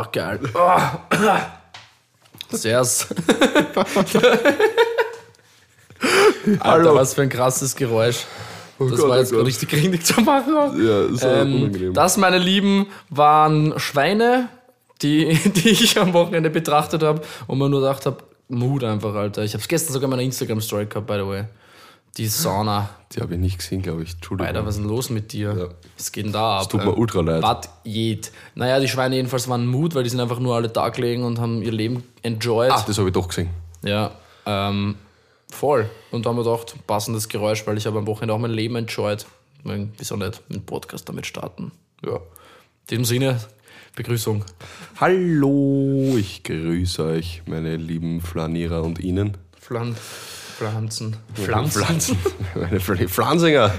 Ach, 0.00 0.12
geil. 0.12 0.38
Oh. 0.54 0.58
Alter, 6.60 6.94
was 6.94 7.14
für 7.14 7.22
ein 7.22 7.28
krasses 7.28 7.74
Geräusch. 7.74 8.24
Das 8.78 8.90
Gott, 8.90 9.00
war 9.08 9.16
oh 9.16 9.20
jetzt 9.20 9.32
Gott. 9.32 9.44
richtig 9.44 9.70
grindig 9.70 10.06
zu 10.06 10.20
machen. 10.20 10.54
Ja, 10.54 11.02
ist 11.06 11.24
ähm, 11.24 11.30
Ähm, 11.30 11.54
unangenehm. 11.62 11.94
das, 11.94 12.16
meine 12.16 12.38
Lieben, 12.38 12.86
waren 13.10 13.74
Schweine, 13.78 14.48
die, 15.02 15.34
die 15.56 15.70
ich 15.70 15.98
am 15.98 16.12
Wochenende 16.12 16.48
betrachtet 16.50 17.02
habe 17.02 17.22
und 17.48 17.58
mir 17.58 17.68
nur 17.68 17.80
gedacht 17.80 18.06
habe, 18.06 18.18
Mut 18.48 18.84
einfach, 18.84 19.14
Alter. 19.14 19.42
Ich 19.42 19.52
habe 19.52 19.62
es 19.62 19.68
gestern 19.68 19.92
sogar 19.94 20.04
in 20.06 20.10
meiner 20.10 20.22
Instagram-Story 20.22 20.86
gehabt, 20.86 21.08
by 21.08 21.14
the 21.14 21.26
way. 21.26 21.44
Die 22.16 22.26
Sauna. 22.26 22.90
Die 23.12 23.20
habe 23.20 23.34
ich 23.34 23.40
nicht 23.40 23.58
gesehen, 23.58 23.82
glaube 23.82 24.02
ich. 24.02 24.14
Entschuldigung. 24.14 24.48
Alter, 24.48 24.66
was 24.66 24.76
ist 24.76 24.82
denn 24.82 24.88
los 24.88 25.10
mit 25.10 25.32
dir? 25.32 25.56
Ja. 25.56 25.68
Was 25.96 26.12
geht 26.12 26.26
denn 26.26 26.32
da 26.32 26.60
ab? 26.60 26.68
Tut 26.68 26.84
mir 26.84 26.94
ultra 26.94 27.20
leid. 27.20 27.42
Was 27.42 27.68
geht? 27.84 28.32
Naja, 28.54 28.80
die 28.80 28.88
Schweine 28.88 29.16
jedenfalls 29.16 29.48
waren 29.48 29.66
Mut, 29.66 29.94
weil 29.94 30.02
die 30.02 30.10
sind 30.10 30.20
einfach 30.20 30.40
nur 30.40 30.56
alle 30.56 30.68
da 30.68 30.88
gelegen 30.88 31.22
und 31.24 31.38
haben 31.38 31.62
ihr 31.62 31.72
Leben 31.72 32.02
enjoyed. 32.22 32.72
Ah, 32.72 32.82
das 32.86 32.98
habe 32.98 33.08
ich 33.08 33.14
doch 33.14 33.28
gesehen. 33.28 33.50
Ja, 33.84 34.10
ähm, 34.46 34.96
voll. 35.50 35.88
Und 36.10 36.26
da 36.26 36.30
haben 36.30 36.36
wir 36.36 36.44
gedacht, 36.44 36.74
passendes 36.86 37.28
Geräusch, 37.28 37.66
weil 37.66 37.78
ich 37.78 37.86
habe 37.86 37.98
am 37.98 38.06
Wochenende 38.06 38.34
auch 38.34 38.38
mein 38.38 38.50
Leben 38.50 38.76
enjoyed. 38.76 39.24
Wieso 39.64 40.16
nicht 40.16 40.42
einen 40.50 40.64
Podcast 40.64 41.08
damit 41.08 41.26
starten? 41.26 41.72
Ja. 42.04 42.16
In 42.16 42.22
diesem 42.90 43.04
Sinne, 43.04 43.40
Begrüßung. 43.96 44.44
Hallo, 45.00 46.16
ich 46.16 46.42
grüße 46.42 47.04
euch, 47.04 47.42
meine 47.46 47.76
lieben 47.76 48.20
Flanierer 48.20 48.82
und 48.82 48.98
Ihnen. 48.98 49.36
Pflan 49.60 49.94
Pflanzen. 50.58 51.16
Pflanzen. 51.34 51.82
Pflanzen. 51.84 52.18
meine 52.54 52.78
Fl- 52.80 53.08
Pflanzinger. 53.08 53.72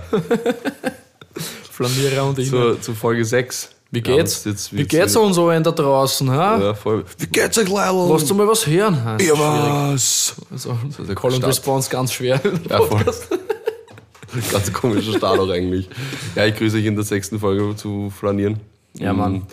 Flanierer 1.72 2.26
und 2.30 2.40
ich. 2.40 2.50
Zur, 2.50 2.82
zur 2.82 2.96
Folge 2.96 3.26
6. 3.26 3.70
Wie 3.92 4.02
geht's? 4.02 4.46
Jetzt, 4.46 4.72
Wie 4.72 4.84
geht's 4.86 5.16
uns 5.16 5.36
so 5.36 5.50
da 5.52 5.60
draußen, 5.72 6.30
ha? 6.30 6.60
Ja, 6.60 6.74
voll. 6.76 7.04
Wie 7.18 7.26
geht's 7.26 7.58
euch, 7.58 7.68
Leila? 7.68 8.08
Lasst 8.08 8.30
du 8.30 8.36
mal 8.36 8.48
was 8.48 8.66
hören? 8.68 9.04
Ha, 9.04 9.18
Ja, 9.20 9.34
was? 9.34 10.36
Also, 10.52 10.78
der 11.08 11.16
Call 11.16 11.34
and. 11.34 11.44
Response 11.44 11.90
ganz 11.90 12.14
schwer. 12.14 12.40
Ja, 12.70 12.82
voll. 12.82 13.04
Ganz 14.52 14.72
komischer 14.72 15.18
Start 15.18 15.40
auch 15.40 15.50
eigentlich. 15.50 15.90
Ja, 16.36 16.46
ich 16.46 16.56
grüße 16.56 16.78
euch 16.78 16.86
in 16.86 16.94
der 16.96 17.04
sechsten 17.04 17.40
Folge 17.40 17.76
zu 17.76 18.12
Flanieren. 18.12 18.60
Ja, 18.94 19.12
Mann. 19.12 19.48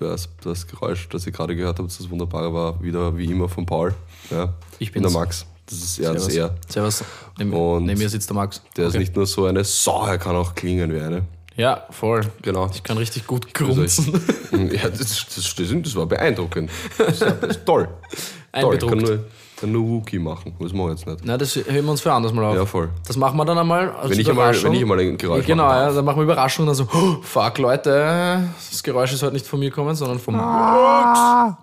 Das, 0.00 0.28
das 0.42 0.66
Geräusch, 0.66 1.08
das 1.08 1.24
ihr 1.24 1.30
gerade 1.32 1.54
gehört 1.54 1.78
habt, 1.78 1.88
das 1.88 2.10
Wunderbare 2.10 2.52
war 2.52 2.82
wieder 2.82 3.16
wie 3.16 3.26
immer 3.26 3.48
von 3.48 3.64
Paul. 3.64 3.94
Ja. 4.28 4.54
Ich 4.80 4.90
bin 4.90 5.04
der. 5.04 5.12
Max. 5.12 5.46
Das 5.66 5.78
ist 5.78 5.98
er, 5.98 6.12
das 6.14 6.26
ist 6.26 6.32
Servus. 6.34 6.52
er. 6.66 6.72
Servus. 6.72 7.04
Neben, 7.38 7.52
Und 7.52 7.84
neben 7.84 7.98
mir 8.00 8.08
sitzt 8.08 8.28
der 8.28 8.34
Max. 8.36 8.60
Der 8.76 8.86
Okay. 8.86 8.94
ist 8.96 9.00
nicht 9.00 9.16
nur 9.16 9.26
so 9.26 9.46
eine 9.46 9.64
Sau, 9.64 10.06
er 10.06 10.18
kann 10.18 10.34
auch 10.36 10.54
klingen 10.54 10.92
wie 10.92 11.00
eine. 11.00 11.22
Ja, 11.56 11.86
voll. 11.90 12.22
Genau. 12.42 12.68
Ich 12.72 12.82
kann 12.82 12.96
richtig 12.98 13.26
gut 13.26 13.52
grunzen. 13.54 14.12
ja, 14.72 14.88
das, 14.88 15.26
das, 15.34 15.54
das, 15.54 15.68
das 15.82 15.96
war 15.96 16.06
beeindruckend. 16.06 16.70
Das, 16.98 17.08
ist- 17.08 17.22
das 17.22 17.50
ist 17.56 17.66
toll. 17.66 17.88
toll. 18.58 18.74
Ich 18.74 18.86
kann 18.88 18.98
nur, 18.98 19.24
kann 19.60 19.70
nur 19.72 19.86
Wookie 19.88 20.18
machen. 20.18 20.54
Das 20.58 20.72
mache 20.72 20.92
ich 20.92 20.98
jetzt 21.00 21.06
nicht. 21.06 21.20
Na, 21.24 21.36
das 21.36 21.54
hören 21.54 21.84
wir 21.84 21.90
uns 21.90 22.00
für 22.00 22.12
anders 22.12 22.32
mal 22.32 22.44
auf. 22.46 22.54
Ja, 22.56 22.64
voll. 22.66 22.88
Das 23.06 23.16
machen 23.18 23.36
wir 23.36 23.44
dann 23.44 23.58
einmal 23.58 23.90
als 23.90 24.10
Wenn 24.10 24.20
ich 24.20 24.28
einmal, 24.30 24.62
wenn 24.62 24.72
ich 24.72 24.80
einmal 24.82 24.98
ein 25.00 25.16
Geräusch 25.18 25.44
Genau, 25.46 25.64
machen 25.64 25.78
ja, 25.88 25.92
dann 25.92 26.04
machen 26.06 26.16
wir 26.16 26.24
Überraschung 26.24 26.62
und 26.66 26.68
dann 26.68 26.74
so, 26.74 26.88
oh, 26.92 27.16
fuck 27.22 27.58
Leute, 27.58 28.48
das 28.70 28.82
Geräusch 28.82 29.12
ist 29.12 29.22
heute 29.22 29.34
nicht 29.34 29.46
von 29.46 29.60
mir 29.60 29.68
gekommen, 29.70 29.94
sondern 29.94 30.18
vom 30.18 30.36
Max. 30.36 31.54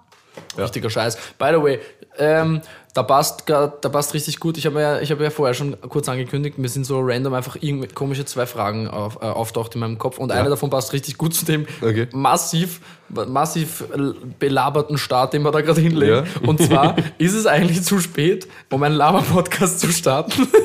Richtiger 0.57 0.89
Scheiß. 0.89 1.17
By 1.37 1.49
the 1.55 1.61
way, 1.61 1.79
ähm, 2.17 2.61
da 2.93 3.03
passt, 3.03 3.43
da 3.47 3.67
passt 3.67 4.13
richtig 4.13 4.39
gut. 4.39 4.57
Ich 4.57 4.65
habe 4.65 4.81
ja, 4.81 4.99
ich 4.99 5.11
habe 5.11 5.23
ja 5.23 5.29
vorher 5.29 5.53
schon 5.53 5.79
kurz 5.81 6.09
angekündigt, 6.09 6.57
mir 6.57 6.69
sind 6.69 6.85
so 6.85 6.99
random 7.01 7.33
einfach 7.35 7.55
irgendwie 7.59 7.87
komische 7.87 8.25
zwei 8.25 8.47
Fragen 8.47 8.87
auf, 8.87 9.17
äh, 9.17 9.25
auftaucht 9.25 9.75
in 9.75 9.81
meinem 9.81 9.99
Kopf 9.99 10.17
und 10.17 10.31
eine 10.31 10.49
davon 10.49 10.69
passt 10.69 10.91
richtig 10.93 11.17
gut 11.17 11.35
zu 11.35 11.45
dem 11.45 11.67
Okay. 11.81 12.07
massiv, 12.13 12.81
massiv 13.09 13.83
belaberten 14.39 14.97
Start, 14.97 15.33
den 15.33 15.43
wir 15.43 15.51
da 15.51 15.61
gerade 15.61 15.81
hinlegen. 15.81 16.27
Und 16.45 16.61
zwar, 16.61 16.95
ist 17.19 17.33
es 17.33 17.45
eigentlich 17.45 17.83
zu 17.83 17.99
spät, 17.99 18.47
um 18.71 18.81
einen 18.81 18.95
Laber-Podcast 18.95 19.79
zu 19.79 19.91
starten? 19.91 20.47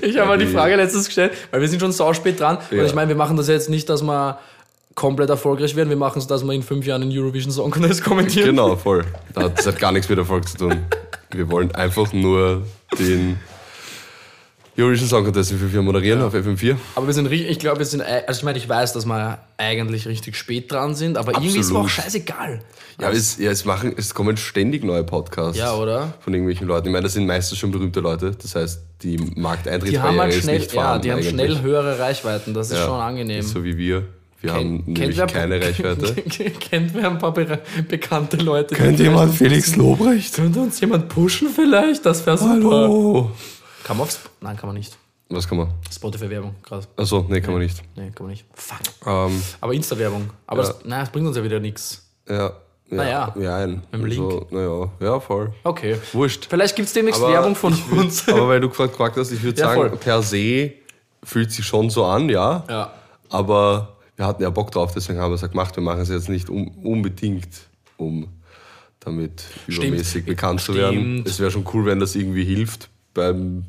Ich 0.00 0.18
habe 0.18 0.28
mal 0.28 0.38
die 0.38 0.46
Frage 0.46 0.76
letztens 0.76 1.06
gestellt, 1.06 1.32
weil 1.50 1.60
wir 1.60 1.68
sind 1.68 1.80
schon 1.80 1.92
sau 1.92 2.12
spät 2.12 2.40
dran. 2.40 2.58
Ja. 2.70 2.80
Und 2.80 2.86
ich 2.86 2.94
meine, 2.94 3.08
wir 3.08 3.16
machen 3.16 3.36
das 3.36 3.48
jetzt 3.48 3.70
nicht, 3.70 3.88
dass 3.88 4.02
wir 4.02 4.38
komplett 4.96 5.30
erfolgreich 5.30 5.76
werden. 5.76 5.90
Wir 5.90 5.96
machen 5.96 6.18
es, 6.18 6.26
dass 6.26 6.42
wir 6.42 6.52
in 6.52 6.62
fünf 6.64 6.84
Jahren 6.86 7.02
den 7.02 7.16
Eurovision 7.16 7.52
Song 7.52 7.70
Contest 7.70 8.02
kommentieren. 8.04 8.48
Genau, 8.48 8.74
voll. 8.74 9.04
Da 9.34 9.42
hat, 9.42 9.58
das 9.58 9.66
hat 9.68 9.78
gar 9.78 9.92
nichts 9.92 10.08
mit 10.08 10.18
Erfolg 10.18 10.48
zu 10.48 10.56
tun. 10.56 10.74
Wir 11.30 11.48
wollen 11.50 11.72
einfach 11.74 12.12
nur 12.14 12.62
den 12.98 13.38
Eurovision 14.78 15.06
Song 15.08 15.24
Contest 15.24 15.52
in 15.52 15.58
5 15.58 15.74
Jahren 15.74 15.84
moderieren 15.84 16.22
auf 16.22 16.34
FM4. 16.34 16.76
Aber 16.94 17.06
wir 17.06 17.12
sind 17.12 17.26
richtig, 17.26 17.50
ich 17.50 17.58
glaube, 17.58 17.78
wir 17.80 17.84
sind, 17.86 18.00
also 18.00 18.38
ich 18.38 18.42
meine, 18.42 18.56
ich 18.56 18.68
weiß, 18.68 18.94
dass 18.94 19.04
wir 19.04 19.38
eigentlich 19.58 20.08
richtig 20.08 20.34
spät 20.34 20.72
dran 20.72 20.94
sind, 20.94 21.18
aber 21.18 21.32
irgendwie 21.32 21.58
ist 21.58 21.66
es 21.66 21.72
mir 21.72 21.78
auch 21.80 21.84
Absolut. 21.84 22.04
scheißegal. 22.04 22.60
Ja, 22.98 23.10
es, 23.10 23.36
ja 23.38 23.50
es, 23.50 23.66
machen, 23.66 23.94
es 23.98 24.14
kommen 24.14 24.38
ständig 24.38 24.82
neue 24.82 25.04
Podcasts. 25.04 25.58
Ja, 25.58 25.74
oder? 25.74 26.14
Von 26.20 26.32
irgendwelchen 26.32 26.66
Leuten. 26.66 26.86
Ich 26.88 26.92
meine, 26.92 27.02
das 27.04 27.12
sind 27.12 27.26
meistens 27.26 27.58
schon 27.58 27.70
berühmte 27.70 28.00
Leute. 28.00 28.30
Das 28.30 28.54
heißt, 28.54 28.80
die 29.02 29.16
Die 29.16 29.22
haben 29.24 29.42
Markteintrittsbarriere 29.42 30.22
halt 30.22 30.34
ist 30.34 30.42
schnell, 30.42 30.58
nicht 30.58 30.72
ja, 30.72 30.80
vorhanden 30.80 31.02
die 31.02 31.10
haben 31.10 31.18
eigentlich. 31.18 31.30
schnell 31.34 31.60
höhere 31.60 31.98
Reichweiten, 31.98 32.54
das 32.54 32.70
ist 32.70 32.78
Ja, 32.78 32.86
schon 32.86 33.00
angenehm. 33.00 33.38
Nicht 33.40 33.48
so 33.48 33.62
wie 33.62 33.76
wir. 33.76 34.04
Wir 34.42 34.52
haben 34.52 34.82
nämlich 34.86 35.16
wer- 35.16 35.26
keine 35.26 35.60
Reichweite. 35.60 36.12
kennt 36.60 36.94
wer 36.94 37.10
ein 37.10 37.18
paar 37.18 37.32
be 37.32 37.58
bekannte 37.88 38.36
Leute? 38.36 38.74
Felix 39.32 39.76
Lobrecht? 39.76 40.34
Könnte 40.34 40.60
uns 40.60 40.80
jemand 40.80 41.08
pushen 41.08 41.48
vielleicht? 41.48 42.04
Das 42.06 42.24
wäre 42.26 42.36
super. 42.38 42.50
Hallo. 42.52 43.30
Kann 43.84 43.96
man 43.96 44.04
aufs... 44.06 44.20
Nein, 44.40 44.56
kann 44.56 44.68
man 44.68 44.76
nicht. 44.76 44.96
Was 45.28 45.48
kann 45.48 45.58
man? 45.58 45.68
Spotify-Werbung, 45.92 46.54
krass. 46.62 46.86
Achso, 46.96 47.24
nee, 47.28 47.40
kann 47.40 47.52
man 47.54 47.62
nicht. 47.62 47.82
Nee, 47.96 48.10
kann 48.14 48.26
man 48.26 48.30
nicht. 48.30 48.44
Fuck. 48.54 48.78
Ähm, 49.06 49.42
Aber 49.60 49.72
Insta-Werbung. 49.72 50.30
Aber 50.46 50.62
Ja. 50.62 50.68
das, 50.68 50.76
nein, 50.84 51.00
das 51.00 51.10
bringt 51.10 51.26
uns 51.26 51.36
ja 51.36 51.42
wieder 51.44 51.58
nichts. 51.60 52.06
ja. 52.28 52.52
Naja. 52.88 53.34
Ja, 53.40 53.56
ein. 53.56 53.82
Mit 53.90 53.94
dem 53.94 54.04
Link. 54.06 54.52
naja, 54.52 54.88
ja, 55.00 55.18
voll. 55.18 55.52
Okay. 55.64 55.96
Wurscht. 56.12 56.46
Vielleicht 56.48 56.76
gibt 56.76 56.86
es 56.86 56.94
demnächst 56.94 57.20
Aber 57.20 57.32
Werbung 57.32 57.56
von 57.56 57.74
würd- 57.74 57.98
uns. 57.98 58.28
Aber 58.28 58.46
weil 58.46 58.60
du 58.60 58.68
gerade 58.68 58.90
gefragt 58.90 59.16
hast, 59.16 59.32
ich 59.32 59.42
würde 59.42 59.60
Ja, 59.60 59.66
sagen, 59.70 59.80
voll. 59.90 59.98
per 59.98 60.22
se 60.22 60.70
fühlt 61.24 61.50
sich 61.50 61.66
schon 61.66 61.90
so 61.90 62.04
an, 62.04 62.28
ja. 62.28 62.62
Ja. 62.70 62.92
Aber 63.28 63.95
wir 64.16 64.26
hatten 64.26 64.42
ja 64.42 64.50
Bock 64.50 64.70
drauf, 64.70 64.92
deswegen 64.94 65.18
haben 65.18 65.30
wir 65.30 65.36
es 65.36 65.42
ja 65.42 65.48
gemacht. 65.48 65.76
Wir 65.76 65.82
machen 65.82 66.00
es 66.00 66.08
jetzt 66.08 66.28
nicht 66.28 66.48
um, 66.48 66.68
unbedingt, 66.68 67.48
um 67.96 68.28
damit 69.00 69.44
übermäßig 69.66 70.24
bekannt 70.24 70.60
zu 70.60 70.74
werden. 70.74 70.98
Stimmt. 70.98 71.28
Es 71.28 71.38
wäre 71.38 71.50
schon 71.50 71.66
cool, 71.72 71.84
wenn 71.84 72.00
das 72.00 72.16
irgendwie 72.16 72.44
hilft 72.44 72.88
beim 73.14 73.64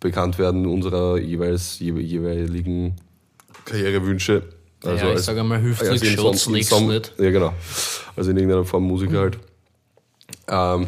Bekanntwerden 0.00 0.66
unserer 0.66 1.18
jeweils 1.18 1.78
je, 1.78 1.92
jeweiligen 1.92 2.96
Karrierewünsche. 3.64 4.42
Also 4.82 5.06
ja, 5.06 5.14
ich 5.14 5.20
sage 5.20 5.42
mal, 5.42 5.60
hilft 5.60 5.82
in 5.82 6.52
nichts 6.52 6.80
nicht. 6.80 7.12
Ja, 7.18 7.30
genau. 7.30 7.54
Also 8.16 8.30
in 8.30 8.36
irgendeiner 8.36 8.64
Form 8.64 8.84
Musiker 8.84 9.20
halt. 9.20 9.38
Ähm, 10.48 10.86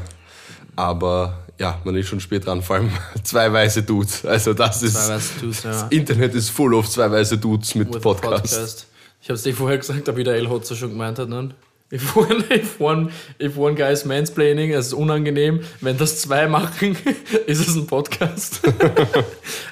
aber 0.76 1.45
ja, 1.58 1.80
man 1.84 1.96
ist 1.96 2.08
schon 2.08 2.20
spät 2.20 2.46
dran, 2.46 2.62
vor 2.62 2.76
allem 2.76 2.90
zwei 3.22 3.52
weiße 3.52 3.82
Dudes. 3.82 4.24
Also 4.26 4.52
das 4.54 4.82
ist. 4.82 4.94
Zwei 4.94 5.14
weiße 5.14 5.32
Dudes, 5.40 5.62
ja. 5.62 5.70
Das 5.70 5.86
Internet 5.90 6.34
ist 6.34 6.50
full 6.50 6.74
of 6.74 6.88
zwei 6.88 7.10
weiße 7.10 7.38
Dudes 7.38 7.74
mit 7.74 7.92
With 7.94 8.02
Podcast. 8.02 8.52
Podcast. 8.54 8.86
Ich 9.22 9.28
habe 9.28 9.36
es 9.36 9.42
dir 9.42 9.54
vorher 9.54 9.78
gesagt, 9.78 10.14
wie 10.16 10.24
der 10.24 10.34
El 10.34 10.48
Hotzo 10.48 10.74
schon 10.74 10.90
gemeint 10.90 11.18
hat. 11.18 11.28
Ne? 11.28 11.50
If 11.92 12.16
one, 12.16 12.44
if, 12.52 12.80
one, 12.80 13.10
if 13.40 13.56
one 13.56 13.74
guy 13.76 13.92
is 13.92 14.04
mansplaining, 14.04 14.72
es 14.72 14.88
ist 14.88 14.92
unangenehm. 14.92 15.60
Wenn 15.80 15.96
das 15.96 16.20
zwei 16.20 16.48
machen, 16.48 16.96
ist 17.46 17.60
es 17.68 17.76
ein 17.76 17.86
Podcast. 17.86 18.60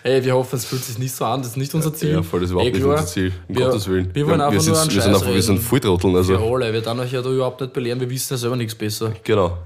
Ey, 0.05 0.25
wir 0.25 0.35
hoffen, 0.35 0.55
es 0.57 0.65
fühlt 0.65 0.85
sich 0.85 0.97
nicht 0.99 1.13
so 1.15 1.25
an. 1.25 1.41
Das 1.43 1.51
ist 1.51 1.57
nicht 1.57 1.75
unser 1.75 1.93
Ziel. 1.93 2.11
Ja, 2.13 2.23
voll, 2.23 2.41
das 2.41 2.49
ist 2.49 2.53
überhaupt 2.53 2.71
Eh 2.71 2.73
nicht 2.73 2.85
unser 2.85 3.07
Ziel. 3.07 3.33
Um 3.49 3.57
Wir- 3.57 3.67
Gottes 3.67 3.89
Willen. 3.89 4.11
wir 4.15 4.27
wollen 4.29 4.39
wir, 4.39 4.47
einfach 4.47 4.61
sind, 4.61 4.73
nur 4.75 4.83
einen 4.83 4.91
wir 4.93 5.03
sind 5.03 5.15
einfach, 5.15 5.27
wir 5.35 5.43
sind 5.43 5.55
reden. 5.57 5.65
Volltrotteln. 5.67 6.17
Also, 6.17 6.33
Wir 6.35 6.41
alle, 6.41 6.73
wir 6.73 6.81
dann 6.83 7.01
euch 7.01 7.13
ja 7.13 7.21
da 7.21 7.31
überhaupt 7.31 7.61
nicht 7.61 7.73
belehren. 7.73 7.99
Wir 8.01 8.09
wissen 8.11 8.33
ja 8.35 8.39
selber 8.39 8.57
nichts 8.57 8.75
besser. 8.77 9.13
genau. 9.25 9.59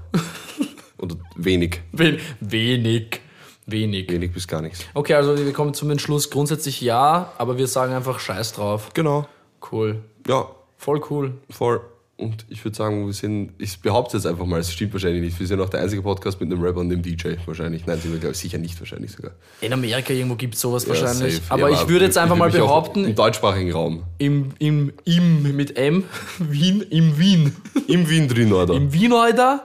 Oder 1.39 1.45
wenig. 1.45 1.81
Wen, 1.91 2.17
wenig. 2.39 3.21
Wenig. 3.65 4.11
Wenig 4.11 4.31
bis 4.33 4.47
gar 4.47 4.61
nichts. 4.61 4.83
Okay, 4.95 5.13
also 5.13 5.37
wir 5.37 5.53
kommen 5.53 5.73
zum 5.73 5.91
Entschluss. 5.91 6.29
Grundsätzlich 6.31 6.81
ja, 6.81 7.31
aber 7.37 7.57
wir 7.57 7.67
sagen 7.67 7.93
einfach 7.93 8.19
Scheiß 8.19 8.53
drauf. 8.53 8.89
Genau. 8.93 9.27
Cool. 9.71 9.97
Ja, 10.27 10.47
Voll 10.77 11.01
cool. 11.09 11.33
voll. 11.49 11.81
Und 12.15 12.45
ich 12.49 12.63
würde 12.65 12.75
sagen, 12.75 13.05
wir 13.05 13.13
sind, 13.13 13.51
ich 13.59 13.79
behaupte 13.79 14.17
jetzt 14.17 14.25
einfach 14.25 14.45
mal, 14.45 14.59
es 14.59 14.71
stimmt 14.73 14.91
wahrscheinlich 14.91 15.21
nicht. 15.21 15.39
Wir 15.39 15.47
sind 15.47 15.61
auch 15.61 15.69
der 15.69 15.81
einzige 15.81 16.01
Podcast 16.01 16.39
mit 16.41 16.51
einem 16.51 16.61
Rapper 16.61 16.79
und 16.81 16.91
einem 16.91 17.01
DJ 17.01 17.33
wahrscheinlich. 17.45 17.85
Nein, 17.85 17.99
sind 18.01 18.11
wir 18.11 18.19
glaube 18.19 18.33
ich 18.33 18.39
sicher 18.39 18.57
nicht 18.57 18.77
wahrscheinlich 18.79 19.11
sogar. 19.11 19.31
In 19.61 19.71
Amerika 19.71 20.13
irgendwo 20.13 20.35
gibt 20.35 20.55
es 20.55 20.61
sowas 20.61 20.83
Ja, 20.83 20.89
wahrscheinlich. 20.89 21.35
safe. 21.35 21.45
Aber 21.53 21.69
Ja, 21.69 21.81
ich 21.81 21.87
würde 21.87 22.05
jetzt 22.05 22.17
einfach 22.17 22.35
mal 22.35 22.49
behaupten, 22.49 23.05
Im 23.05 23.15
deutschsprachigen 23.15 23.71
Raum. 23.71 24.03
im, 24.17 24.49
im, 24.59 24.91
im 25.05 25.55
mit 25.55 25.77
M, 25.77 26.03
Wien, 26.39 26.81
im 26.89 27.17
Wien. 27.19 27.55
Im 27.87 28.09
Wien 28.09 28.27
drin, 28.27 28.51
oder? 28.51 28.73
Im 28.73 28.91
Wien, 28.91 29.13
Alter, 29.13 29.63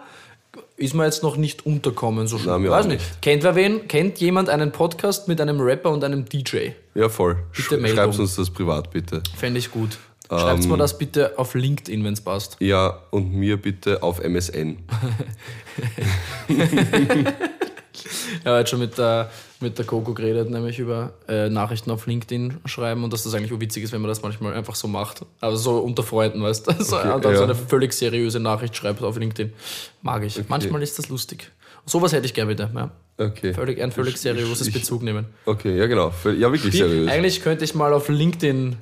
ist 0.77 0.95
mir 0.95 1.05
jetzt 1.05 1.23
noch 1.23 1.37
nicht 1.37 1.67
unterkommen. 1.67 2.27
So 2.27 2.39
Nein, 2.39 2.63
mir 2.63 2.71
Weiß 2.71 2.85
auch 2.85 2.89
nicht. 2.89 3.23
Kennt 3.23 3.43
wer 3.43 3.55
wen? 3.55 3.87
Kennt 3.89 4.19
jemand 4.19 4.49
einen 4.49 4.73
Podcast 4.73 5.29
mit 5.29 5.41
einem 5.41 5.61
Rapper 5.61 5.91
und 5.91 6.03
einem 6.05 6.25
DJ? 6.25 6.71
Ja, 6.95 7.09
voll. 7.09 7.37
Bitte 7.57 7.81
Sch. 7.87 7.91
Schreib's 7.93 8.19
uns 8.19 8.37
das 8.37 8.51
privat, 8.51 8.91
bitte. 8.91 9.23
Fände 9.37 9.59
ich 9.59 9.71
gut. 9.71 9.99
Schreibt 10.29 10.65
Ähm, 10.65 10.71
mir 10.71 10.77
das 10.79 10.97
bitte 10.97 11.39
auf 11.39 11.55
LinkedIn, 11.55 12.03
wenn 12.03 12.15
es 12.15 12.21
passt. 12.21 12.57
Ja, 12.59 13.03
und 13.11 13.35
mir 13.35 13.59
bitte 13.61 14.03
auf 14.03 14.21
MSN. 14.21 14.79
er 18.45 18.59
hat 18.59 18.69
schon 18.69 18.79
mit 18.81 18.99
der, 18.99 19.31
mit 19.61 19.79
der 19.79 19.85
Coco 19.85 20.13
geredet, 20.15 20.51
nämlich 20.51 20.79
über 20.79 21.13
äh, 21.29 21.49
Nachrichten 21.49 21.91
auf 21.91 22.07
LinkedIn 22.07 22.59
schreiben 22.67 23.05
und 23.05 23.13
dass 23.13 23.23
das 23.25 23.35
eigentlich 23.35 23.53
auch 23.53 23.61
witzig 23.61 23.85
ist, 23.85 23.93
wenn 23.93 24.01
man 24.01 24.09
das 24.09 24.23
manchmal 24.23 24.55
einfach 24.55 24.75
so 24.75 24.89
macht. 24.89 25.25
Also 25.41 25.57
so 25.57 25.79
unter 25.79 26.03
Freunden, 26.03 26.43
weißt 26.43 26.67
du? 26.67 26.73
So, 26.85 26.97
Okay, 26.99 27.13
und 27.13 27.25
dann 27.25 27.35
so 27.35 27.41
ja. 27.43 27.45
eine 27.45 27.55
völlig 27.55 27.93
seriöse 27.93 28.41
Nachricht 28.41 28.77
schreibt 28.77 29.03
auf 29.03 29.17
LinkedIn. 29.19 29.53
Mag 30.03 30.23
ich. 30.25 30.39
Manchmal 30.49 30.83
ist 30.83 30.99
das 30.99 31.09
lustig. 31.09 31.51
Sowas 31.87 32.13
hätte 32.13 32.27
ich 32.27 32.35
gerne 32.35 32.55
bitte. 32.55 32.71
Ja. 32.75 32.91
Okay. 33.19 33.53
Völlig, 33.55 33.81
ein 33.83 33.93
völlig 33.93 34.15
Ich- 34.15 34.21
seriöses 34.23 34.67
ich- 34.69 34.73
Bezug 34.75 35.03
nehmen. 35.03 35.27
Okay, 35.47 35.77
ja 35.79 35.87
genau. 35.87 36.13
Ja, 36.25 36.51
wirklich 36.53 36.75
seriös. 36.75 37.09
Eigentlich 37.11 37.43
könnte 37.43 37.65
ich 37.65 37.75
mal 37.75 37.93
auf 37.93 38.09
LinkedIn 38.09 38.77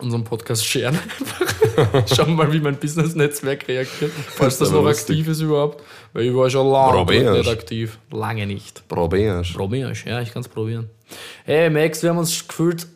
unseren 0.00 0.24
Podcast 0.24 0.66
sharen. 0.66 0.98
Schauen 2.14 2.28
wir 2.28 2.34
mal, 2.44 2.52
wie 2.52 2.60
mein 2.60 2.76
Business-Netzwerk 2.76 3.68
reagiert. 3.68 4.10
Falls 4.28 4.58
das 4.58 4.68
aber 4.70 4.78
noch 4.78 4.84
lustig. 4.88 5.16
aktiv 5.18 5.28
ist 5.28 5.40
überhaupt. 5.40 5.82
Weil 6.12 6.26
ich 6.26 6.34
war 6.34 6.48
schon 6.50 6.66
lange 6.70 7.04
nicht 7.38 7.48
aktiv. 7.48 7.98
Lange 8.10 8.46
nicht. 8.46 8.86
Probierst. 8.88 9.54
Probier's, 9.54 10.04
ja, 10.04 10.20
ich 10.20 10.32
kann 10.32 10.42
es 10.42 10.48
probieren. 10.48 10.90
Hey 11.44 11.70
Max, 11.70 12.02
wir 12.02 12.10
haben 12.10 12.18
uns 12.18 12.46
gefühlt 12.46 12.86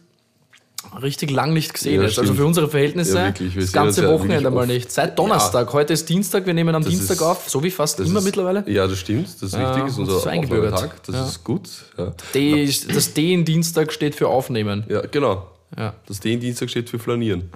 richtig 1.03 1.31
lang 1.31 1.53
nicht 1.53 1.75
gesehen 1.75 2.01
Ja. 2.01 2.07
Also 2.07 2.33
für 2.33 2.47
unsere 2.47 2.69
Verhältnisse 2.69 3.19
Ja, 3.19 3.31
das 3.55 3.73
ganze 3.73 4.03
ja 4.05 4.09
Wochenende 4.11 4.45
wirklich 4.45 4.55
mal 4.55 4.67
nicht. 4.67 4.91
Seit 4.93 5.19
Donnerstag. 5.19 5.73
Heute 5.73 5.93
ist 5.93 6.09
Dienstag, 6.09 6.47
wir 6.47 6.55
nehmen 6.55 6.75
am 6.75 6.83
Das 6.83 6.91
Dienstag 6.91 7.17
ist- 7.17 7.23
auf, 7.23 7.49
so 7.51 7.63
wie 7.63 7.71
fast 7.71 7.99
Das 7.99 8.09
immer 8.09 8.21
ist- 8.21 8.25
mittlerweile. 8.25 8.65
Ja, 8.71 8.87
das 8.87 8.99
stimmt. 8.99 9.27
Das 9.27 9.43
ist 9.43 9.53
Ja, 9.55 9.73
richtig. 9.73 9.83
Das 9.83 9.91
ist 9.93 9.99
das 9.99 10.09
unser 10.09 10.17
ist 10.19 10.27
eingebürgert. 10.27 10.73
Aufnahmetag. 10.75 11.03
Das 11.07 11.15
Ja. 11.15 11.27
ist 11.27 11.45
gut. 11.45 11.69
Ja. 11.99 12.13
D, 12.35 12.65
ist- 12.65 12.95
das 12.95 13.13
D 13.15 13.33
in 13.35 13.45
Dienstag 13.45 13.93
steht 13.93 14.15
für 14.15 14.29
Aufnehmen. 14.29 14.85
ja, 14.89 15.03
genau. 15.03 15.47
Ja. 15.77 15.95
Das 16.07 16.21
D 16.21 16.33
in 16.33 16.41
Dienstag 16.41 16.71
steht 16.71 16.89
für 16.91 16.99
Flanieren. 16.99 17.51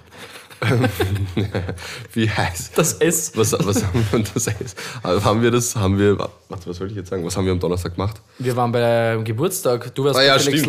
Wie 2.13 2.29
heißt 2.29 2.77
Das 2.77 2.93
S. 2.93 3.31
was, 3.35 3.51
was 3.53 3.83
haben 3.83 4.05
wir 4.11 4.23
das 4.33 4.47
heißt? 4.47 4.77
Haben 5.03 5.41
wir 5.41 5.49
das, 5.51 5.75
haben 5.75 5.97
wir, 5.97 6.17
warte, 6.19 6.67
was 6.67 6.77
soll 6.77 6.89
ich 6.89 6.95
jetzt 6.95 7.09
sagen? 7.09 7.25
Was 7.25 7.35
haben 7.35 7.45
wir 7.45 7.51
am 7.51 7.59
Donnerstag 7.59 7.95
gemacht? 7.95 8.21
Wir 8.37 8.55
waren 8.55 8.71
beim 8.71 9.23
Geburtstag. 9.23 9.93
Du 9.95 10.03
warst 10.03 10.19
Ah 10.19 10.23
ja, 10.23 10.33
bei 10.35 10.39
Felix 10.39 10.63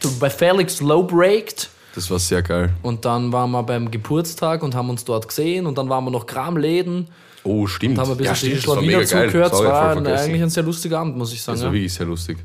du 0.00 0.18
bei 0.20 0.30
Felix 0.30 0.80
Lowbreakt. 0.80 1.70
Das 1.94 2.10
war 2.10 2.18
sehr 2.18 2.42
geil. 2.42 2.70
Und 2.82 3.04
dann 3.04 3.32
waren 3.32 3.50
wir 3.52 3.62
beim 3.62 3.90
Geburtstag 3.90 4.62
und 4.62 4.74
haben 4.74 4.90
uns 4.90 5.04
dort 5.04 5.28
gesehen. 5.28 5.66
Und 5.66 5.78
dann 5.78 5.88
waren 5.88 6.04
wir 6.04 6.10
noch 6.10 6.26
Kramläden. 6.26 7.08
Oh, 7.44 7.66
stimmt. 7.66 7.98
Da 7.98 8.02
haben 8.02 8.08
wir 8.08 8.14
ein 8.14 8.18
bisschen 8.18 8.48
ja, 8.50 8.54
die 8.54 8.60
stimmt, 8.60 8.64
das 8.64 8.66
war 8.66 8.82
Schlawiner 8.82 9.04
zugehört. 9.06 9.52
Es 9.52 9.62
war 9.64 9.96
eigentlich 10.22 10.42
ein 10.42 10.50
sehr 10.50 10.62
lustiger 10.62 10.98
Abend, 11.00 11.16
muss 11.16 11.32
ich 11.32 11.42
sagen. 11.42 11.56
Das 11.56 11.62
war 11.64 11.68
Ja. 11.70 11.74
wirklich 11.74 11.92
sehr 11.94 12.06
lustig. 12.06 12.38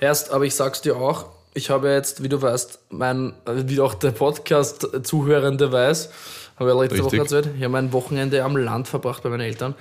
Erst, 0.00 0.30
aber 0.30 0.44
ich 0.44 0.54
sag's 0.54 0.80
dir 0.80 0.96
auch, 0.96 1.26
ich 1.54 1.70
habe 1.70 1.90
jetzt, 1.90 2.22
wie 2.22 2.28
du 2.28 2.40
weißt, 2.40 2.78
mein, 2.90 3.34
äh, 3.46 3.64
wie 3.66 3.80
auch 3.80 3.94
der 3.94 4.12
Podcast-Zuhörende 4.12 5.72
weiß, 5.72 6.10
habe 6.56 6.70
ich 6.70 6.76
letzte 6.76 6.94
Richtig. 6.94 7.04
Woche 7.04 7.16
erzählt, 7.16 7.50
ich 7.56 7.62
habe 7.62 7.72
mein 7.72 7.92
Wochenende 7.92 8.42
am 8.44 8.56
Land 8.56 8.88
verbracht 8.88 9.22
bei 9.22 9.30
meinen 9.30 9.40
Eltern. 9.40 9.74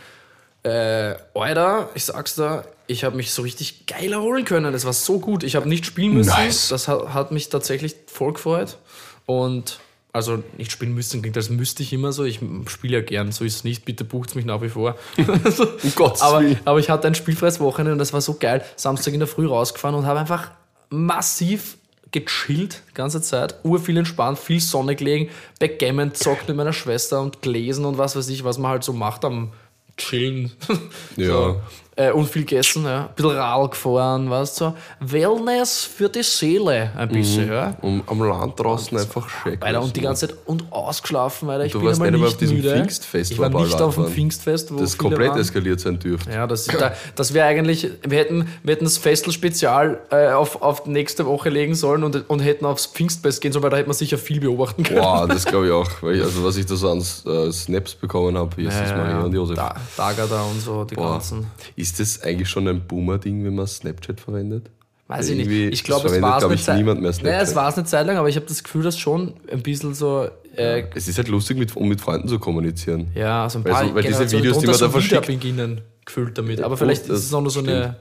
Äh, 0.64 1.16
Alter, 1.34 1.90
ich 1.94 2.06
sag's 2.06 2.36
dir, 2.36 2.66
ich 2.88 3.04
habe 3.04 3.16
mich 3.16 3.32
so 3.32 3.44
richtig 3.44 3.86
geil 3.86 4.12
erholen 4.12 4.46
können. 4.46 4.74
Es 4.74 4.84
war 4.84 4.94
so 4.94 5.20
gut. 5.20 5.44
Ich 5.44 5.56
habe 5.56 5.70
nicht 5.70 5.86
spielen 5.86 6.14
müssen. 6.14 6.30
Nice. 6.30 6.70
Das 6.70 6.88
hat, 6.88 7.14
hat 7.14 7.32
mich 7.32 7.50
tatsächlich 7.50 7.96
voll 8.08 8.34
gefreut. 8.34 8.78
Und 9.26 9.80
also 10.12 10.44
nicht 10.58 10.72
spielen 10.72 10.96
müssen, 10.96 11.22
klingt 11.22 11.38
als 11.38 11.50
müsste 11.50 11.84
ich 11.84 11.94
immer 11.94 12.12
so. 12.12 12.24
Ich 12.24 12.40
spiele 12.68 12.98
ja 12.98 13.04
gern, 13.04 13.32
so 13.32 13.46
ist 13.46 13.58
es 13.58 13.64
nicht. 13.64 13.86
Bitte 13.86 14.04
bucht's 14.04 14.34
mich 14.34 14.44
nach 14.44 14.62
wie 14.62 14.70
vor. 14.70 14.96
Um 15.18 15.96
Gottes 15.96 16.22
aber, 16.22 16.44
aber 16.66 16.80
ich 16.80 16.90
hatte 16.90 17.08
ein 17.08 17.16
spielfreies 17.16 17.60
Wochenende 17.60 17.94
und 17.94 18.00
das 18.00 18.12
war 18.12 18.22
so 18.22 18.34
geil. 18.34 18.66
Samstag 18.76 19.14
in 19.14 19.20
der 19.20 19.28
Früh 19.28 19.48
rausgefahren 19.48 19.96
und 19.96 20.06
habe 20.08 20.20
einfach 20.20 20.52
massiv 20.90 21.78
gechillt 22.12 22.82
ganze 22.94 23.22
Zeit, 23.22 23.56
urviel 23.64 23.98
entspannt, 23.98 24.40
viel 24.40 24.60
Sonne 24.60 24.96
gelegen, 24.96 25.30
Backgammon 25.60 26.14
zockt 26.16 26.48
mit 26.48 26.58
meiner 26.58 26.74
Schwester 26.74 27.22
und 27.22 27.42
gelesen 27.42 27.86
und 27.86 27.98
was 27.98 28.16
weiß 28.16 28.30
ich, 28.30 28.44
was 28.44 28.58
man 28.58 28.72
halt 28.72 28.84
so 28.84 28.94
macht 28.94 29.26
am 29.26 29.52
Chillen. 29.98 30.52
Ja. 31.18 31.28
So. 31.28 31.62
Äh, 32.00 32.12
und 32.12 32.30
viel 32.30 32.44
gegessen, 32.44 32.86
ja. 32.86 33.02
Ein 33.02 33.10
bisschen 33.14 33.32
Rad 33.32 33.72
gefahren, 33.72 34.30
weißt 34.30 34.62
du. 34.62 34.66
So. 34.66 34.74
Wellness 35.02 35.84
für 35.84 36.08
die 36.08 36.24
Seele, 36.24 36.92
ein 36.96 37.10
bisschen, 37.10 37.52
ja. 37.52 37.76
Um, 37.82 38.02
am 38.08 38.24
Land 38.24 38.58
draußen 38.58 38.98
einfach 38.98 39.28
schick. 39.28 39.62
Alter, 39.62 39.82
und 39.82 39.94
die 39.96 40.00
ganze 40.02 40.28
Zeit 40.30 40.38
und 40.46 40.72
ausgeschlafen, 40.72 41.50
weil 41.50 41.66
ich 41.66 41.74
du 41.74 41.80
bin 41.80 41.90
warst 41.90 42.00
nicht 42.00 42.14
einmal 42.14 42.30
auf 42.30 42.38
diesem. 42.38 42.62
Pfingstfest, 42.62 43.32
Ich 43.34 43.40
war 43.40 43.50
nicht 43.50 43.82
auf 43.82 43.96
dem. 43.96 44.08
Pfingstfest, 44.08 44.74
wo 44.74 44.80
das 44.80 44.98
komplett 44.98 45.32
waren. 45.32 45.40
eskaliert 45.42 45.82
sein 45.82 46.00
dürfte. 46.00 46.32
Ja, 46.32 46.48
das, 46.48 46.66
da, 46.68 46.94
das 47.16 47.34
wäre 47.34 47.48
eigentlich, 47.48 47.90
wir 48.08 48.18
hätten, 48.18 48.48
wir 48.64 48.76
hätten 48.76 48.86
das 48.86 48.98
Festel-Spezial 48.98 50.00
äh, 50.10 50.30
auf, 50.30 50.62
auf 50.62 50.86
nächste 50.86 51.26
Woche 51.26 51.50
legen 51.50 51.76
sollen 51.76 52.06
und, 52.06 52.30
und 52.30 52.40
hätten 52.40 52.66
aufs 52.66 52.86
Pfingstfest 52.86 53.42
gehen 53.42 53.52
sollen, 53.52 53.64
weil 53.64 53.72
da 53.72 53.78
hätte 53.78 53.90
man 53.90 53.98
sicher 53.98 54.18
viel 54.18 54.40
beobachten 54.40 54.84
können. 54.84 55.02
Boah, 55.02 55.28
das 55.28 55.46
glaube 55.46 55.68
ich 55.68 55.72
auch. 55.74 55.90
Ich, 56.10 56.22
also, 56.22 56.46
was 56.46 56.56
ich 56.56 56.66
da 56.66 56.76
so 56.76 56.92
an 56.92 57.00
äh, 57.00 57.52
Snaps 57.52 57.96
bekommen 57.96 58.38
habe, 58.38 58.62
Jesus 58.62 58.90
Maria 58.92 59.20
und 59.20 59.34
Josef. 59.34 59.58
Da, 59.58 59.76
Daga 59.98 60.26
da 60.28 60.44
und 60.44 60.62
so, 60.62 60.86
die 60.86 60.96
Boah. 60.96 61.14
ganzen. 61.14 61.48
Ist 61.76 61.89
das 61.94 62.22
eigentlich 62.22 62.50
schon 62.50 62.68
ein 62.68 62.82
Boomer-Ding, 62.88 63.44
wenn 63.46 63.56
man 63.56 63.68
Snapchat 63.68 64.20
verwendet? 64.20 64.70
Weiß 65.08 65.30
ich 65.30 65.38
nicht. 65.38 65.50
Ich 65.74 65.84
glaube, 65.84 66.08
es 66.08 66.22
war 66.22 66.38
es 66.38 66.46
glaub 66.46 66.58
Zeit. 66.60 66.78
niemand 66.78 67.02
mehr 67.02 67.10
Naja, 67.12 67.20
Snapchat. 67.22 67.48
es 67.48 67.56
war 67.56 67.70
es 67.70 67.76
eine 67.78 67.86
Zeit 67.86 68.06
lang, 68.06 68.18
aber 68.18 68.30
ich 68.30 68.36
habe 68.36 68.46
das 68.46 68.64
Gefühl, 68.64 68.84
dass 68.84 68.98
schon 69.00 69.34
ein 69.52 69.62
bisschen 69.64 69.94
so. 69.96 70.28
Äh, 70.56 70.84
Es 70.94 71.08
ist 71.08 71.18
halt 71.18 71.30
lustig, 71.30 71.58
mit, 71.58 71.76
um 71.76 71.88
mit 71.90 72.00
Freunden 72.02 72.28
zu 72.28 72.38
kommunizieren. 72.38 73.08
ja, 73.16 73.50
so 73.50 73.60
ein 73.60 73.66
Weil 73.66 73.72
paar 73.72 73.88
so- 73.88 73.96
weil 73.96 74.04
diese 74.04 74.32
Videos, 74.32 74.60
die 74.60 74.66
man 74.68 74.74
da 74.74 74.80
so 74.80 74.90
verschickt- 74.90 75.12
wieder 75.12 75.22
beginnen 75.22 75.82
gefühlt 76.06 76.38
damit. 76.38 76.62
Aber 76.62 76.78
vielleicht 76.78 77.04
ist 77.08 77.26
es 77.26 77.34
auch 77.34 77.42
nur 77.42 77.52
so 77.52 77.60
eine. 77.62 77.96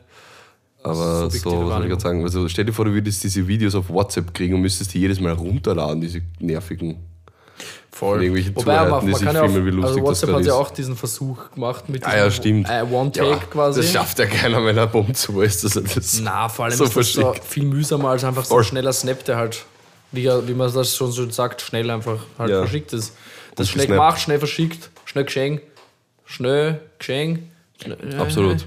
Aber 0.83 0.95
so, 0.95 1.27
was 1.27 1.33
soll 1.43 1.83
ich 1.85 1.89
gerade 1.89 2.01
sagen? 2.01 2.23
Also 2.23 2.49
stell 2.49 2.65
dir 2.65 2.73
vor, 2.73 2.85
du 2.85 2.93
würdest 2.93 3.25
diese 3.25 3.47
Videos 3.49 3.75
auf 3.75 3.89
WhatsApp 3.91 4.33
kriegen 4.33 4.55
und 4.55 4.61
müsstest 4.61 4.95
die 4.95 5.01
jedes 5.01 5.19
Mal 5.21 5.33
runterladen, 5.33 6.01
diese 6.01 6.21
nervigen. 6.41 6.97
Voll. 7.91 8.23
irgendwelchen 8.23 8.55
Wobei 8.55 8.75
man, 8.77 8.85
Zuhörern, 8.87 9.01
die 9.01 9.11
man 9.11 9.19
sich 9.19 9.27
kann 9.27 9.35
ja 9.37 9.43
auch, 9.43 9.47
filmen, 9.49 9.67
wie 9.67 9.71
lustig 9.71 9.85
also 9.89 9.99
das 9.99 10.07
WhatsApp 10.09 10.29
gerade 10.29 10.41
hat 10.41 10.47
ja 10.47 10.55
auch 10.55 10.71
diesen 10.71 10.97
Versuch 10.97 11.51
gemacht 11.53 11.89
mit 11.89 12.07
Ah 12.07 12.17
ja, 12.17 12.31
stimmt. 12.31 12.69
Äh, 12.71 12.83
One-Take 12.91 13.29
Ja, 13.29 13.37
quasi. 13.37 13.81
Das 13.81 13.91
schafft 13.93 14.19
ja 14.19 14.27
keiner, 14.27 14.65
wenn 14.65 14.77
er 14.77 14.87
Bomb 14.87 15.17
zu 15.17 15.41
ist. 15.41 15.65
Dass 15.65 15.75
er 15.77 15.83
das 15.83 16.21
Na, 16.23 16.49
vor 16.49 16.67
allem 16.67 16.75
so 16.77 16.85
ist 16.85 16.97
das 16.97 17.13
so 17.13 17.35
viel 17.47 17.65
mühsamer 17.65 18.11
als 18.11 18.23
einfach 18.25 18.45
so 18.45 18.57
ein 18.59 18.65
schneller 18.65 18.93
Snap, 18.93 19.25
der 19.25 19.37
halt, 19.37 19.65
wie, 20.13 20.25
wie 20.27 20.55
man 20.55 20.73
das 20.73 20.95
schon 20.95 21.11
so 21.11 21.29
sagt, 21.31 21.61
schnell 21.63 21.91
einfach 21.91 22.19
halt 22.39 22.51
Ja. 22.51 22.61
verschickt 22.61 22.93
ist. 22.93 23.15
Das 23.57 23.67
Und 23.67 23.73
schnell 23.73 23.87
gemacht, 23.89 24.21
schnell 24.21 24.39
verschickt, 24.39 24.91
schnell 25.05 25.25
geschenkt, 25.25 25.65
schnell 26.25 26.81
geschenkt. 26.99 27.43
Absolut. 28.19 28.67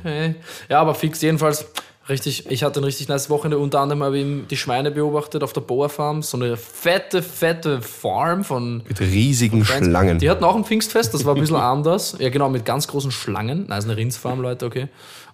Ja, 0.67 0.81
aber 0.81 0.93
fix 0.95 1.21
jedenfalls. 1.21 1.65
Richtig, 2.11 2.51
ich 2.51 2.63
hatte 2.63 2.81
ein 2.81 2.83
richtig 2.83 3.07
nice 3.07 3.29
Wochenende. 3.29 3.57
Unter 3.57 3.79
anderem 3.79 4.03
habe 4.03 4.17
ich 4.19 4.47
die 4.49 4.57
Schweine 4.57 4.91
beobachtet 4.91 5.43
auf 5.43 5.53
der 5.53 5.61
Boa 5.61 5.87
Farm. 5.87 6.21
So 6.21 6.35
eine 6.35 6.57
fette, 6.57 7.23
fette 7.23 7.81
Farm 7.81 8.43
von 8.43 8.83
Mit 8.85 8.99
riesigen 8.99 9.63
Schlangen. 9.63 10.19
die 10.19 10.29
hatten 10.29 10.43
auch 10.43 10.57
ein 10.57 10.65
Pfingstfest, 10.65 11.13
das 11.13 11.23
war 11.23 11.35
ein 11.35 11.39
bisschen 11.39 11.55
anders. 11.55 12.17
Ja, 12.19 12.29
genau, 12.29 12.49
mit 12.49 12.65
ganz 12.65 12.87
großen 12.87 13.11
Schlangen. 13.11 13.65
Nein, 13.69 13.79
ist 13.79 13.85
eine 13.85 13.95
Rindsfarm, 13.95 14.41
Leute, 14.41 14.65
okay. 14.65 14.89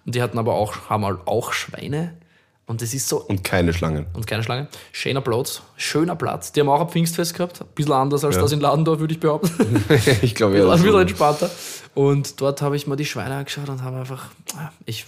Und 0.06 0.14
die 0.14 0.22
hatten 0.22 0.38
aber 0.38 0.54
auch, 0.54 0.88
haben 0.88 1.04
halt 1.04 1.18
auch 1.26 1.52
Schweine. 1.52 2.14
Und 2.68 2.82
das 2.82 2.92
ist 2.92 3.08
so. 3.08 3.22
Und 3.22 3.42
keine 3.42 3.72
Schlangen. 3.72 4.06
Und 4.12 4.26
keine 4.26 4.42
Schlange. 4.42 4.68
Schöner 4.92 5.22
Platz. 5.22 5.62
Schöner 5.76 6.14
Platz. 6.16 6.52
Die 6.52 6.60
haben 6.60 6.68
auch 6.68 6.82
ein 6.82 6.88
Pfingstfest 6.88 7.34
gehabt. 7.34 7.62
Ein 7.62 7.66
bisschen 7.74 7.92
anders 7.94 8.24
als 8.24 8.36
Ja. 8.36 8.42
das 8.42 8.52
in 8.52 8.60
Ladendorf, 8.60 9.00
würde 9.00 9.14
ich 9.14 9.20
behaupten. 9.20 9.84
ich 10.22 10.34
glaube 10.34 10.58
ja. 10.58 10.70
Ein 10.70 10.80
bisschen 10.82 11.00
entspannter. 11.00 11.50
Und 11.94 12.40
dort 12.42 12.60
habe 12.60 12.76
ich 12.76 12.86
mir 12.86 12.96
die 12.96 13.06
Schweine 13.06 13.36
angeschaut 13.36 13.70
und 13.70 13.82
habe 13.82 13.96
einfach. 13.96 14.26
Ich, 14.84 15.06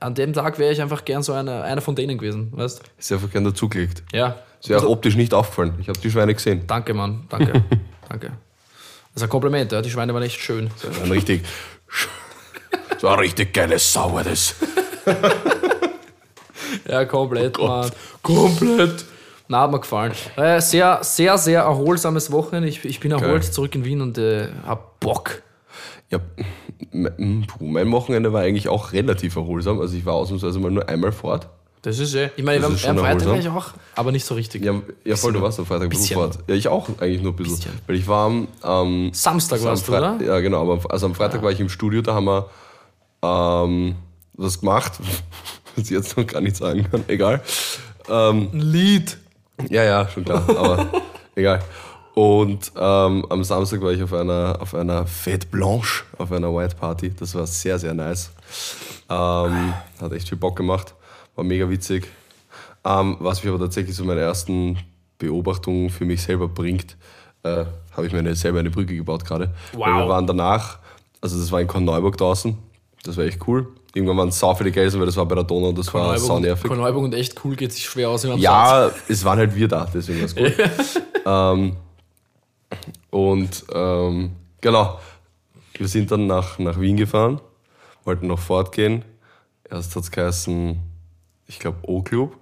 an 0.00 0.14
dem 0.14 0.34
Tag 0.34 0.58
wäre 0.58 0.70
ich 0.70 0.82
einfach 0.82 1.06
gern 1.06 1.22
so 1.22 1.32
einer, 1.32 1.62
einer 1.64 1.80
von 1.80 1.96
denen 1.96 2.18
gewesen, 2.18 2.52
weißt 2.52 2.82
Ist 2.98 3.10
einfach 3.10 3.30
gern 3.30 3.44
dazugelegt. 3.44 4.02
Ja. 4.12 4.36
Ist 4.60 4.68
ja 4.68 4.76
auch 4.78 4.84
optisch 4.84 5.16
nicht 5.16 5.32
aufgefallen. 5.32 5.78
Ich 5.80 5.88
habe 5.88 5.98
die 5.98 6.10
Schweine 6.10 6.34
gesehen. 6.34 6.64
Danke, 6.66 6.92
Mann. 6.92 7.24
Danke. 7.30 7.64
Danke. 8.08 8.26
Das 9.14 9.16
ist 9.16 9.22
ein 9.22 9.28
Kompliment, 9.30 9.72
ja. 9.72 9.80
Die 9.80 9.90
Schweine 9.90 10.12
waren 10.12 10.22
echt 10.22 10.40
schön. 10.40 10.70
Das 10.82 10.94
war 10.94 11.04
ein 11.04 11.10
richtig. 11.10 11.44
Das 12.90 13.02
war 13.02 13.18
richtig 13.18 13.54
geile 13.54 13.78
Sau, 13.78 14.20
das. 14.22 14.54
Ja, 16.88 17.04
komplett, 17.04 17.58
Oh 17.58 17.66
Mann. 17.66 17.90
Komplett. 18.22 19.04
Na, 19.48 19.62
hat 19.62 19.70
mir 19.70 19.80
gefallen. 19.80 20.12
Äh, 20.36 20.60
sehr, 20.60 20.98
sehr, 21.02 21.38
sehr 21.38 21.62
erholsames 21.62 22.30
Wochenende. 22.30 22.68
Ich, 22.68 22.84
ich 22.84 23.00
bin 23.00 23.12
erholt, 23.12 23.42
Geil. 23.42 23.50
zurück 23.52 23.74
in 23.74 23.84
Wien 23.84 24.02
und 24.02 24.18
äh, 24.18 24.48
hab 24.66 25.00
Bock. 25.00 25.42
Ja, 26.10 26.20
mein 26.92 27.90
Wochenende 27.92 28.32
war 28.32 28.42
eigentlich 28.42 28.68
auch 28.68 28.92
relativ 28.92 29.36
erholsam. 29.36 29.80
Also 29.80 29.96
ich 29.96 30.04
war 30.06 30.14
ausnahmsweise 30.14 30.58
mal 30.58 30.70
nur 30.70 30.88
einmal 30.88 31.12
fort. 31.12 31.48
Das 31.82 31.98
ist 31.98 32.14
eh. 32.14 32.30
Ich 32.36 32.44
meine, 32.44 32.64
am 32.66 32.76
Freitag 32.76 32.96
war 33.02 33.08
erholsam. 33.08 33.38
ich 33.40 33.48
auch, 33.48 33.66
aber 33.94 34.10
nicht 34.12 34.24
so 34.24 34.34
richtig. 34.34 34.64
Ja, 34.64 34.74
ja 35.04 35.16
voll, 35.16 35.32
du 35.32 35.40
warst 35.40 35.58
am 35.60 35.66
Freitag 35.66 35.90
Bisschen. 35.90 36.16
fort. 36.16 36.38
Ja, 36.48 36.54
ich 36.54 36.66
auch 36.68 36.88
eigentlich 36.98 37.22
nur 37.22 37.32
ein 37.32 37.36
bisschen. 37.36 37.56
Bisschen. 37.56 37.72
Weil 37.86 37.96
ich 37.96 38.08
war 38.08 38.26
am. 38.26 38.48
Ähm, 38.64 39.10
Samstag 39.14 39.60
am 39.60 39.66
warst 39.66 39.86
du, 39.86 39.92
Fre- 39.92 39.98
oder? 40.16 40.24
Ja, 40.26 40.40
genau. 40.40 40.60
Aber 40.70 40.90
also 40.90 41.06
am 41.06 41.14
Freitag 41.14 41.42
war 41.42 41.52
ich 41.52 41.60
im 41.60 41.68
Studio, 41.68 42.02
da 42.02 42.14
haben 42.14 42.26
wir 42.26 42.50
ähm, 43.22 43.94
was 44.34 44.60
gemacht, 44.60 44.92
was 45.76 45.84
ich 45.84 45.90
jetzt 45.90 46.16
noch 46.16 46.26
gar 46.26 46.40
nicht 46.40 46.56
sagen 46.56 46.86
kann. 46.90 47.04
Egal. 47.08 47.42
Ähm, 48.08 48.48
Ein 48.52 48.60
Lied. 48.60 49.18
Ja, 49.70 49.84
ja, 49.84 50.08
schon 50.08 50.24
klar, 50.24 50.44
aber 50.48 50.88
egal. 51.34 51.60
Und 52.14 52.72
ähm, 52.76 53.26
am 53.28 53.44
Samstag 53.44 53.80
war 53.80 53.92
ich 53.92 54.02
auf 54.02 54.12
einer, 54.12 54.58
auf 54.60 54.74
einer 54.74 55.04
Fête 55.06 55.46
Blanche, 55.50 56.04
auf 56.18 56.32
einer 56.32 56.52
White 56.54 56.76
Party. 56.76 57.12
Das 57.14 57.34
war 57.34 57.46
sehr, 57.46 57.78
sehr 57.78 57.94
nice. 57.94 58.30
Ähm, 59.08 59.72
hat 60.00 60.12
echt 60.12 60.28
viel 60.28 60.38
Bock 60.38 60.56
gemacht, 60.56 60.94
war 61.36 61.44
mega 61.44 61.68
witzig. 61.70 62.08
Ähm, 62.84 63.16
was 63.20 63.42
mich 63.42 63.52
aber 63.52 63.60
tatsächlich 63.64 63.94
so 63.94 64.04
meine 64.04 64.20
ersten 64.20 64.78
Beobachtungen 65.18 65.90
für 65.90 66.04
mich 66.04 66.22
selber 66.22 66.48
bringt, 66.48 66.96
äh, 67.42 67.64
habe 67.96 68.06
ich 68.06 68.12
mir 68.12 68.20
eine, 68.20 68.34
selber 68.34 68.60
eine 68.60 68.70
Brücke 68.70 68.94
gebaut 68.96 69.24
gerade. 69.24 69.54
Weil 69.72 69.92
Wow. 69.92 69.98
wir 70.04 70.08
waren 70.08 70.26
danach, 70.26 70.78
also 71.20 71.38
das 71.38 71.50
war 71.52 71.60
in 71.60 71.66
Korneuburg 71.66 72.16
draußen, 72.16 72.56
das 73.04 73.16
war 73.16 73.24
echt 73.24 73.46
cool. 73.46 73.68
Irgendwann 73.94 74.16
waren 74.16 74.28
es 74.28 74.38
sau 74.38 74.54
viele 74.54 74.70
Gelsen, 74.70 74.98
weil 75.00 75.06
das 75.06 75.16
war 75.16 75.26
bei 75.26 75.34
der 75.34 75.44
Donau 75.44 75.68
und 75.68 75.78
das 75.78 75.92
war 75.92 76.18
sau 76.18 76.26
Korneuburg, 76.26 76.42
nervig. 76.42 76.68
Korneuburg 76.68 77.04
und 77.04 77.14
echt 77.14 77.44
cool 77.44 77.56
geht 77.56 77.72
sich 77.72 77.84
schwer 77.84 78.10
aus 78.10 78.24
in 78.24 78.30
einem 78.30 78.40
Satz. 78.40 78.44
Ja, 78.44 78.90
es 79.08 79.24
waren 79.24 79.38
halt 79.38 79.54
wir 79.54 79.68
da, 79.68 79.88
deswegen 79.92 80.20
war 80.20 80.26
es 80.26 80.36
gut. 80.36 80.54
ähm, 81.26 81.76
und 83.10 83.64
ähm, 83.72 84.32
genau, 84.60 85.00
wir 85.74 85.88
sind 85.88 86.10
dann 86.10 86.26
nach, 86.26 86.58
nach 86.58 86.78
Wien 86.78 86.96
gefahren, 86.96 87.40
wollten 88.04 88.26
noch 88.26 88.38
fortgehen. 88.40 89.04
Erst 89.70 89.94
hat 89.96 90.02
es 90.02 90.10
geheißen, 90.10 90.78
ich 91.46 91.58
glaube, 91.58 91.78
O-Club. 91.82 92.36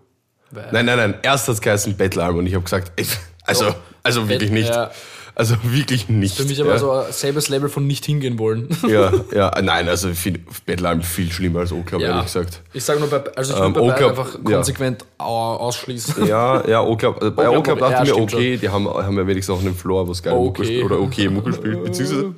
Nein, 0.50 0.86
nein, 0.86 0.96
nein, 0.96 1.14
erst 1.22 1.48
hat 1.48 1.54
es 1.56 1.60
geheißen 1.60 1.96
Battlearm 1.96 2.36
und 2.36 2.46
ich 2.46 2.54
habe 2.54 2.64
gesagt, 2.64 2.92
ey, 2.96 3.06
also, 3.44 3.74
also 4.02 4.28
wirklich 4.28 4.50
nicht. 4.50 4.68
ja. 4.68 4.90
Also 5.36 5.54
wirklich 5.64 6.08
nicht. 6.08 6.34
Für 6.36 6.44
mich 6.44 6.60
aber 6.60 6.70
ja. 6.72 6.78
so 6.78 6.90
ein 6.90 7.12
selbes 7.12 7.48
Level 7.50 7.68
von 7.68 7.86
nicht 7.86 8.04
hingehen 8.06 8.38
wollen. 8.38 8.68
Ja, 8.88 9.12
ja, 9.34 9.52
nein, 9.62 9.86
also 9.88 10.08
viel, 10.14 10.40
Battlearm 10.64 11.02
viel 11.02 11.30
schlimmer 11.30 11.60
als 11.60 11.72
O-Club, 11.72 12.00
ehrlich 12.00 12.24
gesagt. 12.24 12.62
Ich 12.72 12.82
sage 12.82 13.00
nur, 13.00 13.10
bei, 13.10 13.22
also 13.36 13.54
ich 13.54 13.60
Ähm, 13.60 13.72
bei 13.74 13.80
einfach 14.08 14.34
ja. 14.34 14.56
konsequent 14.56 15.04
au- 15.18 15.56
ausschließen. 15.56 16.26
Ja, 16.26 16.66
ja, 16.66 16.82
O-Club. 16.82 17.22
äh, 17.22 17.30
Bei 17.30 17.50
O-Club, 17.50 17.78
dachte 17.78 17.92
ja, 17.92 18.02
ich 18.02 18.08
mir, 18.16 18.22
okay, 18.22 18.56
die 18.56 18.68
haben, 18.70 18.88
haben 18.88 19.16
ja 19.18 19.26
wenigstens 19.26 19.54
auch 19.54 19.60
einen 19.60 19.74
Floor, 19.74 20.08
wo 20.08 20.12
es 20.12 20.22
geil 20.22 20.32
Okay. 20.34 20.64
Spielt. 20.64 20.84
Oder 20.86 21.00
okay 21.00 21.28
Muckel 21.28 21.52
spielt. 21.52 21.84
Beziehungsweise, 21.84 22.34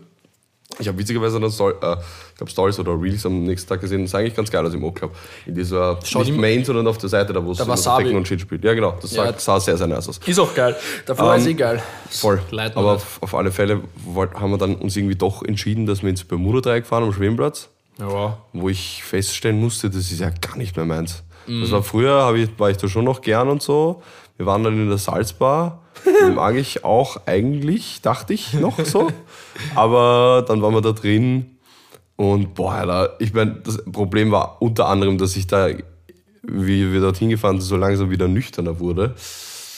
ich 0.78 0.88
habe 0.88 0.99
witzigerweise 0.99 1.40
dann 1.40 1.50
Story, 1.50 1.75
äh, 1.82 1.97
ich 2.30 2.35
glaube 2.37 2.50
Stories 2.50 2.78
oder 2.78 3.00
Reels 3.00 3.25
am 3.26 3.42
nächsten 3.44 3.68
Tag 3.68 3.80
gesehen. 3.80 4.02
Das 4.02 4.12
sah 4.12 4.18
eigentlich 4.18 4.35
ganz 4.37 4.50
geil 4.50 4.64
aus 4.64 4.75
im 4.75 4.85
O-Club. 4.85 5.14
In 5.47 5.54
dieser, 5.54 5.99
Schau 6.04 6.20
nicht 6.20 6.37
Main, 6.37 6.64
sondern 6.64 6.87
auf 6.87 6.99
der 6.99 7.08
Seite, 7.08 7.32
da 7.32 7.44
wo 7.44 7.52
es. 7.52 7.58
Techno 7.58 8.18
und 8.18 8.28
Shit 8.28 8.40
spielt. 8.40 8.64
Ja, 8.64 8.75
genau. 8.75 8.97
Das 9.00 9.11
sah, 9.11 9.26
Ja. 9.26 9.38
sah 9.38 9.58
sehr, 9.61 9.76
sehr 9.76 9.87
nice 9.87 10.08
aus. 10.08 10.18
Ist 10.26 10.38
auch 10.38 10.54
geil. 10.54 10.76
Der 11.06 11.14
Floor 11.16 11.35
Ähm, 11.35 11.40
ist 11.40 11.47
eh 11.47 11.54
geil. 11.54 11.82
Voll. 12.11 12.40
Leid 12.50 12.75
mir 12.75 12.80
Aber 12.80 12.92
auf, 12.92 13.23
auf 13.23 13.35
alle 13.35 13.50
Fälle 13.50 13.80
wollt, 14.04 14.35
haben 14.35 14.50
wir 14.50 14.58
dann 14.58 14.76
uns 14.76 14.97
irgendwie 14.97 15.16
doch 15.16 15.42
entschieden, 15.42 15.87
dass 15.87 16.02
wir 16.02 16.11
ins 16.11 16.25
Bermuda-Dreieck 16.25 16.87
fahren 16.87 17.04
am 17.04 17.12
Schwimmplatz. 17.12 17.68
Ja. 18.00 18.38
wo 18.52 18.68
ich 18.68 19.02
feststellen 19.02 19.58
musste, 19.61 19.90
das 19.90 20.12
ist 20.12 20.20
ja 20.20 20.30
gar 20.30 20.56
nicht 20.56 20.76
mehr 20.76 20.85
meins. 20.87 21.25
Mhm. 21.49 21.62
Das 21.62 21.73
war 21.73 21.82
früher, 21.82 22.32
ich, 22.37 22.49
war 22.56 22.70
ich 22.70 22.76
da 22.76 22.87
schon 22.87 23.04
noch 23.04 23.20
gern 23.23 23.49
und 23.49 23.61
so. 23.61 24.02
Wir 24.38 24.47
waren 24.47 24.64
dann 24.64 24.75
in 24.80 24.88
der 24.88 24.97
Salzbar. 24.99 25.83
Mag 26.35 26.54
ich 26.57 26.85
auch 26.85 27.26
eigentlich, 27.26 28.00
dachte 28.00 28.33
ich 28.33 28.54
noch 28.54 28.78
so. 28.85 29.09
Aber 29.75 30.45
dann 30.49 30.62
waren 30.62 30.73
wir 30.73 30.80
da 30.80 30.92
drin 30.92 31.59
und 32.16 32.54
boah, 32.54 32.73
Alter, 32.73 33.16
ich 33.18 33.33
meine, 33.35 33.57
das 33.64 33.83
Problem 33.92 34.30
war 34.30 34.62
unter 34.62 34.88
anderem, 34.88 35.18
dass 35.18 35.37
ich 35.37 35.47
da, 35.47 35.68
wie 36.42 36.92
wir 36.92 37.00
dorthin 37.00 37.28
gefahren 37.28 37.61
sind, 37.61 37.68
so 37.68 37.76
langsam 37.76 38.11
wieder 38.11 38.26
nüchterner 38.28 38.80
wurde. 38.80 39.14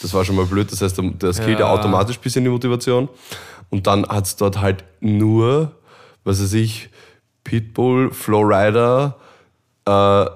Das 0.03 0.15
war 0.15 0.25
schon 0.25 0.37
mal 0.37 0.47
blöd, 0.47 0.71
das 0.73 0.81
heißt, 0.81 1.01
das 1.19 1.39
killt 1.41 1.59
ja 1.59 1.67
Ja. 1.67 1.73
automatisch 1.73 2.17
ein 2.19 2.23
bisschen 2.23 2.45
die 2.45 2.51
Motivation. 2.51 3.09
Und 3.71 3.87
dann 3.87 4.07
hat 4.09 4.27
es 4.27 4.37
dort 4.37 4.61
halt 4.61 4.85
nur, 5.01 5.73
was 6.25 6.43
weiß 6.43 6.55
ich, 6.55 6.89
Pitbull, 7.45 8.11
Flowrider, 8.11 9.17
äh, 9.87 10.27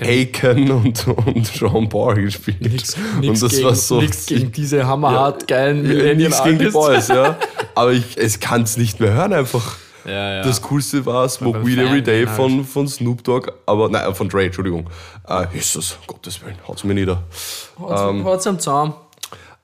Aiken 0.00 0.70
und, 0.70 1.06
und 1.08 1.46
Sean 1.46 1.88
Paul 1.88 2.14
gespielt. 2.16 2.60
Nix, 2.60 2.96
und 2.96 3.20
nix, 3.20 3.40
das 3.40 3.52
gegen, 3.52 3.64
war 3.64 3.74
so. 3.74 4.00
nix 4.00 4.26
gegen 4.26 4.52
diese 4.52 4.86
hammerhart 4.86 5.46
geilen 5.46 5.84
ja, 5.84 5.88
Millennial 5.88 6.28
nichts 6.30 6.44
gegen 6.44 6.58
die. 6.58 6.68
Boys, 6.70 7.08
ja. 7.08 7.36
Aber 7.74 7.92
ich, 7.92 8.16
es 8.16 8.40
kann 8.40 8.62
es 8.62 8.76
nicht 8.76 9.00
mehr 9.00 9.12
hören 9.12 9.32
einfach. 9.32 9.76
Ja, 10.04 10.36
ja. 10.36 10.42
Das 10.42 10.62
Coolste 10.62 11.04
war 11.04 11.28
Smoke 11.28 11.66
Weed 11.66 11.78
Every 11.78 12.02
Day 12.02 12.26
Fan 12.26 12.36
von, 12.36 12.64
von 12.64 12.88
Snoop 12.88 13.24
Dogg, 13.24 13.50
aber 13.66 13.88
nein, 13.88 14.14
von 14.14 14.28
Dre, 14.28 14.44
Entschuldigung. 14.44 14.88
Äh, 15.28 15.46
Jesus, 15.52 15.98
Gottes 16.06 16.40
Willen, 16.44 16.54
haut's 16.68 16.84
mir 16.84 16.94
nieder. 16.94 17.24
Haut's- 17.76 18.24
haut's 18.24 18.46
am 18.46 18.60
Zaun. 18.60 18.94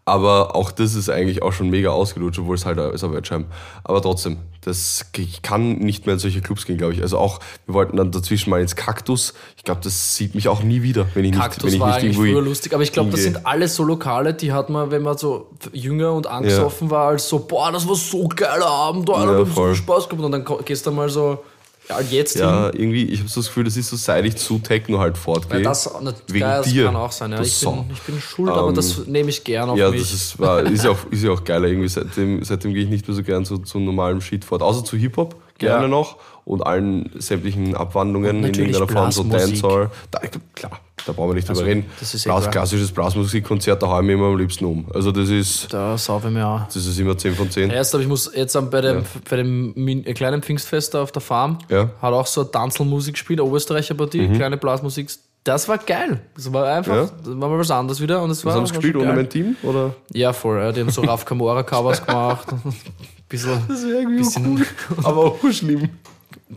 Aber 0.04 0.56
auch 0.56 0.72
das 0.72 0.94
ist 0.94 1.08
eigentlich 1.08 1.42
auch 1.42 1.52
schon 1.52 1.70
mega 1.70 1.90
ausgelutscht, 1.90 2.40
obwohl 2.40 2.56
es 2.56 2.66
halt 2.66 2.76
ist 2.78 3.04
ein 3.04 3.12
Wettschein. 3.12 3.44
Aber 3.84 4.02
trotzdem, 4.02 4.38
das 4.62 5.06
ich 5.16 5.42
kann 5.42 5.78
nicht 5.78 6.06
mehr 6.06 6.14
in 6.14 6.18
solche 6.18 6.40
Clubs 6.40 6.66
gehen, 6.66 6.76
glaube 6.76 6.92
ich. 6.92 7.02
Also 7.02 7.18
auch, 7.18 7.38
wir 7.66 7.74
wollten 7.74 7.96
dann 7.96 8.10
dazwischen 8.10 8.50
mal 8.50 8.60
ins 8.60 8.74
Kaktus. 8.74 9.32
Ich 9.56 9.62
glaube, 9.62 9.80
das 9.84 10.16
sieht 10.16 10.34
mich 10.34 10.48
auch 10.48 10.64
nie 10.64 10.82
wieder, 10.82 11.06
wenn 11.14 11.24
ich 11.24 11.30
nicht, 11.30 11.40
wenn 11.40 11.50
Kaktus 11.50 11.74
ich 11.74 11.78
war 11.78 12.02
nicht 12.02 12.16
früher 12.16 12.42
lustig, 12.42 12.74
aber 12.74 12.82
ich 12.82 12.92
glaube, 12.92 13.10
das 13.10 13.22
sind 13.22 13.46
alles 13.46 13.76
so 13.76 13.84
Lokale, 13.84 14.34
die 14.34 14.52
hat 14.52 14.70
man, 14.70 14.90
wenn 14.90 15.02
man 15.02 15.16
so 15.16 15.50
jünger 15.72 16.12
und 16.14 16.26
angesoffen 16.26 16.90
war, 16.90 17.08
als 17.08 17.28
so, 17.28 17.38
boah, 17.38 17.70
das 17.70 17.86
war 17.86 17.94
so 17.94 18.26
geiler 18.26 18.66
Abend, 18.66 19.08
Alter, 19.08 19.32
Ja, 19.32 19.38
haben 19.38 19.52
so 19.54 19.74
Spaß 19.74 20.08
gehabt 20.08 20.24
und 20.24 20.32
dann 20.32 20.44
gehst 20.64 20.84
du 20.84 20.90
mal 20.90 21.08
so, 21.08 21.44
ja, 21.88 22.00
jetzt 22.00 22.32
hin. 22.34 22.42
Ja, 22.42 22.66
irgendwie, 22.66 23.04
ich 23.04 23.20
habe 23.20 23.28
so 23.28 23.40
das 23.40 23.48
Gefühl, 23.48 23.64
das 23.64 23.76
ist 23.76 23.88
so, 23.90 23.96
seit 23.96 24.24
ich 24.24 24.36
zu 24.36 24.58
Techno 24.58 24.98
halt 24.98 25.18
fortgehe. 25.18 25.58
Ja, 25.58 25.64
das, 25.70 25.90
na, 26.00 26.12
Wegen 26.28 26.40
das 26.40 26.66
dir. 26.66 26.86
kann 26.86 26.96
auch 26.96 27.12
sein. 27.12 27.32
Ja. 27.32 27.40
Ich, 27.40 27.60
bin, 27.60 27.84
ich 27.92 28.00
bin 28.02 28.20
schuld, 28.20 28.50
aber 28.50 28.72
das 28.72 29.06
nehme 29.06 29.30
ich 29.30 29.42
gern 29.44 29.70
auf 29.70 29.78
Ja, 29.78 29.90
mich. 29.90 30.00
das 30.00 30.12
ist, 30.12 30.38
war, 30.38 30.62
ist, 30.62 30.84
ja 30.84 30.90
auch, 30.90 31.04
ist 31.10 31.22
ja 31.22 31.30
auch 31.32 31.44
geiler. 31.44 31.68
Irgendwie 31.68 31.88
seitdem, 31.88 32.42
seitdem 32.44 32.72
gehe 32.74 32.84
ich 32.84 32.88
nicht 32.90 33.06
mehr 33.06 33.16
so 33.16 33.22
gern 33.22 33.44
zu, 33.44 33.58
zu 33.58 33.78
normalem 33.80 34.20
Shit 34.20 34.44
fort. 34.44 34.62
Außer 34.62 34.84
zu 34.84 34.96
Hip-Hop, 34.96 35.36
gerne 35.58 35.82
Ja. 35.82 35.88
noch. 35.88 36.16
Und 36.44 36.66
allen 36.66 37.10
sämtlichen 37.18 37.74
Abwandlungen 37.76 38.42
in 38.44 38.54
irgendeiner 38.54 38.88
Form, 38.88 39.12
so. 39.12 39.22
Dancehall. 39.22 39.90
Da, 40.10 40.20
klar, 40.54 40.80
da 41.06 41.12
brauchen 41.12 41.30
wir 41.30 41.34
nicht 41.34 41.48
drüber 41.48 41.64
reden. 41.64 41.86
das 42.00 42.14
ist 42.14 42.26
eh 42.26 42.28
Blas, 42.28 42.50
klassisches 42.50 42.92
Blasmusikkonzert, 42.92 43.82
da 43.82 43.88
haue 43.88 44.00
ich 44.00 44.06
mich 44.06 44.14
immer 44.14 44.26
am 44.26 44.36
liebsten 44.38 44.64
um. 44.64 44.86
Also 44.94 45.12
das 45.12 45.28
ist, 45.28 45.72
da 45.72 45.96
saufe 45.98 46.28
ich 46.28 46.34
mir 46.34 46.46
auch. 46.46 46.64
das 46.66 46.76
ist 46.76 46.98
immer 46.98 47.16
10 47.16 47.34
von 47.34 47.50
10. 47.50 47.70
Erst, 47.70 47.94
aber 47.94 48.02
ich 48.02 48.08
muss 48.08 48.30
jetzt 48.34 48.54
bei 48.70 48.80
dem, 48.80 49.02
bei 49.28 49.36
dem 49.36 49.74
äh, 50.04 50.12
kleinen 50.14 50.42
Pfingstfest 50.42 50.94
da 50.94 51.02
auf 51.02 51.12
der 51.12 51.22
Farm, 51.22 51.58
Ja. 51.68 51.84
Mhm. 51.84 51.90
hat 52.00 52.12
auch 52.12 52.26
so 52.26 52.42
eine 52.42 52.50
Tanzelmusik 52.50 53.14
gespielt, 53.14 53.40
eine 53.40 53.46
Oberösterreicher 53.46 53.94
Partie, 53.94 54.28
kleine 54.28 54.56
Blasmusik. 54.56 55.10
Das 55.44 55.66
war 55.68 55.78
geil. 55.78 56.20
Das 56.36 56.52
war 56.52 56.66
einfach, 56.72 56.94
Ja. 56.94 57.02
das 57.24 57.26
war 57.26 57.48
mal 57.48 57.58
was 57.58 57.70
anderes 57.72 58.00
wieder. 58.00 58.22
Und 58.22 58.30
es 58.30 58.44
war, 58.44 58.54
haben 58.54 58.64
sie 58.64 58.72
gespielt 58.74 58.94
ohne 58.94 59.12
mein 59.12 59.28
Team? 59.28 59.56
Oder? 59.64 59.92
Ja, 60.12 60.32
voll. 60.32 60.58
Ja. 60.60 60.70
Die 60.70 60.80
haben 60.82 60.90
so 60.90 61.02
Raf 61.06 61.24
Kamora 61.24 61.64
Covers 61.64 62.06
gemacht. 62.06 62.46
bisschen, 63.28 63.60
Das 63.66 63.82
wäre 63.84 64.02
irgendwie 64.02 64.18
bisschen, 64.18 64.64
Aber 65.02 65.24
auch 65.24 65.38
schlimm. 65.50 65.88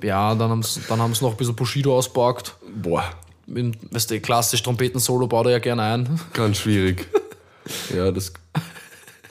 Ja, 0.04 0.36
dann 0.36 0.50
haben 0.52 0.62
sie 0.62 0.82
dann 0.88 1.02
haben's 1.02 1.20
noch 1.22 1.32
ein 1.32 1.38
bisschen 1.38 1.56
Bushido 1.56 1.98
ausgepackt. 1.98 2.56
Boah, 2.76 3.06
Mit, 3.48 3.78
weißt 3.94 4.12
du, 4.12 4.20
klassisch 4.20 4.64
Trompeten-Solo 4.64 5.28
baut 5.28 5.46
er 5.48 5.54
ja 5.54 5.60
gerne 5.60 5.84
ein. 5.84 6.20
ganz 6.34 6.58
schwierig. 6.58 7.08
ja, 7.96 8.12
das. 8.12 8.34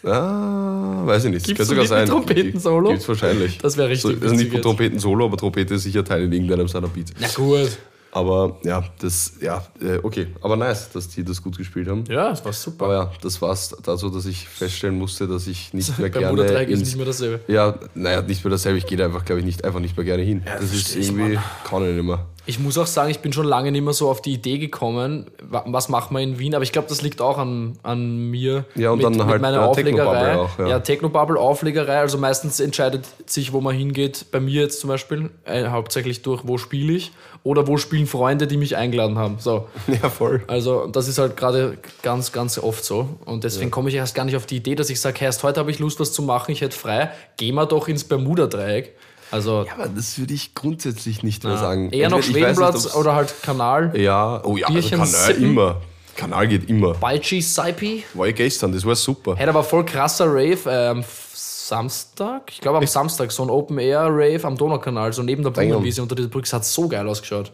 Ah, 0.06 1.00
weiß 1.06 1.25
ich 1.25 1.30
nicht. 1.30 1.47
Gibt's 1.47 1.61
Könnte 1.61 1.64
sogar 1.64 1.87
sein. 1.87 2.06
Trompeten-Solo? 2.06 2.90
Gibt's 2.90 3.09
wahrscheinlich. 3.09 3.56
Das 3.56 3.75
wäre 3.78 3.88
richtig 3.88 4.02
So, 4.02 4.23
also 4.23 4.35
nicht. 4.35 4.61
Trompeten-Solo, 4.61 5.25
aber 5.25 5.38
Trompete 5.38 5.73
ist 5.75 5.85
sicher 5.85 6.04
Teil 6.04 6.25
in 6.25 6.33
irgendeinem 6.33 6.68
seiner 6.68 6.88
Beats. 6.88 7.12
Ja, 7.18 7.28
gut. 7.35 7.78
Aber 8.12 8.59
ja, 8.64 8.85
das, 9.00 9.33
ja, 9.40 9.66
äh, 9.80 9.99
okay. 10.02 10.28
Aber 10.40 10.56
nice, 10.56 10.90
dass 10.92 11.09
die 11.09 11.25
das 11.25 11.42
gut 11.42 11.56
gespielt 11.56 11.88
haben. 11.88 12.04
Ja, 12.09 12.28
das 12.28 12.44
war 12.44 12.52
super. 12.52 12.85
Aber 12.85 12.94
ja, 12.94 13.12
das 13.23 13.40
war's 13.42 13.75
dazu, 13.83 14.09
dass 14.11 14.26
ich 14.26 14.47
feststellen 14.47 14.97
musste, 14.99 15.26
dass 15.26 15.47
ich 15.47 15.73
nicht 15.73 15.99
mehr 15.99 16.11
gerne. 16.11 16.28
Muttertreieck 16.28 16.68
ist 16.68 16.80
nicht 16.80 16.97
mehr 16.97 17.06
dasselbe. 17.06 17.40
ja, 17.50 17.75
naja, 17.94 18.23
nicht 18.23 18.44
mehr 18.44 18.50
dasselbe. 18.52 18.78
Ich 18.78 18.87
gehe 18.87 18.99
da 18.99 19.06
einfach, 19.06 19.25
glaube 19.25 19.40
ich, 19.40 19.47
nicht, 19.47 19.64
einfach 19.64 19.80
nicht 19.80 19.97
mehr 19.97 20.04
gerne 20.04 20.23
hin. 20.23 20.42
das 20.44 20.64
ist 20.64 20.71
versteh 20.71 20.99
ich, 21.00 21.09
irgendwie, 21.09 21.38
kann 21.64 21.83
ich 21.88 21.94
nicht 21.97 22.04
mehr. 22.04 22.26
Ich 22.46 22.58
muss 22.58 22.76
auch 22.76 22.86
sagen, 22.86 23.10
ich 23.10 23.20
bin 23.20 23.32
schon 23.32 23.46
lange 23.46 23.72
nicht 23.72 23.82
mehr 23.82 23.94
so 23.94 24.10
auf 24.10 24.20
die 24.20 24.32
Idee 24.34 24.58
gekommen, 24.58 25.26
wa- 25.42 25.64
was 25.66 25.88
machen 25.88 26.14
wir 26.14 26.22
in 26.22 26.38
Wien, 26.38 26.54
aber 26.54 26.62
ich 26.62 26.72
glaube, 26.72 26.88
das 26.88 27.00
liegt 27.00 27.22
auch 27.22 27.38
an, 27.38 27.78
an 27.82 28.30
mir. 28.30 28.64
Ja, 28.74 28.90
und 28.90 29.02
dann 29.02 29.24
halt 29.24 29.40
meiner 29.40 29.66
Auflegerei. 29.66 29.94
Technobubble 30.04 30.38
auch, 30.40 30.58
ja. 30.58 30.66
ja, 30.68 30.80
Technobubble, 30.80 31.38
Auflegerei, 31.40 31.98
also 32.00 32.18
meistens 32.18 32.60
entscheidet 32.60 33.06
sich, 33.26 33.52
wo 33.54 33.60
man 33.62 33.74
hingeht. 33.74 34.26
Bei 34.30 34.40
mir 34.40 34.60
jetzt 34.62 34.80
zum 34.80 34.88
Beispiel, 34.88 35.30
äh, 35.44 35.68
hauptsächlich 35.68 36.20
durch, 36.22 36.42
wo 36.44 36.58
spiele 36.58 36.92
ich 36.92 37.12
oder 37.44 37.66
wo 37.66 37.76
spielen 37.78 38.06
Freunde, 38.06 38.46
die 38.46 38.56
mich 38.58 38.76
eingeladen 38.76 39.16
haben. 39.18 39.36
So. 39.38 39.66
Ja, 40.02 40.10
voll. 40.10 40.42
Also 40.46 40.86
das 40.86 41.08
ist 41.08 41.18
halt 41.18 41.36
gerade 41.38 41.78
ganz, 42.02 42.32
ganz 42.32 42.58
oft 42.58 42.84
so. 42.84 43.08
Und 43.24 43.44
deswegen 43.44 43.70
komme 43.70 43.88
ich 43.88 43.94
erst 43.94 44.14
gar 44.14 44.24
nicht 44.24 44.36
auf 44.36 44.44
die 44.46 44.56
Idee, 44.56 44.74
dass 44.74 44.90
ich 44.90 45.00
sage, 45.00 45.16
hey, 45.20 45.26
erst 45.26 45.42
heute 45.44 45.60
habe 45.60 45.70
ich 45.70 45.78
Lust, 45.78 45.98
was 46.00 46.12
zu 46.12 46.20
machen, 46.22 46.52
ich 46.52 46.60
hätte 46.60 46.76
frei, 46.76 47.10
gehen 47.38 47.54
wir 47.54 47.64
doch 47.66 47.88
ins 47.88 48.04
Bermuda-Dreieck. 48.04 48.92
Also 49.34 49.66
Aber 49.74 49.88
das 49.88 50.16
würde 50.16 50.32
ich 50.32 50.54
grundsätzlich 50.54 51.24
nicht 51.24 51.42
mehr 51.42 51.58
sagen. 51.58 51.90
eher 51.90 52.08
noch 52.08 52.18
weiß 52.18 52.28
nicht, 52.28 52.36
Schwedenplatz 52.36 52.94
oder 52.94 53.16
halt 53.16 53.34
Kanal. 53.42 53.90
Ja, 53.98 54.40
oh 54.44 54.56
ja, 54.56 54.68
also 54.68 54.88
Kanal 54.90 55.06
sippen. 55.06 55.42
immer. 55.42 55.80
Kanal 56.14 56.46
geht 56.46 56.70
immer. 56.70 56.94
Baichi 56.94 57.42
Saipi. 57.42 58.04
War 58.14 58.28
ich 58.28 58.36
gestern, 58.36 58.70
das 58.70 58.86
war 58.86 58.94
super. 58.94 59.34
Hätte 59.34 59.50
aber 59.50 59.64
voll 59.64 59.84
krasser 59.84 60.26
Rave 60.28 60.60
ähm, 60.68 61.04
Samstag. 61.32 62.42
Ich 62.52 62.60
glaube 62.60 62.78
am 62.78 62.86
Samstag 62.86 63.32
so 63.32 63.42
ein 63.42 63.50
Open 63.50 63.78
Air 63.78 64.06
Rave 64.08 64.44
am 64.44 64.56
Donaukanal, 64.56 65.12
so 65.12 65.24
neben 65.24 65.42
der 65.42 65.50
Blumenwiese 65.50 66.00
unter 66.00 66.14
dieser 66.14 66.28
Brücke. 66.28 66.46
Es 66.46 66.52
hat 66.52 66.64
so 66.64 66.86
geil 66.86 67.08
ausgeschaut. 67.08 67.50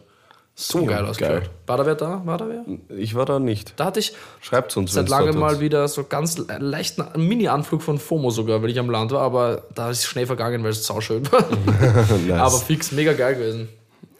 So 0.53 0.85
geil 0.85 1.05
ausgeschaut. 1.05 1.49
War 1.65 1.77
da 1.77 1.85
wer 1.85 1.95
da? 1.95 2.21
War 2.25 2.37
da 2.37 2.45
wer? 2.47 2.97
Ich 2.97 3.15
war 3.15 3.25
da 3.25 3.39
nicht. 3.39 3.73
Da 3.77 3.85
hatte 3.85 3.99
ich 3.99 4.13
Schreibt 4.41 4.75
uns, 4.77 4.93
seit 4.93 5.09
langem 5.09 5.39
mal 5.39 5.59
wieder 5.59 5.87
so 5.87 6.03
ganz 6.03 6.37
le- 6.37 6.57
leichten 6.59 7.03
Mini-Anflug 7.15 7.81
von 7.81 7.97
FOMO 7.97 8.29
sogar, 8.29 8.61
weil 8.61 8.69
ich 8.69 8.77
am 8.77 8.89
Land 8.89 9.11
war, 9.11 9.21
aber 9.21 9.63
da 9.73 9.89
ist 9.89 9.99
es 9.99 10.05
schnell 10.05 10.27
vergangen, 10.27 10.61
weil 10.63 10.71
es 10.71 10.85
sauschön 10.85 11.29
war. 11.31 11.41
nice. 12.27 12.39
aber 12.39 12.57
fix, 12.57 12.91
mega 12.91 13.13
geil 13.13 13.35
gewesen. 13.35 13.69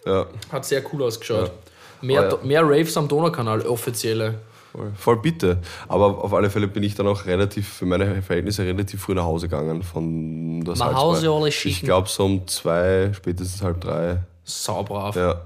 ja, 0.05 0.25
Hat 0.51 0.65
sehr 0.65 0.81
cool 0.93 1.03
ausgeschaut. 1.03 1.51
Mehr, 2.01 2.21
Aber 2.25 2.37
ja. 2.39 2.45
Mehr 2.45 2.61
Raves 2.63 2.97
am 2.97 3.07
Donaukanal, 3.07 3.61
offizielle. 3.67 4.39
voll, 4.71 4.91
voll 4.97 5.17
bitte. 5.17 5.59
Aber 5.87 6.23
auf 6.23 6.33
alle 6.33 6.49
Fälle 6.49 6.67
bin 6.67 6.81
ich 6.81 6.95
dann 6.95 7.05
auch 7.07 7.25
relativ, 7.27 7.67
für 7.67 7.85
meine 7.85 8.21
Verhältnisse, 8.23 8.63
relativ 8.65 9.01
früh 9.03 9.13
nach 9.13 9.25
Hause 9.25 9.47
gegangen 9.47 9.83
von 9.83 10.61
der 10.61 10.75
Salzburg. 10.75 10.97
Hause 10.99 11.29
alle 11.29 11.49
Ich 11.49 11.59
schicken. 11.59 11.85
glaube 11.85 12.07
so 12.09 12.25
um 12.25 12.47
zwei, 12.47 13.11
spätestens 13.13 13.61
halb 13.61 13.79
drei. 13.81 14.17
Saubrav. 14.43 15.15
Ja, 15.15 15.39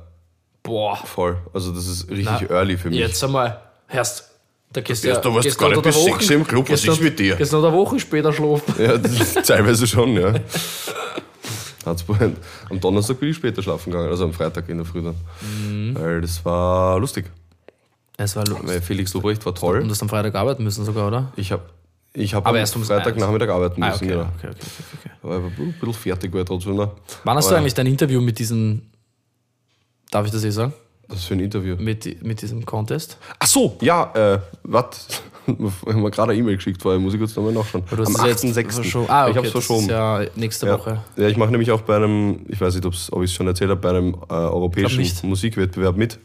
Boah. 0.65 0.97
voll. 1.05 1.37
Also 1.53 1.71
das 1.71 1.85
ist 1.87 2.09
richtig 2.09 2.25
Na, 2.49 2.55
early 2.55 2.77
für 2.77 2.89
mich. 2.89 2.99
Jetzt 2.99 3.23
einmal, 3.23 3.59
Herst, 3.87 4.29
da 4.73 4.81
gehst 4.81 5.03
Ja, 5.05 5.17
du 5.19 5.33
warst 5.33 5.57
gar 5.57 5.69
nicht 5.69 5.81
bis 5.83 5.95
Woche- 5.95 6.11
sechs 6.13 6.29
im 6.31 6.45
Club, 6.45 6.69
was 6.69 6.83
ist 6.83 6.97
du- 6.99 7.03
mit 7.03 7.17
dir? 7.19 7.35
Gehst 7.35 7.53
du 7.53 7.57
noch 7.57 7.67
eine 7.67 7.77
Woche 7.77 7.99
später 7.99 8.33
schlafen. 8.33 8.73
Ja, 8.77 8.97
teilweise 9.43 9.85
schon, 9.87 10.13
ja. 10.19 10.33
Hat's 11.85 12.03
am 12.69 12.79
Donnerstag 12.79 13.19
bin 13.19 13.29
ich 13.29 13.35
später 13.35 13.61
schlafen 13.61 13.91
gegangen, 13.91 14.09
also 14.09 14.23
am 14.23 14.33
Freitag 14.33 14.67
in 14.69 14.77
der 14.77 14.85
Früh 14.85 15.03
dann. 15.03 15.15
Mhm. 15.41 15.95
Weil 15.95 16.21
das 16.21 16.43
war 16.43 16.99
lustig. 16.99 17.25
Es 18.17 18.35
war 18.35 18.43
Weil 18.63 18.75
los. 18.77 18.85
Felix 18.85 19.13
Lobrecht 19.13 19.45
war 19.45 19.53
Und 19.53 19.59
toll. 19.59 19.83
du 19.83 19.89
hast 19.89 20.01
am 20.01 20.09
Freitag 20.09 20.33
arbeiten 20.35 20.63
müssen 20.63 20.83
sogar, 20.83 21.07
oder? 21.07 21.31
Ich 21.35 21.51
habe 21.51 21.63
ich 22.13 22.33
hab 22.33 22.43
Aber 22.47 22.55
am 22.55 22.61
erst 22.61 22.75
um 22.77 22.83
Freitagnachmittag 22.83 23.49
arbeiten 23.49 23.83
Ah, 23.83 23.89
müssen, 23.89 24.05
okay, 24.05 24.13
genau. 24.13 24.21
okay, 24.37 24.47
okay, 24.47 24.57
okay, 24.57 24.99
okay. 25.03 25.11
Aber 25.21 25.35
ein 25.35 25.75
bisschen 25.79 25.93
fertig 25.93 26.33
war 26.33 26.39
ich 26.41 26.47
trotzdem 26.47 26.75
noch. 26.75 26.91
Wann 27.25 27.37
hast 27.37 27.45
du 27.45 27.49
Aber 27.51 27.59
eigentlich 27.59 27.73
dein 27.73 27.87
Interview 27.87 28.21
mit 28.21 28.39
diesem, 28.39 28.81
darf 30.11 30.25
ich 30.25 30.31
das 30.31 30.43
eh 30.43 30.49
sagen, 30.51 30.73
Was 31.07 31.23
für 31.25 31.33
ein 31.35 31.39
Interview. 31.39 31.75
mit, 31.77 32.23
mit 32.23 32.41
diesem 32.41 32.65
Contest? 32.65 33.17
Ach 33.39 33.47
so, 33.47 33.77
ja, 33.81 34.11
äh, 34.35 34.39
was? 34.63 35.07
haben 35.47 36.01
wir 36.01 36.09
gerade 36.09 36.31
eine 36.31 36.39
E-Mail 36.41 36.55
geschickt, 36.55 36.81
vorher 36.81 36.99
muss 36.99 37.13
ich 37.13 37.19
kurz 37.19 37.35
nochmal 37.35 37.53
nachschauen. 37.53 37.83
Du 37.87 37.97
hast 37.97 38.19
Am 38.19 38.25
es 38.29 38.41
jetzt 38.41 38.57
8.6. 38.57 38.71
verschoben. 38.71 39.05
Ah, 39.09 39.23
okay, 39.23 39.31
ich 39.31 39.37
hab's 39.37 39.51
verschoben. 39.51 39.87
ja 39.89 40.21
nächste 40.35 40.65
Ja. 40.65 40.73
Woche. 40.79 41.01
Ja, 41.17 41.27
ich 41.27 41.37
mache 41.37 41.51
nämlich 41.51 41.69
auch 41.69 41.81
bei 41.81 41.97
einem, 41.97 42.45
ich 42.47 42.59
weiß 42.59 42.73
nicht, 42.73 42.85
ob 42.85 42.93
ich 43.23 43.29
es 43.29 43.33
schon 43.33 43.45
erzählt 43.45 43.69
habe, 43.69 43.79
bei 43.79 43.89
einem 43.89 44.15
äh, 44.27 44.33
europäischen 44.33 45.05
Musikwettbewerb 45.29 45.95
mit, 45.97 46.17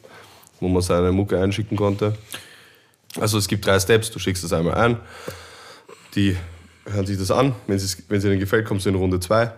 wo 0.59 0.69
man 0.69 0.81
seine 0.81 1.13
Mucke 1.13 1.39
einschicken 1.39 1.77
konnte. 1.77 2.15
Also 3.21 3.37
es 3.37 3.47
gibt 3.47 3.67
drei 3.67 3.79
Steps, 3.79 4.11
du 4.11 4.19
schickst 4.19 4.43
es 4.43 4.53
einmal 4.55 4.75
ein, 4.77 4.97
die 6.15 6.37
hören 6.87 7.05
sich 7.05 7.19
das 7.19 7.31
an, 7.31 7.55
wenn 7.67 7.77
es 7.77 7.99
ihnen 8.25 8.41
gefällt, 8.41 8.67
kommst 8.67 8.87
du 8.87 8.91
in 8.91 8.95
Runde 8.97 9.21
zwei. 9.21 9.53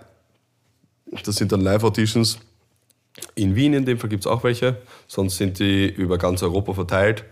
Das 1.24 1.36
sind 1.36 1.52
dann 1.52 1.60
Live-Auditions. 1.60 2.38
In 3.34 3.54
Wien 3.54 3.74
in 3.74 3.84
dem 3.84 3.98
Fall 3.98 4.08
gibt 4.10 4.22
es 4.22 4.26
auch 4.26 4.42
welche, 4.44 4.78
sonst 5.06 5.36
sind 5.36 5.58
die 5.58 5.86
über 5.86 6.18
ganz 6.18 6.42
Europa 6.42 6.72
verteilt. 6.72 7.24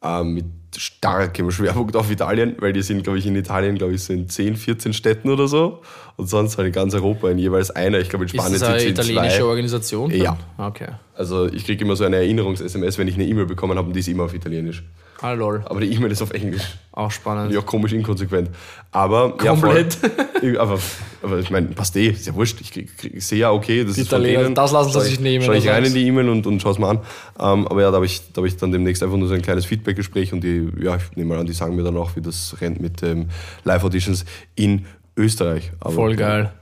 Ähm, 0.00 0.34
mit 0.34 0.44
starkem 0.76 1.50
Schwerpunkt 1.50 1.96
auf 1.96 2.08
Italien, 2.08 2.54
weil 2.60 2.72
die 2.72 2.82
sind, 2.82 3.02
glaube 3.02 3.18
ich, 3.18 3.26
in 3.26 3.34
Italien, 3.34 3.76
glaube 3.76 3.94
ich, 3.94 4.04
so 4.04 4.12
in 4.12 4.28
10, 4.28 4.56
14 4.56 4.92
Städten 4.92 5.28
oder 5.28 5.48
so. 5.48 5.80
Und 6.16 6.28
sonst 6.28 6.56
halt 6.56 6.68
in 6.68 6.72
ganz 6.72 6.94
Europa 6.94 7.28
in 7.30 7.38
jeweils 7.38 7.72
einer. 7.72 7.98
Ich 7.98 8.08
glaube, 8.08 8.24
in 8.24 8.28
Ist 8.28 8.34
Spanien 8.34 8.52
das 8.52 8.60
sind 8.60 8.70
eine 8.70 8.80
sie 8.80 8.86
in 8.86 8.92
italienische 8.92 9.38
zwei. 9.38 9.44
Organisation? 9.44 10.10
Ja. 10.12 10.38
Okay. 10.56 10.88
Also 11.14 11.46
ich 11.46 11.64
kriege 11.64 11.84
immer 11.84 11.96
so 11.96 12.04
eine 12.04 12.16
Erinnerungs-SMS, 12.16 12.96
wenn 12.96 13.08
ich 13.08 13.14
eine 13.14 13.26
E-Mail 13.26 13.46
bekommen 13.46 13.76
habe, 13.76 13.88
und 13.88 13.94
die 13.94 14.00
ist 14.00 14.08
immer 14.08 14.24
auf 14.24 14.34
Italienisch. 14.34 14.84
Ah, 15.20 15.32
lol. 15.32 15.62
Aber 15.66 15.80
die 15.80 15.92
E-Mail 15.92 16.12
ist 16.12 16.22
auf 16.22 16.30
Englisch. 16.30 16.62
Auch 16.92 17.10
spannend. 17.10 17.52
Ja, 17.52 17.60
komisch 17.60 17.92
inkonsequent. 17.92 18.50
Aber 18.92 19.36
Komplett. 19.36 19.98
Ja, 20.02 20.06
voll. 20.40 20.58
aber, 20.58 20.78
aber 21.22 21.38
ich 21.40 21.50
meine, 21.50 21.66
passt 21.68 21.96
eh, 21.96 22.08
ist 22.10 22.26
ja 22.26 22.34
wurscht. 22.34 22.60
Ich, 22.60 22.70
krieg, 22.72 22.88
ich 23.02 23.26
sehe 23.26 23.38
ja, 23.40 23.50
okay, 23.50 23.84
das 23.84 23.96
Die 23.96 24.02
ist 24.02 24.10
von 24.10 24.22
denen. 24.22 24.54
das 24.54 24.70
lassen 24.70 24.92
sie 24.92 25.00
sich 25.00 25.14
ich- 25.14 25.20
nehmen, 25.20 25.44
Schau 25.44 25.52
ich 25.52 25.68
rein 25.68 25.84
in 25.84 25.92
die 25.92 26.06
E-Mail 26.06 26.28
und, 26.28 26.46
und 26.46 26.62
schau 26.62 26.70
es 26.70 26.78
mal 26.78 26.90
an. 26.90 26.98
Ähm, 27.38 27.66
aber 27.66 27.82
ja, 27.82 27.90
da 27.90 27.96
habe 27.96 28.06
ich, 28.06 28.32
da 28.32 28.40
hab 28.40 28.46
ich 28.46 28.56
dann 28.56 28.70
demnächst 28.70 29.02
einfach 29.02 29.16
nur 29.16 29.26
so 29.26 29.34
ein 29.34 29.42
kleines 29.42 29.64
Feedback-Gespräch 29.66 30.32
und 30.32 30.42
die, 30.42 30.68
ja, 30.80 30.96
ich 30.96 31.16
nehme 31.16 31.34
mal 31.34 31.40
an, 31.40 31.46
die 31.46 31.52
sagen 31.52 31.74
mir 31.74 31.82
dann 31.82 31.96
auch, 31.96 32.14
wie 32.14 32.20
das 32.20 32.56
rennt 32.60 32.80
mit 32.80 33.02
ähm, 33.02 33.28
Live-Auditions 33.64 34.24
in 34.54 34.86
Österreich. 35.16 35.72
Aber 35.80 35.94
Voll 35.94 36.14
geil. 36.16 36.52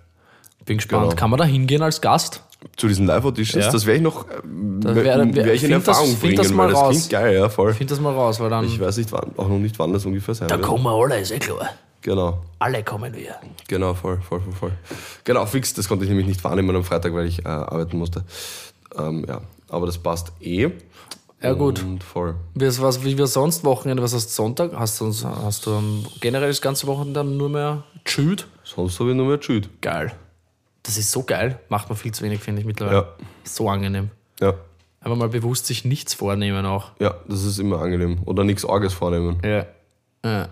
Bin 0.65 0.79
gespannt. 0.79 1.05
Genau. 1.11 1.15
Kann 1.17 1.31
man 1.31 1.39
da 1.39 1.45
hingehen 1.45 1.83
als 1.83 2.01
Gast? 2.01 2.43
Zu 2.77 2.89
diesen 2.89 3.07
Live-Auditions, 3.07 3.65
Ja. 3.67 3.71
das 3.73 3.87
werde 3.87 3.99
ich 3.99 4.03
noch 4.03 4.25
Das 4.27 4.95
wär, 4.95 5.05
wär- 5.05 5.35
wär 5.35 5.55
ich 5.55 5.63
in 5.65 5.71
das- 5.71 5.87
Erfahrung 5.89 6.09
find 6.11 6.21
bringen, 6.21 6.37
das 6.37 6.51
mal 6.53 6.65
weil 6.67 6.73
das 6.73 6.81
raus. 6.83 6.91
klingt 6.91 7.11
geil, 7.11 7.35
ja, 7.35 7.49
voll. 7.49 7.75
Find 7.75 7.91
das 7.91 8.01
mal 8.01 8.13
raus, 8.15 8.41
weil 8.41 8.51
dann. 8.51 8.65
Ich 8.65 8.81
weiß 8.81 8.97
nicht, 8.97 9.13
wann, 9.13 9.31
auch 9.37 9.49
noch 9.49 9.59
nicht, 9.59 9.79
wann 9.79 9.93
das 9.93 10.05
ungefähr 10.05 10.35
sein 10.35 10.49
da 10.49 10.57
wird. 10.57 10.67
kommen 10.67 10.85
wir 10.85 10.91
alle, 10.91 11.21
ist 11.21 11.31
eh 11.33 11.39
klar. 11.39 11.69
Genau. 12.03 12.39
Alle 12.59 12.83
kommen 12.85 13.13
wir. 13.15 13.35
Genau, 13.69 13.95
voll, 13.95 14.19
voll, 14.27 14.41
voll, 14.41 14.53
voll. 14.53 14.73
Genau, 15.25 15.45
fix, 15.47 15.75
das 15.75 15.89
konnte 15.89 16.05
ich 16.05 16.09
nämlich 16.09 16.27
nicht 16.27 16.43
wahrnehmen 16.45 16.75
am 16.77 16.85
Freitag, 16.85 17.13
weil 17.15 17.27
ich 17.27 17.45
äh, 17.45 17.49
arbeiten 17.49 17.99
musste. 17.99 18.25
Ähm, 18.99 19.25
ja, 19.29 19.41
aber 19.69 19.87
das 19.87 19.99
passt 19.99 20.33
eh. 20.41 20.71
Ja, 21.43 21.53
gut. 21.53 21.83
Und 21.83 22.03
voll. 22.03 22.35
Wie, 22.55 22.67
was, 22.81 23.05
wie 23.05 23.19
wir 23.19 23.27
sonst 23.27 23.65
Wochenende? 23.65 24.03
Was 24.03 24.15
hast 24.15 24.29
du 24.29 24.33
Sonntag? 24.33 24.73
Hast 24.75 25.01
du, 25.01 25.13
hast 25.23 25.67
du 25.67 25.73
generell 26.21 26.49
das 26.49 26.61
ganze 26.63 26.87
Wochenende 26.87 27.21
dann 27.21 27.37
nur 27.37 27.49
mehr 27.51 27.85
chillt? 28.05 28.47
Sonst 28.65 28.99
habe 29.01 29.11
ich 29.11 29.17
nur 29.17 29.27
mehr 29.27 29.39
Jude. 29.41 29.69
Geil. 29.81 30.13
Das 30.87 30.97
ist 30.97 31.11
so 31.13 31.23
geil. 31.25 31.59
Macht 31.69 31.89
man 31.89 31.99
viel 31.99 32.13
zu 32.13 32.23
wenig, 32.25 32.41
finde 32.41 32.61
ich 32.61 32.67
mittlerweile. 32.67 32.97
Ja. 32.99 33.07
So 33.45 33.69
angenehm. 33.69 34.11
Ja, 34.41 34.55
Einfach 35.01 35.17
mal 35.19 35.29
bewusst 35.29 35.67
sich 35.67 35.85
nichts 35.85 36.15
vornehmen 36.15 36.65
auch. 36.67 36.91
ja, 37.01 37.15
das 37.29 37.45
ist 37.45 37.59
immer 37.59 37.81
angenehm. 37.81 38.19
Oder 38.25 38.43
nichts 38.45 38.65
Arges 38.65 38.93
vornehmen. 38.95 39.39
Ja. 39.45 39.67
ja. 40.25 40.49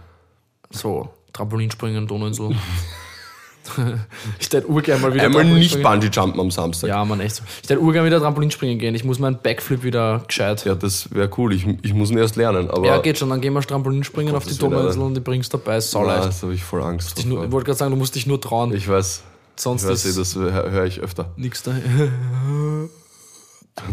So, 0.70 1.08
Trampolinspringen, 1.32 2.06
Donauinsel. 2.06 2.50
ich 4.38 4.46
hätte 4.52 4.68
urgern 4.68 5.00
mal 5.00 5.14
wieder 5.14 5.24
Einmal 5.24 5.44
nicht 5.44 5.74
Trampolinspringen- 5.76 5.82
Bungee-Jumpen 5.82 6.40
am 6.40 6.50
Samstag. 6.50 6.88
Ja, 6.88 7.04
man, 7.04 7.20
echt 7.20 7.36
so. 7.36 7.44
Ich 7.62 7.68
hätte 7.70 7.80
urgern 7.80 8.04
wieder 8.04 8.20
Trampolinspringen 8.20 8.78
gehen. 8.78 8.94
Ich 8.94 9.04
muss 9.04 9.18
meinen 9.18 9.38
Backflip 9.42 9.82
wieder 9.82 10.22
gescheit. 10.26 10.64
Ja, 10.64 10.74
das 10.74 11.12
wäre 11.14 11.30
cool. 11.38 11.52
Ich, 11.54 11.66
ich 11.82 11.94
muss 11.94 12.10
ihn 12.10 12.18
erst 12.18 12.36
lernen. 12.36 12.70
Aber 12.70 12.86
Ja, 12.86 12.98
geht 12.98 13.18
schon. 13.18 13.30
Dann 13.30 13.40
gehen 13.40 13.54
wir 13.54 13.62
Trampolinspringen 13.62 14.34
auf 14.34 14.44
die 14.44 14.56
Donauinsel 14.58 15.00
und 15.02 15.14
die 15.14 15.20
bringst 15.20 15.52
dabei. 15.54 15.80
Sau 15.80 16.02
Ah, 16.04 16.14
leicht. 16.14 16.26
das 16.26 16.42
habe 16.42 16.54
ich 16.54 16.62
voll 16.62 16.82
Angst. 16.82 17.18
Ich 17.18 17.28
wollte 17.30 17.64
gerade 17.64 17.74
sagen, 17.78 17.90
du 17.92 17.96
musst 17.96 18.14
dich 18.14 18.26
nur 18.26 18.40
trauen. 18.40 18.74
Ich 18.74 18.86
weiß. 18.88 19.22
Sonst 19.56 19.84
eh, 19.84 19.92
ist 19.92 20.18
das 20.18 20.34
höre 20.34 20.70
hör 20.70 20.84
ich 20.84 21.00
öfter. 21.00 21.30
nichts 21.36 21.62
da. 21.62 21.72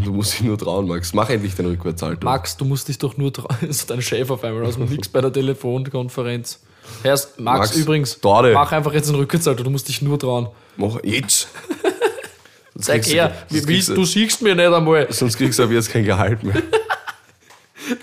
Du 0.03 0.11
musst 0.13 0.33
dich 0.33 0.41
nur 0.41 0.57
trauen, 0.57 0.87
Max. 0.87 1.13
Mach 1.13 1.29
endlich 1.29 1.55
den 1.55 1.65
Rückwärtssalto. 1.65 2.23
Max, 2.25 2.55
du 2.57 2.65
musst 2.65 2.87
dich 2.87 2.97
doch 2.99 3.17
nur 3.17 3.33
trauen. 3.33 3.47
So 3.71 3.87
dein 3.87 4.01
Chef 4.01 4.29
auf 4.29 4.43
einmal 4.43 4.65
aus 4.65 4.75
dem 4.75 4.85
Nix 4.85 5.09
bei 5.09 5.21
der 5.21 5.33
Telefonkonferenz. 5.33 6.59
Erst, 7.03 7.39
Max, 7.39 7.59
Max, 7.69 7.75
übrigens, 7.77 8.19
Dade. 8.19 8.53
mach 8.53 8.71
einfach 8.71 8.93
jetzt 8.93 9.07
einen 9.07 9.17
Rückwärtsalto, 9.17 9.63
du 9.63 9.69
musst 9.69 9.87
dich 9.87 10.01
nur 10.01 10.19
trauen. 10.19 10.49
Mach 10.77 10.97
jetzt. 11.03 11.47
Zeig 12.79 13.05
her, 13.07 13.33
du- 13.49 13.61
kriegst 13.61 13.89
du 13.89 14.03
siehst 14.05 14.41
mir 14.41 14.55
nicht 14.55 14.67
einmal. 14.71 15.11
Sonst 15.11 15.37
kriegst 15.37 15.59
du 15.59 15.63
ab 15.63 15.71
jetzt 15.71 15.91
kein 15.91 16.05
Gehalt 16.05 16.43
mehr. 16.43 16.55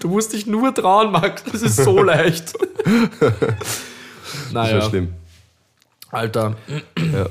Du 0.01 0.09
musst 0.09 0.33
dich 0.35 0.45
nur 0.47 0.75
trauen, 0.75 1.13
Max. 1.13 1.45
Das 1.51 1.63
ist 1.63 1.77
so 1.77 2.03
leicht. 2.03 2.53
Das 2.85 4.53
naja, 4.53 4.75
wäre 4.75 4.89
schlimm. 4.91 5.15
Alter, 6.11 6.57
Ja. 7.13 7.27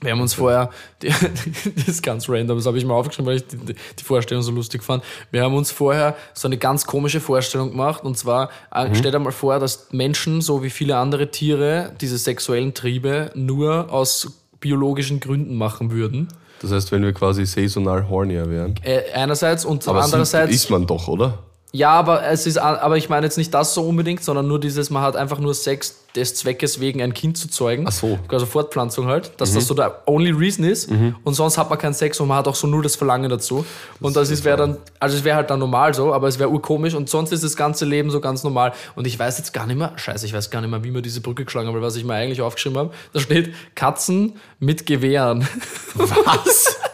wir 0.00 0.12
haben 0.12 0.20
uns 0.20 0.34
vorher, 0.34 0.70
das 1.00 1.88
ist 1.88 2.02
ganz 2.02 2.28
random, 2.28 2.56
das 2.58 2.66
habe 2.66 2.78
ich 2.78 2.84
mal 2.84 2.94
aufgeschrieben, 2.94 3.26
weil 3.26 3.36
ich 3.36 3.46
die, 3.46 3.56
die 3.58 4.04
Vorstellung 4.04 4.42
so 4.42 4.50
lustig 4.52 4.82
fand. 4.82 5.02
Wir 5.30 5.42
haben 5.42 5.54
uns 5.54 5.70
vorher 5.70 6.16
so 6.34 6.48
eine 6.48 6.56
ganz 6.58 6.86
komische 6.86 7.20
Vorstellung 7.20 7.70
gemacht 7.70 8.04
und 8.04 8.16
zwar, 8.18 8.50
äh, 8.74 8.88
Mhm. 8.88 8.94
stell 8.94 9.12
dir 9.12 9.18
mal 9.18 9.32
vor, 9.32 9.58
dass 9.58 9.88
Menschen, 9.92 10.40
so 10.40 10.62
wie 10.62 10.70
viele 10.70 10.96
andere 10.96 11.30
Tiere, 11.30 11.92
diese 12.00 12.18
sexuellen 12.18 12.74
Triebe 12.74 13.30
nur 13.34 13.92
aus 13.92 14.32
biologischen 14.60 15.20
Gründen 15.20 15.56
machen 15.56 15.90
würden. 15.90 16.28
Das 16.62 16.70
heißt, 16.72 16.92
wenn 16.92 17.02
wir 17.02 17.12
quasi 17.12 17.44
saisonal 17.44 18.08
hornier 18.08 18.48
wären. 18.48 18.74
Äh, 18.82 19.10
einerseits 19.12 19.66
und 19.66 19.86
Aber 19.86 20.02
andererseits. 20.02 20.54
ist 20.54 20.70
man 20.70 20.86
doch, 20.86 21.08
oder? 21.08 21.38
Ja, 21.74 21.90
aber 21.90 22.24
es 22.24 22.46
ist, 22.46 22.56
aber 22.56 22.96
ich 22.96 23.08
meine 23.08 23.26
jetzt 23.26 23.36
nicht 23.36 23.52
das 23.52 23.74
so 23.74 23.82
unbedingt, 23.82 24.22
sondern 24.22 24.46
nur 24.46 24.60
dieses, 24.60 24.90
man 24.90 25.02
hat 25.02 25.16
einfach 25.16 25.40
nur 25.40 25.54
Sex 25.54 26.04
des 26.14 26.36
Zweckes 26.36 26.78
wegen 26.78 27.02
ein 27.02 27.12
Kind 27.12 27.36
zu 27.36 27.48
zeugen. 27.48 27.84
Ach 27.88 27.92
so. 27.92 28.16
Also 28.28 28.46
Fortpflanzung 28.46 29.08
halt, 29.08 29.32
dass 29.38 29.54
das 29.54 29.66
so 29.66 29.74
der 29.74 30.02
only 30.06 30.30
reason 30.30 30.64
ist. 30.64 30.88
Und 31.24 31.34
sonst 31.34 31.58
hat 31.58 31.70
man 31.70 31.78
keinen 31.80 31.94
Sex 31.94 32.20
und 32.20 32.28
man 32.28 32.36
hat 32.36 32.46
auch 32.46 32.54
so 32.54 32.68
nur 32.68 32.84
das 32.84 32.94
Verlangen 32.94 33.28
dazu. 33.28 33.66
und 34.00 34.14
das 34.14 34.30
ist 34.30 34.44
wäre 34.44 34.56
dann, 34.56 34.76
also 35.00 35.16
es 35.16 35.24
wäre 35.24 35.34
halt 35.34 35.50
dann 35.50 35.58
normal 35.58 35.94
so, 35.94 36.14
aber 36.14 36.28
es 36.28 36.38
wäre 36.38 36.48
urkomisch 36.48 36.94
und 36.94 37.10
sonst 37.10 37.32
ist 37.32 37.42
das 37.42 37.56
ganze 37.56 37.84
Leben 37.84 38.08
so 38.12 38.20
ganz 38.20 38.44
normal. 38.44 38.72
Und 38.94 39.08
ich 39.08 39.18
weiß 39.18 39.38
jetzt 39.38 39.52
gar 39.52 39.66
nicht 39.66 39.76
mehr, 39.76 39.94
scheiße, 39.96 40.24
ich 40.26 40.32
weiß 40.32 40.50
gar 40.50 40.60
nicht 40.60 40.70
mehr, 40.70 40.84
wie 40.84 40.94
wir 40.94 41.02
diese 41.02 41.22
Brücke 41.22 41.44
geschlagen 41.44 41.66
haben, 41.66 41.74
weil 41.74 41.82
was 41.82 41.96
ich 41.96 42.04
mir 42.04 42.14
eigentlich 42.14 42.40
aufgeschrieben 42.40 42.78
habe, 42.78 42.90
da 43.12 43.18
steht 43.18 43.52
Katzen 43.74 44.36
mit 44.60 44.86
Gewehren. 44.86 45.48
Was? 45.94 46.76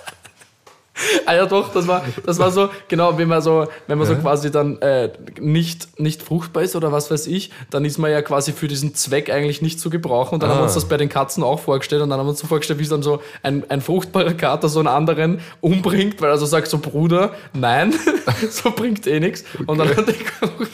Ah 1.27 1.35
ja 1.35 1.47
doch, 1.47 1.73
das 1.73 1.87
war, 1.87 2.05
das 2.25 2.39
war 2.39 2.51
so, 2.51 2.71
genau, 2.89 3.17
wenn 3.19 3.29
man 3.29 3.43
so, 3.43 3.67
wenn 3.87 3.99
man 3.99 4.07
so 4.07 4.17
quasi 4.17 4.51
dann 4.51 4.81
äh, 4.83 5.11
nicht, 5.39 6.01
nicht 6.01 6.23
fruchtbar 6.23 6.63
ist 6.63 6.77
oder 6.77 6.93
was 6.93 7.11
weiß 7.11 7.27
ich, 7.27 7.51
dann 7.71 7.85
ist 7.85 7.99
man 7.99 8.11
ja 8.11 8.23
quasi 8.23 8.53
für 8.53 8.69
diesen 8.69 8.95
Zweck 8.95 9.31
eigentlich 9.31 9.63
nicht 9.63 9.81
zu 9.81 9.91
gebrauchen. 9.91 10.35
Und 10.35 10.43
dann 10.43 10.51
haben 10.51 10.59
wir 10.59 10.65
uns 10.65 10.75
das 10.75 10.89
bei 10.89 10.97
den 10.97 11.09
Katzen 11.09 11.43
auch 11.43 11.61
vorgestellt 11.61 12.03
und 12.03 12.11
dann 12.11 12.19
haben 12.19 12.27
wir 12.27 12.31
uns 12.31 12.41
so 12.41 12.47
vorgestellt, 12.47 12.79
wie 12.79 12.87
dann 12.87 13.03
so 13.03 13.23
ein, 13.43 13.65
ein 13.71 13.81
fruchtbarer 13.81 14.35
Kater 14.35 14.69
so 14.69 14.81
einen 14.81 14.89
anderen 14.89 15.41
umbringt, 15.61 16.21
weil 16.21 16.31
er 16.31 16.39
so 16.39 16.47
sagt, 16.47 16.69
so 16.69 16.79
Bruder, 16.79 17.33
nein, 17.53 17.95
so 18.51 18.71
bringt 18.71 19.07
eh 19.07 19.21
nichts. 19.21 19.45
Und 19.67 19.79
dann 19.79 19.89
hat 19.89 20.07
der 20.09 20.15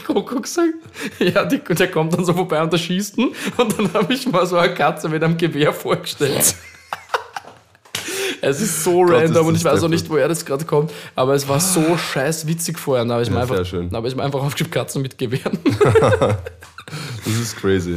Koko 0.06 0.40
gesagt, 0.40 0.74
ja, 1.18 1.44
die, 1.44 1.58
der 1.58 1.90
kommt 1.90 2.14
dann 2.14 2.24
so 2.24 2.32
vorbei 2.32 2.62
und 2.62 2.72
der 2.72 2.78
schießt 2.78 3.18
ihn. 3.18 3.34
Und 3.56 3.78
dann 3.78 3.92
habe 3.92 4.12
ich 4.12 4.26
mal 4.26 4.46
so 4.46 4.56
eine 4.56 4.74
Katze 4.74 5.08
mit 5.08 5.22
einem 5.22 5.36
Gewehr 5.36 5.72
vorgestellt. 5.72 6.54
Es 8.40 8.60
ist 8.60 8.84
so 8.84 9.02
Gott, 9.04 9.22
ist 9.22 9.28
random 9.30 9.46
und 9.48 9.54
das 9.54 9.60
ich 9.62 9.64
weiß 9.64 9.82
auch 9.84 9.88
nicht, 9.88 10.08
woher 10.10 10.28
das 10.28 10.44
gerade 10.44 10.64
kommt, 10.64 10.92
aber 11.14 11.34
es 11.34 11.46
war 11.48 11.60
so 11.60 11.96
scheiß 11.96 12.46
witzig 12.46 12.78
vorher. 12.78 13.04
Da 13.04 13.14
habe 13.14 13.22
ich, 13.22 13.30
mir 13.30 13.36
Ja, 13.36 13.42
einfach- 13.42 13.56
da 13.90 13.96
habe 13.96 14.08
ich 14.08 14.16
mir 14.16 14.22
einfach 14.22 14.42
aufgeschrieben, 14.42 14.70
Katzen 14.72 15.02
mit 15.02 15.16
Gewehren. 15.18 15.58
Das 17.24 17.34
ist 17.34 17.56
crazy. 17.56 17.94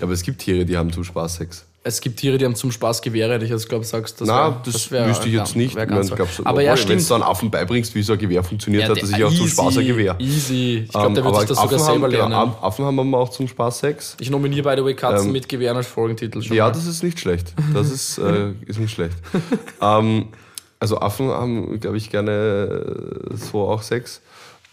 Ja, 0.00 0.02
aber 0.02 0.14
es 0.14 0.22
gibt 0.22 0.40
Tiere, 0.40 0.64
die 0.64 0.76
haben 0.76 0.92
zum 0.92 1.04
Spaß 1.04 1.36
Sex. 1.36 1.64
Es 1.84 2.00
gibt 2.00 2.20
Tiere, 2.20 2.38
die 2.38 2.44
haben 2.44 2.54
zum 2.54 2.70
Spaß 2.70 3.02
Gewehre, 3.02 3.32
hätte 3.34 3.44
ich 3.44 3.50
jetzt 3.50 3.68
glaube 3.68 3.84
sagst. 3.84 4.20
Das 4.20 4.28
Na, 4.28 4.50
wär- 4.50 4.62
das, 4.64 4.90
wär- 4.92 5.08
wüsste 5.08 5.26
ich 5.26 5.34
ja, 5.34 5.40
jetzt 5.40 5.56
nicht. 5.56 5.74
wär 5.74 5.82
Ich 5.82 5.90
mein, 5.90 6.06
glaub's- 6.06 6.40
aber 6.44 6.62
ja, 6.62 6.72
obwohl, 6.74 6.82
Wenn 6.90 6.96
du 6.96 7.00
stimmt. 7.00 7.00
so 7.02 7.14
einen 7.14 7.22
Affen 7.24 7.50
beibringst, 7.50 7.92
wie 7.96 8.02
so 8.04 8.12
ein 8.12 8.18
Gewehr 8.20 8.44
funktioniert, 8.44 8.88
hat 8.88 8.98
er 8.98 9.06
sich 9.06 9.24
auch 9.24 9.34
zum 9.34 9.48
Spaß 9.48 9.78
ein 9.78 9.86
Gewehr. 9.88 10.14
Easy. 10.20 10.82
Ich 10.84 10.90
glaube, 10.92 11.06
Ähm, 11.08 11.14
der 11.16 11.24
wird 11.24 11.36
sich 11.40 11.48
das 11.48 11.58
sogar 11.58 11.74
Affen 11.74 11.78
selber 11.84 12.06
haben, 12.06 12.12
genau, 12.12 12.28
lernen. 12.28 12.52
Affen 12.60 12.84
haben 12.84 12.98
aber 13.00 13.18
auch 13.18 13.30
zum 13.30 13.48
Spaß 13.48 13.80
Sex. 13.80 14.16
Ich 14.20 14.30
nominiere, 14.30 14.62
by 14.62 14.76
the 14.80 14.84
way, 14.84 14.94
Katzen 14.94 15.26
Ähm, 15.26 15.32
mit 15.32 15.48
Gewehren 15.48 15.76
als 15.76 15.88
Folgentitel 15.88 16.40
schon. 16.40 16.56
Ja, 16.56 16.66
mal. 16.66 16.70
das 16.72 16.86
ist 16.86 17.02
nicht 17.02 17.18
schlecht. 17.18 17.52
Das 17.74 17.90
ist, 17.90 18.18
äh, 18.18 18.52
ist 18.66 18.78
nicht 18.78 18.92
schlecht. 18.94 19.16
ähm, 19.80 20.28
also 20.78 20.98
Affen 21.00 21.30
haben, 21.30 21.80
glaube 21.80 21.96
ich, 21.96 22.10
gerne 22.10 23.30
äh, 23.32 23.36
so 23.36 23.62
auch 23.68 23.82
Sex. 23.82 24.20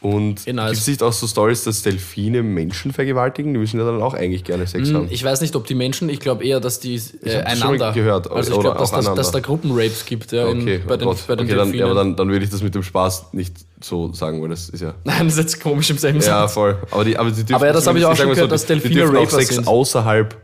Und 0.02 0.48
nice. 0.48 0.70
gibt 0.70 0.82
es 0.82 0.88
nicht 0.88 1.04
auch 1.04 1.12
so 1.12 1.28
Stories, 1.28 1.66
dass 1.66 1.82
Delfine 1.82 2.42
Menschen 2.42 2.94
vergewaltigen? 2.94 3.54
Die 3.54 3.60
müssen 3.60 3.78
ja 3.80 3.86
dann 3.86 4.02
auch 4.02 4.14
eigentlich 4.14 4.46
gerne 4.46 4.66
Sex 4.66 4.94
haben. 4.94 5.08
Hm, 5.08 5.12
Ich 5.12 5.22
weiß 5.26 5.42
nicht, 5.42 5.58
ob 5.58 5.68
die 5.68 5.76
Menschen, 5.76 6.08
ich 6.08 6.22
glaube 6.22 6.46
eher, 6.46 6.62
dass 6.62 6.80
die 6.80 6.96
äh, 7.26 7.42
einander. 7.42 7.92
gehört, 7.92 8.32
Also 8.32 8.54
ich 8.54 8.60
glaube, 8.62 8.80
dass, 8.80 8.92
dass, 8.92 9.14
dass 9.14 9.32
da 9.32 9.42
Gruppenrapes 9.42 10.06
gibt 10.06 10.32
ja, 10.32 10.48
in, 10.48 10.62
Okay, 10.62 10.78
bei 10.88 10.94
oh 10.94 10.98
den, 10.98 11.08
Gott. 11.10 11.28
bei 11.28 11.36
den 11.36 11.46
okay 11.48 11.56
dann, 11.56 11.66
Delfinen. 11.68 11.80
ja, 11.80 11.86
aber 11.86 11.96
dann, 11.96 12.16
dann 12.16 12.30
würde 12.30 12.46
ich 12.46 12.50
das 12.52 12.62
mit 12.64 12.74
dem 12.76 12.84
Spaß 12.84 13.34
nicht 13.34 13.54
so 13.84 14.14
sagen, 14.14 14.42
weil 14.42 14.48
das 14.48 14.70
ist 14.70 14.80
ja. 14.80 14.94
Nein, 15.04 15.26
das 15.26 15.34
ist 15.34 15.40
jetzt 15.40 15.62
komisch 15.62 15.90
im 15.90 15.98
selben 15.98 16.20
Ja, 16.22 16.44
Satz. 16.44 16.54
voll. 16.54 16.78
Aber, 16.92 17.04
die, 17.04 17.18
aber, 17.18 17.30
die 17.32 17.36
dürfen 17.38 17.56
Aber 17.56 17.68
ja, 17.68 17.74
das 17.74 17.86
habe 17.86 18.00
ich 18.00 18.06
auch 18.06 18.16
schon 18.16 18.30
gehört, 18.30 18.52
dass 18.54 18.66
die- 18.66 18.76
die 18.76 18.80
Delfine 18.94 19.06
auch 19.10 19.14
Raper 19.24 19.30
Sex 19.32 19.56
sind. 19.56 19.68
außerhalb 19.68 20.38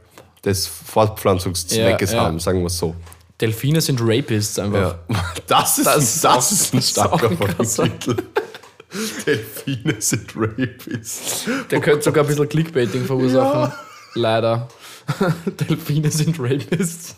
des 0.43 0.67
Fortpflanzungszweckes 0.67 2.11
Ja, 2.11 2.17
ja. 2.17 2.23
haben, 2.25 2.39
sagen 2.39 2.59
wir 2.59 2.67
es 2.67 2.77
so. 2.77 2.93
Delfine 3.39 3.81
sind 3.81 3.99
Rapists 4.01 4.59
einfach. 4.59 4.95
Ja. 5.09 5.23
Das 5.47 5.77
ist, 5.77 5.87
Das 5.87 6.21
das 6.21 6.51
ist 6.51 6.63
das 6.73 6.73
ein 6.73 6.81
starker. 6.81 7.31
Folgentitel. 7.31 8.15
Delfine 9.25 9.95
sind 9.99 10.33
Rapists. 10.35 11.45
Der 11.69 11.81
könnte 11.81 12.03
sogar 12.03 12.23
ein 12.23 12.27
bisschen 12.27 12.47
Clickbaiting 12.49 13.05
verursachen. 13.05 13.73
Leider. 14.13 14.67
Delfine 15.59 16.11
sind 16.11 16.39
Rapists. 16.39 17.15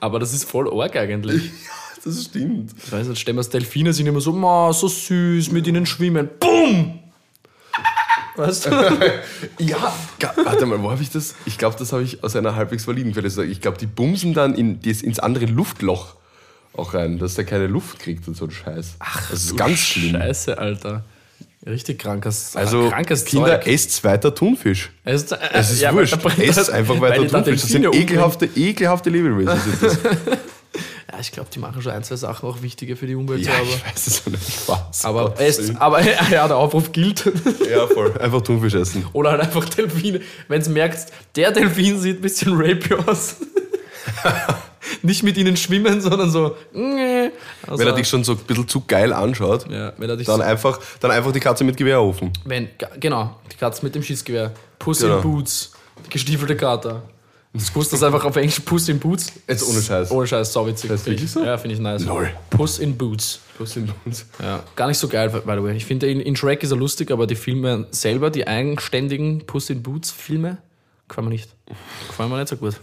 Aber 0.00 0.18
das 0.18 0.32
ist 0.32 0.44
voll 0.44 0.72
arg 0.72 0.96
eigentlich. 0.96 1.50
Das 2.02 2.24
stimmt. 2.24 2.72
Ich 2.82 2.90
weiß 2.90 3.08
nicht, 3.08 3.20
stell 3.20 3.34
mir 3.34 3.40
das, 3.40 3.50
Delfine 3.50 3.92
sind 3.92 4.06
immer 4.06 4.22
so, 4.22 4.32
ma, 4.32 4.72
so 4.72 4.88
süß, 4.88 5.52
mit 5.52 5.66
ihnen 5.66 5.84
schwimmen. 5.84 6.30
Boom! 6.40 6.98
Weißt 8.36 8.64
du? 8.64 8.70
Ja, 9.58 9.92
warte 10.42 10.64
mal, 10.64 10.82
wo 10.82 10.90
habe 10.90 11.02
ich 11.02 11.10
das? 11.10 11.34
Ich 11.44 11.58
glaube, 11.58 11.76
das 11.78 11.92
habe 11.92 12.02
ich 12.02 12.24
aus 12.24 12.36
einer 12.36 12.56
halbwegs 12.56 12.88
validen 12.88 13.12
Quelle 13.12 13.24
gesagt. 13.24 13.50
Ich 13.50 13.60
glaube, 13.60 13.76
die 13.76 13.84
bumsen 13.84 14.32
dann 14.32 14.54
in 14.54 14.80
ins 14.80 15.18
andere 15.18 15.44
Luftloch 15.44 16.16
auch 16.74 16.94
rein, 16.94 17.18
dass 17.18 17.34
der 17.34 17.44
keine 17.44 17.66
Luft 17.66 17.98
kriegt 17.98 18.26
und 18.28 18.36
so 18.36 18.44
ein 18.46 18.50
Scheiß. 18.50 18.94
Ach, 18.98 19.30
das 19.30 19.44
ist 19.44 19.56
ganz 19.56 19.78
schlimm. 19.78 20.12
Scheiße, 20.12 20.56
Alter. 20.58 21.04
Richtig 21.66 21.98
krankes, 21.98 22.56
Also, 22.56 22.88
krankes 22.88 23.24
Kinder, 23.26 23.60
Zeug. 23.60 23.66
esst 23.66 24.02
weiter 24.02 24.34
Thunfisch. 24.34 24.90
Es 25.04 25.24
ist, 25.24 25.32
äh, 25.32 25.36
Es 25.52 25.70
ist 25.70 25.82
ja, 25.82 25.92
wurscht. 25.92 26.16
Esst 26.38 26.70
einfach 26.70 26.98
weiter 27.02 27.26
Thunfisch. 27.26 27.60
Das 27.60 27.70
sind 27.70 27.84
ekelhafte, 27.94 28.48
ekelhafte 28.56 29.10
Lebewesen. 29.10 29.50
Ja, 31.12 31.18
ich 31.18 31.32
glaube, 31.32 31.48
die 31.52 31.58
machen 31.58 31.82
schon 31.82 31.90
ein, 31.90 32.04
zwei 32.04 32.14
Sachen 32.14 32.48
auch 32.48 32.62
wichtiger 32.62 32.96
für 32.96 33.04
die 33.08 33.16
Umwelt. 33.16 33.40
ja, 33.44 33.52
so, 33.58 33.62
ich 33.64 33.84
weiß, 33.84 34.22
ein 34.28 34.36
Spaß. 34.40 35.04
aber, 35.04 35.20
aber, 35.22 35.40
esst, 35.40 35.72
aber 35.80 36.00
ja, 36.02 36.46
der 36.46 36.56
Aufruf 36.56 36.92
gilt. 36.92 37.24
Ja, 37.68 37.88
voll. 37.88 38.16
Einfach 38.20 38.42
Thunfisch 38.42 38.74
essen. 38.74 39.04
Oder 39.12 39.32
halt 39.32 39.40
einfach 39.40 39.68
Delfine. 39.68 40.20
Wenn 40.46 40.62
du 40.62 40.70
merkst, 40.70 41.12
der 41.34 41.50
Delfin 41.50 41.98
sieht 41.98 42.18
ein 42.18 42.22
bisschen 42.22 42.52
rapey 42.54 42.94
aus. 42.94 43.36
Nicht 45.02 45.22
mit 45.22 45.36
ihnen 45.36 45.56
schwimmen, 45.56 46.00
sondern 46.00 46.30
so. 46.30 46.56
Also, 46.74 47.78
Wenn 47.78 47.86
er 47.86 47.92
dich 47.94 48.08
schon 48.08 48.24
so 48.24 48.32
ein 48.32 48.38
bisschen 48.38 48.66
zu 48.68 48.82
geil 48.86 49.12
anschaut, 49.12 49.66
ja, 49.70 49.92
dann, 49.92 50.24
so, 50.24 50.32
einfach, 50.40 50.78
dann 51.00 51.10
einfach 51.10 51.32
die 51.32 51.40
Katze 51.40 51.64
mit 51.64 51.76
Gewehr 51.76 51.98
rufen. 51.98 52.32
wenn, 52.44 52.68
Genau, 52.98 53.36
die 53.52 53.56
Katze 53.56 53.84
mit 53.84 53.94
dem 53.94 54.02
Schießgewehr. 54.02 54.52
Puss 54.78 55.00
Genau. 55.00 55.16
in 55.16 55.22
Boots. 55.22 55.72
Die 56.06 56.10
gestiefelte 56.10 56.56
Kater. 56.56 57.02
Das 57.52 57.74
wusste 57.74 57.96
das 57.96 58.04
einfach 58.04 58.24
auf 58.24 58.36
Englisch 58.36 58.60
Puss 58.60 58.88
in 58.88 58.98
Boots. 59.00 59.32
Jetzt 59.48 59.68
ohne 59.68 59.82
Scheiß. 59.82 60.10
Ohne 60.12 60.26
Scheiß, 60.26 60.52
sau 60.52 60.66
witzig. 60.66 60.88
Das 60.88 61.04
heißt 61.06 61.28
so? 61.28 61.44
Ja, 61.44 61.58
finde 61.58 61.74
ich 61.74 61.80
nice. 61.80 62.04
Lol. 62.04 62.30
Puss 62.48 62.78
in 62.78 62.96
Boots. 62.96 63.40
Was 63.58 63.72
sind 63.72 63.92
uns? 64.06 64.24
Ja, 64.40 64.62
gar 64.76 64.86
nicht 64.86 64.98
so 64.98 65.08
geil, 65.08 65.28
by 65.28 65.40
the 65.40 65.62
way. 65.62 65.76
Ich 65.76 65.84
finde, 65.84 66.08
in, 66.08 66.20
in 66.20 66.36
Shrek 66.36 66.62
ist 66.62 66.70
er 66.70 66.76
lustig, 66.76 67.10
aber 67.10 67.26
die 67.26 67.34
Filme 67.34 67.86
selber, 67.90 68.30
die 68.30 68.46
eigenständigen 68.46 69.44
Puss 69.46 69.68
in 69.68 69.82
Boots 69.82 70.10
Filme, 70.12 70.58
gefallen 71.10 71.26
mir 71.28 71.32
nicht. 71.34 71.50
Gefallen 72.08 72.30
mir 72.30 72.38
nicht 72.38 72.48
so 72.48 72.56
gut. 72.56 72.80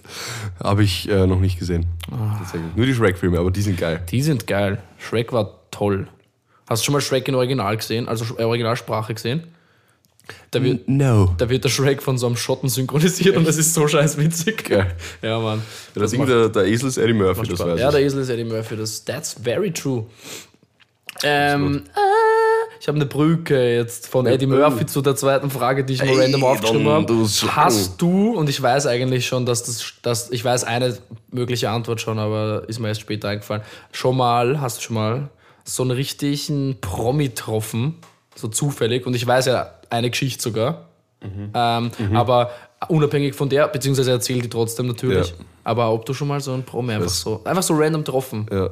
Habe 0.64 0.84
ich 0.84 1.10
äh, 1.10 1.26
noch 1.26 1.40
nicht 1.40 1.58
gesehen. 1.58 1.88
Ah. 2.12 2.40
Nur 2.76 2.86
die 2.86 2.94
Shrek-Filme, 2.94 3.40
aber 3.40 3.50
die 3.50 3.64
sind 3.64 3.80
geil. 3.80 4.04
Die 4.12 4.22
sind 4.22 4.46
geil. 4.46 4.78
Shrek 5.00 5.34
war 5.34 5.62
toll. 5.72 6.08
Hast 6.70 6.84
du 6.84 6.86
schon 6.86 6.94
mal 6.94 7.02
Shrek 7.02 7.28
in 7.28 7.34
Original 7.36 7.76
gesehen, 7.78 8.08
also 8.08 8.38
äh, 8.38 8.44
Originalsprache 8.44 9.14
gesehen? 9.16 9.44
Da 10.52 10.62
wird, 10.62 10.90
No. 10.90 11.34
da 11.38 11.48
wird 11.50 11.64
der 11.64 11.70
Shrek 11.70 12.04
von 12.04 12.18
so 12.18 12.28
einem 12.28 12.36
Schotten 12.36 12.68
synchronisiert 12.68 13.38
und 13.38 13.48
das 13.48 13.56
ist 13.58 13.74
so 13.74 13.88
scheiß 13.88 14.18
witzig. 14.18 14.66
Geil. 14.66 14.94
Ja, 15.22 15.40
Mann. 15.40 15.62
Das 15.96 16.12
Das 16.12 16.20
macht- 16.20 16.28
der, 16.30 16.50
der 16.50 16.66
Esel 16.66 16.90
ist 16.90 16.98
Eddie 16.98 17.14
Murphy, 17.14 17.48
das 17.48 17.60
weiß 17.60 17.80
Ja, 17.80 17.88
ich. 17.88 17.96
der 17.96 18.04
Esel 18.04 18.22
ist 18.22 18.30
Eddie 18.30 18.44
Murphy. 18.44 18.76
Das, 18.76 19.06
that's 19.06 19.34
very 19.42 19.72
true. 19.72 20.06
Ähm, 21.24 21.84
äh, 21.96 22.00
ich 22.80 22.88
habe 22.88 22.98
eine 22.98 23.06
Brücke 23.06 23.76
jetzt 23.76 24.08
von 24.08 24.26
Eddie 24.26 24.48
Murphy 24.48 24.86
zu 24.86 25.02
der 25.02 25.16
zweiten 25.16 25.50
Frage, 25.50 25.84
die 25.84 25.94
ich 25.94 26.00
mal 26.00 26.10
Ey, 26.10 26.20
random 26.22 26.44
aufgeschrieben 26.44 26.88
habe. 26.88 27.14
Hast 27.48 28.02
du, 28.02 28.38
und 28.38 28.50
ich 28.50 28.62
weiß 28.62 28.88
eigentlich 28.88 29.26
schon, 29.26 29.46
dass 29.46 29.64
das, 29.64 29.94
dass, 30.02 30.32
ich 30.32 30.44
weiß 30.44 30.64
eine 30.64 30.98
mögliche 31.32 31.70
Antwort 31.70 32.02
schon, 32.02 32.20
aber 32.20 32.64
ist 32.68 32.80
mir 32.80 32.90
erst 32.90 33.02
später 33.02 33.30
eingefallen. 33.30 33.64
Schon 33.92 34.18
mal, 34.18 34.62
hast 34.62 34.78
du 34.78 34.82
schon 34.82 34.96
mal 34.96 35.30
so 35.64 35.84
einen 35.84 35.92
richtigen 35.92 36.78
Promi 36.82 37.30
getroffen, 37.30 37.96
so 38.36 38.48
zufällig, 38.48 39.06
und 39.06 39.16
ich 39.16 39.26
weiß 39.26 39.48
ja 39.48 39.72
eine 39.90 40.10
Geschichte 40.10 40.42
sogar. 40.42 40.86
Ähm, 41.22 41.92
Aber 42.14 42.52
unabhängig 42.90 43.34
von 43.34 43.50
der, 43.50 43.68
beziehungsweise 43.68 44.12
erzähl 44.12 44.42
die 44.42 44.50
trotzdem 44.50 44.88
natürlich. 44.88 45.30
Ja. 45.30 45.36
Aber 45.64 45.92
ob 45.92 46.06
du 46.06 46.14
schon 46.14 46.28
mal 46.28 46.40
so 46.40 46.54
einen 46.54 46.64
Promi 46.64 46.94
einfach 46.94 47.10
so, 47.10 47.42
einfach 47.44 47.64
so 47.64 47.74
random 47.76 48.04
getroffen? 48.04 48.46
Ja. 48.52 48.70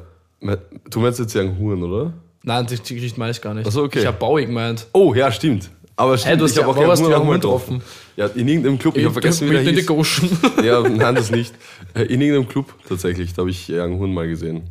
Du 0.88 1.00
meinst 1.00 1.18
jetzt 1.18 1.32
sagen 1.32 1.58
Huren, 1.58 1.82
oder? 1.82 2.12
Nein, 2.46 2.64
die, 2.66 2.76
die 2.76 2.94
Geschichte 2.94 3.18
meine 3.18 3.32
ich 3.32 3.40
gar 3.42 3.52
nicht. 3.52 3.66
Ach 3.66 3.72
so, 3.72 3.82
okay. 3.82 3.98
Ich 4.00 4.06
habe 4.06 4.16
Bowie 4.16 4.46
gemeint. 4.46 4.86
Oh, 4.92 5.12
ja, 5.14 5.30
stimmt. 5.30 5.68
Aber 5.96 6.16
stimmt, 6.16 6.40
du 6.40 6.44
hast 6.44 6.52
ich 6.56 6.62
habe 6.62 6.80
ja- 6.80 6.86
auch 6.88 6.98
Jan 6.98 7.12
auch 7.14 7.24
mal 7.24 7.34
getroffen. 7.34 7.82
Ja, 8.16 8.26
in 8.26 8.46
irgendeinem 8.48 8.78
Club. 8.78 8.96
Ich 8.96 9.02
habe 9.04 9.12
vergessen, 9.12 9.48
wie 9.48 9.52
der 9.52 9.62
in 9.62 9.74
hieß. 9.74 9.86
Goschen. 9.86 10.30
Ja, 10.64 10.80
nein, 10.80 11.14
das 11.16 11.30
nicht. 11.30 11.54
Äh, 11.94 12.02
In 12.04 12.20
irgendeinem 12.20 12.48
Club 12.48 12.72
tatsächlich, 12.88 13.34
da 13.34 13.40
habe 13.42 13.50
ich 13.50 13.68
Young 13.70 13.98
Hun 13.98 14.14
mal 14.14 14.26
gesehen. 14.28 14.62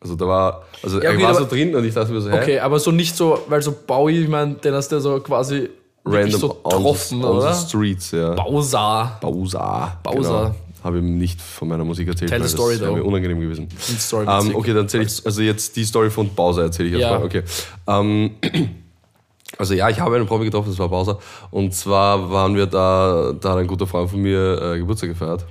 Also 0.00 0.16
da 0.16 0.26
war, 0.26 0.64
also 0.82 0.98
Ja, 0.98 1.10
er 1.10 1.14
okay, 1.14 1.22
war 1.22 1.34
so 1.34 1.40
aber- 1.42 1.48
drin 1.50 1.74
und 1.76 1.84
ich 1.84 1.94
dachte 1.94 2.10
mir 2.12 2.20
so, 2.20 2.30
hä? 2.30 2.38
Okay, 2.40 2.58
aber 2.60 2.80
so 2.80 2.90
nicht 2.90 3.14
so, 3.16 3.38
weil 3.48 3.60
so 3.62 3.72
Bowie, 3.86 4.22
ich 4.22 4.28
meine, 4.28 4.54
den 4.54 4.72
hast 4.74 4.88
du 4.90 4.96
ja 4.96 5.00
so 5.00 5.20
quasi 5.20 5.68
Random 6.04 6.40
so 6.40 6.50
on, 6.64 6.70
the, 6.70 6.76
getroffen, 6.76 7.24
on 7.24 7.36
oder? 7.36 7.52
the 7.54 7.68
streets, 7.68 8.10
ja. 8.10 8.34
Bowser. 8.34 9.18
Bausa. 9.20 10.00
Bowser. 10.02 10.40
Genau. 10.40 10.54
Habe 10.82 10.98
ihm 10.98 11.16
nicht 11.18 11.40
von 11.40 11.68
meiner 11.68 11.84
Musik 11.84 12.08
erzählt, 12.08 12.30
Tell 12.30 12.40
weil 12.40 12.48
the 12.48 12.52
story, 12.54 12.72
das 12.72 12.80
wäre 12.82 12.92
mir 12.94 13.04
unangenehm 13.04 13.38
gewesen. 13.40 13.68
Die 13.68 13.92
Story 13.94 14.26
Ähm, 14.28 14.38
witzig. 14.46 14.54
okay, 14.56 14.68
dann 14.74 14.82
erzähle 14.84 15.04
ich, 15.04 15.24
also 15.24 15.42
jetzt 15.42 15.76
die 15.76 15.84
Story 15.84 16.10
von 16.10 16.28
Bowser 16.34 16.62
erzähle 16.62 16.88
ich 16.88 16.94
jetzt 16.94 17.02
Ja. 17.02 17.18
mal. 17.18 17.24
Okay. 17.24 17.42
Ähm, 17.86 18.32
also 19.58 19.74
ja, 19.74 19.88
ich 19.90 20.00
habe 20.00 20.16
einen 20.16 20.26
Promi 20.26 20.44
getroffen, 20.46 20.70
das 20.70 20.78
war 20.78 20.88
Bowser. 20.88 21.18
Und 21.50 21.72
zwar 21.74 22.30
waren 22.30 22.54
wir 22.56 22.66
da, 22.66 23.32
da 23.40 23.50
hat 23.50 23.58
ein 23.58 23.66
guter 23.66 23.86
Freund 23.86 24.10
von 24.10 24.20
mir 24.20 24.60
äh, 24.60 24.78
Geburtstag 24.78 25.10
gefeiert. 25.10 25.44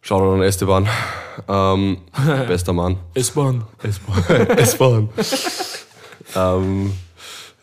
Shoutout 0.00 0.34
an 0.34 0.42
Esteban. 0.42 0.88
Ähm, 1.48 1.98
bester 2.48 2.72
Mann. 2.72 2.96
S-Bahn. 3.14 3.64
S-Bahn. 3.82 4.48
S-Bahn. 4.56 5.08
ähm, 6.36 6.92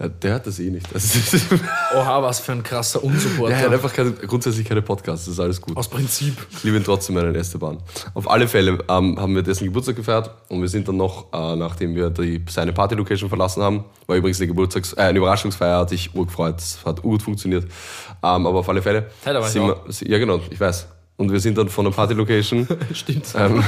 ja, 0.03 0.09
der 0.09 0.33
hat 0.35 0.47
das 0.47 0.59
eh 0.59 0.69
nicht. 0.69 0.85
Das 0.93 1.15
ist, 1.15 1.45
Oha, 1.95 2.21
was 2.21 2.39
für 2.41 2.51
ein 2.51 2.61
krasser 2.61 2.99
er 2.99 3.07
hat 3.07 3.13
Unsupporter. 3.13 3.71
einfach 3.71 3.93
keine, 3.93 4.11
grundsätzlich 4.11 4.67
keine 4.67 4.81
Podcasts, 4.81 5.25
das 5.25 5.35
ist 5.35 5.39
alles 5.39 5.61
gut. 5.61 5.77
Aus 5.77 5.87
Prinzip. 5.87 6.35
Ich 6.51 6.63
liebe 6.63 6.77
ihn 6.77 6.83
trotzdem 6.83 7.15
einen 7.17 7.35
Esteban. 7.35 7.77
Auf 8.13 8.29
alle 8.29 8.47
Fälle 8.47 8.79
ähm, 8.89 9.19
haben 9.19 9.33
wir 9.35 9.43
dessen 9.43 9.65
Geburtstag 9.65 9.95
gefeiert 9.95 10.31
und 10.49 10.61
wir 10.61 10.67
sind 10.67 10.87
dann 10.87 10.97
noch, 10.97 11.31
äh, 11.31 11.55
nachdem 11.55 11.95
wir 11.95 12.09
die, 12.09 12.43
seine 12.49 12.73
Party-Location 12.73 13.29
verlassen 13.29 13.63
haben, 13.63 13.85
war 14.07 14.17
übrigens 14.17 14.39
eine, 14.41 14.47
Geburtstags-, 14.47 14.93
äh, 14.97 15.01
eine 15.01 15.19
Überraschungsfeier, 15.19 15.79
hat 15.79 15.89
sich 15.89 16.13
urgefreut, 16.13 16.59
es 16.59 16.79
hat 16.85 17.01
gut 17.01 17.21
funktioniert. 17.23 17.63
Ähm, 17.63 18.45
aber 18.45 18.59
auf 18.59 18.67
alle 18.69 18.81
Fälle. 18.81 19.07
Hey, 19.23 19.33
da 19.33 19.41
sind 19.43 19.65
wir, 19.65 19.77
ja, 20.07 20.17
genau, 20.17 20.41
ich 20.49 20.59
weiß. 20.59 20.87
Und 21.15 21.31
wir 21.31 21.39
sind 21.39 21.57
dann 21.57 21.69
von 21.69 21.85
der 21.85 21.91
Party-Location 21.91 22.67
Stimmt. 22.93 23.27
ähm, 23.37 23.63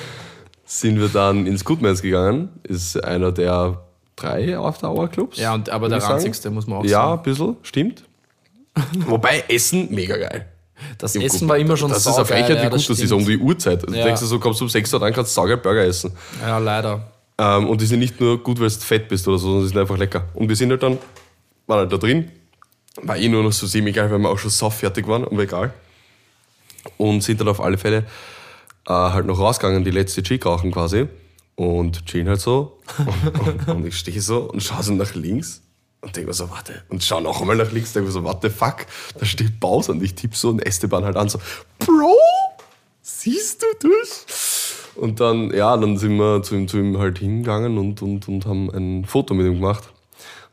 sind 0.64 1.00
wir 1.00 1.08
dann 1.08 1.46
ins 1.46 1.64
Goodmans 1.64 2.02
gegangen. 2.02 2.48
Ist 2.62 3.02
einer 3.02 3.32
der 3.32 3.80
drei 4.16 4.56
After-Hour-Clubs. 4.58 5.38
Ja, 5.38 5.54
und, 5.54 5.68
aber 5.70 5.88
der 5.88 6.02
ranzigste, 6.02 6.50
muss 6.50 6.66
man 6.66 6.78
auch 6.78 6.84
Ja, 6.84 6.90
sagen. 7.02 7.18
ein 7.18 7.22
bisschen, 7.22 7.56
stimmt. 7.62 8.04
Wobei 9.06 9.44
Essen 9.48 9.88
mega 9.90 10.16
geil. 10.16 10.46
Das 10.98 11.14
Im 11.14 11.22
Essen 11.22 11.40
Gut- 11.40 11.48
war 11.48 11.58
immer 11.58 11.76
schon 11.76 11.88
Das 11.90 11.98
ist 11.98 12.06
eine 12.08 12.16
saugeil, 12.16 12.42
Frechheit, 12.44 12.56
ja, 12.56 12.62
wie 12.64 12.70
gut 12.70 12.74
das, 12.74 12.90
ist, 12.90 12.96
stimmt. 13.06 13.12
um 13.12 13.24
die 13.26 13.38
Uhrzeit. 13.38 13.82
Also 13.84 13.94
Ja. 13.94 14.02
Du 14.02 14.06
denkst 14.08 14.20
dir 14.20 14.26
so, 14.26 14.38
kommst 14.40 14.60
du 14.60 14.64
um 14.64 14.68
6 14.68 14.92
Uhr 14.92 15.02
rein, 15.02 15.12
kannst 15.12 15.32
saugeil 15.34 15.56
Burger 15.58 15.84
essen. 15.84 16.12
Ja, 16.42 16.58
leider. 16.58 17.12
Ähm, 17.38 17.68
und 17.68 17.80
die 17.80 17.86
sind 17.86 18.00
nicht 18.00 18.20
nur 18.20 18.42
gut, 18.42 18.60
weil 18.60 18.68
du 18.68 18.74
fett 18.74 19.08
bist 19.08 19.26
oder 19.28 19.38
so, 19.38 19.46
sondern 19.46 19.62
die 19.62 19.68
sind 19.68 19.78
einfach 19.78 19.96
lecker. 19.96 20.24
Und 20.34 20.48
wir 20.48 20.56
sind 20.56 20.70
halt 20.70 20.82
dann, 20.82 20.98
waren 21.66 21.78
halt 21.80 21.92
da 21.92 21.96
drin. 21.96 22.30
War 23.02 23.16
eh 23.16 23.28
nur 23.28 23.42
noch 23.42 23.52
so 23.52 23.66
semi-geil, 23.66 24.10
weil 24.10 24.18
wir 24.18 24.28
auch 24.30 24.38
schon 24.38 24.50
sauffertig 24.50 25.06
waren, 25.08 25.24
aber 25.24 25.42
egal. 25.42 25.72
Und 26.96 27.22
sind 27.22 27.40
dann 27.40 27.48
auf 27.48 27.60
alle 27.60 27.78
Fälle 27.78 27.98
äh, 28.86 28.92
halt 28.92 29.26
noch 29.26 29.38
rausgegangen, 29.38 29.84
die 29.84 29.90
letzte 29.90 30.22
Chick 30.22 30.44
rauchen 30.46 30.70
quasi. 30.70 31.06
Und 31.56 32.06
chillen 32.06 32.28
halt 32.28 32.40
so. 32.40 32.78
Und, 32.98 33.46
und, 33.46 33.68
und 33.68 33.86
ich 33.86 33.96
stehe 33.96 34.20
so 34.20 34.50
und 34.50 34.62
schaue 34.62 34.82
so 34.82 34.92
nach 34.92 35.14
links 35.14 35.62
und 36.00 36.14
denke 36.16 36.28
mir 36.28 36.34
so, 36.34 36.50
warte. 36.50 36.82
Und 36.88 37.02
schau 37.02 37.20
noch 37.20 37.40
einmal 37.40 37.56
nach 37.56 37.72
links, 37.72 37.92
denke 37.92 38.08
mir 38.08 38.12
so, 38.12 38.22
what 38.24 38.42
the 38.42 38.50
fuck? 38.50 38.86
Da 39.18 39.24
steht 39.24 39.58
Bowser 39.60 39.92
und 39.92 40.02
ich 40.02 40.14
tippe 40.14 40.36
so 40.36 40.50
und 40.50 40.60
Esteban 40.60 41.04
halt 41.04 41.16
an, 41.16 41.28
so, 41.28 41.38
Bro, 41.78 42.16
siehst 43.02 43.62
du 43.62 43.88
das? 43.88 44.26
Und 44.96 45.20
dann, 45.20 45.50
ja, 45.52 45.76
dann 45.76 45.96
sind 45.96 46.16
wir 46.16 46.42
zu 46.42 46.54
ihm, 46.54 46.68
zu 46.68 46.78
ihm 46.78 46.98
halt 46.98 47.18
hingegangen 47.18 47.78
und, 47.78 48.02
und, 48.02 48.28
und 48.28 48.46
haben 48.46 48.70
ein 48.70 49.04
Foto 49.04 49.34
mit 49.34 49.46
ihm 49.46 49.54
gemacht. 49.54 49.84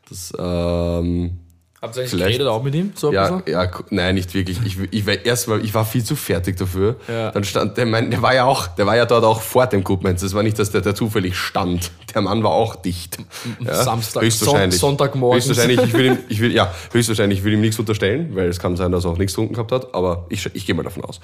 Das 0.08 0.32
ähm, 0.38 1.38
Habt 1.82 1.96
ihr 1.96 2.00
eigentlich 2.02 2.10
Vielleicht- 2.10 2.26
geredet 2.38 2.46
auch 2.46 2.62
mit 2.62 2.74
ihm? 2.76 2.92
So 2.94 3.08
ein 3.08 3.14
Ja, 3.14 3.42
ja, 3.44 3.68
nein, 3.90 4.14
nicht 4.14 4.32
wirklich. 4.34 4.60
Ich, 4.64 4.78
ich, 4.92 5.04
war- 5.04 5.14
erstmal, 5.24 5.64
ich 5.64 5.74
war 5.74 5.84
viel 5.84 6.04
zu 6.04 6.14
fertig 6.14 6.56
dafür. 6.56 6.94
Ja. 7.08 7.32
Dann 7.32 7.42
stand, 7.42 7.76
der, 7.76 7.86
mein, 7.86 8.08
der 8.08 8.22
war 8.22 8.32
ja 8.34 8.44
auch, 8.44 8.68
der 8.68 8.86
war 8.86 8.96
ja 8.96 9.04
dort 9.04 9.24
auch 9.24 9.40
vor 9.42 9.66
dem 9.66 9.82
Group 9.82 10.04
Das 10.04 10.32
war 10.32 10.44
nicht, 10.44 10.58
dass 10.60 10.70
der, 10.70 10.80
der 10.80 10.94
zufällig 10.94 11.36
stand. 11.36 11.90
Der 12.14 12.22
Mann 12.22 12.44
war 12.44 12.52
auch 12.52 12.76
dicht. 12.76 13.18
Ja, 13.58 13.82
Samstag- 13.82 14.22
höchstwahrscheinlich. 14.22 14.78
Son- 14.78 14.90
Sonntagmorgens. 14.90 15.48
Höchstwahrscheinlich, 15.48 15.80
ich 15.88 15.92
will 15.92 16.06
ihm, 16.12 16.18
ich 16.28 16.40
will, 16.40 16.52
ja, 16.52 16.72
höchstwahrscheinlich, 16.92 17.40
ich 17.40 17.44
will 17.44 17.54
ihm 17.54 17.60
nichts 17.60 17.78
unterstellen, 17.80 18.36
weil 18.36 18.46
es 18.48 18.60
kann 18.60 18.76
sein, 18.76 18.92
dass 18.92 19.04
er 19.04 19.10
auch 19.10 19.18
nichts 19.18 19.32
getrunken 19.34 19.54
gehabt 19.54 19.72
hat, 19.72 19.92
aber 19.92 20.26
ich, 20.28 20.48
ich 20.54 20.64
gehe 20.64 20.76
mal 20.76 20.84
davon 20.84 21.04
aus. 21.04 21.18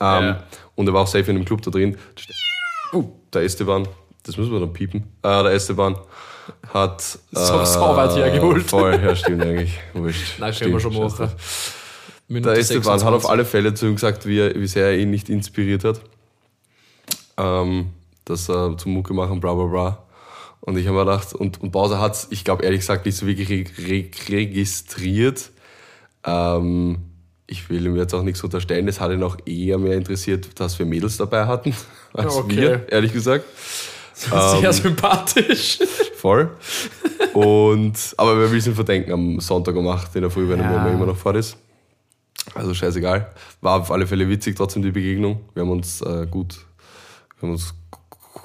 Ähm, 0.00 0.24
Ja. 0.24 0.42
Und 0.74 0.86
er 0.88 0.94
war 0.94 1.02
auch 1.02 1.06
safe 1.06 1.30
in 1.30 1.36
einem 1.36 1.44
Club 1.44 1.60
da 1.60 1.70
drin. 1.70 1.98
Uh, 2.94 3.10
der 3.34 3.42
Esteban, 3.42 3.86
das 4.22 4.38
müssen 4.38 4.52
wir 4.52 4.60
dann 4.60 4.72
piepen. 4.72 5.02
Äh, 5.22 5.42
der 5.42 5.52
Esteban 5.52 5.96
hat. 6.72 7.02
So 7.32 7.64
sauber 7.64 8.14
hergeholt. 8.14 8.64
Voll, 8.64 9.00
ja, 9.02 9.14
stimmt 9.14 9.42
eigentlich. 9.42 9.78
Wurscht. 9.94 10.34
Nein, 10.38 10.54
können 10.54 10.72
wir 10.72 10.80
schon 10.80 10.92
Stimmt, 10.92 11.18
machen. 11.18 11.32
Minute 12.28 12.50
der 12.50 12.58
Esteban 12.58 12.92
hat 12.92 13.00
26. 13.00 13.24
auf 13.24 13.30
alle 13.30 13.44
Fälle 13.44 13.74
zu 13.74 13.86
ihm 13.86 13.94
gesagt, 13.94 14.26
wie, 14.26 14.38
er, 14.38 14.54
wie 14.54 14.66
sehr 14.66 14.86
er 14.86 14.98
ihn 14.98 15.10
nicht 15.10 15.28
inspiriert 15.28 15.84
hat. 15.84 16.00
Ähm, 17.38 17.90
dass 18.24 18.48
er 18.50 18.76
zum 18.76 18.92
Mucke 18.92 19.14
machen, 19.14 19.40
bla 19.40 19.54
bla 19.54 19.64
bla. 19.64 19.98
Und 20.60 20.76
ich 20.76 20.86
habe 20.86 20.98
mir 20.98 21.06
gedacht, 21.06 21.32
und, 21.34 21.60
und 21.62 21.70
Bowser 21.70 22.00
hat 22.00 22.14
es, 22.14 22.26
ich 22.30 22.44
glaube 22.44 22.64
ehrlich 22.64 22.80
gesagt, 22.80 23.06
nicht 23.06 23.16
so 23.16 23.26
wirklich 23.26 23.48
re 23.78 24.04
registriert. 24.28 25.50
Ähm, 26.24 26.98
ich 27.46 27.70
will 27.70 27.86
ihm 27.86 27.96
jetzt 27.96 28.12
auch 28.12 28.22
nichts 28.22 28.44
unterstellen, 28.44 28.86
es 28.88 29.00
hat 29.00 29.10
ihn 29.10 29.22
auch 29.22 29.38
eher 29.46 29.78
mehr 29.78 29.96
interessiert, 29.96 30.60
dass 30.60 30.78
wir 30.78 30.84
Mädels 30.84 31.16
dabei 31.16 31.46
hatten, 31.46 31.74
als 32.12 32.36
Okay. 32.36 32.56
wir, 32.56 32.92
ehrlich 32.92 33.12
gesagt. 33.14 33.46
Sehr 34.12 34.62
ähm, 34.62 34.72
sympathisch. 34.72 35.78
Voll. 36.18 36.50
Und, 37.34 38.14
aber 38.16 38.38
wer 38.40 38.50
will 38.50 38.58
es 38.58 38.66
ihm 38.66 38.74
verdenken 38.74 39.12
am 39.12 39.40
Sonntag 39.40 39.76
um 39.76 39.86
8 39.86 40.14
in 40.16 40.22
der 40.22 40.30
Früh, 40.30 40.48
wenn 40.48 40.58
Ja. 40.58 40.84
er 40.86 40.92
immer 40.92 41.06
noch 41.06 41.16
fort 41.16 41.36
ist. 41.36 41.56
Also 42.54 42.74
scheißegal. 42.74 43.30
War 43.60 43.80
auf 43.80 43.90
alle 43.90 44.06
Fälle 44.06 44.28
witzig 44.28 44.56
trotzdem 44.56 44.82
die 44.82 44.90
Begegnung. 44.90 45.40
Wir 45.54 45.62
haben 45.62 45.70
uns 45.70 46.00
äh, 46.00 46.26
gut, 46.28 46.56
wir 47.38 47.42
haben 47.42 47.50
uns 47.52 47.74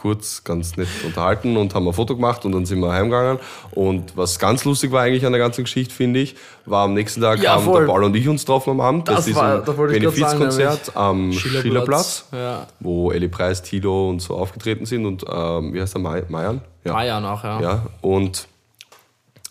kurz 0.03 0.43
ganz 0.43 0.77
nett 0.77 0.87
unterhalten 1.05 1.57
und 1.57 1.73
haben 1.73 1.87
ein 1.87 1.93
Foto 1.93 2.13
gemacht 2.15 2.45
und 2.45 2.51
dann 2.51 2.65
sind 2.65 2.81
wir 2.81 2.91
heimgegangen. 2.91 3.39
Und 3.71 4.15
was 4.15 4.37
ganz 4.37 4.65
lustig 4.65 4.91
war 4.91 5.01
eigentlich 5.01 5.25
an 5.25 5.31
der 5.31 5.39
ganzen 5.39 5.63
Geschichte, 5.63 5.93
finde 5.95 6.19
ich, 6.19 6.35
war 6.65 6.83
am 6.83 6.93
nächsten 6.93 7.21
Tag 7.21 7.41
Ja, 7.41 7.55
haben 7.55 7.63
voll. 7.63 7.79
der 7.81 7.87
Paul 7.87 8.03
und 8.03 8.15
ich 8.15 8.27
uns 8.27 8.41
getroffen 8.41 8.71
am 8.71 8.81
Abend. 8.81 9.07
Das 9.07 9.25
bei 9.25 9.35
war- 9.35 9.51
diesem 9.61 9.65
da 9.65 9.77
wollte 9.77 9.95
ich 9.97 10.03
grad 10.03 10.13
sagen, 10.15 10.39
Benefizkonzert 10.39 10.95
am 10.97 11.31
Schillerplatz, 11.31 12.25
Ja. 12.33 12.67
wo 12.81 13.11
Ellie 13.11 13.29
Preis, 13.29 13.63
Tilo 13.63 14.09
und 14.09 14.21
so 14.21 14.35
aufgetreten 14.35 14.85
sind 14.85 15.05
und 15.05 15.23
ähm, 15.31 15.73
wie 15.73 15.81
heißt 15.81 15.93
der, 15.95 16.01
May- 16.01 16.23
Mayan? 16.29 16.61
Ja. 16.83 16.95
Ah 16.95 17.03
ja, 17.03 17.19
nachher. 17.21 17.59
Ja, 17.61 17.83
und 18.01 18.47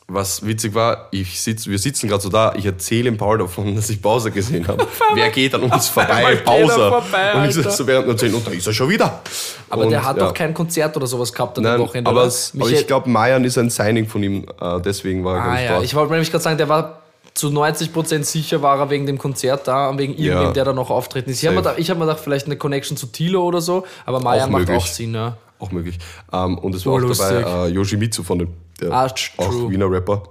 was 0.08 0.44
witzig 0.44 0.74
war, 0.74 1.08
ich 1.10 1.40
sitz, 1.40 1.66
wir 1.66 1.78
sitzen 1.78 2.08
gerade 2.08 2.22
so 2.22 2.28
da, 2.28 2.52
ich 2.54 2.66
erzähle 2.66 3.04
dem 3.04 3.16
Paul 3.16 3.38
davon, 3.38 3.74
dass 3.74 3.88
ich 3.88 4.00
Bowser 4.02 4.30
gesehen 4.30 4.66
habe. 4.68 4.86
Wer 5.14 5.30
geht 5.30 5.54
an 5.54 5.62
uns 5.62 5.88
vorbei? 5.88 6.34
er 6.34 6.36
Bowser. 6.36 6.88
vorbei, 6.90 7.32
und 7.34 7.48
ich 7.50 7.56
Alter. 7.56 7.70
so 7.70 7.86
während 7.86 8.08
erzählen, 8.08 8.34
und 8.34 8.46
da 8.46 8.50
ist 8.50 8.66
er 8.66 8.72
schon 8.72 8.88
wieder. 8.90 9.22
Aber 9.70 9.84
und, 9.84 9.90
der 9.90 10.04
hat 10.04 10.16
ja. 10.18 10.24
doch 10.26 10.34
kein 10.34 10.52
Konzert 10.52 10.96
oder 10.96 11.06
sowas 11.06 11.32
gehabt 11.32 11.56
an 11.58 11.64
Nein, 11.64 11.78
dem 11.78 11.82
Wochenende. 11.86 12.10
aber, 12.10 12.22
aber 12.22 12.70
ich 12.70 12.86
glaube, 12.86 13.08
Mayan 13.08 13.44
ist 13.44 13.56
ein 13.56 13.70
Signing 13.70 14.06
von 14.06 14.22
ihm, 14.22 14.44
äh, 14.60 14.80
deswegen 14.80 15.24
war 15.24 15.36
er, 15.36 15.42
Ah 15.44 15.54
ich, 15.58 15.64
ja, 15.64 15.72
dort. 15.74 15.84
ich 15.84 15.94
wollte 15.94 16.12
nämlich 16.12 16.30
gerade 16.30 16.44
sagen, 16.44 16.58
der 16.58 16.68
war 16.68 16.98
zu 17.34 17.48
90% 17.48 18.24
sicher 18.24 18.60
war 18.60 18.78
er 18.78 18.90
wegen 18.90 19.06
dem 19.06 19.16
Konzert 19.16 19.66
da 19.66 19.88
und 19.88 19.96
wegen 19.96 20.12
irgendwem, 20.12 20.48
Ja. 20.48 20.52
der 20.52 20.64
da 20.66 20.72
noch 20.74 20.90
auftreten 20.90 21.30
ist. 21.30 21.42
Ich 21.42 21.48
habe 21.48 21.62
mir, 21.62 21.74
ich 21.78 21.88
hab 21.90 21.96
mir 21.96 22.04
gedacht, 22.04 22.20
vielleicht 22.22 22.44
eine 22.44 22.56
Connection 22.56 22.98
zu 22.98 23.06
Tilo 23.06 23.42
oder 23.44 23.62
so, 23.62 23.86
aber 24.04 24.20
Mayan 24.20 24.50
macht 24.50 24.62
möglich. 24.68 24.76
auch 24.76 24.86
Sinn, 24.86 25.14
ja. 25.14 25.38
auch 25.58 25.70
möglich. 25.72 25.98
Ähm, 26.30 26.58
und 26.58 26.74
es 26.74 26.84
war 26.84 26.92
auch 26.92 26.96
Urlustig. 26.96 27.26
dabei 27.42 27.68
äh, 27.68 27.72
Yoshimitsu 27.72 28.22
von 28.22 28.40
dem, 28.40 28.48
der 28.80 28.92
Ah, 28.92 29.06
auch. 29.36 29.70
Wiener 29.70 29.90
Rapper. 29.90 30.22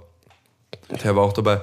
Der 1.02 1.16
war 1.16 1.22
auch 1.24 1.32
dabei. 1.32 1.60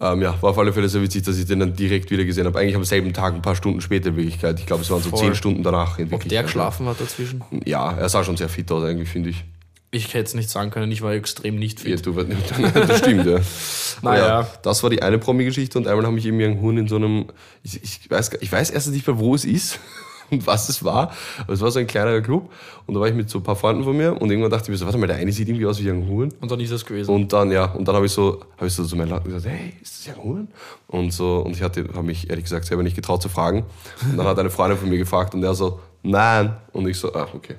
Ähm, 0.00 0.22
ja, 0.22 0.40
war 0.40 0.50
auf 0.50 0.58
alle 0.58 0.72
Fälle 0.72 0.88
sehr 0.88 1.02
witzig, 1.02 1.24
dass 1.24 1.36
ich 1.38 1.46
den 1.46 1.58
dann 1.58 1.74
direkt 1.74 2.10
wieder 2.10 2.24
gesehen 2.24 2.46
habe. 2.46 2.58
Eigentlich 2.60 2.76
am 2.76 2.84
selben 2.84 3.12
Tag, 3.12 3.34
ein 3.34 3.42
paar 3.42 3.56
Stunden 3.56 3.80
später 3.80 4.10
in 4.10 4.16
Wirklichkeit. 4.16 4.60
Ich 4.60 4.66
glaube, 4.66 4.82
es 4.82 4.90
waren 4.90 5.02
so 5.02 5.10
Voll. 5.10 5.18
zehn 5.20 5.34
Stunden 5.34 5.62
danach. 5.64 5.98
In 5.98 6.12
Ob 6.12 6.22
der 6.28 6.44
geschlafen 6.44 6.86
hat 6.86 7.00
dazwischen? 7.00 7.42
Ja, 7.64 7.92
er 7.92 8.08
sah 8.08 8.22
schon 8.22 8.36
sehr 8.36 8.48
fit 8.48 8.70
aus, 8.70 8.84
eigentlich, 8.84 9.08
finde 9.08 9.30
ich. 9.30 9.44
Ich 9.90 10.12
hätte 10.14 10.24
es 10.24 10.34
nicht 10.34 10.50
sagen 10.50 10.70
können, 10.70 10.92
ich 10.92 11.00
war 11.02 11.14
extrem 11.14 11.56
nicht 11.58 11.82
Ja, 11.84 11.96
fit. 11.96 12.06
du, 12.06 12.12
das 12.74 12.98
stimmt, 12.98 13.26
ja. 13.26 13.38
Naja. 14.02 14.26
ja. 14.42 14.46
Das 14.62 14.82
war 14.82 14.90
die 14.90 15.02
eine 15.02 15.18
Promi-Geschichte 15.18 15.78
und 15.78 15.88
einmal 15.88 16.06
habe 16.06 16.16
ich 16.18 16.26
eben 16.26 16.38
Young 16.40 16.60
Hun 16.60 16.76
in 16.78 16.86
so 16.88 16.96
einem, 16.96 17.24
ich, 17.64 17.82
ich, 17.82 18.08
weiß, 18.08 18.32
ich 18.40 18.52
weiß 18.52 18.70
erst 18.70 18.88
nicht 18.92 19.06
mehr, 19.06 19.18
wo 19.18 19.34
es 19.34 19.44
ist 19.44 19.80
und 20.30 20.46
was 20.46 20.68
es 20.68 20.84
war, 20.84 21.12
aber 21.42 21.52
es 21.52 21.60
war 21.60 21.70
so 21.70 21.78
ein 21.78 21.86
kleinerer 21.86 22.20
Club 22.20 22.50
und 22.86 22.94
da 22.94 23.00
war 23.00 23.08
ich 23.08 23.14
mit 23.14 23.28
so 23.30 23.38
ein 23.38 23.42
paar 23.42 23.56
Freunden 23.56 23.84
von 23.84 23.96
mir 23.96 24.12
und 24.20 24.30
irgendwann 24.30 24.50
dachte 24.50 24.64
ich 24.64 24.68
mir 24.70 24.76
so, 24.76 24.84
warte 24.84 24.98
mal, 24.98 25.06
der 25.06 25.16
eine 25.16 25.32
sieht 25.32 25.48
irgendwie 25.48 25.66
aus 25.66 25.78
wie 25.82 25.90
Young 25.90 26.06
Hun 26.08 26.32
Und 26.40 26.50
dann 26.50 26.60
ist 26.60 26.70
es 26.70 26.84
gewesen. 26.84 27.10
und 27.14 27.32
dann, 27.32 27.50
ja, 27.50 27.66
und 27.66 27.86
dann 27.86 27.94
habe 27.94 28.06
ich 28.06 28.12
so, 28.12 28.40
habe 28.56 28.66
ich 28.66 28.72
so 28.72 28.84
zu 28.84 28.96
meinen 28.96 29.10
Leuten 29.10 29.28
gesagt, 29.28 29.46
hey, 29.46 29.74
ist 29.82 30.06
das 30.06 30.14
Young 30.16 30.24
Hun? 30.24 30.48
Und 30.88 31.12
so, 31.12 31.38
und 31.38 31.52
ich 31.56 31.62
hatte, 31.62 31.84
habe 31.94 32.02
mich 32.02 32.28
ehrlich 32.30 32.44
gesagt 32.44 32.64
selber 32.66 32.82
nicht 32.82 32.96
getraut 32.96 33.22
zu 33.22 33.28
fragen 33.28 33.64
und 34.10 34.16
dann 34.16 34.26
hat 34.26 34.38
eine 34.38 34.50
Freundin 34.50 34.78
von 34.78 34.88
mir 34.88 34.98
gefragt 34.98 35.34
und 35.34 35.42
er 35.42 35.54
so, 35.54 35.80
nein 36.02 36.56
und 36.72 36.86
ich 36.88 36.98
so, 36.98 37.14
ach, 37.14 37.28
okay. 37.34 37.56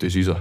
Das 0.00 0.14
ist 0.14 0.28
er. 0.28 0.36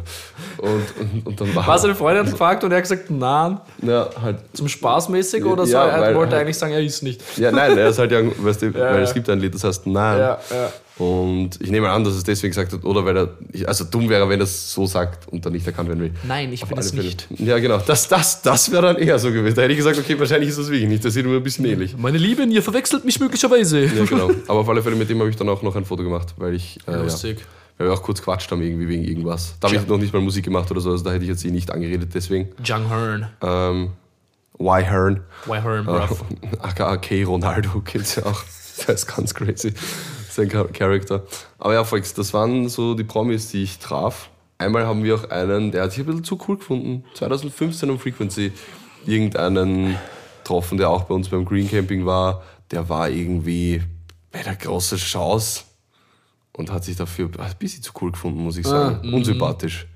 Und, 0.58 0.84
und, 1.00 1.26
und 1.26 1.40
dann 1.40 1.56
war 1.56 1.66
Was 1.66 1.82
seine 1.82 1.96
Freundin 1.96 2.26
hat 2.26 2.32
gefragt 2.32 2.66
und 2.66 2.72
er 2.72 2.78
hat 2.78 2.84
gesagt, 2.84 3.10
nein, 3.10 3.58
ja, 3.82 4.10
halt 4.22 4.40
zum 4.52 4.68
Spaßmäßig 4.68 5.46
oder 5.46 5.66
so. 5.66 5.72
Ja, 5.72 5.88
er 5.88 6.02
weil- 6.02 6.16
wollte 6.16 6.36
eigentlich 6.38 6.58
sagen, 6.58 6.74
er 6.74 6.82
ist 6.82 7.02
nicht. 7.02 7.22
Ja, 7.38 7.50
nein, 7.54 7.78
er 7.78 7.88
ist 7.88 7.98
halt 7.98 8.12
ja, 8.12 8.20
weißt 8.44 8.62
du, 8.62 8.66
Ja, 8.72 8.74
weil 8.74 8.96
ja. 8.98 9.02
es 9.04 9.14
gibt 9.14 9.30
ein 9.30 9.40
Lied, 9.40 9.56
das 9.56 9.64
heißt 9.64 9.88
Nein. 9.88 10.20
Ja, 10.20 10.38
ja. 10.52 10.70
Und 10.98 11.62
ich 11.62 11.70
nehme 11.70 11.90
an, 11.92 12.04
dass 12.04 12.16
es 12.16 12.24
deswegen 12.24 12.52
gesagt 12.52 12.74
hat, 12.74 12.84
oder 12.84 13.06
weil 13.06 13.18
er, 13.18 13.30
also 13.68 13.84
dumm 13.84 14.10
wäre, 14.10 14.28
wenn 14.30 14.40
er 14.40 14.46
es 14.46 14.74
so 14.74 14.88
sagt 14.88 15.28
und 15.28 15.46
dann 15.46 15.54
nicht 15.54 15.68
erkannt 15.68 15.90
werden 15.90 16.00
will. 16.02 16.12
Nein, 16.28 16.52
ich 16.52 16.64
alle 16.66 16.80
es 16.80 16.90
Fälle. 16.92 17.04
nicht. 17.04 17.28
Ja, 17.38 17.60
genau. 17.60 17.78
Das, 17.78 18.08
das, 18.08 18.42
das 18.42 18.72
wäre 18.72 18.82
dann 18.82 18.96
eher 18.98 19.20
so 19.20 19.32
gewesen. 19.32 19.56
Da 19.56 19.62
hätte 19.62 19.74
ich 19.74 19.78
gesagt, 19.78 20.00
okay, 20.00 20.18
wahrscheinlich 20.20 20.50
ist 20.50 20.58
das 20.58 20.70
wirklich 20.70 20.90
nicht. 20.90 21.06
Das 21.06 21.14
sieht 21.14 21.26
nur 21.26 21.36
ein 21.36 21.44
bisschen 21.44 21.66
ähnlich. 21.66 21.96
Meine 21.98 22.18
Lieben, 22.18 22.50
ihr 22.50 22.64
verwechselt 22.64 23.06
mich 23.06 23.20
möglicherweise. 23.20 23.86
Ja, 23.86 24.06
genau. 24.06 24.32
Aber 24.48 24.60
auf 24.62 24.70
alle 24.70 24.82
Fälle 24.82 24.96
mit 24.96 25.08
dem 25.10 25.20
habe 25.20 25.30
ich 25.30 25.36
dann 25.36 25.50
auch 25.50 25.62
noch 25.62 25.76
ein 25.76 25.86
Foto 25.86 26.04
gemacht, 26.04 26.34
weil 26.38 26.56
ich, 26.56 26.80
äh, 26.88 26.94
ja, 26.94 27.04
Lustig. 27.04 27.46
weil 27.78 27.88
wir 27.88 27.94
auch 27.94 28.02
kurz 28.02 28.22
quatscht 28.24 28.52
haben 28.52 28.64
irgendwie 28.64 28.88
wegen 28.88 29.04
irgendwas. 29.04 29.56
Da 29.60 29.68
habe 29.68 29.78
ich 29.78 29.88
noch 29.88 30.00
nicht 30.00 30.14
mal 30.14 30.22
Musik 30.22 30.46
gemacht 30.46 30.72
oder 30.72 30.82
so, 30.82 30.90
also 30.92 31.04
da 31.04 31.12
hätte 31.12 31.24
ich 31.24 31.30
jetzt 31.30 31.42
sie 31.42 31.52
nicht 31.52 31.70
angeredet, 31.70 32.10
deswegen. 32.16 32.50
Jung 32.64 32.90
Hearn. 32.90 33.28
Ähm, 33.42 33.90
Why 34.58 34.84
Hearn. 34.84 35.22
Why 35.46 35.62
Hearn, 35.62 35.86
bruv. 35.86 36.24
aka 36.60 36.98
K. 36.98 37.24
Ronaldo 37.24 37.82
kennt's 37.82 38.16
ja 38.16 38.26
auch. 38.26 38.42
Der 38.88 38.96
ist 38.96 39.06
ganz 39.06 39.34
crazy. 39.36 39.74
Sein 40.38 40.50
Char- 40.50 40.68
Charakter. 40.72 41.24
Aber 41.58 41.74
ja, 41.74 41.84
Volks, 41.84 42.14
das 42.14 42.32
waren 42.34 42.70
so 42.70 42.94
die 42.94 43.04
Promis, 43.04 43.50
die 43.50 43.64
ich 43.64 43.80
traf. 43.80 44.30
Einmal 44.60 44.86
haben 44.86 45.04
wir 45.04 45.16
auch 45.16 45.30
einen, 45.32 45.72
der 45.72 45.84
hat 45.84 45.92
sich 45.92 46.02
ein 46.02 46.06
bisschen 46.06 46.24
zu 46.24 46.40
cool 46.48 46.58
gefunden. 46.58 47.04
2015 47.16 47.90
um 47.90 48.00
Frequency 48.00 48.52
irgendeinen 49.06 49.98
getroffen, 50.44 50.78
der 50.78 50.90
auch 50.90 51.04
bei 51.06 51.16
uns 51.16 51.30
beim 51.30 51.44
Green 51.44 51.68
Camping 51.70 52.06
war. 52.06 52.44
Der 52.72 52.88
war 52.88 53.10
irgendwie 53.10 53.82
bei 54.32 54.44
der 54.44 54.56
großen 54.56 54.98
Chance 54.98 55.64
und 56.54 56.72
hat 56.72 56.84
sich 56.84 56.96
dafür 56.96 57.30
ein 57.38 57.52
bisschen 57.58 57.82
zu 57.84 57.92
cool 58.02 58.12
gefunden, 58.12 58.44
muss 58.44 58.58
ich 58.58 58.66
sagen. 58.66 59.14
Unsympathisch. 59.14 59.88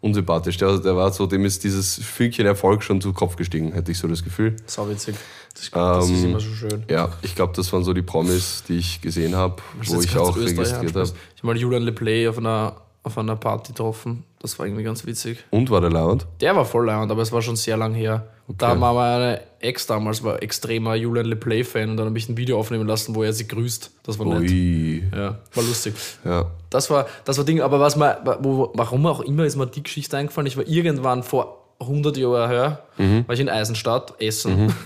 Unsympathisch. 0.00 0.56
Der, 0.58 0.78
der 0.78 0.96
war 0.96 1.12
so, 1.12 1.26
dem 1.26 1.44
ist 1.44 1.64
dieses 1.64 1.96
Fünkchen 1.96 2.46
Erfolg 2.46 2.82
schon 2.82 3.00
zu 3.00 3.12
Kopf 3.12 3.36
gestiegen, 3.36 3.72
hätte 3.72 3.90
ich 3.90 3.98
so 3.98 4.06
das 4.06 4.22
Gefühl. 4.22 4.54
So 4.66 4.88
witzig. 4.88 5.16
Das, 5.54 5.70
das 5.70 6.08
ist 6.10 6.22
Ähm, 6.22 6.30
immer 6.30 6.40
so 6.40 6.50
schön. 6.52 6.84
Ja, 6.88 7.10
ich 7.22 7.34
glaube, 7.34 7.52
das 7.56 7.72
waren 7.72 7.82
so 7.82 7.92
die 7.92 8.02
Promis, 8.02 8.62
die 8.68 8.78
ich 8.78 9.00
gesehen 9.00 9.34
habe, 9.34 9.56
wo 9.86 10.00
ich 10.00 10.16
auch 10.16 10.36
registriert 10.36 10.94
habe. 10.94 11.02
Ich 11.34 11.42
habe 11.42 11.46
mal 11.48 11.56
Julian 11.56 11.82
LePlay 11.82 12.28
auf 12.28 12.38
einer, 12.38 12.76
auf 13.02 13.18
einer 13.18 13.34
Party 13.34 13.72
getroffen. 13.72 14.22
Das 14.40 14.56
war 14.58 14.66
irgendwie 14.66 14.84
ganz 14.84 15.04
witzig. 15.04 15.44
Und 15.50 15.68
war 15.70 15.80
der 15.80 15.90
Launt? 15.90 16.26
Der 16.40 16.54
war 16.54 16.64
voll 16.64 16.86
leid, 16.86 17.10
aber 17.10 17.22
es 17.22 17.32
war 17.32 17.42
schon 17.42 17.56
sehr 17.56 17.76
lang 17.76 17.94
her. 17.94 18.28
Da 18.56 18.80
war 18.80 18.94
meine 18.94 19.42
Ex 19.60 19.86
damals 19.86 20.22
war 20.22 20.42
extremer 20.42 20.94
Julian 20.94 21.26
LePlay-Fan 21.26 21.90
und 21.90 21.96
dann 21.96 22.06
habe 22.06 22.18
ich 22.18 22.28
ein 22.28 22.36
Video 22.36 22.58
aufnehmen 22.58 22.86
lassen, 22.86 23.14
wo 23.14 23.22
er 23.22 23.32
sie 23.32 23.46
grüßt. 23.46 23.90
Das 24.04 24.18
war 24.18 24.26
nett. 24.26 24.50
Ui. 24.50 25.02
Ja, 25.14 25.38
war 25.52 25.64
lustig. 25.64 25.94
Ja. 26.24 26.50
Das 26.70 26.88
war, 26.90 27.06
das 27.24 27.36
war 27.36 27.44
Ding, 27.44 27.60
aber 27.60 27.78
was 27.80 27.96
man, 27.96 28.16
wo, 28.40 28.70
warum 28.74 29.04
auch 29.06 29.20
immer 29.20 29.44
ist 29.44 29.56
mir 29.56 29.66
die 29.66 29.82
Geschichte 29.82 30.16
eingefallen. 30.16 30.46
Ich 30.46 30.56
war 30.56 30.66
irgendwann 30.66 31.22
vor 31.22 31.66
100 31.80 32.16
Jahren 32.16 32.50
her, 32.50 32.82
war 32.96 33.34
ich 33.34 33.40
in 33.40 33.48
Eisenstadt 33.48 34.14
essen. 34.20 34.72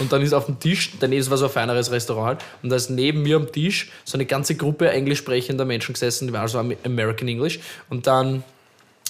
Und 0.00 0.12
dann 0.12 0.22
ist 0.22 0.32
auf 0.32 0.46
dem 0.46 0.58
Tisch, 0.58 0.92
daneben 1.00 1.28
war 1.28 1.36
so 1.36 1.46
ein 1.46 1.50
feineres 1.50 1.90
Restaurant 1.90 2.26
halt, 2.26 2.44
und 2.62 2.70
da 2.70 2.76
ist 2.76 2.88
neben 2.88 3.22
mir 3.22 3.36
am 3.36 3.52
Tisch 3.52 3.90
so 4.04 4.16
eine 4.16 4.24
ganze 4.24 4.54
Gruppe 4.54 4.90
englisch 4.90 5.18
sprechender 5.18 5.66
Menschen 5.66 5.92
gesessen, 5.92 6.26
die 6.26 6.32
waren 6.32 6.42
also 6.42 6.58
American 6.58 7.28
English. 7.28 7.60
Und 7.90 8.06
dann 8.06 8.42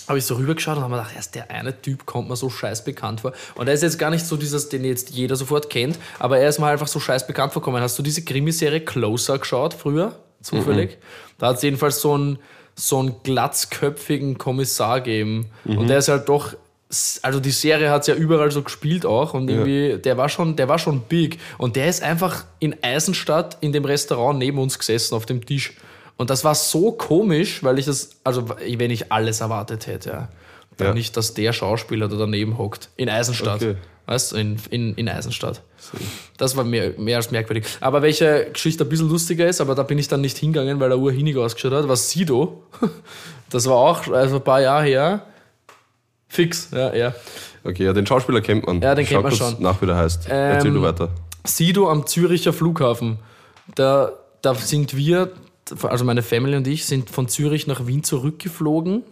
habe 0.08 0.18
ich 0.18 0.24
so 0.24 0.34
rübergeschaut 0.36 0.76
und 0.76 0.82
habe 0.82 0.94
mir 0.94 1.00
gedacht, 1.00 1.16
erst 1.16 1.34
der 1.34 1.50
eine 1.50 1.80
Typ 1.80 2.06
kommt 2.06 2.28
mir 2.28 2.36
so 2.36 2.50
scheiß 2.50 2.84
bekannt 2.84 3.20
vor. 3.20 3.32
Und 3.54 3.68
er 3.68 3.74
ist 3.74 3.82
jetzt 3.82 3.98
gar 3.98 4.10
nicht 4.10 4.24
so 4.24 4.36
dieses, 4.36 4.68
den 4.68 4.84
jetzt 4.84 5.10
jeder 5.10 5.36
sofort 5.36 5.70
kennt, 5.70 5.98
aber 6.18 6.38
er 6.38 6.48
ist 6.48 6.58
mir 6.58 6.66
einfach 6.66 6.86
so 6.88 7.00
scheiß 7.00 7.26
bekannt 7.26 7.52
vorkommen. 7.52 7.82
Hast 7.82 7.98
du 7.98 8.02
diese 8.02 8.22
Krimiserie 8.24 8.80
Closer 8.80 9.38
geschaut 9.38 9.74
früher? 9.74 10.16
Zufällig? 10.40 10.98
Da 11.38 11.48
hat 11.48 11.56
es 11.56 11.62
jedenfalls 11.62 12.00
so 12.00 12.14
einen, 12.14 12.38
so 12.74 12.98
einen 12.98 13.14
glatzköpfigen 13.22 14.38
Kommissar 14.38 15.00
gegeben. 15.00 15.50
Und 15.78 15.88
der 15.88 15.98
ist 15.98 16.08
halt 16.08 16.28
doch. 16.28 16.54
Also 17.22 17.40
die 17.40 17.52
Serie 17.52 17.90
hat 17.90 18.02
es 18.02 18.08
ja 18.08 18.14
überall 18.14 18.50
so 18.50 18.60
gespielt 18.62 19.06
auch 19.06 19.32
und 19.32 19.48
irgendwie, 19.48 19.96
der 19.96 20.18
war 20.18 20.28
schon, 20.28 20.56
der 20.56 20.68
war 20.68 20.78
schon 20.78 21.00
big. 21.00 21.38
Und 21.56 21.74
der 21.76 21.88
ist 21.88 22.02
einfach 22.02 22.44
in 22.58 22.76
Eisenstadt 22.82 23.56
in 23.62 23.72
dem 23.72 23.86
Restaurant 23.86 24.38
neben 24.38 24.58
uns 24.58 24.78
gesessen 24.78 25.14
auf 25.14 25.24
dem 25.24 25.46
Tisch. 25.46 25.72
Und 26.16 26.30
das 26.30 26.44
war 26.44 26.54
so 26.54 26.92
komisch, 26.92 27.62
weil 27.64 27.78
ich 27.78 27.86
das, 27.86 28.10
also 28.24 28.48
wenn 28.48 28.90
ich 28.90 29.10
alles 29.12 29.40
erwartet 29.40 29.86
hätte, 29.86 30.10
ja. 30.10 30.28
dann 30.76 30.88
Ja. 30.88 30.94
nicht, 30.94 31.16
dass 31.16 31.34
der 31.34 31.52
Schauspieler 31.52 32.08
da 32.08 32.16
daneben 32.16 32.58
hockt. 32.58 32.90
In 32.96 33.08
Eisenstadt. 33.08 33.56
Okay. 33.62 33.76
Weißt 34.06 34.32
du, 34.32 34.36
in, 34.36 34.56
in, 34.70 34.94
in 34.96 35.08
Eisenstadt. 35.08 35.62
Das 36.36 36.56
war 36.56 36.64
mehr, 36.64 36.92
mehr 36.98 37.16
als 37.18 37.30
merkwürdig. 37.30 37.64
Aber 37.80 38.02
welche 38.02 38.48
Geschichte 38.52 38.84
ein 38.84 38.88
bisschen 38.88 39.08
lustiger 39.08 39.46
ist, 39.46 39.60
aber 39.60 39.74
da 39.76 39.84
bin 39.84 39.96
ich 39.98 40.08
dann 40.08 40.20
nicht 40.20 40.36
hingegangen, 40.38 40.80
weil 40.80 40.90
er 40.90 40.98
urhinig 40.98 41.36
ausgeschaut 41.36 41.72
hat, 41.72 41.88
war 41.88 41.96
Sido. 41.96 42.62
Das 43.50 43.66
war 43.66 43.76
auch 43.76 44.08
also 44.08 44.36
ein 44.36 44.42
paar 44.44 44.62
Jahre 44.62 44.84
her. 44.86 45.26
Fix, 46.26 46.68
ja, 46.72 46.94
ja. 46.94 47.14
Okay, 47.64 47.84
ja, 47.84 47.92
den 47.92 48.06
Schauspieler 48.06 48.40
kennt 48.40 48.66
man. 48.66 48.80
Ja, 48.80 48.94
den 48.94 49.04
Schau 49.06 49.20
kennt 49.20 49.24
man 49.24 49.32
schon. 49.34 49.62
nach, 49.62 49.80
wie 49.82 49.86
der 49.86 49.96
heißt. 49.96 50.26
Erzähl 50.28 50.68
Ähm, 50.68 50.74
du 50.74 50.82
weiter. 50.82 51.10
Sido 51.44 51.90
am 51.90 52.06
Züricher 52.06 52.54
Flughafen. 52.54 53.18
Da, 53.74 54.12
da 54.40 54.54
sind 54.54 54.96
wir, 54.96 55.32
also 55.82 56.04
meine 56.04 56.22
Family 56.22 56.56
und 56.56 56.66
ich, 56.66 56.84
sind 56.86 57.10
von 57.10 57.28
Zürich 57.28 57.66
nach 57.66 57.86
Wien 57.86 58.04
zurückgeflogen. 58.04 59.02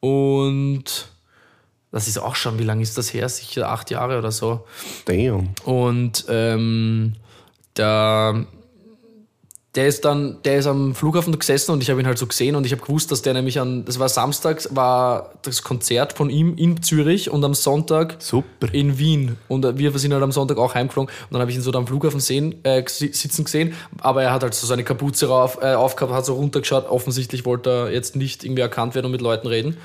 Und 0.00 1.08
das 1.90 2.08
ist 2.08 2.18
auch 2.18 2.34
schon, 2.34 2.58
wie 2.58 2.64
lange 2.64 2.82
ist 2.82 2.98
das 2.98 3.14
her? 3.14 3.28
Sicher 3.28 3.70
acht 3.70 3.90
Jahre 3.90 4.18
oder 4.18 4.32
so. 4.32 4.66
Damn. 5.04 5.50
Und 5.64 6.24
ähm, 6.28 7.14
da, 7.74 8.44
der 9.74 9.88
ist 9.88 10.04
dann, 10.04 10.36
der 10.44 10.58
ist 10.58 10.66
am 10.66 10.94
Flughafen 10.94 11.36
gesessen 11.36 11.72
und 11.72 11.82
ich 11.82 11.90
habe 11.90 12.00
ihn 12.00 12.06
halt 12.06 12.18
so 12.18 12.26
gesehen 12.26 12.54
und 12.54 12.64
ich 12.64 12.72
habe 12.72 12.82
gewusst, 12.82 13.10
dass 13.10 13.22
der 13.22 13.34
nämlich 13.34 13.58
an, 13.58 13.84
das 13.84 13.98
war 13.98 14.08
samstags, 14.08 14.68
war 14.74 15.32
das 15.42 15.64
Konzert 15.64 16.12
von 16.12 16.30
ihm 16.30 16.56
in 16.56 16.82
Zürich 16.82 17.28
und 17.28 17.44
am 17.44 17.54
Sonntag 17.54 18.16
Super. 18.20 18.72
in 18.72 18.98
Wien. 18.98 19.36
Und 19.48 19.76
wir 19.76 19.98
sind 19.98 20.12
halt 20.12 20.22
am 20.22 20.30
Sonntag 20.30 20.58
auch 20.58 20.74
heimgeflogen. 20.74 21.08
Und 21.08 21.32
dann 21.32 21.40
habe 21.40 21.50
ich 21.50 21.56
ihn 21.56 21.62
so 21.62 21.72
da 21.72 21.78
am 21.78 21.88
Flughafen 21.88 22.20
sehen, 22.20 22.64
äh, 22.64 22.84
sitzen 22.86 23.44
gesehen. 23.44 23.74
Aber 24.00 24.22
er 24.22 24.32
hat 24.32 24.44
halt 24.44 24.54
so 24.54 24.66
seine 24.66 24.84
Kapuze 24.84 25.26
rauf, 25.26 25.58
äh, 25.60 25.74
aufgehabt, 25.74 26.12
hat 26.12 26.24
so 26.24 26.34
runtergeschaut. 26.34 26.88
Offensichtlich 26.88 27.44
wollte 27.44 27.70
er 27.70 27.92
jetzt 27.92 28.14
nicht 28.14 28.44
irgendwie 28.44 28.62
erkannt 28.62 28.94
werden 28.94 29.06
und 29.06 29.12
mit 29.12 29.22
Leuten 29.22 29.48
reden. 29.48 29.76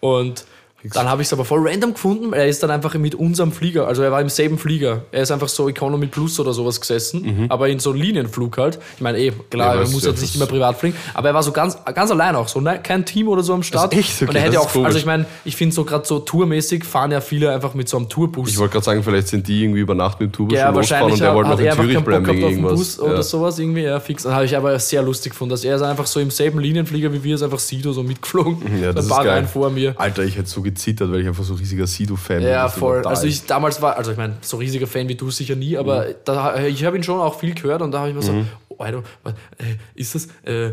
Und 0.00 0.44
dann 0.92 1.08
habe 1.08 1.22
ich 1.22 1.28
es 1.28 1.32
aber 1.32 1.44
voll 1.44 1.66
random 1.68 1.94
gefunden. 1.94 2.32
Er 2.32 2.46
ist 2.46 2.62
dann 2.62 2.70
einfach 2.70 2.94
mit 2.94 3.14
unserem 3.14 3.52
Flieger, 3.52 3.86
also 3.86 4.02
er 4.02 4.12
war 4.12 4.20
im 4.20 4.28
selben 4.28 4.58
Flieger. 4.58 5.02
Er 5.12 5.22
ist 5.22 5.30
einfach 5.30 5.48
so 5.48 5.68
Economy 5.68 6.06
Plus 6.06 6.40
oder 6.40 6.52
sowas 6.52 6.80
gesessen, 6.80 7.46
aber 7.48 7.68
in 7.68 7.78
so 7.78 7.90
einem 7.90 8.00
Linienflug 8.00 8.58
halt. 8.58 8.78
Ich 8.96 9.02
meine, 9.02 9.18
eh, 9.18 9.32
klar, 9.50 9.74
Mhm. 9.74 9.80
Ja, 9.80 9.86
er 9.86 9.90
muss 9.90 10.04
jetzt 10.04 10.20
nicht 10.20 10.34
immer 10.36 10.46
privat 10.46 10.76
fliegen, 10.78 10.96
aber 11.14 11.28
er 11.28 11.34
war 11.34 11.42
so 11.42 11.52
ganz, 11.52 11.76
ganz 11.94 12.10
allein 12.10 12.34
auch, 12.36 12.48
so 12.48 12.60
ne? 12.60 12.78
kein 12.82 13.04
Team 13.04 13.28
oder 13.28 13.42
so 13.42 13.54
am 13.54 13.62
Start. 13.62 13.92
Ist 13.92 13.98
echt? 13.98 14.22
Okay, 14.22 14.28
und 14.28 14.36
er 14.36 14.42
hätte 14.42 14.60
auch, 14.60 14.66
ist 14.66 14.72
komisch. 14.72 14.86
also 14.86 14.98
ich 14.98 15.06
meine, 15.06 15.26
ich 15.44 15.56
finde 15.56 15.74
so 15.74 15.84
gerade 15.84 16.06
so 16.06 16.18
tourmäßig 16.18 16.84
fahren 16.84 17.10
ja 17.10 17.20
viele 17.20 17.52
einfach 17.52 17.74
mit 17.74 17.88
so 17.88 17.96
einem 17.96 18.08
Tourbus. 18.08 18.48
Ich 18.50 18.58
wollte 18.58 18.72
gerade 18.72 18.84
sagen, 18.84 19.02
vielleicht 19.02 19.28
sind 19.28 19.46
die 19.48 19.62
irgendwie 19.62 19.80
über 19.80 19.94
Nacht 19.94 20.20
mit 20.20 20.30
dem 20.30 20.32
Tourbus 20.32 20.56
Ja, 20.58 20.66
schon 20.66 20.76
wahrscheinlich 20.76 21.12
und 21.14 21.20
der 21.20 21.34
wollte 21.34 21.50
noch 21.50 21.58
in 21.58 21.72
Zürich 21.72 22.00
bleiben 22.00 22.26
wegen 22.26 22.40
irgendwas. 22.40 22.72
Bus 22.72 23.00
oder 23.00 23.14
ja. 23.16 23.22
sowas 23.22 23.58
irgendwie, 23.58 23.82
ja, 23.82 24.00
fix. 24.00 24.22
Dann 24.22 24.34
habe 24.34 24.44
ich 24.44 24.56
aber 24.56 24.78
sehr 24.78 25.02
lustig 25.02 25.32
gefunden, 25.32 25.50
dass 25.50 25.64
er 25.64 25.76
ist 25.76 25.82
einfach 25.82 26.06
so 26.06 26.20
im 26.20 26.30
selben 26.30 26.58
Linienflieger 26.60 27.12
wie 27.12 27.22
wir, 27.22 27.34
ist 27.34 27.42
einfach 27.42 27.58
Sido 27.58 27.92
so 27.92 28.02
mitgeflogen. 28.02 28.56
Ja, 28.80 28.92
das 28.92 29.04
ein 29.04 29.08
ist 29.08 29.08
paar 29.08 29.24
geil. 29.24 29.34
Reihen 29.34 29.48
vor 29.48 29.70
mir. 29.70 29.94
Alter, 29.98 30.24
ich 30.24 30.36
hätte 30.36 30.48
so 30.48 30.62
gezittert, 30.76 31.10
weil 31.10 31.20
ich 31.22 31.26
einfach 31.28 31.42
so 31.44 31.54
riesiger 31.54 31.86
Sido-Fan 31.86 32.38
bin. 32.38 32.48
Ja, 32.48 32.68
voll. 32.68 33.04
Also 33.06 33.26
ich 33.26 33.44
damals 33.46 33.82
war, 33.82 33.96
also 33.96 34.12
ich 34.12 34.16
meine, 34.16 34.36
so 34.42 34.56
riesiger 34.58 34.86
Fan 34.86 35.08
wie 35.08 35.14
du 35.16 35.30
sicher 35.30 35.56
nie, 35.56 35.76
aber 35.76 36.06
Mhm. 36.06 36.14
da, 36.24 36.56
ich 36.64 36.84
habe 36.84 36.96
ihn 36.96 37.02
schon 37.02 37.18
auch 37.20 37.38
viel 37.38 37.54
gehört 37.54 37.82
und 37.82 37.90
da 37.92 37.98
habe 38.00 38.10
ich 38.10 38.14
mir 38.14 38.22
so, 38.22 38.32
oh, 38.68 38.76
Alter, 38.82 39.02
was, 39.24 39.32
äh, 39.58 39.76
ist 39.94 40.14
das? 40.14 40.28
Äh, 40.44 40.72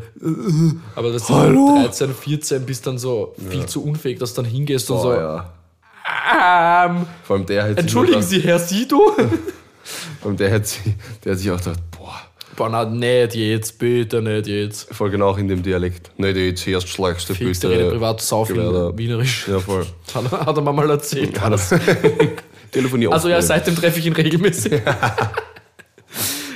aber 0.96 1.12
das 1.12 1.24
ist 1.24 1.30
Hallo? 1.30 1.80
13, 1.82 2.14
14 2.14 2.66
bist 2.66 2.86
dann 2.86 2.98
so 2.98 3.34
viel 3.50 3.66
zu 3.66 3.84
unfähig, 3.84 4.20
dass 4.20 4.34
du 4.34 4.42
dann 4.44 4.52
hingehst 4.52 4.90
und 4.92 4.98
oh, 4.98 5.02
so. 5.02 5.14
ja. 5.14 5.54
Ähm, 6.86 7.06
Vor 7.24 7.38
allem 7.38 7.46
der 7.46 7.64
hätte 7.64 7.74
sich 7.76 7.80
entschuldigen 7.82 8.22
Sie, 8.22 8.40
Herr 8.42 8.60
Sido? 8.60 9.16
allem 10.24 10.38
der 10.38 10.50
sich, 10.66 10.80
der 11.24 11.32
hat 11.34 11.40
sich 11.40 11.52
auch 11.52 11.58
gedacht, 11.58 11.80
boah, 12.56 12.86
nicht 12.86 13.36
jetzt, 13.36 13.78
bitte 13.80 14.22
nicht 14.22 14.48
jetzt. 14.48 14.94
voll 14.94 15.10
genau 15.10 15.36
in 15.36 15.48
dem 15.48 15.64
Dialekt. 15.64 16.12
Die 16.18 16.26
jetzt 16.28 16.68
erst 16.68 16.88
schlechteste 16.90 17.36
Fix, 17.36 17.60
der 17.60 17.72
redet 17.72 17.90
privat 17.92 18.22
sau 18.22 18.46
viel 18.46 18.56
Gewerder. 18.56 18.98
Wienerisch. 18.98 19.48
Ja, 19.48 19.60
voll. 19.60 19.86
Hat, 20.14 20.32
er- 20.32 20.46
hat 20.46 20.58
er 20.58 20.62
mir 20.62 20.74
mal 20.74 20.90
erzählt. 20.90 21.38
Er- 21.38 21.60
Telefonier 22.72 23.12
Also 23.12 23.30
ja, 23.30 23.42
seitdem 23.42 23.76
treffe 23.76 24.00
ich 24.00 24.06
ihn 24.08 24.14
regelmäßig. 24.14 24.74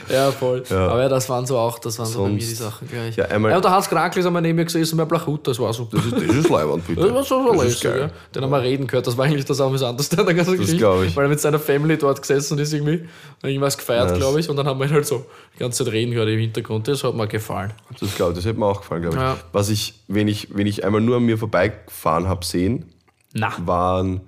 ja, 0.09 0.31
voll. 0.31 0.63
Ja. 0.69 0.87
Aber 0.89 1.01
ja, 1.01 1.09
das 1.09 1.27
waren 1.29 1.45
so 1.45 1.57
auch, 1.57 1.79
das 1.79 1.97
waren 1.99 2.05
so 2.07 2.23
bei 2.23 2.29
mir 2.29 2.39
Sonst- 2.41 2.49
die 2.51 2.55
Sachen 2.55 2.87
gleich. 2.87 3.15
Ja, 3.15 3.25
einmal- 3.25 3.51
ja, 3.51 3.57
und 3.57 3.63
der 3.65 3.71
Hans 3.71 3.89
Krankel 3.89 4.19
ist 4.19 4.25
einmal 4.25 4.41
neben 4.41 4.55
mir 4.55 4.65
gesessen, 4.65 4.97
mein 4.97 5.07
Blachut, 5.07 5.47
das 5.47 5.59
war 5.59 5.73
so. 5.73 5.85
Das 5.91 6.05
ist, 6.05 6.13
das 6.13 6.23
ist 6.35 6.49
leibend, 6.49 6.85
bitte. 6.87 7.01
Das 7.01 7.11
war 7.13 7.23
so, 7.23 7.53
so 7.53 7.61
lässig, 7.63 7.83
ja. 7.83 8.09
Den 8.33 8.43
haben 8.43 8.49
wir 8.51 8.61
reden 8.61 8.87
gehört, 8.87 9.07
das 9.07 9.17
war 9.17 9.25
eigentlich 9.25 9.45
das 9.45 9.59
Amüsanteste 9.61 10.19
an 10.19 10.25
der 10.25 10.35
ganzen 10.35 10.57
Geschichte. 10.57 11.03
ich. 11.05 11.15
Weil 11.15 11.25
er 11.25 11.29
mit 11.29 11.39
seiner 11.39 11.59
Family 11.59 11.97
dort 11.97 12.21
gesessen 12.21 12.53
und 12.53 12.59
ist 12.59 12.73
irgendwie 12.73 13.07
irgendwas 13.43 13.77
gefeiert, 13.77 14.09
Nice. 14.09 14.19
glaube 14.19 14.39
ich. 14.39 14.49
Und 14.49 14.55
dann 14.57 14.67
haben 14.67 14.79
wir 14.79 14.87
ihn 14.87 14.93
halt 14.93 15.05
so 15.05 15.25
die 15.55 15.59
ganze 15.59 15.83
Zeit 15.83 15.93
reden 15.93 16.11
gehört 16.11 16.29
im 16.29 16.39
Hintergrund. 16.39 16.87
Das 16.87 17.03
hat 17.03 17.13
mir 17.15 17.27
gefallen. 17.27 17.73
Das, 17.99 18.15
glaub, 18.15 18.33
das 18.35 18.45
hätte 18.45 18.59
mir 18.59 18.65
auch 18.65 18.81
gefallen, 18.81 19.01
glaube 19.03 19.17
ich. 19.17 19.21
Ja. 19.21 19.37
Was 19.51 19.69
ich, 19.69 20.01
wenn 20.07 20.27
ich, 20.27 20.49
wenn 20.55 20.67
ich 20.67 20.83
einmal 20.85 21.01
nur 21.01 21.17
an 21.17 21.23
mir 21.23 21.37
vorbeigefahren 21.37 22.27
habe 22.27 22.45
sehen, 22.45 22.85
Na, 23.33 23.51
waren 23.65 24.21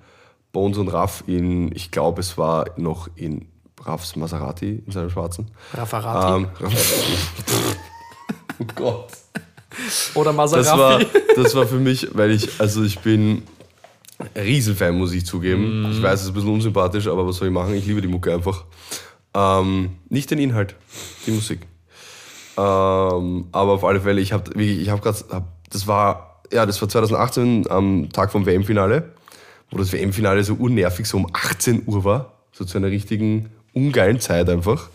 Bones 0.52 0.78
und 0.78 0.88
Raff 0.88 1.22
in, 1.26 1.74
ich 1.74 1.90
glaube, 1.90 2.20
es 2.20 2.36
war 2.36 2.66
noch 2.76 3.08
in 3.14 3.46
Raffs 3.80 4.16
Maserati, 4.16 4.82
in 4.86 4.92
seinem 4.92 5.10
schwarzen. 5.10 5.50
Raffarati. 5.74 6.42
Ähm, 6.44 6.48
oh 8.60 8.64
Gott. 8.74 9.08
Oder 10.14 10.32
Das 10.32 10.36
war, 10.52 10.98
Maserati. 10.98 11.06
das 11.36 11.54
war 11.54 11.66
für 11.66 11.78
mich, 11.78 12.08
weil 12.12 12.32
ich, 12.32 12.60
also 12.60 12.82
ich 12.82 12.98
bin 12.98 13.42
Riesenfan, 14.36 14.96
muss 14.96 15.12
ich 15.12 15.24
zugeben. 15.24 15.82
Mhm. 15.84 15.92
Ich 15.92 16.02
weiß, 16.02 16.14
es 16.20 16.22
ist 16.22 16.28
ein 16.28 16.34
bisschen 16.34 16.52
unsympathisch, 16.52 17.06
aber 17.06 17.26
was 17.26 17.36
soll 17.36 17.48
ich 17.48 17.54
machen? 17.54 17.74
Ich 17.74 17.86
liebe 17.86 18.02
die 18.02 18.08
Mucke 18.08 18.32
einfach. 18.34 18.64
Ähm, 19.34 19.96
nicht 20.08 20.30
den 20.30 20.38
Inhalt, 20.38 20.74
die 21.26 21.30
Musik. 21.30 21.60
Ähm, 22.56 23.46
aber 23.52 23.72
auf 23.72 23.84
alle 23.84 24.00
Fälle, 24.00 24.20
ich 24.20 24.32
habe 24.32 24.60
ich 24.62 24.90
hab 24.90 25.00
gerade, 25.02 25.18
hab, 25.30 25.48
das 25.70 25.86
war, 25.86 26.42
ja, 26.52 26.66
das 26.66 26.80
war 26.82 26.88
2018 26.88 27.70
am 27.70 28.08
Tag 28.12 28.32
vom 28.32 28.44
WM-Finale, 28.44 29.12
wo 29.70 29.78
das 29.78 29.92
WM-Finale 29.92 30.42
so 30.44 30.54
unnervig 30.54 31.06
so 31.06 31.16
um 31.16 31.26
18 31.32 31.84
Uhr 31.86 32.04
war, 32.04 32.34
so 32.52 32.64
zu 32.64 32.76
einer 32.76 32.88
richtigen 32.88 33.50
ungeilen 33.74 34.20
Zeit 34.20 34.48
einfach. 34.48 34.88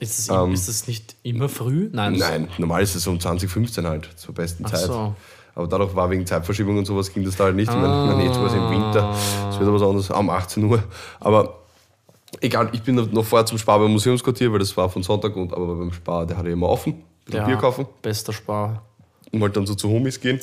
Ist 0.00 0.28
das, 0.28 0.48
ist 0.52 0.68
das 0.68 0.86
nicht 0.86 1.16
immer 1.24 1.48
früh? 1.48 1.88
Nein. 1.92 2.14
Nein, 2.14 2.48
normal 2.58 2.82
ist 2.82 2.94
es 2.94 3.06
um 3.06 3.18
2015 3.18 3.86
halt, 3.86 4.08
zur 4.16 4.32
besten 4.34 4.64
Ach 4.66 4.70
Zeit. 4.70 4.82
so. 4.86 5.14
Aber 5.56 5.66
dadurch 5.66 5.94
war 5.96 6.08
wegen 6.08 6.24
Zeitverschiebung 6.24 6.78
und 6.78 6.84
sowas 6.84 7.12
ging 7.12 7.24
das 7.24 7.34
da 7.34 7.44
halt 7.44 7.56
nicht. 7.56 7.68
Ich 7.68 7.74
meine, 7.74 7.88
man 7.88 8.20
jetzt 8.24 8.40
was 8.40 8.52
im 8.54 8.70
Winter, 8.70 9.12
es 9.50 9.58
wird 9.58 9.68
aber 9.68 9.74
was 9.74 9.82
anderes, 9.82 10.10
um 10.10 10.30
18 10.30 10.62
Uhr. 10.62 10.84
Aber 11.18 11.58
egal, 12.40 12.68
ich 12.72 12.82
bin 12.82 12.94
noch 12.94 13.24
vorher 13.24 13.44
zum 13.44 13.58
Spar 13.58 13.80
beim 13.80 13.90
Museumsquartier, 13.90 14.52
weil 14.52 14.60
das 14.60 14.76
war 14.76 14.88
von 14.88 15.02
Sonntag 15.02 15.34
und 15.34 15.52
aber 15.52 15.74
beim 15.74 15.92
Spar, 15.92 16.26
der 16.26 16.36
hatte 16.36 16.50
immer 16.50 16.68
offen, 16.68 17.02
Ja, 17.28 17.44
Bier 17.44 17.56
kaufen 17.56 17.86
Bester 18.02 18.32
Spar. 18.32 18.82
und 19.32 19.40
wollte 19.40 19.54
dann 19.54 19.66
so 19.66 19.74
zu 19.74 19.88
Homies 19.88 20.20
gehen. 20.20 20.38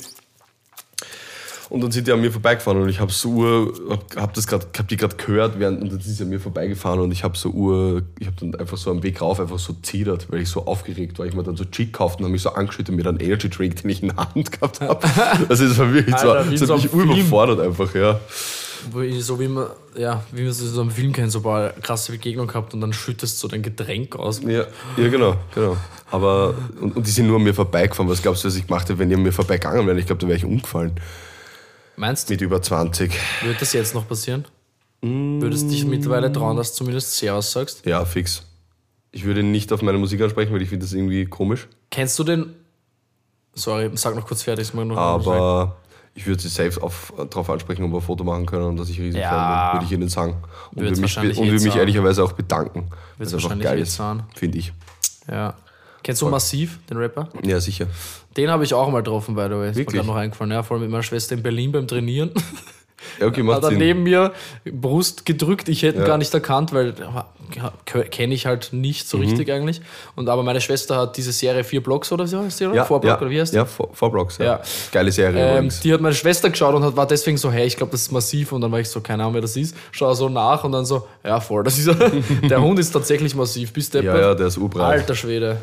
Und 1.69 1.81
dann 1.81 1.91
sind 1.91 2.07
die 2.07 2.11
an 2.11 2.21
mir 2.21 2.31
vorbeigefahren 2.31 2.81
und 2.81 2.89
ich 2.89 2.99
habe 2.99 3.11
so 3.11 3.29
Uhr, 3.29 3.73
hab, 3.89 4.15
hab 4.15 4.33
das 4.35 4.45
grad, 4.45 4.67
hab 4.77 4.87
die 4.87 4.97
gerade 4.97 5.15
gehört, 5.15 5.57
während, 5.57 5.81
und 5.81 5.91
dann 5.91 5.99
sind 5.99 6.13
sie 6.13 6.23
an 6.23 6.29
mir 6.29 6.39
vorbeigefahren 6.39 6.99
und 6.99 7.11
ich 7.11 7.23
habe 7.23 7.35
so 7.37 7.49
Uhr, 7.49 8.03
ich 8.19 8.27
habe 8.27 8.35
dann 8.39 8.55
einfach 8.55 8.77
so 8.77 8.91
am 8.91 9.01
Weg 9.01 9.21
rauf 9.21 9.39
einfach 9.39 9.57
so 9.57 9.73
zedert, 9.81 10.31
weil 10.31 10.41
ich 10.41 10.49
so 10.49 10.65
aufgeregt 10.67 11.17
war. 11.17 11.25
Ich 11.25 11.33
mir 11.33 11.43
dann 11.43 11.55
so 11.55 11.65
Cheat 11.65 11.91
gekauft 11.91 12.19
und 12.19 12.25
habe 12.25 12.31
mich 12.31 12.43
so 12.43 12.51
angeschüttet 12.51 12.89
und 12.89 12.97
mir 12.97 13.03
dann 13.03 13.19
Energy 13.19 13.49
Drink, 13.49 13.81
den 13.81 13.89
ich 13.89 14.03
in 14.03 14.09
der 14.09 14.17
Hand 14.17 14.51
gehabt 14.51 14.81
habe. 14.81 15.07
Also 15.49 15.65
es 15.65 15.77
war 15.79 15.91
wirklich 15.91 16.15
so, 16.17 16.33
das 16.33 16.59
so 16.59 16.73
hat 16.73 16.93
einem 16.93 17.07
mich 17.07 17.19
überfordert 17.19 17.59
einfach, 17.59 17.93
ja. 17.95 18.19
So 19.19 19.39
wie 19.39 19.47
man, 19.47 19.67
ja, 19.97 20.23
wie 20.31 20.41
man 20.41 20.51
es 20.51 20.59
so 20.59 20.81
im 20.81 20.91
Film 20.91 21.11
kennt, 21.11 21.31
so 21.31 21.39
ein 21.39 21.43
paar 21.43 21.69
krasse 21.69 22.11
Begegnung 22.11 22.45
gehabt 22.45 22.75
und 22.75 22.81
dann 22.81 22.93
schüttest 22.93 23.41
du 23.41 23.47
dein 23.47 23.63
Getränk 23.63 24.15
aus. 24.15 24.41
Ja, 24.43 24.65
ja 24.97 25.07
genau, 25.09 25.35
genau. 25.55 25.75
Aber, 26.11 26.53
und, 26.79 26.95
und 26.95 27.07
die 27.07 27.11
sind 27.11 27.25
nur 27.25 27.37
an 27.37 27.43
mir 27.43 27.55
vorbeigefahren. 27.55 28.09
Was 28.11 28.21
glaubst 28.21 28.43
du, 28.43 28.47
was 28.47 28.55
ich 28.55 28.67
gemacht 28.67 28.87
hätte, 28.87 28.99
wenn 28.99 29.09
die 29.09 29.15
an 29.15 29.23
mir 29.23 29.31
vorbeigegangen 29.31 29.87
wären? 29.87 29.97
Ich 29.97 30.05
glaube, 30.05 30.21
da 30.21 30.27
wäre 30.27 30.37
ich 30.37 30.45
umgefallen. 30.45 30.91
Meinst 31.97 32.29
du, 32.29 32.33
Mit 32.33 32.41
über 32.41 32.61
20. 32.61 33.11
wird 33.43 33.61
das 33.61 33.73
jetzt 33.73 33.95
noch 33.95 34.07
passieren? 34.07 34.45
Würdest 35.01 35.65
du 35.65 35.69
dich 35.69 35.85
mittlerweile 35.85 36.31
trauen, 36.31 36.57
dass 36.57 36.71
du 36.71 36.77
zumindest 36.79 37.15
sehr 37.15 37.35
aussagst? 37.35 37.85
Ja, 37.85 38.03
fix. 38.05 38.43
Ich 39.11 39.23
würde 39.23 39.43
nicht 39.43 39.71
auf 39.71 39.81
meine 39.81 39.97
Musik 39.97 40.21
ansprechen, 40.21 40.51
weil 40.53 40.61
ich 40.61 40.69
finde 40.69 40.85
das 40.85 40.93
irgendwie 40.93 41.25
komisch. 41.25 41.67
Kennst 41.91 42.17
du 42.19 42.23
den. 42.23 42.55
Sorry, 43.53 43.89
sag 43.93 44.15
noch 44.15 44.25
kurz 44.27 44.43
fertig. 44.43 44.63
ist 44.67 44.73
mir 44.73 44.83
noch 44.83 44.97
Aber 44.97 45.77
ich 46.15 46.25
würde 46.25 46.41
sie 46.41 46.49
safe 46.49 46.81
auf, 46.81 47.13
darauf 47.29 47.49
ansprechen, 47.49 47.83
ob 47.83 47.91
wir 47.91 47.97
ein 47.97 48.01
Foto 48.01 48.23
machen 48.23 48.45
können 48.45 48.65
und 48.65 48.77
dass 48.77 48.89
ich 48.89 48.99
riesen 48.99 49.19
Ja. 49.19 49.29
Fan 49.29 49.71
bin, 49.71 49.79
würde 49.79 49.85
ich 49.85 49.91
ihnen 49.99 50.09
sagen. 50.09 50.43
Und 50.73 50.81
würde 50.81 50.99
mich, 50.99 51.17
und 51.17 51.47
eh 51.47 51.51
mich 51.51 51.75
ehrlicherweise 51.75 52.23
auch 52.23 52.31
bedanken. 52.33 52.89
Wird's 52.89 52.91
Weil 53.17 53.27
es 53.27 53.33
einfach 53.33 53.43
wahrscheinlich 53.43 53.65
geil 53.67 53.79
eh 53.79 53.81
ist, 53.83 53.95
sagen. 53.95 54.23
finde 54.35 54.57
ich. 54.57 54.73
Ja. 55.29 55.53
Kennst 56.05 56.21
du 56.21 56.29
Massiv, 56.29 56.77
den 56.87 56.97
Rapper? 56.97 57.29
Ja, 57.43 57.59
sicher. 57.59 57.87
Den 58.37 58.51
habe 58.51 58.63
ich 58.63 58.75
auch 58.75 58.89
mal 58.91 58.99
getroffen, 59.01 59.33
by 59.33 59.45
the 59.49 59.55
way. 59.55 59.69
Ist 59.71 59.75
mir 59.75 59.85
gerade 59.85 60.05
noch 60.05 60.15
eingefallen. 60.15 60.51
Ja, 60.51 60.61
vor 60.61 60.75
allem 60.75 60.83
mit 60.83 60.91
meiner 60.91 61.01
Schwester 61.01 61.33
in 61.33 61.41
Berlin 61.41 61.71
beim 61.71 61.87
Trainieren. 61.87 62.29
Ja, 63.19 63.25
okay, 63.27 63.41
macht 63.41 63.57
hat 63.63 63.71
er 63.71 63.77
neben 63.77 64.03
mir 64.03 64.31
Brust 64.65 65.25
gedrückt. 65.25 65.67
Ich 65.67 65.81
hätte 65.81 65.97
ihn 65.97 66.01
Ja. 66.01 66.07
gar 66.07 66.17
nicht 66.19 66.31
erkannt, 66.31 66.73
weil 66.73 66.93
kenne 68.11 68.33
ich 68.35 68.45
halt 68.45 68.69
nicht 68.71 69.05
Mhm. 69.05 69.09
so 69.09 69.17
richtig 69.17 69.51
eigentlich. 69.51 69.81
Und 70.15 70.29
aber 70.29 70.43
meine 70.43 70.61
Schwester 70.61 70.95
hat 70.97 71.17
diese 71.17 71.31
Serie 71.31 71.63
Vier 71.63 71.81
Blocks 71.81 72.11
oder 72.11 72.27
so 72.27 72.39
heißt 72.39 72.59
die, 72.59 72.65
oder? 72.67 72.75
ja, 72.75 72.85
Vorblock 72.85 73.09
ja, 73.13 73.17
oder 73.21 73.29
wie 73.31 73.41
heißt 73.41 73.53
die? 73.53 73.57
Ja, 73.57 73.65
Vor- 73.65 73.89
Vorblocks. 73.93 74.37
Ja. 74.37 74.45
Ja. 74.45 74.61
Geile 74.91 75.11
Serie 75.11 75.57
Ähm, 75.57 75.69
die 75.83 75.91
hat 75.93 76.01
meine 76.01 76.15
Schwester 76.15 76.49
geschaut 76.51 76.75
und 76.75 76.83
hat, 76.83 76.95
war 76.95 77.07
deswegen 77.07 77.37
so, 77.37 77.51
hey, 77.51 77.65
ich 77.65 77.77
glaube, 77.77 77.91
das 77.91 78.01
ist 78.03 78.11
massiv. 78.11 78.51
Und 78.51 78.61
dann 78.61 78.71
war 78.71 78.79
ich 78.79 78.89
so, 78.89 79.01
keine 79.01 79.23
Ahnung, 79.23 79.33
wer 79.35 79.41
das 79.41 79.55
ist. 79.57 79.75
Schau 79.91 80.13
so 80.13 80.29
nach 80.29 80.63
und 80.63 80.71
dann 80.71 80.85
so, 80.85 81.07
ja, 81.23 81.39
voll, 81.39 81.63
das 81.63 81.77
ist 81.79 81.87
er. 81.87 81.95
Der 82.49 82.61
Hund 82.61 82.77
ist 82.79 82.91
tatsächlich 82.91 83.33
massiv. 83.35 83.73
Bist 83.73 83.93
du 83.93 83.99
Ja, 84.03 84.17
ja, 84.19 84.35
der 84.35 84.47
ist 84.47 84.57
urbreit. 84.57 84.99
Alter 84.99 85.15
Schwede. 85.15 85.57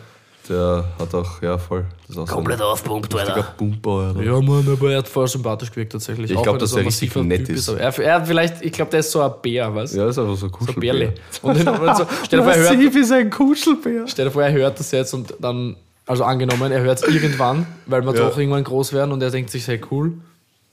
Der 0.48 0.84
hat 0.98 1.14
auch, 1.14 1.40
ja, 1.40 1.56
voll. 1.56 1.84
Das 2.08 2.16
ist 2.16 2.22
auch 2.22 2.26
Komplett 2.26 2.60
aufpumpt, 2.60 3.12
so 3.12 3.18
ein 3.18 3.24
richtiger 3.26 3.46
Alter. 3.46 3.54
Pumper, 3.56 3.90
Alter. 4.08 4.22
Ja, 4.22 4.40
Mann, 4.40 4.68
aber 4.70 4.90
er 4.90 4.98
hat 4.98 5.08
voll 5.08 5.28
sympathisch 5.28 5.70
gewirkt 5.70 5.92
tatsächlich. 5.92 6.30
Ich 6.32 6.36
Auch 6.36 6.42
glaub, 6.42 6.54
wenn 6.54 6.60
dass 6.60 6.70
so 6.70 6.76
ein 6.78 6.82
er 6.82 6.88
richtig 6.88 7.14
nett 7.14 7.46
Typ 7.46 7.56
ist. 7.56 7.68
Er, 7.68 7.96
er 8.00 8.24
vielleicht, 8.26 8.60
ich 8.62 8.72
glaube, 8.72 8.90
der 8.90 9.00
ist 9.00 9.12
so 9.12 9.20
ein 9.20 9.30
Bär, 9.40 9.72
weißt 9.72 9.94
du? 9.94 9.98
Ja, 9.98 10.08
ist 10.08 10.18
einfach 10.18 10.34
so 10.36 10.46
ein 10.46 10.50
So 10.50 10.56
Kuschelbär. 10.58 10.92
Bärle. 10.92 11.14
Und 11.42 11.64
dann, 11.66 11.78
und 11.80 11.96
so, 11.96 12.06
stell, 12.24 12.38
dir 12.40 12.44
vor, 12.44 12.52
er 12.54 12.58
hört, 12.58 12.74
Massiv 12.76 12.96
ist 12.96 13.12
ein 13.12 13.30
Kuschelbär. 13.30 14.04
stell 14.08 14.24
dir 14.24 14.30
vor, 14.32 14.42
er 14.42 14.52
hört 14.52 14.80
das 14.80 14.90
jetzt 14.90 15.14
und 15.14 15.32
dann, 15.38 15.76
also 16.06 16.24
angenommen, 16.24 16.72
er 16.72 16.80
hört 16.80 16.98
es 17.02 17.04
irgendwann, 17.08 17.64
weil 17.86 18.02
wir 18.04 18.12
Ja. 18.14 18.28
doch 18.28 18.36
irgendwann 18.36 18.64
groß 18.64 18.92
werden 18.92 19.12
und 19.12 19.22
er 19.22 19.30
denkt 19.30 19.50
sich, 19.50 19.66
hey, 19.68 19.80
cool, 19.92 20.12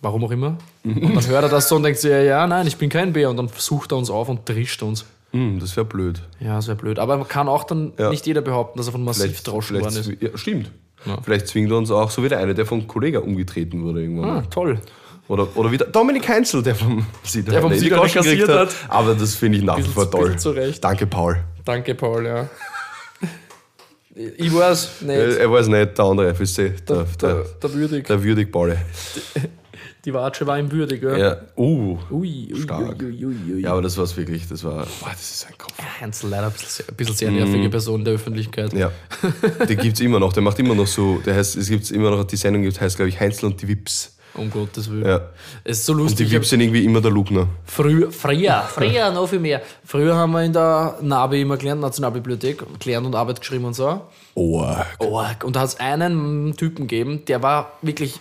warum 0.02 0.24
auch 0.24 0.32
immer. 0.32 0.58
Und 0.84 1.14
dann 1.16 1.28
hört 1.28 1.44
er 1.44 1.50
das 1.50 1.70
so 1.70 1.76
und 1.76 1.84
denkt 1.84 2.00
sich, 2.00 2.10
ja, 2.10 2.48
nein, 2.48 2.66
ich 2.66 2.78
bin 2.78 2.90
kein 2.90 3.14
Bär. 3.14 3.30
Und 3.30 3.38
dann 3.38 3.50
sucht 3.56 3.92
er 3.92 3.98
uns 4.00 4.10
auf 4.10 4.30
und 4.30 4.46
trischt 4.48 4.82
uns. 4.82 5.06
Hm, 5.32 5.60
das 5.60 5.76
wäre 5.76 5.86
blöd. 5.86 6.22
Ja, 6.40 6.56
das 6.56 6.68
wäre 6.68 6.78
blöd. 6.78 6.98
Aber 7.00 7.18
man 7.18 7.28
kann 7.28 7.48
auch 7.48 7.64
dann 7.64 7.94
Ja. 7.98 8.10
nicht 8.10 8.26
jeder 8.26 8.42
behaupten, 8.42 8.78
dass 8.80 8.88
er 8.88 8.94
von 8.94 9.04
massiv 9.04 9.42
droschen 9.44 9.80
worden 9.80 9.96
ist. 9.98 10.12
ja, 10.22 10.30
stimmt. 10.36 10.72
Ja. 11.06 11.18
Vielleicht 11.24 11.48
zwingt 11.48 11.70
er 11.72 11.78
uns 11.78 11.92
auch, 11.92 12.10
so 12.10 12.24
wie 12.24 12.30
der 12.30 12.40
eine, 12.40 12.54
der 12.54 12.66
vom 12.66 12.88
Kollegen 12.88 13.20
umgetreten 13.22 13.84
wurde 13.84 14.02
irgendwann. 14.02 14.30
Ah, 14.30 14.42
toll. 14.50 14.80
Oder, 15.28 15.48
oder 15.56 15.72
wie 15.72 15.78
der 15.78 15.88
Dominik 15.88 16.28
Heinzel, 16.28 16.64
der 16.64 16.74
vom 16.76 17.06
Sieder 17.24 17.52
Der 17.52 17.62
vom 17.62 17.70
Goschen 17.72 18.22
kassiert 18.22 18.50
hat. 18.50 18.70
Aber 18.88 19.14
das 19.14 19.36
finde 19.36 19.60
ich 19.60 19.64
nach 19.64 19.78
wie 19.78 19.84
vor 19.84 20.10
toll. 20.10 20.24
bisschen 20.26 20.40
zu 20.40 20.50
Recht. 20.52 20.84
Danke, 20.84 21.06
Paul. 21.06 21.38
Danke, 21.64 21.94
Paul, 21.94 22.26
ja. 22.26 22.50
Ich 24.38 24.54
weiß 24.54 25.02
nicht. 25.02 25.10
Er, 25.16 25.40
er 25.42 25.52
weiß 25.52 25.68
nicht, 25.68 25.98
der 25.98 26.06
andere, 26.06 26.34
der, 26.34 26.46
der, 26.48 26.70
der, 26.88 27.06
der, 27.22 27.46
der 27.62 27.74
würdig. 27.74 28.08
der 28.08 28.24
würdig 28.24 28.52
Paul. 28.52 28.76
Die 30.06 30.14
Watsche 30.14 30.48
war 30.48 30.58
ihm 30.58 30.72
würdig, 30.72 31.04
ja. 31.04 31.18
Ja, 31.18 31.38
uh, 31.58 31.98
Ui, 32.10 32.50
ui, 32.54 32.62
Stark. 32.62 33.02
ui, 33.04 33.26
ui, 33.26 33.60
ja, 33.62 33.72
aber 33.74 33.82
das 33.82 33.98
war 33.98 34.06
es 34.06 34.16
wirklich, 34.16 34.48
das 34.48 34.64
war, 34.64 34.86
boah, 35.02 35.10
das 35.12 35.30
ist 35.30 35.48
ein 35.48 35.58
Kopf. 35.58 35.74
Heinzel 36.00 36.30
leider 36.30 36.48
ein 36.48 36.54
bisschen, 36.54 36.86
ein 36.88 36.96
bisschen 36.96 37.16
sehr 37.16 37.32
nervige 37.32 37.70
Person 37.70 38.00
in 38.00 38.06
der 38.06 38.14
Öffentlichkeit. 38.14 38.72
Ja, 38.74 38.92
den 39.68 39.78
gibt 39.78 39.96
es 39.96 40.00
immer 40.00 40.20
noch, 40.20 40.32
der 40.32 40.42
macht 40.42 40.58
immer 40.60 40.74
noch 40.74 40.88
so, 40.88 41.18
der 41.26 41.36
heißt, 41.36 41.58
es 41.58 41.68
gibt 41.68 41.92
immer 41.92 42.12
noch, 42.12 42.24
die 42.24 42.38
Sendung 42.38 42.62
gibt, 42.64 42.80
heißt, 42.80 42.96
glaube 42.96 43.10
ich, 43.10 43.20
Heinzel 43.20 43.48
und 43.48 43.62
die 43.62 43.68
Wips. 43.68 44.16
Um 44.36 44.50
Gottes 44.50 44.90
Willen. 44.90 45.06
Ja. 45.06 45.22
Es 45.66 45.80
ist 45.80 45.88
so 45.88 45.92
Und 45.94 46.00
lustig. 46.00 46.18
die 46.18 46.24
ich 46.26 46.30
hab 46.36 46.42
Wips 46.42 46.50
sind 46.52 46.62
irgendwie 46.62 46.86
immer 46.86 47.02
der 47.02 47.12
Lugner. 47.12 47.48
Früher, 47.66 48.12
früher, 48.12 48.64
früher 48.74 49.12
noch 49.12 49.28
viel 49.28 49.40
mehr. 49.40 49.62
Früher 49.84 50.16
haben 50.16 50.32
wir 50.32 50.44
in 50.44 50.54
der 50.54 50.98
NABI 51.02 51.42
immer 51.42 51.58
gelernt, 51.58 51.82
Nationalbibliothek, 51.82 52.64
gelernt 52.80 53.08
und 53.08 53.16
Arbeit 53.16 53.42
geschrieben 53.42 53.66
und 53.66 53.74
so. 53.74 54.02
Oh, 54.36 54.64
Org. 55.00 55.44
Und 55.44 55.56
da 55.56 55.62
hat 55.62 55.70
es 55.70 55.80
einen 55.80 56.56
Typen 56.56 56.88
gegeben, 56.88 57.26
der 57.28 57.42
war 57.42 57.74
wirklich 57.82 58.20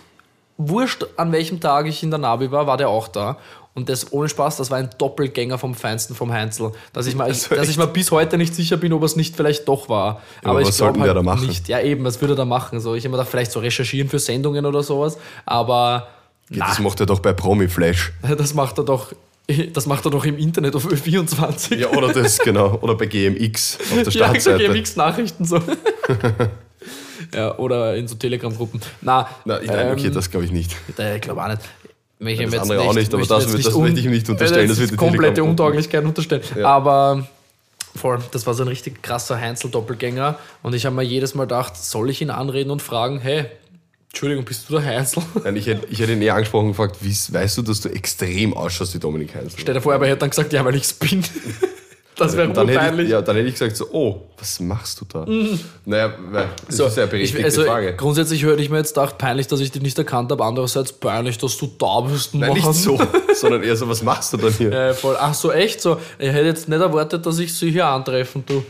wurscht, 0.59 1.05
an 1.17 1.31
welchem 1.31 1.59
Tag 1.59 1.87
ich 1.87 2.03
in 2.03 2.11
der 2.11 2.19
Nabi 2.19 2.51
war, 2.51 2.67
war 2.67 2.77
der 2.77 2.89
auch 2.89 3.07
da. 3.07 3.37
Und 3.75 3.87
das 3.87 4.11
ohne 4.11 4.27
Spaß, 4.27 4.57
das 4.57 4.69
war 4.71 4.77
ein 4.77 4.89
Doppelgänger 4.97 5.57
vom 5.57 5.73
Feinsten 5.73 6.13
vom 6.13 6.33
Heinzel. 6.33 6.73
Dass 6.91 7.07
ich, 7.07 7.15
mal, 7.15 7.23
Also 7.25 7.55
dass 7.55 7.69
ich 7.69 7.77
mal 7.77 7.87
bis 7.87 8.11
heute 8.11 8.37
nicht 8.37 8.53
sicher 8.53 8.75
bin, 8.77 8.91
ob 8.91 9.01
es 9.03 9.15
nicht 9.15 9.35
vielleicht 9.35 9.67
doch 9.67 9.87
war. 9.87 10.21
aber 10.43 10.59
ich 10.61 10.67
was 10.67 10.77
glaub 10.77 10.89
sollten 10.89 11.03
wir 11.05 11.13
da 11.13 11.23
machen? 11.23 11.47
Nicht. 11.47 11.67
Ja, 11.69 11.79
eben, 11.79 12.03
was 12.03 12.19
würde 12.19 12.33
er 12.33 12.37
da 12.37 12.45
machen? 12.45 12.79
So, 12.81 12.93
ich 12.95 13.05
mir 13.05 13.11
gedacht, 13.11 13.29
vielleicht 13.29 13.51
so 13.51 13.59
recherchieren 13.61 14.09
für 14.09 14.19
Sendungen 14.19 14.65
oder 14.65 14.83
sowas. 14.83 15.17
Aber 15.45 16.07
ja, 16.49 16.67
das 16.67 16.79
macht 16.79 16.99
er 16.99 17.05
doch 17.05 17.19
bei 17.19 17.31
Promi 17.31 17.67
Flash. 17.69 18.11
das 18.37 18.53
macht 18.53 18.77
er 18.79 18.83
doch. 18.83 19.13
Das 19.73 19.85
macht 19.87 20.05
er 20.05 20.11
doch 20.11 20.25
im 20.25 20.37
Internet 20.37 20.75
auf 20.75 20.85
Ö24. 20.85 21.75
Ja, 21.77 21.87
oder 21.89 22.11
das, 22.13 22.37
genau. 22.43 22.77
Oder 22.81 22.93
bei 22.95 23.05
GMX 23.07 23.79
auf 23.79 23.89
der 23.89 24.03
Ja, 24.03 24.11
Startseite. 24.11 24.67
so 24.67 24.73
GMX-Nachrichten 24.73 25.45
so. 25.45 25.59
Ja, 27.33 27.57
oder 27.57 27.95
in 27.95 28.07
so 28.07 28.15
Telegram-Gruppen. 28.15 28.81
Na, 29.01 29.29
Na, 29.45 29.61
ich, 29.61 29.67
nein, 29.67 29.91
okay, 29.91 30.07
ähm, 30.07 30.13
das 30.13 30.29
glaube 30.31 30.45
ich 30.45 30.51
nicht. 30.51 30.75
Ich 30.87 31.21
glaube 31.21 31.43
auch 31.43 31.47
nicht. 31.47 31.61
Möchte 32.21 32.43
das 32.45 32.53
ich 32.53 32.59
andere 32.61 32.81
auch 32.81 32.93
nicht, 32.93 33.13
aber 33.13 33.25
das 33.25 33.51
das 33.51 33.73
un- 33.73 33.83
möchte 33.83 33.99
ich 33.99 34.05
ihm 34.05 34.11
nicht 34.11 34.29
unterstellen, 34.29 34.67
das 34.67 34.77
Das 34.77 34.79
wird 34.81 34.91
die 34.91 34.95
komplette 34.97 35.43
Untauglichkeit 35.43 36.03
unterstellen. 36.03 36.41
Ja. 36.57 36.67
Aber 36.67 37.27
voll, 37.95 38.19
das 38.31 38.45
war 38.45 38.53
so 38.53 38.63
ein 38.63 38.67
richtig 38.67 39.01
krasser 39.01 39.39
Heinzel-Doppelgänger. 39.39 40.37
Und 40.61 40.75
ich 40.75 40.85
habe 40.85 40.95
mir 40.95 41.03
jedes 41.03 41.33
Mal 41.33 41.43
gedacht, 41.45 41.77
soll 41.77 42.09
ich 42.09 42.21
ihn 42.21 42.29
anreden 42.29 42.71
und 42.71 42.81
fragen, 42.81 43.19
hey, 43.19 43.45
Entschuldigung, 44.09 44.43
bist 44.43 44.67
du 44.69 44.73
der 44.79 44.85
Heinzel? 44.85 45.23
Nein, 45.43 45.55
ich, 45.55 45.67
hätte, 45.67 45.87
ich 45.89 45.99
hätte 45.99 46.11
ihn 46.13 46.21
eher 46.21 46.33
angesprochen 46.35 46.65
und 46.65 46.71
gefragt, 46.71 46.97
weißt 47.01 47.57
du, 47.57 47.61
dass 47.61 47.81
du 47.81 47.89
extrem 47.89 48.53
ausschaust 48.53 48.95
wie 48.95 48.99
Dominik 48.99 49.35
Heinzel? 49.35 49.57
Stell 49.59 49.75
dir 49.75 49.81
vor, 49.81 49.93
aber 49.93 50.05
er 50.05 50.11
hätte 50.11 50.19
dann 50.21 50.31
gesagt, 50.31 50.51
ja, 50.51 50.65
weil 50.65 50.75
ich's 50.75 50.91
bin. 50.93 51.23
Das 52.19 52.37
wäre 52.37 52.49
dann 52.53 52.67
hätte, 52.67 52.79
ich, 52.79 52.85
peinlich. 52.85 53.09
ja, 53.09 53.21
dann 53.21 53.35
hätte 53.35 53.47
ich 53.47 53.53
gesagt 53.55 53.75
so, 53.75 53.87
oh, 53.91 54.21
was 54.37 54.59
machst 54.59 55.01
du 55.01 55.05
da? 55.05 55.25
Naja, 55.85 56.13
weil, 56.31 56.47
das 56.67 56.77
So, 56.77 56.85
ist 56.85 56.97
ja 56.97 57.03
eine 57.03 57.11
ich, 57.19 57.31
berechtigte 57.31 57.45
also, 57.45 57.63
Frage. 57.63 57.95
Grundsätzlich 57.95 58.43
hätte 58.43 58.61
ich 58.61 58.69
mir 58.69 58.77
jetzt 58.77 58.93
gedacht, 58.93 59.17
peinlich, 59.17 59.47
dass 59.47 59.59
ich 59.59 59.71
dich 59.71 59.81
nicht 59.81 59.97
erkannt 59.97 60.31
habe. 60.31 60.43
Andererseits 60.43 60.93
peinlich, 60.93 61.37
dass 61.37 61.57
du 61.57 61.67
da 61.77 62.01
bist. 62.01 62.35
Nein, 62.35 62.53
nicht 62.53 62.73
so, 62.73 62.99
sondern 63.35 63.63
eher 63.63 63.75
so, 63.75 63.87
was 63.89 64.03
machst 64.03 64.33
du 64.33 64.37
dann 64.37 64.53
hier? 64.53 64.71
Äh, 64.71 64.93
voll. 64.93 65.15
Ach 65.19 65.33
so, 65.33 65.51
echt 65.51 65.81
so. 65.81 65.97
Ich 66.17 66.27
hätte 66.29 66.45
jetzt 66.45 66.69
nicht 66.69 66.79
erwartet, 66.81 67.25
dass 67.25 67.39
ich 67.39 67.53
sie 67.53 67.71
hier 67.71 67.85
antreffen, 67.87 68.43
du. 68.45 68.63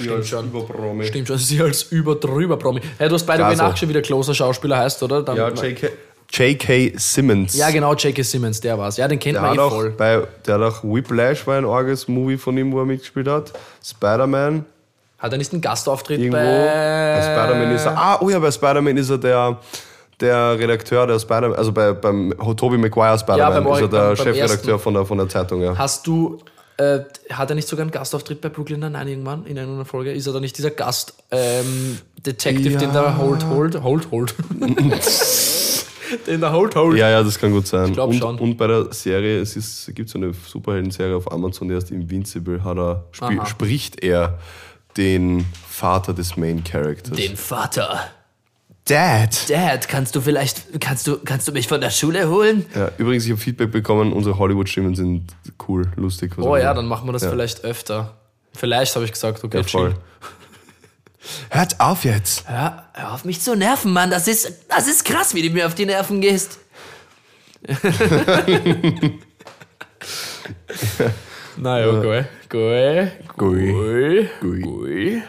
Stimmt 0.00 0.26
schon. 0.26 0.44
Überpromi. 0.46 1.04
Stimmt 1.06 1.28
schon, 1.28 1.38
sie 1.38 1.60
als 1.60 1.82
über 1.84 2.14
drüber 2.14 2.56
Promi. 2.56 2.80
Hey, 2.98 3.08
du 3.08 3.14
hast 3.16 3.24
beide 3.26 3.38
Klar 3.40 3.50
wie 3.52 3.56
so. 3.56 3.62
nachgeschaut, 3.64 3.88
wie 3.88 3.92
der 3.94 4.02
großer 4.02 4.34
Schauspieler 4.34 4.78
heißt, 4.78 5.02
oder? 5.02 5.22
Dann, 5.22 5.36
Ja, 5.36 5.48
J.K. 5.48 5.88
J.K. 6.30 6.92
Simmons. 6.96 7.56
ja, 7.56 7.70
genau, 7.70 7.94
J.K. 7.94 8.22
Simmons, 8.22 8.60
der 8.60 8.78
war's. 8.78 8.96
Ja, 8.98 9.08
den 9.08 9.18
kennt 9.18 9.36
Der 9.36 9.42
man 9.42 9.56
eh 9.56 9.58
auch 9.60 9.70
voll. 9.70 9.90
bei, 9.90 10.22
der 10.46 10.54
hat 10.56 10.62
auch 10.62 10.84
Whiplash, 10.84 11.46
war 11.46 11.56
ein 11.56 11.64
arges 11.64 12.06
Movie 12.06 12.36
von 12.36 12.56
ihm, 12.58 12.70
wo 12.72 12.80
er 12.80 12.84
mitgespielt 12.84 13.28
hat. 13.28 13.52
Spider-Man, 13.84 14.64
Hat 15.18 15.32
er 15.32 15.38
nicht 15.38 15.52
einen 15.52 15.62
Gastauftritt 15.62 16.20
irgendwo. 16.20 16.36
bei... 16.36 16.44
Bei 16.44 17.22
Spider-Man 17.22 17.74
ist 17.74 17.86
er. 17.86 17.96
Ah, 17.96 18.18
oh 18.20 18.28
ja, 18.28 18.38
bei 18.38 18.50
Spider-Man 18.50 18.96
ist 18.98 19.08
er 19.10 19.18
der, 19.18 19.58
der 20.20 20.58
Redakteur 20.58 21.06
der 21.06 21.18
Spider-Man, 21.18 21.54
also 21.54 21.72
bei, 21.72 21.92
beim 21.94 22.34
Tobey 22.56 22.76
Maguire 22.76 23.18
Spider-Man 23.18 23.64
beim 23.64 23.72
ist 23.72 23.80
er 23.80 23.88
der 23.88 24.16
Chefredakteur 24.16 24.78
von 24.78 24.94
der, 24.94 25.06
von 25.06 25.16
der 25.18 25.28
Zeitung, 25.28 25.62
ja. 25.62 25.76
Hast 25.78 26.06
du... 26.06 26.38
Äh, 26.80 27.00
hat 27.32 27.50
er 27.50 27.56
nicht 27.56 27.66
sogar 27.66 27.82
einen 27.82 27.90
Gastauftritt 27.90 28.40
bei 28.40 28.50
Brooklyn 28.50 28.78
Nine-Nine 28.78 29.10
irgendwann 29.10 29.44
in 29.46 29.58
einer 29.58 29.84
Folge? 29.84 30.12
Ist 30.12 30.28
er 30.28 30.32
da 30.34 30.38
nicht 30.38 30.56
dieser 30.56 30.70
Gast 30.70 31.12
ähm, 31.32 31.98
Ja. 32.24 32.32
den 32.78 32.92
der 32.92 33.18
Hold 33.18 33.44
Hold 33.46 33.82
Hold 33.82 34.10
Hold 34.12 34.34
den 36.26 36.40
der 36.40 36.52
Hold 36.52 36.74
Hold 36.76 36.96
Ja, 36.98 37.08
ja, 37.10 37.22
das 37.22 37.38
kann 37.38 37.52
gut 37.52 37.66
sein. 37.66 37.92
glaub 37.92 38.10
und, 38.10 38.18
schon. 38.18 38.38
und 38.38 38.56
bei 38.56 38.66
der 38.66 38.92
Serie, 38.92 39.40
es 39.40 39.56
ist, 39.56 39.90
gibt 39.94 40.08
so 40.10 40.18
eine 40.18 40.32
Superhelden-Serie 40.32 41.16
auf 41.16 41.30
Amazon, 41.30 41.68
die 41.68 41.74
heißt 41.74 41.90
Invincible, 41.90 42.62
hat 42.64 42.76
er, 42.78 43.04
spi 43.12 43.24
Aha. 43.38 43.46
spricht 43.46 44.02
er 44.02 44.38
den 44.96 45.44
Vater 45.68 46.12
des 46.14 46.36
Main 46.36 46.64
Characters. 46.64 47.16
Den 47.16 47.36
Vater. 47.36 48.00
Dad! 48.86 49.50
Dad, 49.50 49.86
kannst 49.86 50.16
du 50.16 50.20
vielleicht, 50.22 50.80
kannst 50.80 51.06
du, 51.06 51.18
kannst 51.18 51.46
du 51.46 51.52
mich 51.52 51.68
von 51.68 51.80
der 51.80 51.90
Schule 51.90 52.30
holen? 52.30 52.64
Ja, 52.74 52.90
übrigens, 52.96 53.26
ich 53.26 53.30
habe 53.32 53.40
Feedback 53.40 53.70
bekommen, 53.70 54.12
unsere 54.14 54.38
Hollywood-Stimmen 54.38 54.94
sind 54.94 55.26
cool, 55.68 55.86
lustig. 55.96 56.32
Oh 56.38 56.56
ja, 56.56 56.72
dann 56.72 56.86
machen 56.86 57.06
wir 57.06 57.12
das 57.12 57.22
Ja. 57.22 57.30
vielleicht 57.30 57.64
öfter. 57.64 58.14
Vielleicht 58.54 58.94
habe 58.96 59.04
ich 59.04 59.12
gesagt, 59.12 59.44
okay, 59.44 59.58
Ja, 59.58 59.62
voll. 59.62 59.90
chill. 59.90 59.98
Hört 61.50 61.80
auf 61.80 62.04
jetzt! 62.04 62.48
Hör, 62.48 62.84
hör 62.94 63.12
auf 63.14 63.24
mich 63.24 63.40
zu 63.40 63.56
nerven, 63.56 63.92
Mann. 63.92 64.10
Das 64.10 64.28
ist, 64.28 64.52
das 64.68 64.86
ist 64.88 65.04
krass, 65.04 65.34
wie 65.34 65.42
du 65.42 65.50
mir 65.50 65.66
auf 65.66 65.74
die 65.74 65.86
Nerven 65.86 66.20
gehst. 66.20 66.58
Naja. 71.56 72.00
Goi. 72.00 72.24
Goi. 72.48 73.10
Goi. 73.36 74.28
Goi. 74.40 75.22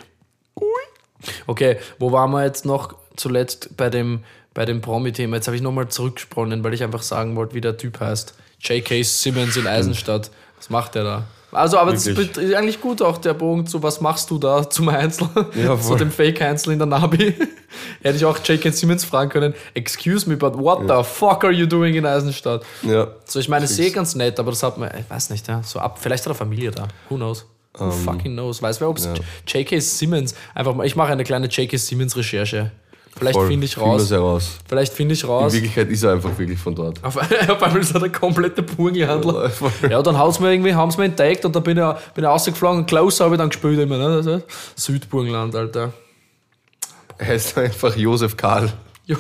Okay, 1.48 1.78
wo 1.98 2.12
waren 2.12 2.32
wir 2.32 2.46
jetzt 2.46 2.66
noch 2.66 2.96
zuletzt 3.16 3.76
bei 3.76 3.90
dem, 3.90 4.24
bei 4.54 4.66
dem 4.66 4.82
Promi-Thema? 4.82 5.38
Jetzt 5.38 5.48
habe 5.48 5.58
ich 5.58 5.64
nochmal 5.64 5.90
zurückgesponnen, 5.90 6.64
weil 6.64 6.74
ich 6.74 6.84
einfach 6.84 7.02
sagen 7.02 7.36
wollte, 7.36 7.56
wie 7.56 7.62
der 7.62 7.78
Typ 7.78 8.00
heißt. 8.00 8.36
J.K. 8.62 9.04
Simmons 9.04 9.58
in 9.58 9.68
Eisenstadt. 9.68 10.32
Was 10.58 10.70
macht 10.70 10.96
der 10.96 11.04
da? 11.04 11.24
Also, 11.52 11.78
aber 11.78 11.94
es 11.94 12.06
ist 12.06 12.38
eigentlich 12.38 12.80
gut 12.80 13.02
auch 13.02 13.18
der 13.18 13.34
Bogen 13.34 13.66
zu, 13.66 13.82
was 13.82 14.02
machst 14.02 14.30
du 14.30 14.38
da 14.38 14.70
zum 14.70 14.90
Einzel? 14.90 15.28
Ja, 15.56 15.80
zu 15.80 15.96
dem 15.96 16.12
Fake-Einzel 16.12 16.74
in 16.74 16.80
der 16.80 16.88
Nabi. 16.88 17.34
Hätte 18.02 18.18
ich 18.18 18.26
auch 18.26 18.38
J.K. 18.38 18.72
Simmons 18.72 19.04
fragen 19.04 19.30
können, 19.30 19.54
excuse 19.74 20.30
me, 20.30 20.38
but 20.38 20.58
what 20.58 20.82
the 20.88 21.04
fuck 21.04 21.44
are 21.44 21.54
you 21.54 21.66
doing 21.66 21.96
in 21.96 22.06
Eisenstadt? 22.06 22.64
Ja. 22.84 23.08
So, 23.26 23.40
ich 23.40 23.50
meine, 23.50 23.66
es 23.66 23.72
ist 23.72 23.80
eh 23.80 23.90
ganz 23.90 24.16
nett, 24.16 24.40
aber 24.40 24.52
das 24.52 24.64
hat 24.64 24.78
man, 24.78 24.90
ich 24.98 25.10
weiß 25.10 25.32
nicht, 25.32 25.48
ja, 25.48 25.62
so 25.64 25.80
ab, 25.80 25.98
vielleicht 26.00 26.24
hat 26.26 26.32
er 26.32 26.36
Familie 26.36 26.72
da. 26.72 26.88
Who 27.10 27.16
knows? 27.16 27.46
Who 27.78 27.92
fucking 27.92 28.34
knows? 28.34 28.62
Weiß 28.62 28.82
wer, 28.82 28.90
ob 28.90 28.98
es 28.98 29.08
J.K. 29.48 29.80
Simmons, 29.80 30.36
einfach 30.54 30.76
mal, 30.76 30.86
ich 30.86 30.96
mache 30.96 31.12
eine 31.12 31.24
kleine 31.24 31.48
J.K. 31.48 31.78
Simmons-Recherche. 31.78 32.72
Vielleicht 33.18 33.40
finde 33.40 33.66
ich 33.66 33.78
raus. 33.78 34.12
raus. 34.12 34.52
Vielleicht 34.68 34.94
finde 34.94 35.14
ich 35.14 35.24
In 35.24 35.30
raus. 35.30 35.54
Wirklichkeit 35.54 35.90
ist 35.90 36.04
er 36.04 36.14
einfach 36.14 36.38
wirklich 36.38 36.60
von 36.60 36.74
dort. 36.74 37.04
Auf, 37.04 37.18
auf 37.18 37.64
einmal 37.64 37.82
ist 37.82 37.94
er 37.94 38.00
der 38.00 38.12
komplette 38.12 38.64
Burgenlandler. 38.64 39.50
Voll. 39.50 39.72
Ja, 39.90 40.02
dann 40.02 40.18
haut's 40.18 40.40
mir 40.40 40.52
irgendwie, 40.52 40.74
haben 40.74 40.90
sie 40.90 41.00
mir 41.00 41.06
entdeckt 41.06 41.44
und 41.44 41.56
dann 41.56 41.64
bin 41.64 41.78
ich, 41.78 41.84
bin 42.14 42.24
ich 42.24 42.30
rausgeflogen 42.30 42.80
und 42.80 42.86
Klaus 42.86 43.20
habe 43.20 43.36
ich 43.36 43.40
dann 43.40 43.50
gespielt 43.50 43.80
immer. 43.80 43.98
Ne? 43.98 44.06
Also, 44.06 44.42
Südburgenland, 44.76 45.56
Alter. 45.56 45.92
Er 47.18 47.28
heißt 47.28 47.58
einfach 47.58 47.96
Josef 47.98 48.38
Karl. 48.38 48.72
Jo 49.06 49.18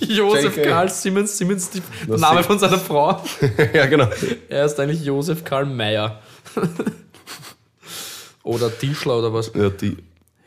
Josef. 0.00 0.62
Karl 0.62 0.88
Simmons, 0.88 1.36
Simmons, 1.36 1.70
die, 1.70 1.82
der 2.08 2.18
Name 2.18 2.42
von 2.42 2.58
seiner 2.58 2.78
Frau. 2.78 3.22
ja, 3.72 3.86
genau. 3.86 4.08
Er 4.48 4.64
ist 4.64 4.78
eigentlich 4.80 5.04
Josef 5.04 5.44
Karl 5.44 5.66
Meyer. 5.66 6.20
oder 8.42 8.76
Tischler 8.76 9.18
oder 9.18 9.32
was. 9.32 9.52
Ja, 9.54 9.68
die. 9.70 9.96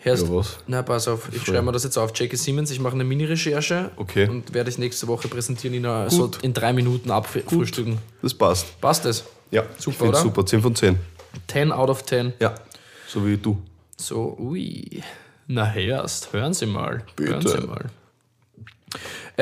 Heißt, 0.06 0.24
Ja, 0.28 0.34
was? 0.34 0.58
Na, 0.68 0.82
pass 0.82 1.08
auf, 1.10 1.28
ich 1.34 1.43
schreibe 1.43 1.64
mir 1.64 1.72
das 1.74 1.84
jetzt 1.84 1.97
auf. 1.97 2.18
J.K. 2.18 2.38
Simmons, 2.38 2.72
ich 2.72 2.80
mache 2.80 2.93
eine 2.93 3.04
Mini-Recherche 3.04 3.91
Okay. 3.97 4.30
und 4.30 4.54
werde 4.54 4.70
ich 4.70 4.78
nächste 4.78 5.08
Woche 5.08 5.28
präsentieren, 5.28 5.74
in, 5.76 5.86
einer, 5.86 6.10
so 6.10 6.32
in 6.41 6.54
drei 6.54 6.72
Minuten 6.72 7.12
abfrühstücken. 7.12 7.97
Das 8.22 8.34
passt. 8.34 8.80
Passt 8.80 9.04
das? 9.06 9.26
Ja, 9.52 9.64
Super, 9.78 10.06
ich 10.06 10.10
oder? 10.10 10.20
super. 10.22 10.45
10 10.45 10.62
von 10.62 10.76
10. 10.76 10.97
10 11.47 11.72
out 11.74 11.89
of 11.89 12.06
10. 12.06 12.34
Ja, 12.39 12.56
so 13.08 13.26
wie 13.26 13.36
du. 13.38 13.62
So, 13.97 14.38
ui. 14.39 15.04
Na 15.47 15.76
erst, 15.76 16.32
hören 16.32 16.54
Sie 16.54 16.66
mal. 16.66 17.04
Hören 17.20 17.39
Bitte. 17.43 17.60
Sie 17.62 17.68
mal. 17.68 17.86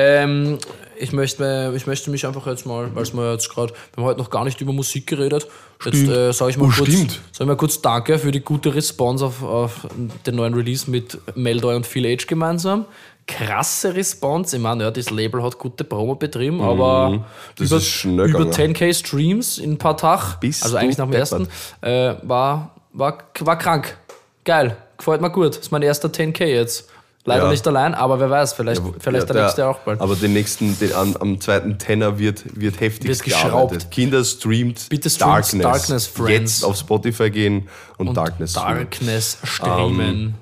Ähm, 0.00 0.58
ich, 0.96 1.12
möchte, 1.12 1.72
ich 1.76 1.86
möchte 1.88 2.10
mich 2.10 2.24
einfach 2.24 2.46
jetzt 2.46 2.66
mal, 2.66 2.94
weil 2.94 3.02
es 3.02 3.12
wir 3.12 3.32
jetzt 3.32 3.48
gerade, 3.50 3.72
wir 3.72 3.96
haben 3.96 4.04
heute 4.04 4.20
noch 4.20 4.30
gar 4.30 4.44
nicht 4.44 4.60
über 4.60 4.72
Musik 4.72 5.08
geredet. 5.08 5.48
Jetzt 5.84 6.06
äh, 6.08 6.32
sage 6.32 6.52
ich, 6.52 6.56
mal 6.56 6.66
Oh, 6.66 6.72
kurz- 6.76 6.88
stimmt. 6.88 7.20
sag 7.32 7.40
ich 7.40 7.46
mal 7.48 7.56
kurz 7.56 7.80
Danke 7.82 8.18
für 8.18 8.30
die 8.30 8.40
gute 8.40 8.72
Response 8.74 9.24
auf, 9.26 9.42
auf 9.42 9.86
den 10.24 10.36
neuen 10.36 10.54
Release 10.54 10.88
mit 10.88 11.18
Meldor 11.34 11.74
und 11.74 11.84
Phil 11.86 12.04
H 12.06 12.26
gemeinsam. 12.28 12.84
Krasse 13.26 13.94
Response. 13.94 14.56
Ich 14.56 14.62
meine, 14.62 14.84
ja, 14.84 14.90
das 14.92 15.10
Label 15.10 15.42
hat 15.42 15.58
gute 15.58 15.82
Promo 15.84 16.14
betrieben, 16.14 16.60
aber 16.62 17.10
Mhm. 17.10 17.24
Das 17.56 18.04
über, 18.04 18.24
über 18.24 18.44
gegangen. 18.44 18.74
10k 18.76 18.94
Streams 18.94 19.58
in 19.58 19.72
ein 19.72 19.78
paar 19.78 19.96
Tagen, 19.96 20.36
Bist 20.40 20.62
also 20.62 20.76
eigentlich 20.76 20.96
nach 20.96 21.06
dem 21.06 21.14
ersten, 21.14 21.48
äh, 21.82 22.14
war, 22.22 22.74
war, 22.92 23.18
war 23.40 23.58
krank. 23.58 23.96
Geil, 24.44 24.76
gefällt 24.96 25.20
mir 25.20 25.30
gut. 25.30 25.50
Das 25.50 25.58
ist 25.58 25.70
mein 25.72 25.82
erster 25.82 26.08
10k 26.08 26.44
jetzt. 26.46 26.88
Leider 27.28 27.44
Ja. 27.44 27.50
nicht 27.50 27.66
allein, 27.66 27.94
aber 27.94 28.18
wer 28.20 28.30
weiß, 28.30 28.54
vielleicht, 28.54 28.82
vielleicht 28.98 29.28
Ja, 29.28 29.32
der, 29.34 29.42
nächste 29.44 29.66
auch 29.68 29.78
bald. 29.80 30.00
Aber 30.00 30.16
den 30.16 30.32
nächsten, 30.32 30.78
den, 30.78 30.92
am, 30.94 31.16
am 31.16 31.40
zweiten 31.40 31.78
Tenner 31.78 32.18
wird, 32.18 32.42
wird 32.60 32.80
heftig 32.80 33.08
Wird 33.08 33.22
geschraubt. 33.22 33.90
Kinder 33.90 34.24
streamt, 34.24 34.88
Bitte 34.88 35.08
streamt 35.10 35.30
Darkness. 35.32 35.62
Darkness, 35.62 36.06
Friends. 36.06 36.60
Jetzt 36.60 36.64
auf 36.64 36.76
Spotify 36.76 37.30
gehen 37.30 37.68
und, 37.98 38.14
Darkness. 38.16 38.52
streamen. 38.52 38.76
Darkness 38.90 39.38
streamen. 39.44 40.34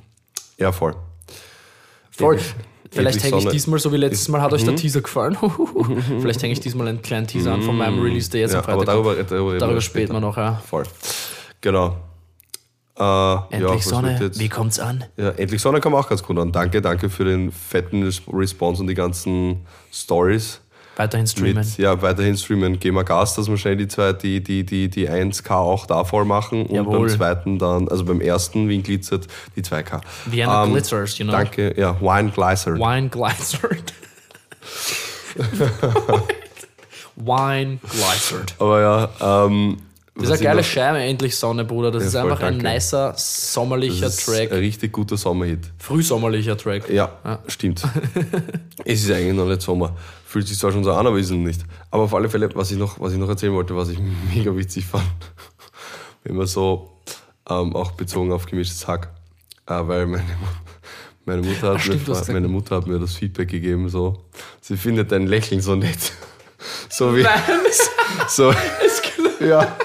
Ja, 0.59 0.72
voll. 0.72 0.95
Voll. 2.11 2.34
Endlich- 2.37 2.55
Vielleicht 2.93 3.22
hänge 3.24 3.39
ich 3.39 3.49
diesmal, 3.49 3.78
so 3.78 3.93
wie 3.93 3.97
letztes 3.99 4.28
Mal, 4.28 4.41
hat 4.41 4.53
euch 4.55 4.62
Mhm. 4.62 4.66
der 4.68 4.76
Teaser 4.76 5.01
gefallen. 5.03 5.37
Vielleicht 6.20 6.43
hänge 6.43 6.53
ich 6.55 6.61
diesmal 6.61 6.89
einen 6.89 7.03
kleinen 7.03 7.26
Teaser 7.26 7.53
an 7.53 7.61
von 7.62 7.76
meinem 7.76 8.01
Release, 8.01 8.30
der 8.30 8.41
jetzt 8.43 8.53
Ja, 8.53 8.61
am 8.61 8.64
Freitag 8.64 8.89
aber 8.89 9.14
darüber, 9.14 9.14
darüber, 9.22 9.59
Darüber 9.59 9.80
später 9.82 10.14
mal 10.14 10.20
noch, 10.20 10.37
ja. 10.39 10.62
Voll. 10.66 10.84
Genau. 11.61 11.97
Ja, 12.99 13.47
Endlich 13.51 13.70
was 13.76 13.84
Sonne, 13.84 14.30
wie 14.36 14.49
kommt's 14.49 14.78
an? 14.78 15.05
Ja, 15.16 15.30
endlich 15.30 15.61
Sonne 15.61 15.80
kam 15.80 15.94
auch 15.94 16.09
ganz 16.09 16.22
gut 16.22 16.38
an. 16.38 16.51
Danke, 16.53 16.80
danke 16.80 17.11
für 17.11 17.24
den 17.24 17.53
fetten 17.53 18.03
Res- 18.05 18.22
Response 18.32 18.80
und 18.80 18.86
die 18.88 18.94
ganzen 18.94 19.66
Stories. 19.92 20.61
Weiterhin 20.99 21.26
streamen. 21.26 21.57
Mit, 21.57 21.76
ja, 21.76 22.01
weiterhin 22.01 22.38
streamen. 22.38 22.80
Gehen 22.80 22.94
wir 22.94 23.05
Gas, 23.05 23.34
dass 23.34 23.49
wir 23.49 23.59
schnell 23.59 23.76
die, 23.76 23.86
zwei, 23.86 24.14
die, 24.14 24.42
die, 24.42 24.64
die, 24.64 24.88
die 24.88 25.11
1K 25.11 25.51
auch 25.55 25.84
da 25.84 26.05
voll 26.05 26.24
machen 26.24 26.64
und 26.64 26.74
Jawohl. 26.74 27.01
beim 27.01 27.09
zweiten 27.18 27.59
dann, 27.59 27.86
also 27.88 28.07
beim 28.07 28.22
ersten, 28.22 28.66
wie 28.70 28.76
in 28.76 28.82
Glitzert, 28.82 29.26
die 29.57 29.62
2K. 29.62 30.01
Vienna 30.24 30.64
Ähm, 30.64 30.72
Glitzers, 30.72 31.18
you 31.18 31.26
know. 31.26 31.32
Danke, 31.34 31.78
ja, 31.78 32.01
Wine 32.01 32.30
Glycer. 32.30 32.76
Wine 32.76 33.11
Glycered. 33.11 33.92
Wine 37.16 37.78
Glycered. 37.82 38.55
Aber 38.59 38.80
ja, 38.80 39.44
ähm, 39.47 39.78
Das 40.19 40.31
ist 40.31 40.33
eine 40.33 40.43
geile 40.45 40.64
Scheibe, 40.64 40.99
endlich 40.99 41.37
Sonne, 41.37 41.64
Bruder. 41.64 41.91
Das 41.91 42.05
ist 42.05 42.12
voll, 42.12 42.23
einfach 42.23 42.41
ein 42.41 42.59
danke. 42.59 42.75
nicer, 42.75 43.12
sommerlicher 43.17 44.07
das 44.07 44.19
ist 44.19 44.27
Track. 44.27 44.51
ein 44.51 44.59
richtig 44.59 44.93
guter 44.93 45.17
Sommerhit. 45.17 45.71
Frühsommerlicher 45.79 46.57
Track. 46.57 46.89
Ja, 46.89 47.41
stimmt. 47.49 47.83
es 48.85 49.05
ist 49.05 49.11
eigentlich 49.11 49.35
noch 49.35 49.47
nicht 49.47 49.61
Sommer. 49.61 49.95
Fühlt 50.25 50.49
sich 50.49 50.59
zwar 50.59 50.73
schon 50.73 50.85
so 50.85 50.93
an, 50.93 51.07
aber 51.07 51.19
ist 51.19 51.27
es 51.27 51.33
nicht. 51.33 51.61
Aber 51.91 52.05
auf 52.05 52.14
alle 52.14 52.31
Fälle, 52.31 52.49
was 52.55 52.71
ich 52.71 52.79
noch, 52.79 52.99
was 52.99 53.12
ich 53.12 53.19
noch 53.19 53.29
erzählen 53.29 53.53
wollte, 53.53 53.77
was 53.77 53.91
ich 53.91 53.99
mega 54.35 54.57
witzig 54.57 54.87
fand, 54.87 55.05
wenn 56.25 56.37
man 56.37 56.47
so 56.47 57.03
ähm, 57.49 57.77
auch 57.77 57.93
bezogen 57.93 58.33
auf 58.33 58.47
gemischtes 58.47 58.89
Hack, 58.89 59.11
äh, 59.67 59.75
weil 59.87 60.07
meine, 60.07 60.25
meine, 61.27 61.43
Mutter 61.43 61.75
hat 61.75 61.83
stimmt, 61.83 62.09
du 62.09 62.12
mir, 62.12 62.33
meine 62.33 62.49
Mutter 62.49 62.77
hat 62.77 62.87
mir 62.87 62.99
das 62.99 63.14
Feedback 63.14 63.49
gegeben, 63.49 63.89
so, 63.91 64.25
sie 64.62 64.79
findet 64.79 65.12
dein 65.12 65.27
Lächeln 65.27 65.61
so 65.61 65.77
nett. 65.77 66.12
So 66.89 67.14
wie, 67.14 67.25
so, 68.29 68.53
ja, 69.41 69.77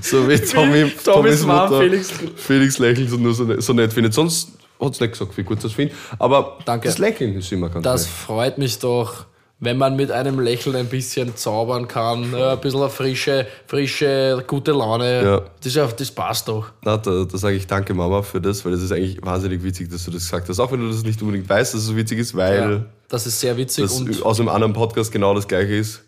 so 0.00 0.28
wie 0.28 0.38
Tommy, 0.38 0.90
Tommys 0.90 1.02
Tommys 1.04 1.42
Mom, 1.46 1.56
Mutter, 1.56 1.78
Felix. 1.80 2.12
Felix 2.36 2.78
lächelt 2.78 3.12
und 3.12 3.22
nur 3.22 3.34
so, 3.34 3.44
ne- 3.44 3.60
so 3.60 3.72
nett 3.72 3.92
findet. 3.92 4.14
Sonst 4.14 4.52
hat 4.80 4.92
es 4.94 5.00
nicht 5.00 5.12
gesagt, 5.12 5.36
wie 5.36 5.42
gut 5.42 5.62
das 5.62 5.72
findet. 5.72 5.96
Aber 6.18 6.58
Danke. 6.64 6.88
das 6.88 6.98
Lächeln 6.98 7.36
ist 7.36 7.50
immer 7.52 7.68
ganz 7.68 7.84
Das 7.84 8.02
nett. 8.02 8.10
freut 8.12 8.58
mich 8.58 8.78
doch, 8.78 9.26
wenn 9.60 9.78
man 9.78 9.96
mit 9.96 10.10
einem 10.10 10.40
Lächeln 10.40 10.76
ein 10.76 10.86
bisschen 10.88 11.36
zaubern 11.36 11.88
kann. 11.88 12.32
Ja, 12.32 12.52
ein 12.52 12.60
bisschen 12.60 12.80
eine 12.80 12.90
frische, 12.90 13.46
frische, 13.66 14.44
gute 14.46 14.72
Laune. 14.72 15.22
Ja. 15.24 15.38
Das, 15.58 15.66
ist 15.66 15.76
ja, 15.76 15.86
das 15.86 16.10
passt 16.10 16.48
doch. 16.48 16.66
Na, 16.82 16.96
da, 16.96 17.24
da 17.24 17.38
sage 17.38 17.56
ich 17.56 17.66
danke 17.66 17.94
Mama 17.94 18.20
für 18.22 18.40
das, 18.40 18.64
weil 18.64 18.72
das 18.72 18.82
ist 18.82 18.92
eigentlich 18.92 19.18
wahnsinnig 19.22 19.62
witzig, 19.62 19.90
dass 19.90 20.04
du 20.04 20.10
das 20.10 20.22
gesagt 20.24 20.48
hast. 20.48 20.58
Auch 20.60 20.70
wenn 20.72 20.80
du 20.80 20.88
das 20.88 21.02
nicht 21.02 21.20
unbedingt 21.22 21.48
weißt, 21.48 21.72
dass 21.74 21.80
es 21.82 21.86
so 21.86 21.96
witzig 21.96 22.18
ist, 22.18 22.34
weil 22.36 22.58
Ja, 22.58 22.84
das 23.08 23.26
ist 23.26 23.40
sehr 23.40 23.56
witzig. 23.56 23.84
das 23.84 23.94
und 24.00 24.22
aus 24.22 24.38
einem 24.40 24.48
anderen 24.50 24.72
Podcast 24.72 25.10
genau 25.12 25.34
das 25.34 25.46
gleiche 25.48 25.76
ist. 25.76 26.02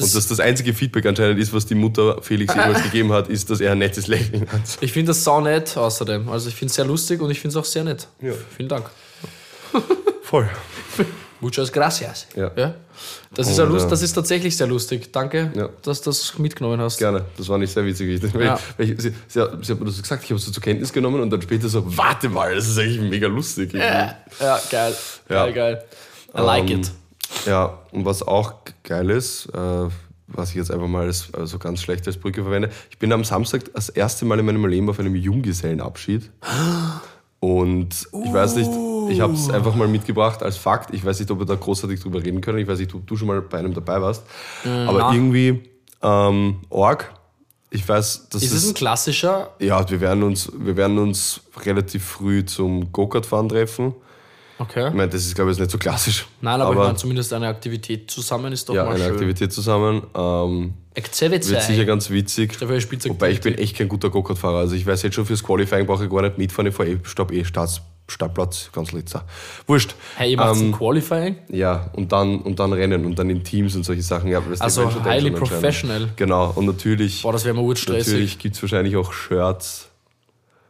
Und 0.00 0.14
dass 0.14 0.26
das 0.28 0.40
einzige 0.40 0.74
Feedback 0.74 1.06
anscheinend 1.06 1.38
ist, 1.38 1.52
was 1.52 1.66
die 1.66 1.74
Mutter 1.74 2.18
Felix 2.22 2.54
jemals 2.54 2.82
gegeben 2.82 3.12
hat, 3.12 3.28
ist, 3.28 3.50
dass 3.50 3.60
er 3.60 3.72
ein 3.72 3.78
nettes 3.78 4.06
Lächeln 4.06 4.46
hat. 4.50 4.60
ich 4.80 4.92
finde 4.92 5.10
das 5.10 5.24
sau 5.24 5.40
nett 5.40 5.76
außerdem. 5.76 6.28
Also 6.28 6.48
ich 6.48 6.54
finde 6.54 6.70
es 6.70 6.74
sehr 6.76 6.84
lustig 6.84 7.20
und 7.20 7.30
ich 7.30 7.40
finde 7.40 7.56
es 7.58 7.62
auch 7.62 7.64
sehr 7.64 7.84
nett. 7.84 8.08
Ja. 8.20 8.32
Vielen 8.56 8.68
Dank. 8.68 8.90
Voll. 10.22 10.48
Muchas 11.40 11.70
gracias. 11.70 12.26
Ja. 12.36 12.50
Das, 13.34 13.50
ist 13.50 13.58
ja 13.58 13.64
lust, 13.64 13.86
äh, 13.86 13.90
das 13.90 14.00
ist 14.00 14.14
tatsächlich 14.14 14.56
sehr 14.56 14.66
lustig. 14.66 15.12
Danke, 15.12 15.52
Ja. 15.54 15.68
dass 15.82 16.00
du 16.00 16.08
das 16.10 16.38
mitgenommen 16.38 16.80
hast. 16.80 16.96
Gerne. 16.98 17.24
Das 17.36 17.48
war 17.48 17.58
nicht 17.58 17.72
sehr 17.72 17.84
witzig. 17.84 18.22
Ja. 18.34 18.58
weil 18.78 18.90
ich, 18.92 19.00
sie, 19.02 19.12
sie, 19.28 19.40
hat- 19.40 19.52
mir 19.52 19.86
das 19.86 20.00
gesagt, 20.00 20.24
ich 20.24 20.30
habe 20.30 20.38
es 20.38 20.46
so 20.46 20.52
zur 20.52 20.62
Kenntnis 20.62 20.92
genommen 20.92 21.20
und 21.20 21.28
dann 21.30 21.42
später 21.42 21.68
so, 21.68 21.84
warte 21.98 22.28
mal, 22.30 22.54
das 22.54 22.68
ist 22.68 22.78
eigentlich 22.78 23.00
mega 23.00 23.26
lustig. 23.26 23.74
Ja, 23.74 24.16
ja 24.40 24.60
geil. 24.70 24.94
Ja. 25.28 25.44
Geil, 25.46 25.52
geil. 25.52 25.84
I 26.36 26.40
like 26.40 26.70
Ähm, 26.70 26.80
it. 26.80 26.90
Ja, 27.46 27.78
und 27.90 28.04
was 28.06 28.22
auch 28.22 28.54
geil 28.84 29.10
ist, 29.10 29.46
äh, 29.46 29.88
was 30.28 30.50
ich 30.50 30.56
jetzt 30.56 30.70
einfach 30.70 30.86
mal 30.86 31.06
als, 31.06 31.34
also 31.34 31.58
ganz 31.58 31.82
schlecht 31.82 32.06
als 32.06 32.16
Brücke 32.16 32.42
verwende, 32.42 32.70
ich 32.90 32.98
bin 32.98 33.12
am 33.12 33.24
Samstag 33.24 33.62
das 33.74 33.88
erste 33.88 34.24
Mal 34.24 34.38
in 34.38 34.46
meinem 34.46 34.64
Leben 34.66 34.88
auf 34.88 35.00
einem 35.00 35.16
Junggesellenabschied. 35.16 36.30
Und 37.40 38.08
ich 38.24 38.32
weiß 38.32 38.56
nicht, 38.56 38.70
ich 39.10 39.20
habe 39.20 39.34
es 39.34 39.50
einfach 39.50 39.74
mal 39.74 39.88
mitgebracht 39.88 40.42
als 40.42 40.56
Fakt. 40.56 40.94
Ich 40.94 41.04
weiß 41.04 41.20
nicht, 41.20 41.30
ob 41.30 41.40
wir 41.40 41.46
da 41.46 41.56
großartig 41.56 42.00
drüber 42.00 42.24
reden 42.24 42.40
können. 42.40 42.58
Ich 42.58 42.66
weiß 42.66 42.78
nicht, 42.78 42.94
ob 42.94 43.06
du 43.06 43.16
schon 43.16 43.28
mal 43.28 43.42
bei 43.42 43.58
einem 43.58 43.74
dabei 43.74 44.00
warst. 44.00 44.22
Aber 44.64 44.98
na. 44.98 45.12
irgendwie 45.12 45.62
ähm, 46.02 46.60
Org. 46.70 47.12
Ich 47.70 47.86
weiß, 47.86 48.28
das 48.30 48.42
Ist 48.42 48.52
es 48.52 48.68
ein 48.68 48.74
klassischer? 48.74 49.50
ja, 49.58 49.88
wir 49.90 50.00
werden 50.00 50.22
uns, 50.22 50.50
wir 50.56 50.76
werden 50.76 50.96
uns 50.96 51.40
relativ 51.66 52.04
früh 52.04 52.44
zum 52.44 52.92
Go-Kart-Fahren 52.92 53.48
treffen. 53.48 53.94
Okay. 54.58 54.88
Ich 54.88 54.94
meine, 54.94 55.08
das 55.08 55.26
ist, 55.26 55.34
glaube 55.34 55.50
ich, 55.50 55.56
jetzt 55.56 55.64
nicht 55.64 55.72
so 55.72 55.78
klassisch. 55.78 56.26
Nein, 56.40 56.60
aber, 56.60 56.72
ich 56.72 56.78
meine, 56.78 56.96
zumindest 56.96 57.32
eine 57.32 57.48
Aktivität 57.48 58.10
zusammen 58.10 58.52
ist 58.52 58.68
doch 58.68 58.74
ja, 58.74 58.84
mal 58.84 58.94
eine 58.94 59.04
schön. 59.04 59.12
Aktivität 59.12 59.52
zusammen. 59.52 60.02
Ähm, 60.14 60.74
Activity. 60.94 61.50
wird 61.50 61.62
sicher 61.62 61.84
ganz 61.84 62.08
witzig. 62.10 62.54
Spitze 62.78 63.08
Wobei 63.08 63.30
ich 63.30 63.40
bin 63.40 63.54
echt 63.58 63.76
kein 63.76 63.88
guter 63.88 64.10
Go-Kart-Fahrer. 64.10 64.58
Also 64.58 64.76
ich 64.76 64.86
weiß 64.86 65.02
jetzt 65.02 65.14
schon, 65.14 65.26
fürs 65.26 65.42
Qualifying 65.42 65.86
brauche 65.86 66.04
ich 66.04 66.10
gar 66.10 66.22
nicht 66.22 66.38
mitfahren. 66.38 66.68
Ich 66.68 66.74
fahre 66.74 66.90
eh, 66.90 66.98
stopp 67.02 67.32
eh 67.32 67.44
Starts, 67.44 67.82
Startplatz, 68.06 68.70
ganz 68.72 68.92
litzer. 68.92 69.24
Wurscht. 69.66 69.96
Hey, 70.14 70.30
ihr 70.30 70.36
macht 70.36 70.60
Ähm, 70.60 70.70
Qualifying? 70.70 71.36
Ja, 71.48 71.90
und 71.94 72.12
dann, 72.12 72.40
und 72.42 72.60
dann 72.60 72.72
Rennen 72.72 73.04
und 73.06 73.18
dann 73.18 73.28
in 73.30 73.42
Teams 73.42 73.74
und 73.74 73.82
solche 73.82 74.02
Sachen. 74.02 74.30
Ja, 74.30 74.40
Also 74.60 74.88
ich 74.88 74.94
highly 75.02 75.30
Tension 75.30 75.34
professional. 75.48 76.08
Genau, 76.14 76.52
und 76.54 76.66
natürlich, 76.66 77.22
Boah, 77.22 77.32
das 77.32 77.44
wäre 77.44 77.56
mir 77.56 77.62
urstressig. 77.62 78.06
natürlich 78.12 78.38
gibt 78.38 78.54
es 78.54 78.62
wahrscheinlich 78.62 78.96
auch 78.96 79.12
Shirts 79.12 79.88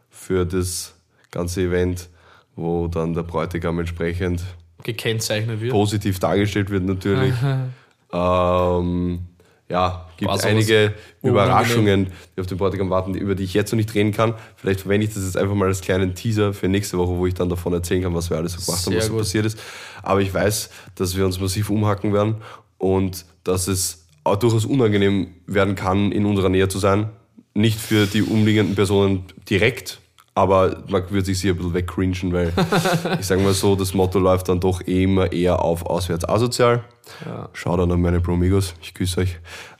für 0.09 0.43
das 0.45 0.95
ganze 1.29 1.61
Event, 1.61 2.09
wo 2.55 2.87
dann 2.87 3.13
der 3.13 3.23
Bräutigam 3.23 3.79
entsprechend 3.79 4.43
Gekennzeichnet 4.83 5.61
wird. 5.61 5.71
positiv 5.71 6.19
dargestellt 6.19 6.69
wird 6.69 6.83
natürlich. 6.83 7.33
ähm, 8.13 9.19
ja, 9.67 10.07
gibt 10.17 10.29
sowas 10.29 10.45
einige. 10.45 10.93
Überraschungen, 11.23 12.11
die 12.35 12.41
auf 12.41 12.45
den 12.45 12.57
Bräutigam 12.57 12.91
warten, 12.91 13.15
über 13.15 13.33
die 13.33 13.43
ich 13.43 13.55
jetzt 13.55 13.71
noch 13.71 13.77
nicht 13.77 13.93
reden 13.95 14.11
kann. 14.11 14.35
Vielleicht 14.57 14.81
verwende 14.81 15.07
ich 15.07 15.13
das 15.13 15.23
jetzt 15.23 15.37
einfach 15.37 15.55
mal 15.55 15.67
als 15.67 15.81
kleinen 15.81 16.13
Teaser 16.13 16.53
für 16.53 16.67
nächste 16.67 16.99
Woche, 16.99 17.17
wo 17.17 17.25
ich 17.25 17.33
dann 17.33 17.49
davon 17.49 17.73
erzählen 17.73 18.03
kann, 18.03 18.13
was 18.13 18.29
wir 18.29 18.37
alles 18.37 18.53
so 18.53 18.63
gemacht 18.63 18.85
haben, 18.85 18.95
was 18.95 19.07
so 19.07 19.17
passiert 19.17 19.45
ist. 19.45 19.59
Aber 20.03 20.21
ich 20.21 20.31
weiß, 20.31 20.69
dass 20.93 21.17
wir 21.17 21.25
uns 21.25 21.39
massiv 21.39 21.71
umhacken 21.71 22.13
werden 22.13 22.35
und 22.77 23.25
dass 23.43 23.67
es 23.67 24.05
auch 24.23 24.35
durchaus 24.35 24.65
unangenehm 24.65 25.29
werden 25.47 25.73
kann, 25.75 26.11
in 26.11 26.25
unserer 26.25 26.49
Nähe 26.49 26.67
zu 26.67 26.77
sein. 26.77 27.09
Nicht 27.55 27.79
für 27.79 28.05
die 28.05 28.21
umliegenden 28.21 28.75
Personen 28.75 29.23
direkt, 29.49 29.99
aber 30.35 30.83
man 30.89 31.09
würde 31.09 31.25
sich 31.25 31.39
sicher 31.39 31.53
ein 31.53 31.57
bisschen 31.57 31.73
wegcringen, 31.73 32.33
weil 32.33 32.51
ich 33.19 33.25
sage 33.25 33.41
mal 33.41 33.53
so, 33.53 33.75
das 33.75 33.93
Motto 33.93 34.19
läuft 34.19 34.49
dann 34.49 34.59
doch 34.59 34.81
immer 34.81 35.31
eher 35.31 35.61
auf 35.61 35.85
auswärts 35.85 36.27
asozial. 36.27 36.83
Schaut 37.53 37.79
dann 37.79 37.91
an 37.91 38.01
meine 38.01 38.19
Promigos, 38.19 38.73
ich 38.81 38.93
küsse 38.93 39.21
euch. 39.21 39.37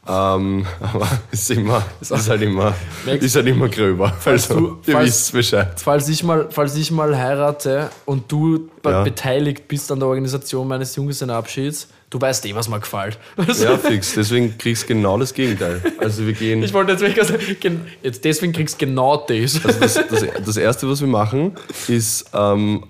Ähm, 0.07 0.65
aber 0.81 1.07
es 1.31 1.41
ist, 1.49 1.57
immer, 1.57 1.83
es 1.99 2.11
ist 2.11 2.29
halt 2.29 2.41
immer, 2.43 2.73
ist 3.05 3.35
halt 3.35 3.47
immer 3.47 3.67
gröber. 3.67 4.13
Also, 4.23 4.53
du- 4.59 4.77
ihr 4.85 4.93
falls- 4.93 5.07
wisst 5.07 5.33
Bescheid. 5.33 5.73
Falls 5.81 6.07
ich, 6.07 6.23
mal, 6.23 6.47
falls 6.51 6.75
ich 6.75 6.91
mal 6.91 7.17
heirate 7.17 7.89
und 8.05 8.31
du 8.31 8.69
Ja. 8.85 9.03
beteiligt 9.03 9.67
bist 9.67 9.91
an 9.91 9.99
der 9.99 10.07
Organisation 10.07 10.67
meines 10.67 10.95
Junggesellenabschieds, 10.95 11.87
du 12.15 12.21
weißt 12.21 12.45
eh, 12.45 12.55
was 12.55 12.69
mir 12.69 12.79
gefällt. 12.79 13.17
Ja, 13.59 13.77
fix. 13.77 14.13
Deswegen 14.13 14.57
kriegst 14.57 14.83
du 14.83 14.87
genau 14.87 15.17
das 15.17 15.33
Gegenteil. 15.33 15.81
Also 15.99 16.25
wir 16.25 16.33
gehen. 16.33 16.63
Ich 16.63 16.73
wollte 16.73 16.93
jetzt 16.93 17.01
wirklich 17.01 17.25
sagen, 17.27 17.39
gen- 17.59 17.81
jetzt 18.01 18.23
deswegen 18.23 18.53
kriegst 18.53 18.81
du 18.81 18.85
genau 18.85 19.17
das. 19.17 19.63
Also 19.65 19.79
das, 19.79 19.93
das, 20.09 20.25
das 20.45 20.57
Erste, 20.57 20.89
was 20.89 21.01
wir 21.01 21.07
machen, 21.07 21.53
ist, 21.87 22.29
ähm, 22.33 22.83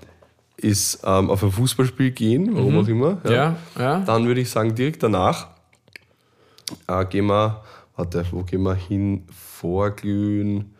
ist 0.57 0.99
ähm, 1.03 1.29
auf 1.29 1.43
ein 1.43 1.51
Fußballspiel 1.51 2.11
gehen, 2.11 2.55
warum 2.55 2.77
auch 2.79 2.87
immer. 2.87 3.15
Mhm. 3.23 3.31
Ja, 3.31 3.55
ja. 3.77 3.99
Dann 4.01 4.25
würde 4.27 4.41
ich 4.41 4.49
sagen, 4.49 4.73
direkt 4.75 5.01
danach 5.03 5.47
äh, 6.87 7.05
gehen 7.05 7.25
wir, 7.27 7.63
warte, 7.95 8.25
wo 8.31 8.43
gehen 8.43 8.63
wir 8.63 8.75
hin? 8.75 9.23
Vorglühen, 9.31 10.73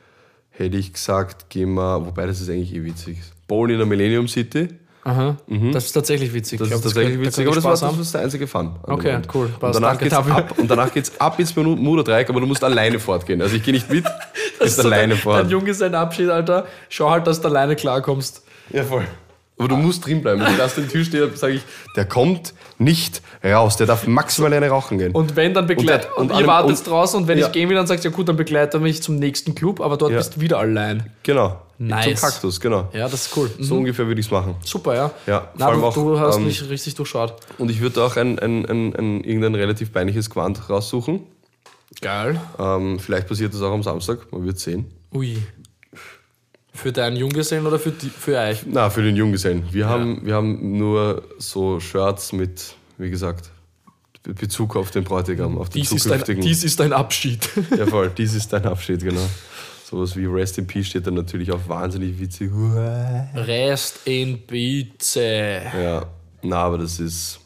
hätte 0.52 0.78
ich 0.78 0.94
gesagt, 0.94 1.50
gehen 1.50 1.74
wir, 1.74 2.06
wobei 2.06 2.26
das 2.28 2.40
ist 2.42 2.50
eigentlich 2.50 2.74
eh 2.76 2.84
witzig. 2.84 3.18
Bowlen 3.48 3.72
in 3.72 3.78
der 3.78 3.88
Millennium 3.88 4.28
City. 4.28 4.70
Aha. 5.08 5.38
Das 5.72 5.86
ist 5.86 5.92
tatsächlich 5.94 6.34
witzig. 6.34 6.58
Das 6.60 6.68
ist 6.70 6.82
tatsächlich 6.82 7.14
könnte- 7.14 7.28
witzig, 7.28 7.46
da 7.46 7.52
aber 7.52 7.56
das 7.72 7.82
war 7.82 7.90
das 7.92 8.00
ist 8.00 8.14
der 8.16 8.22
einzige 8.22 8.48
Fun. 8.48 8.76
Okay, 8.84 9.20
cool. 9.34 9.46
Und 9.46 9.60
Passt, 9.60 9.76
danach, 9.76 9.90
danke 9.90 10.04
geht's 10.06 10.16
ab, 10.16 10.54
und 10.58 10.68
danach 10.70 10.92
geht's 10.92 11.12
ab 11.20 11.40
ins 11.40 11.54
Bermuda-Dreieck, 11.54 12.28
aber 12.30 12.42
du 12.42 12.48
musst 12.48 12.64
alleine 12.64 13.00
fortgehen. 13.00 13.40
Also 13.42 13.56
ich 13.56 13.62
gehe 13.64 13.74
nicht 13.74 13.88
mit, 13.90 14.04
du 14.60 14.64
bist 14.64 14.78
So 14.78 14.82
alleine 14.82 15.14
dein, 15.14 15.22
fort. 15.22 15.42
dein 15.44 15.50
Junge 15.52 15.74
sein 15.76 15.94
Abschied, 15.94 16.30
Alter. 16.30 16.66
Schau 16.90 17.12
halt, 17.12 17.28
dass 17.28 17.40
du 17.40 17.48
alleine 17.48 17.76
klarkommst. 17.76 18.42
Ja, 18.72 18.84
voll. 18.84 19.06
Aber 19.58 19.68
du 19.70 19.78
musst 19.78 20.06
drin 20.06 20.22
bleiben. 20.22 20.42
Wenn 20.42 20.52
ich 20.52 20.58
lasse 20.58 20.82
den 20.82 20.90
Türsteher, 20.90 21.30
sage 21.36 21.54
ich, 21.54 21.62
der 21.96 22.04
kommt 22.06 22.54
nicht 22.78 23.22
raus. 23.44 23.78
Der 23.78 23.88
darf 23.88 24.06
maximal 24.06 24.52
eine 24.54 24.68
rauchen 24.68 24.98
gehen. 24.98 25.12
Und 25.14 25.36
wenn, 25.38 25.54
dann 25.54 25.66
begleitet. 25.68 26.10
der- 26.10 26.18
Und, 26.18 26.32
und 26.32 26.40
ihr 26.42 26.48
wartet 26.48 26.72
und- 26.80 26.88
draußen 26.88 27.22
und 27.22 27.28
wenn 27.30 27.38
Ja. 27.38 27.46
ich 27.46 27.54
gehen 27.54 27.70
will, 27.70 27.76
dann 27.78 27.88
sagst 27.88 28.04
du, 28.04 28.10
ja 28.10 28.14
gut, 28.16 28.28
dann 28.28 28.36
begleite 28.36 28.80
mich 28.80 29.02
zum 29.02 29.16
nächsten 29.18 29.56
Club, 29.56 29.80
aber 29.80 29.96
dort 29.98 30.12
Ja. 30.12 30.18
bist 30.18 30.36
du 30.36 30.42
wieder 30.42 30.58
allein. 30.60 31.12
genau. 31.24 31.62
Nice. 31.78 32.20
Zum 32.22 32.30
Kaktus, 32.30 32.60
genau. 32.60 32.90
Ja, 32.94 33.10
das 33.10 33.28
ist 33.28 33.38
cool. 33.38 33.50
Mhm. 33.58 33.64
So 33.64 33.76
ungefähr 33.78 34.08
würde 34.08 34.20
ich 34.22 34.28
es 34.28 34.32
machen. 34.32 34.56
Super, 34.64 34.96
ja. 34.96 35.12
Ja, 35.28 35.52
Na, 35.58 35.66
vor 35.66 35.74
allem 35.74 35.82
du, 35.82 35.88
auch, 35.88 35.94
du 35.96 36.20
hast 36.20 36.38
ähm, 36.38 36.46
mich 36.46 36.70
richtig 36.70 36.96
durchschaut. 36.96 37.36
Und 37.58 37.70
ich 37.70 37.82
würde 37.82 38.04
auch 38.04 38.16
ein, 38.16 38.40
ein, 38.40 38.66
ein, 38.66 38.96
ein, 38.96 39.24
irgendein 39.24 39.56
relativ 39.56 39.92
peinliches 39.92 40.30
Quant 40.30 40.70
raussuchen. 40.70 41.22
Geil. 42.02 42.40
Ähm, 42.60 43.00
vielleicht 43.00 43.28
passiert 43.28 43.54
das 43.54 43.62
auch 43.62 43.72
am 43.74 43.84
Samstag, 43.84 44.32
man 44.32 44.46
wird 44.46 44.60
sehen. 44.60 44.86
Ui. 45.14 45.38
Für 46.74 46.92
deinen 46.92 47.16
Junggesellen 47.16 47.66
oder 47.68 47.80
für, 47.80 47.92
die, 47.92 48.10
für 48.10 48.38
euch? 48.38 48.64
Na, 48.66 48.90
für 48.90 49.02
den 49.02 49.16
Junggesellen. 49.16 49.64
Wir, 49.72 49.88
haben, 49.88 50.26
wir 50.26 50.36
haben 50.36 50.78
nur 50.78 51.24
so 51.38 51.80
Shirts 51.80 52.34
mit, 52.34 52.76
wie 52.98 53.10
gesagt, 53.10 53.50
Be- 54.24 54.34
Bezug 54.34 54.76
auf 54.76 54.92
den 54.92 55.06
Bräutigam, 55.06 55.58
auf 55.58 55.70
den 55.70 55.82
Dies 55.82 55.92
ist, 55.94 56.06
ein, 56.08 56.20
zukünftigen. 56.20 56.42
dies 56.42 56.64
ist 56.66 56.82
ein 56.82 56.92
Abschied. 56.92 57.48
ja, 57.78 57.86
voll, 57.86 58.12
dies 58.18 58.34
ist 58.34 58.52
dein 58.52 58.66
Abschied, 58.66 59.02
genau. 59.04 59.22
Sowas 59.88 60.16
wie 60.16 60.26
Rest 60.26 60.58
in 60.58 60.66
Peace 60.66 60.88
steht 60.88 61.06
dann 61.06 61.14
natürlich 61.14 61.52
auch 61.52 61.60
wahnsinnig 61.68 62.20
witzig. 62.20 62.50
Rest 63.36 64.00
in 64.06 64.42
Pizza. 64.48 65.22
Ja, 65.22 66.06
na, 66.42 66.56
aber 66.56 66.80
das 66.80 67.00
ist. 67.00 67.40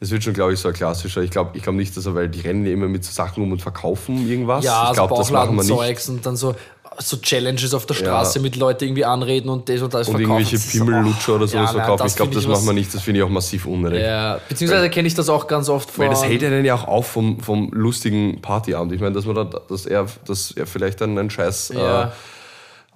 Es 0.00 0.10
wird 0.10 0.24
schon, 0.24 0.32
glaube 0.32 0.54
ich, 0.54 0.58
so 0.58 0.66
ein 0.66 0.74
klassischer. 0.74 1.22
Ich 1.22 1.30
glaube 1.30 1.56
ich 1.56 1.62
glaub 1.62 1.76
nicht, 1.76 1.96
dass 1.96 2.06
er, 2.06 2.16
weil 2.16 2.28
die 2.28 2.40
rennen 2.40 2.66
ja 2.66 2.72
immer 2.72 2.88
mit 2.88 3.04
so 3.04 3.12
Sachen 3.12 3.44
um 3.44 3.52
und 3.52 3.62
verkaufen 3.62 4.28
irgendwas. 4.28 4.64
Ja, 4.64 4.82
ich 4.82 4.88
so 4.88 4.94
glaube, 4.94 5.14
das 5.16 5.30
machen 5.30 5.54
wir 5.54 5.62
nicht. 5.62 6.08
Und 6.08 6.26
dann 6.26 6.34
so, 6.34 6.56
so 6.98 7.16
Challenges 7.18 7.74
auf 7.74 7.86
der 7.86 7.94
Straße 7.94 8.38
Ja. 8.38 8.42
mit 8.42 8.56
Leuten 8.56 8.84
irgendwie 8.84 9.04
anreden 9.04 9.48
und 9.48 9.68
das 9.68 9.80
und 9.82 9.92
das 9.94 10.08
Und 10.08 10.16
verkaufen. 10.16 10.40
irgendwelche 10.42 10.70
Pimmellutscher 10.78 11.34
oder 11.36 11.46
sowas 11.48 11.52
ja, 11.52 11.62
nein, 11.62 11.86
verkaufen. 11.86 12.06
ich 12.06 12.16
glaube, 12.16 12.34
das 12.34 12.46
machen 12.46 12.66
wir 12.66 12.72
nicht. 12.72 12.94
Das 12.94 13.02
finde 13.02 13.20
ich 13.20 13.24
auch 13.24 13.30
massiv 13.30 13.66
unnötig. 13.66 14.00
Ja, 14.02 14.38
beziehungsweise 14.48 14.90
kenne 14.90 15.08
ich 15.08 15.14
das 15.14 15.28
auch 15.28 15.46
ganz 15.46 15.68
oft 15.68 15.90
von. 15.90 16.04
Weil 16.04 16.10
das 16.10 16.24
hält 16.24 16.42
ja 16.42 16.50
dann 16.50 16.64
ja 16.64 16.74
auch 16.74 16.86
auf 16.88 17.06
vom, 17.08 17.40
vom 17.40 17.70
lustigen 17.72 18.40
Partyabend. 18.42 18.92
Ich 18.92 19.00
meine, 19.00 19.14
dass 19.14 19.24
man 19.26 19.34
da, 19.36 19.44
dass 19.44 19.86
er, 19.86 20.06
dass 20.26 20.50
er 20.52 20.66
vielleicht 20.66 21.00
dann 21.00 21.18
einen 21.18 21.30
scheiß 21.30 21.72
Ja. 21.74 22.04
äh, 22.04 22.08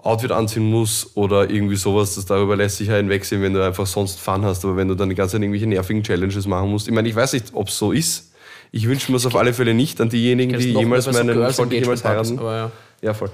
Outfit 0.02 0.30
anziehen 0.30 0.70
muss 0.70 1.10
oder 1.14 1.48
irgendwie 1.50 1.76
sowas, 1.76 2.14
das 2.16 2.26
darüber 2.26 2.54
lässt 2.54 2.76
sich 2.76 2.88
ja 2.88 2.96
hinwegsehen, 2.96 3.40
wenn 3.42 3.54
du 3.54 3.64
einfach 3.64 3.86
sonst 3.86 4.20
Fun 4.20 4.44
hast. 4.44 4.64
Aber 4.64 4.76
wenn 4.76 4.88
du 4.88 4.94
dann 4.94 5.08
die 5.08 5.14
ganze 5.14 5.32
Zeit 5.32 5.42
irgendwelche 5.42 5.66
nervigen 5.66 6.02
Challenges 6.02 6.46
machen 6.46 6.70
musst. 6.70 6.86
Ich 6.86 6.94
meine, 6.94 7.08
ich 7.08 7.16
weiß 7.16 7.32
nicht, 7.32 7.46
ob 7.54 7.68
es 7.68 7.78
so 7.78 7.92
ist. 7.92 8.32
Ich 8.72 8.86
wünsche 8.86 9.10
mir 9.10 9.16
es 9.16 9.24
auf 9.26 9.34
alle 9.36 9.54
Fälle 9.54 9.72
nicht 9.74 10.00
an 10.00 10.08
diejenigen, 10.10 10.58
die 10.58 10.72
jemals 10.72 11.06
meinen, 11.10 11.30
ich 11.30 11.70
jemals 11.80 12.04
heiraten. 12.04 12.38
Aber 12.38 12.56
ja. 12.56 12.70
Ja, 13.06 13.14
voll. 13.14 13.30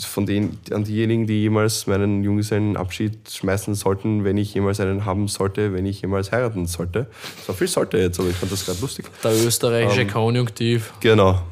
Von 0.00 0.24
denen, 0.24 0.58
an 0.70 0.84
diejenigen, 0.84 1.26
die 1.26 1.42
jemals 1.42 1.86
meinen 1.86 2.24
Junggesellenabschied 2.24 3.30
schmeißen 3.30 3.74
sollten, 3.74 4.24
wenn 4.24 4.38
ich 4.38 4.54
jemals 4.54 4.80
einen 4.80 5.04
haben 5.04 5.28
sollte, 5.28 5.74
wenn 5.74 5.84
ich 5.84 6.00
jemals 6.00 6.32
heiraten 6.32 6.66
sollte. 6.66 7.06
So 7.46 7.52
viel 7.52 7.68
sollte 7.68 7.98
jetzt, 7.98 8.18
aber 8.18 8.30
ich 8.30 8.36
fand 8.36 8.50
das 8.52 8.64
gerade 8.64 8.80
lustig. 8.80 9.04
Der 9.22 9.32
österreichische 9.32 10.00
Ähm, 10.00 10.08
Konjunktiv. 10.08 10.94
Genau. 11.00 11.42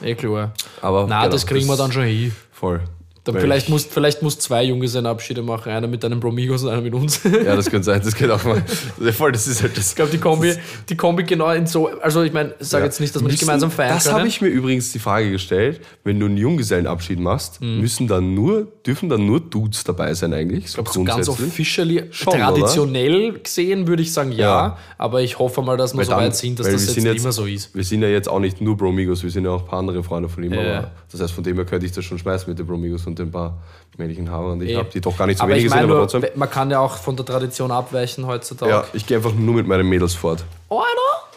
Eh 0.00 0.14
klar. 0.14 0.52
Aber 0.80 1.06
Na, 1.08 1.22
genau, 1.22 1.32
das 1.32 1.46
kriegen 1.46 1.66
wir 1.66 1.76
dann 1.76 1.90
schon 1.90 2.04
hin. 2.04 2.32
Voll. 2.52 2.80
Dann 3.28 3.34
Weil 3.34 3.42
vielleicht 3.42 3.66
ich- 3.66 3.72
musst 3.72 3.92
vielleicht 3.92 4.22
musst 4.22 4.40
zwei 4.40 4.64
Junggesellenabschiede 4.64 5.42
machen, 5.42 5.70
einer 5.70 5.86
mit 5.86 6.02
deinem 6.02 6.18
Bromigos 6.18 6.62
und 6.62 6.70
einer 6.70 6.80
mit 6.80 6.94
uns. 6.94 7.20
Ja, 7.44 7.54
das 7.56 7.68
könnte 7.68 7.84
sein, 7.84 8.00
das 8.02 8.14
geht 8.14 8.30
auch 8.30 8.42
mal. 8.42 8.62
Ja, 9.04 9.12
voll, 9.12 9.32
das 9.32 9.46
ist 9.46 9.62
halt 9.62 9.76
das. 9.76 9.90
Ich 9.90 9.96
glaube, 9.96 10.10
die 10.10 10.16
Kombi, 10.18 10.54
die 10.88 10.96
Kombi 10.96 11.24
genau 11.24 11.50
in 11.50 11.66
so. 11.66 11.88
Also, 12.00 12.22
ich 12.22 12.32
meine, 12.32 12.54
ich 12.58 12.66
sage 12.68 12.86
jetzt 12.86 13.00
nicht, 13.00 13.14
dass 13.14 13.20
wir 13.22 13.28
nicht 13.28 13.40
gemeinsam 13.40 13.70
feiern 13.70 13.92
Das 13.94 14.10
habe 14.10 14.26
ich 14.26 14.40
mir 14.40 14.48
übrigens 14.48 14.92
die 14.92 14.98
Frage 14.98 15.30
gestellt, 15.30 15.80
wenn 16.04 16.18
du 16.18 16.24
einen 16.24 16.38
Junggesellenabschied 16.38 17.18
machst, 17.20 17.60
Mhm. 17.60 17.80
müssen 17.82 18.08
dann 18.08 18.34
nur, 18.34 18.66
dürfen 18.86 19.10
dann 19.10 19.26
nur 19.26 19.40
Dudes 19.40 19.84
dabei 19.84 20.14
sein 20.14 20.32
eigentlich? 20.32 20.70
So 20.70 20.82
so 20.90 21.04
ganz 21.04 21.28
officially, 21.28 22.04
Schon, 22.10 22.32
traditionell 22.72 23.38
gesehen 23.40 23.86
würde 23.86 24.02
ich 24.02 24.12
sagen 24.12 24.32
ja, 24.32 24.38
Ja. 24.38 24.78
aber 24.96 25.22
ich 25.22 25.38
hoffe 25.38 25.62
mal, 25.62 25.76
dass 25.76 25.96
wir 25.96 26.04
so 26.04 26.12
weit 26.12 26.34
sind, 26.36 26.58
dass 26.58 26.70
das 26.70 26.86
jetzt, 26.86 26.96
jetzt- 27.04 27.20
immer 27.22 27.32
so 27.32 27.44
ist. 27.46 27.74
Wir 27.74 27.84
sind 27.84 28.02
ja 28.02 28.08
jetzt 28.08 28.28
auch 28.28 28.40
nicht 28.40 28.60
nur 28.60 28.76
Bromigos, 28.76 29.22
wir 29.22 29.30
sind 29.30 29.44
ja 29.44 29.50
auch 29.50 29.62
ein 29.62 29.66
paar 29.68 29.78
andere 29.78 30.02
Freunde 30.02 30.28
von 30.28 30.42
ihm. 30.42 30.52
Ja. 30.54 30.60
Aber 30.78 30.90
das 31.10 31.20
heißt, 31.20 31.32
von 31.32 31.44
dem 31.44 31.56
her 31.56 31.64
könnte 31.64 31.86
ich 31.86 31.92
das 31.92 32.04
schon 32.04 32.18
schmeißen 32.18 32.48
mit 32.48 32.58
den 32.58 32.66
Bromigos 32.66 33.06
und 33.06 33.17
den 33.18 33.30
paar 33.30 33.58
männlichen 33.96 34.30
Haaren, 34.30 34.60
die 34.60 34.66
ich 34.66 34.72
Eh. 34.72 34.76
habe, 34.76 34.88
die 34.90 35.00
doch 35.00 35.16
gar 35.16 35.26
nicht 35.26 35.38
so 35.38 35.42
aber 35.44 35.52
wenige 35.52 35.66
ich 35.66 35.70
meine 35.74 35.82
sind, 35.88 35.90
aber 35.96 36.06
trotzdem. 36.08 36.30
man 36.38 36.50
kann 36.50 36.70
ja 36.70 36.78
auch 36.80 36.96
von 36.96 37.16
der 37.16 37.26
Tradition 37.26 37.70
abweichen 37.72 38.26
heutzutage. 38.26 38.70
Ja, 38.70 38.84
ich 38.92 39.04
gehe 39.06 39.16
einfach 39.16 39.32
nur 39.32 39.54
mit 39.56 39.66
meinen 39.66 39.88
Mädels 39.88 40.14
fort. 40.14 40.44
Oh, 40.68 40.78
Alter! 40.78 41.36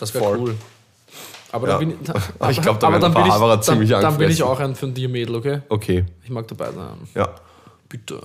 Das 0.00 0.12
wäre 0.14 0.36
cool. 0.38 0.54
Aber 1.52 1.68
Ja. 1.68 1.78
dann 1.78 1.88
bin 1.88 1.98
ich, 2.02 2.10
Aber 2.40 2.50
ich 2.50 2.60
glaub, 2.60 2.80
da 2.80 2.88
aber 2.88 2.96
ein 2.96 3.02
dann 3.02 3.14
bin 3.14 3.26
ich, 3.26 3.32
dann, 3.32 3.62
ziemlich 3.62 3.90
dann 3.90 4.18
bin 4.18 4.30
ich 4.30 4.42
auch 4.42 4.58
ein 4.58 4.74
von 4.74 4.92
dir 4.92 5.08
Mädel, 5.08 5.36
okay? 5.36 5.60
Okay, 5.68 6.04
Ich 6.24 6.30
mag 6.30 6.48
dabei 6.48 6.72
sein. 6.72 6.96
ja, 7.14 7.28
Bitte. 7.88 8.20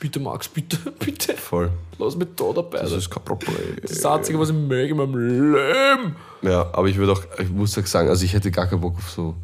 Bitte, 0.00 0.20
Max, 0.20 0.48
bitte, 0.48 0.76
bitte. 0.98 1.34
voll. 1.34 1.70
Lass 1.98 2.16
mich 2.16 2.28
da 2.36 2.52
dabei 2.54 2.78
Das 2.80 2.92
ist 2.92 3.10
kein 3.10 3.22
Problem. 3.24 3.54
Das 3.82 3.90
ist 3.92 4.04
das 4.04 4.12
Einzige, 4.12 4.38
was 4.40 4.48
ich 4.48 4.54
mag 4.54 4.88
in 4.88 4.96
meinem 4.96 5.16
Leben. 5.16 6.16
Ja, 6.42 6.68
aber 6.72 6.88
ich 6.88 6.96
würde 6.96 7.12
auch, 7.12 7.22
ich 7.38 7.50
muss 7.50 7.76
auch 7.78 7.86
sagen, 7.86 8.08
also 8.08 8.24
ich 8.24 8.32
hätte 8.32 8.50
gar 8.50 8.66
keinen 8.66 8.80
Bock 8.80 8.96
auf 8.96 9.10
so, 9.10 9.34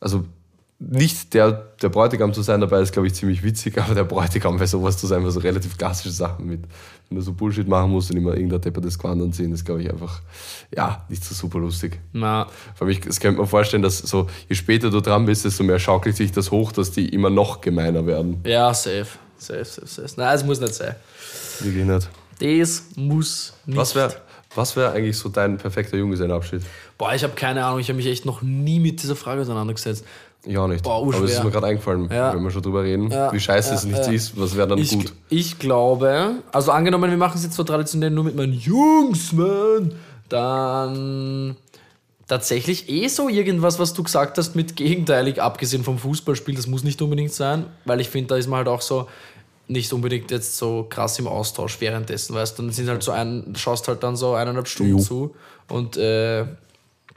also 0.00 0.24
nicht 0.80 1.34
der, 1.34 1.50
der 1.82 1.88
Bräutigam 1.88 2.32
zu 2.32 2.42
sein 2.42 2.60
dabei 2.60 2.80
ist, 2.80 2.92
glaube 2.92 3.08
ich, 3.08 3.14
ziemlich 3.14 3.42
witzig, 3.42 3.78
aber 3.78 3.94
der 3.94 4.04
Bräutigam 4.04 4.58
bei 4.58 4.66
sowas 4.66 4.96
zu 4.96 5.08
sein, 5.08 5.24
weil 5.24 5.32
so 5.32 5.40
relativ 5.40 5.76
klassische 5.76 6.12
Sachen 6.12 6.46
mit, 6.46 6.60
wenn 7.08 7.16
du 7.16 7.22
so 7.22 7.32
Bullshit 7.32 7.66
machen 7.66 7.90
musst 7.90 8.10
und 8.10 8.16
immer 8.16 8.34
irgendein 8.34 8.60
deppertes 8.60 8.96
Quant 8.96 9.20
anziehen, 9.20 9.52
ist, 9.52 9.64
glaube 9.64 9.82
ich, 9.82 9.90
einfach, 9.90 10.20
ja, 10.74 11.04
nicht 11.08 11.24
so 11.24 11.34
super 11.34 11.58
lustig. 11.58 11.98
Na, 12.12 12.46
Vor 12.76 12.86
allem, 12.86 12.96
ich 12.96 13.00
das 13.00 13.18
könnte 13.18 13.40
mir 13.40 13.46
vorstellen, 13.46 13.82
dass 13.82 13.98
so, 13.98 14.28
je 14.48 14.54
später 14.54 14.90
du 14.90 15.00
dran 15.00 15.26
bist, 15.26 15.44
desto 15.44 15.64
mehr 15.64 15.80
schaukelt 15.80 16.16
sich 16.16 16.30
das 16.30 16.52
hoch, 16.52 16.70
dass 16.70 16.92
die 16.92 17.08
immer 17.08 17.30
noch 17.30 17.60
gemeiner 17.60 18.06
werden. 18.06 18.40
ja, 18.44 18.72
safe. 18.72 19.06
Safe, 19.36 19.64
safe, 19.64 19.86
safe. 19.86 20.14
Nein, 20.16 20.34
es 20.36 20.44
muss 20.44 20.60
nicht 20.60 20.74
sein. 20.74 20.96
Wirklich 21.60 21.84
nicht. 21.84 22.08
Das 22.40 22.84
muss 22.96 23.54
nicht. 23.66 23.76
Was 23.76 23.94
wäre 23.94 24.14
was 24.54 24.76
wär 24.76 24.92
eigentlich 24.92 25.16
so 25.16 25.28
dein 25.28 25.58
perfekter 25.58 25.96
Junggesellenabschied? 25.96 26.62
Boah, 26.96 27.14
ich 27.14 27.22
habe 27.22 27.34
keine 27.34 27.64
Ahnung. 27.64 27.80
Ich 27.80 27.88
habe 27.88 27.96
mich 27.98 28.06
echt 28.06 28.24
noch 28.24 28.42
nie 28.42 28.80
mit 28.80 29.02
dieser 29.02 29.14
Frage 29.14 29.42
auseinandergesetzt. 29.42 30.04
Ich 30.50 30.56
auch 30.56 30.66
nicht. 30.66 30.82
Boah, 30.82 31.02
Aber 31.02 31.24
es 31.24 31.32
ist 31.32 31.44
mir 31.44 31.50
gerade 31.50 31.66
eingefallen, 31.66 32.08
Ja. 32.10 32.32
wenn 32.34 32.42
wir 32.42 32.50
schon 32.50 32.62
drüber 32.62 32.82
reden, 32.82 33.10
Ja, 33.10 33.30
wie 33.32 33.38
scheiße 33.38 33.68
ja, 33.68 33.74
es 33.76 33.84
nichts 33.84 34.08
ist, 34.08 34.40
was 34.40 34.56
wäre 34.56 34.66
dann 34.66 34.78
Ich, 34.78 34.90
gut. 34.92 35.12
ich 35.28 35.58
glaube, 35.58 36.36
also 36.52 36.72
angenommen, 36.72 37.10
wir 37.10 37.18
machen 37.18 37.36
es 37.36 37.44
jetzt 37.44 37.54
so 37.54 37.64
traditionell 37.64 38.10
nur 38.10 38.24
mit 38.24 38.34
meinen 38.34 38.54
Jungs, 38.54 39.32
Mann, 39.34 39.92
dann 40.28 41.56
tatsächlich 42.26 42.88
eh 42.88 43.08
so 43.08 43.28
irgendwas, 43.28 43.78
was 43.78 43.92
du 43.92 44.02
gesagt 44.02 44.38
hast, 44.38 44.54
mit 44.56 44.74
gegenteilig, 44.74 45.40
abgesehen 45.42 45.84
vom 45.84 45.98
Fußballspiel, 45.98 46.54
das 46.54 46.66
muss 46.66 46.82
nicht 46.82 47.00
unbedingt 47.02 47.32
sein, 47.32 47.66
weil 47.84 48.00
ich 48.00 48.08
finde, 48.08 48.28
da 48.28 48.36
ist 48.36 48.48
man 48.48 48.58
halt 48.58 48.68
auch 48.68 48.80
so 48.82 49.06
nicht 49.66 49.92
unbedingt 49.92 50.30
jetzt 50.30 50.56
so 50.56 50.86
krass 50.88 51.18
im 51.18 51.26
Austausch 51.28 51.78
währenddessen, 51.80 52.34
weißt 52.34 52.58
du, 52.58 52.62
dann 52.62 52.72
sind 52.72 52.88
halt 52.88 53.02
so 53.02 53.12
ein, 53.12 53.52
schaust 53.54 53.86
halt 53.86 54.02
dann 54.02 54.16
so 54.16 54.32
eineinhalb 54.32 54.66
Stunden 54.66 54.96
Jo. 54.96 55.04
zu 55.04 55.34
und 55.68 55.98
äh, 55.98 56.46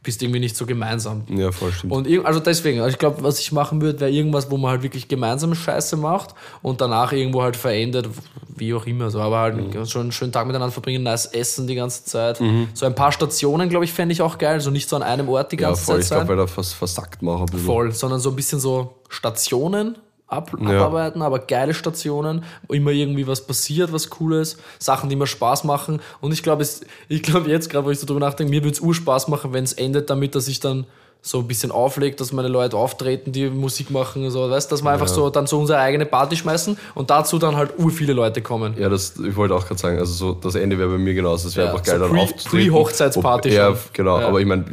bist 0.03 0.23
irgendwie 0.23 0.39
nicht 0.39 0.55
so 0.57 0.65
gemeinsam. 0.65 1.23
Ja, 1.29 1.51
voll 1.51 1.71
stimmt. 1.71 1.93
Und 1.93 2.25
also 2.25 2.39
deswegen, 2.39 2.79
also 2.79 2.91
ich 2.91 2.97
glaube, 2.97 3.21
was 3.23 3.39
ich 3.39 3.51
machen 3.51 3.81
würde, 3.81 3.99
wäre 3.99 4.09
irgendwas, 4.09 4.49
wo 4.49 4.57
man 4.57 4.71
halt 4.71 4.83
wirklich 4.83 5.07
gemeinsam 5.07 5.53
Scheiße 5.53 5.95
macht 5.95 6.33
und 6.63 6.81
danach 6.81 7.11
irgendwo 7.13 7.43
halt 7.43 7.55
verändert, 7.55 8.09
wie 8.55 8.73
auch 8.73 8.85
immer. 8.87 9.11
So, 9.11 9.19
aber 9.19 9.37
halt 9.39 9.55
Mhm. 9.57 9.85
schon 9.85 10.01
einen 10.01 10.11
schönen 10.11 10.31
Tag 10.31 10.47
miteinander 10.47 10.71
verbringen, 10.71 11.03
nice 11.03 11.27
essen 11.27 11.67
die 11.67 11.75
ganze 11.75 12.03
Zeit. 12.05 12.41
So 12.73 12.85
ein 12.87 12.95
paar 12.95 13.11
Stationen, 13.11 13.69
glaube 13.69 13.85
ich, 13.85 13.93
fände 13.93 14.13
ich 14.13 14.21
auch 14.23 14.37
geil. 14.39 14.59
So 14.59 14.71
nicht 14.71 14.89
so 14.89 14.95
an 14.95 15.03
einem 15.03 15.29
Ort 15.29 15.51
die 15.51 15.57
ja, 15.57 15.67
ganze 15.67 15.83
voll. 15.83 15.95
Zeit 15.97 16.03
Ich 16.03 16.09
glaube, 16.09 16.27
weil 16.29 16.37
da 16.37 16.47
fast 16.47 16.73
versackt 16.73 17.21
man 17.21 17.35
auch 17.35 17.39
ein 17.41 17.45
bisschen. 17.45 17.65
Voll, 17.65 17.91
sondern 17.91 18.19
so 18.19 18.29
ein 18.31 18.35
bisschen 18.35 18.59
so 18.59 18.95
Stationen 19.09 19.97
ab, 20.31 20.51
Ja. 20.59 20.69
abarbeiten, 20.69 21.21
aber 21.21 21.39
geile 21.39 21.73
Stationen, 21.73 22.43
wo 22.67 22.73
immer 22.73 22.91
irgendwie 22.91 23.27
was 23.27 23.45
passiert, 23.45 23.91
was 23.91 24.09
Cooles, 24.09 24.57
Sachen, 24.79 25.09
die 25.09 25.15
mir 25.15 25.27
Spaß 25.27 25.63
machen. 25.65 26.01
Und 26.21 26.31
ich 26.31 26.41
glaube, 26.43 26.65
ich 27.09 27.23
glaube 27.23 27.49
jetzt 27.49 27.69
gerade, 27.69 27.85
wo 27.85 27.91
ich 27.91 27.99
so 27.99 28.05
drüber 28.05 28.19
nachdenke, 28.19 28.49
mir 28.49 28.63
würde 28.63 28.73
es 28.73 28.79
Urspaß 28.79 29.27
machen, 29.27 29.53
wenn 29.53 29.63
es 29.63 29.73
endet 29.73 30.09
damit, 30.09 30.35
dass 30.35 30.47
ich 30.47 30.59
dann 30.59 30.85
so 31.23 31.37
ein 31.37 31.47
bisschen 31.47 31.71
auflegt, 31.71 32.19
dass 32.19 32.31
meine 32.33 32.47
Leute 32.47 32.75
auftreten, 32.75 33.31
die 33.31 33.47
Musik 33.47 33.91
machen, 33.91 34.31
so, 34.31 34.49
weißt, 34.49 34.71
dass 34.71 34.81
wir 34.83 34.89
einfach 34.89 35.07
so 35.07 35.29
dann 35.29 35.45
so 35.45 35.59
unsere 35.59 35.77
eigene 35.77 36.07
Party 36.07 36.35
schmeißen 36.35 36.75
und 36.95 37.11
dazu 37.11 37.37
dann 37.37 37.55
halt 37.55 37.77
ur 37.77 37.91
viele 37.91 38.13
Leute 38.13 38.41
kommen. 38.41 38.73
Ja, 38.79 38.89
das, 38.89 39.13
ich 39.19 39.35
wollte 39.35 39.53
auch 39.53 39.67
gerade 39.67 39.79
sagen, 39.79 39.99
also 39.99 40.13
so, 40.13 40.33
das 40.33 40.55
Ende 40.55 40.79
wäre 40.79 40.89
bei 40.89 40.97
mir 40.97 41.13
genauso. 41.13 41.47
Das 41.47 41.55
wäre 41.55 41.67
Ja, 41.67 41.73
einfach 41.73 41.85
geil, 41.85 41.99
so 41.99 42.05
dann 42.05 42.11
pre- 42.13 42.21
aufzutreten. 42.23 42.69
Pre-Hochzeitsparty 42.71 43.49
Ja, 43.49 43.75
genau. 43.93 44.19
Ja. 44.19 44.27
Aber 44.29 44.39
ich 44.39 44.47
meine, 44.47 44.65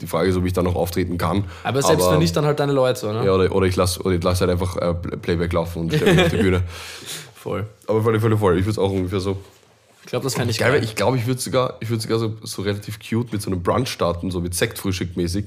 die 0.00 0.06
Frage 0.06 0.28
ist, 0.28 0.36
ob 0.36 0.44
ich 0.46 0.52
dann 0.52 0.64
noch 0.66 0.76
auftreten 0.76 1.18
kann. 1.18 1.44
Aber 1.64 1.82
selbst 1.82 2.08
wenn 2.08 2.20
nicht, 2.20 2.36
dann 2.36 2.44
halt 2.44 2.60
deine 2.60 2.72
Leute, 2.72 3.00
so, 3.00 3.12
ne? 3.12 3.24
Ja, 3.24 3.32
oder, 3.32 3.50
oder 3.52 3.66
ich 3.66 3.74
lasse 3.74 4.00
lass 4.04 4.40
halt 4.40 4.50
einfach 4.52 4.76
äh, 4.76 4.94
Playback 4.94 5.52
laufen 5.52 5.80
und 5.82 5.92
stelle 5.92 6.14
mich 6.14 6.24
auf 6.26 6.30
die 6.30 6.36
Bühne. 6.36 6.62
Voll. 7.34 7.66
Aber 7.86 8.02
voll, 8.02 8.18
voll, 8.20 8.36
voll. 8.36 8.58
Ich 8.58 8.64
würde 8.64 8.72
es 8.72 8.78
auch 8.78 8.90
ungefähr 8.90 9.20
so. 9.20 9.36
Ich 10.02 10.06
glaube, 10.10 10.24
das 10.24 10.34
fände 10.34 10.50
ich 10.52 10.58
Geil, 10.58 10.72
geil. 10.72 10.84
ich 10.84 10.94
glaube, 10.94 11.16
ich 11.16 11.26
würde 11.26 11.40
sogar, 11.40 11.74
ich 11.80 11.90
würde 11.90 12.02
sogar 12.02 12.18
so, 12.18 12.34
so 12.42 12.62
relativ 12.62 12.98
cute 13.00 13.32
mit 13.32 13.42
so 13.42 13.50
einem 13.50 13.62
Brunch 13.62 13.88
starten, 13.88 14.30
so 14.30 14.40
mit 14.40 14.54
Sektfrühstück 14.54 15.16
mäßig. 15.16 15.46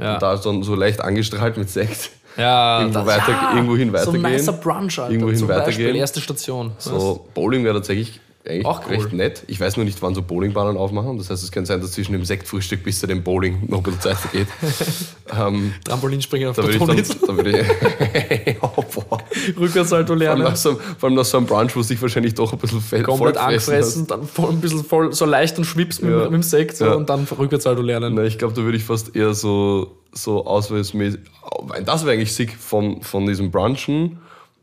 Ja. 0.00 0.14
Und 0.14 0.22
da 0.22 0.34
dann 0.36 0.62
so 0.62 0.74
leicht 0.74 1.00
angestrahlt 1.00 1.56
mit 1.56 1.70
Sekt. 1.70 2.10
Ja, 2.36 2.82
irgendwo 2.82 3.04
weiter, 3.04 3.32
ja, 3.32 3.52
irgendwohin 3.56 3.88
So 3.88 3.96
ein 3.96 4.00
weitergehen. 4.22 4.22
nicer 4.30 4.52
Brunch, 4.52 4.96
Alter. 5.00 5.10
Irgendwohin 5.10 5.36
Zum 5.38 5.48
weitergehen. 5.48 5.66
Beispiel, 5.86 5.96
erste 5.96 6.20
Station. 6.20 6.70
So, 6.78 7.26
Bowling 7.34 7.64
wäre 7.64 7.74
tatsächlich 7.74 8.20
eigentlich 8.48 8.64
Auch 8.66 8.82
cool. 8.86 8.96
recht 8.96 9.12
nett. 9.12 9.42
Ich 9.46 9.60
weiß 9.60 9.76
nur 9.76 9.84
nicht, 9.84 10.00
wann 10.02 10.14
so 10.14 10.22
Bowlingbahnen 10.22 10.76
aufmachen. 10.76 11.18
Das 11.18 11.30
heißt, 11.30 11.42
es 11.44 11.52
kann 11.52 11.66
sein, 11.66 11.80
dass 11.80 11.92
zwischen 11.92 12.12
dem 12.12 12.24
Sektfrühstück 12.24 12.82
bis 12.82 13.00
zu 13.00 13.06
dem 13.06 13.22
Bowling 13.22 13.62
noch 13.68 13.78
ein 13.78 13.82
bisschen 13.84 14.00
Zeit 14.00 14.16
vergeht. 14.16 14.48
ähm, 15.38 15.74
Trampolinspringen 15.84 16.48
auf 16.48 16.56
da 16.56 16.62
der 16.62 16.78
Toninsel. 16.78 17.16
da 17.26 17.36
würde 17.36 17.60
ich, 17.60 18.56
oh, 18.62 18.84
boah. 18.94 19.18
Rückwärtssalto 19.58 20.06
Vor 20.06 20.12
allem, 20.14 20.18
lernen. 20.20 20.42
nach 20.42 20.56
so, 20.56 20.74
vor 20.98 21.08
allem 21.08 21.16
nach 21.16 21.24
so 21.24 21.36
einem 21.38 21.46
Brunch, 21.46 21.76
wo 21.76 21.82
sich 21.82 22.00
wahrscheinlich 22.00 22.34
doch 22.34 22.52
ein 22.52 22.58
bisschen 22.58 22.80
fett 22.80 23.04
Komplett 23.04 23.36
angefressen, 23.36 24.06
dann 24.06 24.26
voll, 24.26 24.50
ein 24.50 24.60
bisschen 24.60 24.84
voll, 24.84 25.12
so 25.12 25.24
leicht 25.26 25.58
und 25.58 25.64
schwips 25.64 26.00
mit, 26.00 26.10
Ja. 26.12 26.24
mit 26.24 26.32
dem 26.32 26.42
Sekt 26.42 26.76
so, 26.76 26.86
Ja. 26.86 26.94
und 26.94 27.08
dann 27.10 27.24
Rückwärtssalto 27.24 27.82
lernen. 27.82 28.14
Na, 28.14 28.24
ich 28.24 28.38
glaube, 28.38 28.54
da 28.54 28.62
würde 28.62 28.76
ich 28.76 28.84
fast 28.84 29.14
eher 29.14 29.34
so, 29.34 29.96
so 30.12 30.46
ausweismäßig. 30.46 31.20
Weil 31.62 31.84
Das 31.84 32.04
wäre 32.04 32.14
eigentlich 32.14 32.34
sick 32.34 32.56
von, 32.58 33.02
von 33.02 33.26
diesem 33.26 33.50
Brunchen. 33.50 34.18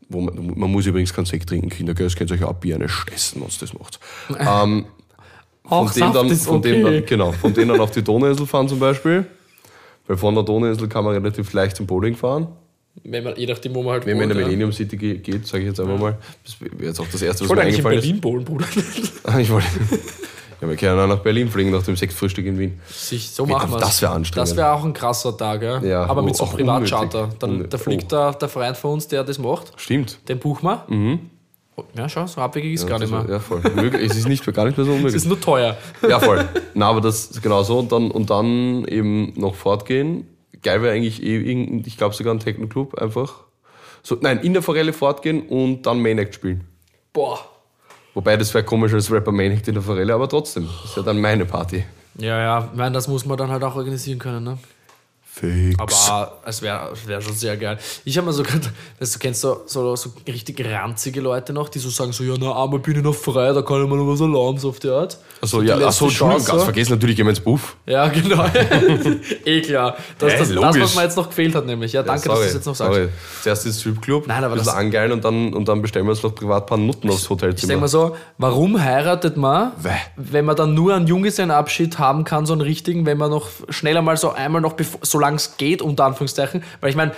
Wo 0.08 0.20
man, 0.20 0.52
man 0.56 0.70
muss 0.70 0.86
übrigens 0.86 1.12
keinen 1.12 1.26
Sekt 1.26 1.48
trinken, 1.48 1.68
Kinder, 1.68 1.94
gell? 1.94 2.06
Es 2.06 2.14
könnt 2.14 2.30
euch 2.30 2.44
auch 2.44 2.54
Bier 2.54 2.78
stessen, 2.88 3.42
was 3.44 3.58
das 3.58 3.74
macht. 3.74 3.98
ähm, 4.38 4.86
von 5.64 5.90
dem 5.92 6.12
dann, 6.12 6.28
ist 6.28 6.46
von 6.46 6.62
dem 6.62 6.84
okay. 6.84 6.94
dann, 7.00 7.06
genau, 7.06 7.32
von 7.32 7.52
denen 7.52 7.68
dann 7.70 7.80
auf 7.80 7.90
die 7.90 8.02
Donauinsel 8.02 8.46
fahren 8.46 8.68
zum 8.68 8.78
Beispiel. 8.78 9.26
Weil 10.06 10.16
von 10.16 10.34
der 10.34 10.44
Donauinsel 10.44 10.88
kann 10.88 11.04
man 11.04 11.14
relativ 11.14 11.52
leicht 11.52 11.76
zum 11.76 11.86
Bowling 11.86 12.14
fahren. 12.14 12.46
Wenn 13.02 13.24
man, 13.24 13.36
je 13.36 13.46
nachdem, 13.46 13.74
wo 13.74 13.82
man 13.82 13.94
halt 13.94 14.06
Wenn 14.06 14.16
man 14.16 14.24
in 14.24 14.28
der 14.30 14.38
ja. 14.38 14.44
Millennium 14.46 14.72
City 14.72 14.96
ge- 14.96 15.18
geht, 15.18 15.46
sage 15.46 15.64
ich 15.64 15.68
jetzt 15.68 15.80
einfach 15.80 15.98
mal. 15.98 16.16
Das 16.44 16.60
wäre 16.60 16.84
jetzt 16.84 17.00
auch 17.00 17.06
das 17.10 17.20
Erste, 17.20 17.44
Ich 17.44 17.50
was 17.50 17.56
mir 17.56 17.62
wollte 17.62 17.62
eigentlich 17.62 17.78
in 17.80 17.86
eingefallen 17.86 18.00
Berlin 18.00 18.20
bowlen, 18.20 18.44
Bruder. 18.44 18.66
ist. 18.74 19.22
Ich 19.40 19.50
wollte. 19.50 19.66
Ja, 20.60 20.68
wir 20.68 20.76
können 20.76 20.98
auch 20.98 21.06
nach 21.06 21.18
Berlin 21.22 21.48
fliegen 21.50 21.70
nach 21.70 21.82
dem 21.82 21.96
Sektfrühstück 21.96 22.46
in 22.46 22.58
Wien. 22.58 22.80
Sich, 22.88 23.30
so 23.30 23.44
machen 23.46 23.70
wir 23.70 23.78
das 23.78 24.00
wär 24.00 24.10
anstrengend. 24.10 24.48
Das 24.50 24.56
wäre 24.56 24.72
auch 24.72 24.84
ein 24.84 24.92
krasser 24.94 25.36
Tag, 25.36 25.62
ja. 25.62 25.80
Ja, 25.82 26.04
Aber 26.06 26.22
mit 26.22 26.34
oh, 26.34 26.38
so 26.38 26.44
auch 26.44 26.54
Privatcharter. 26.54 27.22
unnötig. 27.24 27.38
Dann, 27.40 27.68
da 27.68 27.78
fliegt 27.78 28.10
der, 28.12 28.32
der 28.32 28.48
Freund 28.48 28.76
von 28.76 28.92
uns, 28.92 29.06
der 29.08 29.22
das 29.24 29.38
macht. 29.38 29.72
Stimmt. 29.76 30.18
Den 30.28 30.38
buchen 30.38 30.64
wir. 30.66 31.20
Oh, 31.76 31.84
Ja, 31.94 32.08
schau, 32.08 32.26
so 32.26 32.40
abwegig 32.40 32.72
ist 32.72 32.86
gar 32.86 32.98
nicht 32.98 33.10
mehr. 33.10 33.26
Ja, 33.28 33.38
voll. 33.38 33.60
Es 34.00 34.16
ist 34.16 34.26
nicht, 34.28 34.42
gar 34.54 34.64
nicht 34.64 34.78
mehr 34.78 34.86
so 34.86 34.92
Es 34.92 34.96
unmöglich. 34.96 35.16
ist 35.16 35.26
nur 35.26 35.38
teuer. 35.40 35.76
Ja, 36.08 36.18
voll. 36.20 36.48
Na, 36.74 36.88
aber 36.88 37.02
das 37.02 37.38
genau 37.42 37.62
so 37.62 37.78
und 37.78 37.92
dann, 37.92 38.10
und 38.10 38.30
dann 38.30 38.86
eben 38.86 39.34
noch 39.36 39.54
fortgehen. 39.54 40.26
Geil 40.62 40.80
wäre 40.80 40.94
eigentlich 40.94 41.22
eh, 41.22 41.36
irgendein- 41.36 41.82
ich 41.86 41.98
glaube 41.98 42.14
sogar 42.14 42.32
ein 42.34 42.40
Techno-Club 42.40 42.94
einfach. 42.98 43.34
So, 44.02 44.16
nein, 44.20 44.38
in 44.40 44.54
der 44.54 44.62
Forelle 44.62 44.94
fortgehen 44.94 45.42
und 45.48 45.82
dann 45.84 46.00
Main 46.00 46.16
Act 46.18 46.34
spielen. 46.34 46.64
Boah. 47.12 47.40
Wobei 48.16 48.38
das 48.38 48.54
wäre 48.54 48.64
komisch 48.64 48.94
als 48.94 49.12
Rapper 49.12 49.30
Main 49.30 49.52
Act 49.52 49.68
in 49.68 49.74
der 49.74 49.82
Forelle, 49.82 50.14
aber 50.14 50.26
trotzdem. 50.26 50.66
Das 50.66 50.90
ist 50.90 50.96
ja 50.96 51.02
dann 51.02 51.20
meine 51.20 51.44
Party. 51.44 51.84
Ja, 52.16 52.40
ja, 52.40 52.68
ich 52.72 52.78
meine, 52.78 52.94
das 52.94 53.08
muss 53.08 53.26
man 53.26 53.36
dann 53.36 53.50
halt 53.50 53.62
auch 53.62 53.76
organisieren 53.76 54.18
können, 54.18 54.42
ne? 54.42 54.56
Fix. 55.38 55.78
Aber 56.08 56.38
es 56.46 56.62
wäre 56.62 56.92
wär 57.04 57.20
schon 57.20 57.34
sehr 57.34 57.58
geil. 57.58 57.78
Ich 58.06 58.16
habe 58.16 58.26
mir 58.26 58.32
so 58.32 58.42
gedacht, 58.42 58.70
weißt 58.98 59.14
du, 59.14 59.18
kennst 59.18 59.44
du 59.44 59.56
so, 59.66 59.94
so 59.94 60.10
richtig 60.26 60.64
ranzige 60.64 61.20
Leute 61.20 61.52
noch, 61.52 61.68
die 61.68 61.78
so 61.78 61.90
sagen 61.90 62.12
so, 62.12 62.24
ja, 62.24 62.34
na, 62.40 62.62
einmal 62.62 62.78
bin 62.78 62.96
ich 62.96 63.02
noch 63.02 63.14
frei, 63.14 63.52
da 63.52 63.60
kann 63.60 63.82
ich 63.84 63.88
mir 63.90 63.96
noch 63.96 64.10
was 64.10 64.20
erlauben, 64.20 64.58
so 64.58 64.70
auf 64.70 64.78
die 64.78 64.88
Art. 64.88 65.18
Achso, 65.42 65.60
die 65.60 65.66
ja, 65.68 65.76
achso, 65.76 66.06
Entschuldigung, 66.06 66.42
ganz 66.42 66.62
vergessen, 66.64 66.92
natürlich 66.92 67.16
gehen 67.16 67.26
wir 67.26 67.30
ins 67.30 67.40
Buff. 67.40 67.76
Ja, 67.84 68.08
genau. 68.08 68.46
eh 69.44 69.60
klar. 69.60 69.96
Das, 70.18 70.32
Ja, 70.32 70.38
das, 70.38 70.48
das, 70.54 70.80
was 70.80 70.94
mir 70.96 71.02
jetzt 71.02 71.16
noch 71.18 71.28
gefehlt 71.28 71.54
hat, 71.54 71.66
nämlich. 71.66 71.92
Ja, 71.92 72.02
danke, 72.02 72.28
dass 72.30 72.38
du 72.38 72.44
das 72.44 72.54
jetzt 72.54 72.66
noch 72.66 72.74
sagst. 72.74 72.94
Sorry. 72.94 73.08
Zuerst 73.42 73.66
ins 73.66 73.80
Stripclub, 73.80 74.26
Nein, 74.26 74.38
aber 74.42 74.54
ein 74.54 74.58
bisschen 74.58 74.66
das- 74.66 74.74
angeilen 74.74 75.12
und 75.12 75.22
dann, 75.22 75.52
und 75.52 75.68
dann 75.68 75.82
bestellen 75.82 76.06
wir 76.06 76.12
uns 76.12 76.22
noch 76.22 76.34
privat 76.34 76.62
ein 76.62 76.66
paar 76.66 76.78
Nutten 76.78 77.10
aufs 77.10 77.22
Ich 77.22 77.28
denke 77.28 77.44
Hotelzimmer. 77.44 77.80
mal 77.80 77.88
so, 77.88 78.16
warum 78.38 78.80
heiratet 78.82 79.36
man, 79.36 79.72
Wäh. 79.82 79.90
wenn 80.16 80.46
man 80.46 80.56
dann 80.56 80.72
nur 80.72 80.94
einen 80.94 81.06
Junggesellenabschied 81.06 81.98
haben 81.98 82.24
kann, 82.24 82.46
so 82.46 82.54
einen 82.54 82.62
richtigen, 82.62 83.04
wenn 83.04 83.18
man 83.18 83.28
noch 83.30 83.48
schneller 83.68 84.00
mal 84.00 84.16
so 84.16 84.32
einmal 84.32 84.62
noch, 84.62 84.72
bevor- 84.72 85.00
solange 85.26 85.36
es 85.36 85.56
geht, 85.56 85.82
unter 85.82 86.04
Anführungszeichen, 86.04 86.62
weil 86.80 86.90
ich 86.90 86.96
meine, 86.96 87.12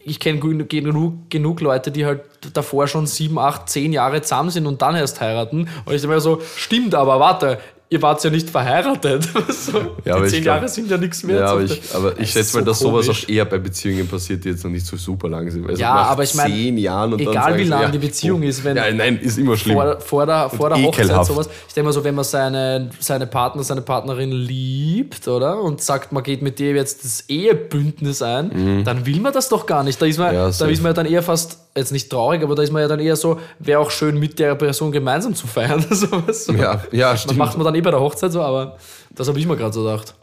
ich 0.00 0.20
kenne 0.20 0.38
genug, 0.38 1.30
genug 1.30 1.60
Leute, 1.62 1.90
die 1.90 2.04
halt 2.04 2.22
davor 2.52 2.88
schon 2.88 3.06
sieben, 3.06 3.38
acht, 3.38 3.70
zehn 3.70 3.92
Jahre 3.92 4.20
zusammen 4.20 4.50
sind 4.50 4.66
und 4.66 4.82
dann 4.82 4.94
erst 4.94 5.22
heiraten. 5.22 5.68
Und 5.86 5.94
ich 5.94 6.02
denke 6.02 6.16
mir 6.16 6.20
so, 6.20 6.42
stimmt, 6.56 6.94
aber 6.94 7.20
warte, 7.20 7.58
ihr 7.88 8.02
wart 8.02 8.22
ja 8.24 8.30
nicht 8.30 8.50
verheiratet. 8.50 9.24
so, 9.48 9.96
ich 10.04 10.30
zehn 10.30 10.42
glaub- 10.42 10.56
Jahre 10.56 10.68
sind 10.68 10.90
ja 10.90 10.96
nichts 10.96 11.22
mehr. 11.22 11.36
Ja, 11.40 11.46
aber 11.52 11.62
ich, 11.62 11.80
aber 11.94 12.18
ich 12.18 12.30
schätze 12.30 12.56
mal, 12.56 12.60
so 12.64 12.66
dass 12.66 12.78
sowas 12.80 13.08
auch 13.08 13.28
eher 13.28 13.44
bei 13.44 13.58
Beziehungen 13.58 14.08
passiert, 14.08 14.44
die 14.44 14.48
jetzt 14.50 14.64
noch 14.64 14.70
nicht 14.70 14.84
so 14.84 14.96
super 14.96 15.28
lang 15.28 15.50
sind. 15.50 15.68
Also 15.68 15.80
Ja, 15.80 15.92
aber 15.94 16.24
ich 16.24 16.34
mein, 16.34 16.50
zehn 16.50 16.78
Jahren 16.78 17.12
und 17.12 17.20
dann 17.24 17.32
egal 17.32 17.56
wie 17.58 17.64
lang 17.64 17.82
ja, 17.82 17.88
die 17.88 17.98
Beziehung 17.98 18.42
oh. 18.42 18.44
ist, 18.44 18.64
wenn- 18.64 18.76
Ja, 18.76 18.90
nein, 18.92 19.18
ist 19.18 19.38
immer 19.38 19.56
schlimm. 19.56 19.76
vor, 19.76 20.00
vor 20.00 20.26
der, 20.26 20.50
vor 20.50 20.68
der 20.70 20.82
Hochzeit 20.82 21.24
sowas. 21.26 21.48
Ich 21.68 21.74
denke 21.74 21.86
mal 21.86 21.92
so, 21.92 22.02
wenn 22.02 22.14
man 22.14 22.24
seine, 22.24 22.90
seine 22.98 23.26
Partner, 23.26 23.62
seine 23.62 23.82
Partnerin 23.82 24.32
liebt, 24.32 25.28
oder? 25.28 25.60
Und 25.62 25.80
sagt, 25.80 26.10
man 26.12 26.22
geht 26.22 26.42
mit 26.42 26.58
dir 26.58 26.72
jetzt 26.74 27.04
das 27.04 27.24
Ehebündnis 27.28 28.20
ein, 28.22 28.82
dann 28.84 29.06
will 29.06 29.20
man 29.20 29.32
das 29.32 29.48
doch 29.48 29.66
gar 29.66 29.82
nicht. 29.84 30.00
Da 30.00 30.06
ist 30.06 30.18
man, 30.18 30.26
Mhm. 30.30 30.34
Ja, 30.34 30.50
da 30.50 30.66
ist 30.66 30.82
man 30.82 30.90
ja 30.90 30.92
dann 30.92 31.06
eher 31.06 31.22
fast, 31.22 31.58
jetzt 31.76 31.92
nicht 31.92 32.10
traurig, 32.10 32.42
aber 32.42 32.54
da 32.54 32.62
ist 32.62 32.72
man 32.72 32.82
ja 32.82 32.88
dann 32.88 33.00
eher 33.00 33.16
so, 33.16 33.38
wäre 33.58 33.80
auch 33.80 33.90
schön 33.90 34.18
mit 34.18 34.38
der 34.38 34.54
Person 34.54 34.92
gemeinsam 34.92 35.34
zu 35.34 35.46
feiern. 35.46 35.84
sowas. 35.90 36.46
ja, 36.48 36.82
ja, 36.92 37.12
Das 37.12 37.22
stimmt. 37.22 37.38
macht 37.38 37.56
man 37.56 37.64
dann 37.64 37.74
eh 37.74 37.80
bei 37.80 37.90
der 37.90 38.00
Hochzeit 38.00 38.32
so, 38.32 38.40
aber 38.42 38.76
das 39.14 39.28
habe 39.28 39.38
ich 39.38 39.46
mir 39.46 39.56
gerade 39.56 39.72
so 39.72 39.82
gedacht. 39.84 40.14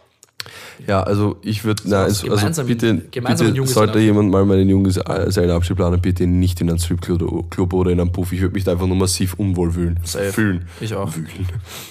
Ja, 0.88 1.04
also 1.04 1.38
ich 1.42 1.64
würde, 1.64 1.84
na, 1.86 2.04
was 2.06 2.24
also, 2.24 2.32
also 2.32 2.36
gemeinsam- 2.46 2.68
bitte, 2.68 3.02
gemeinsam 3.12 3.54
bitte 3.54 3.68
sollte 3.68 4.00
jemand 4.00 4.32
mal 4.32 4.44
meinen 4.46 4.68
Junggesellenabschied 4.70 5.76
planen, 5.78 6.02
bitte 6.02 6.26
nicht 6.28 6.60
in 6.62 6.70
einen 6.70 6.80
Stripclub 6.80 7.50
Club 7.52 7.74
oder 7.74 7.92
in 7.92 8.00
einen 8.00 8.12
Puff. 8.12 8.32
Ich 8.34 8.42
würde 8.42 8.54
mich 8.56 8.64
da 8.64 8.72
einfach 8.74 8.88
nur 8.88 8.98
massiv 8.98 9.36
unwohl 9.36 9.72
fühlen. 9.72 10.00
Safe. 10.04 10.32
Fühlen. 10.34 10.66
Ich 10.82 10.94
auch. 10.96 11.14
Wühlen. 11.16 11.48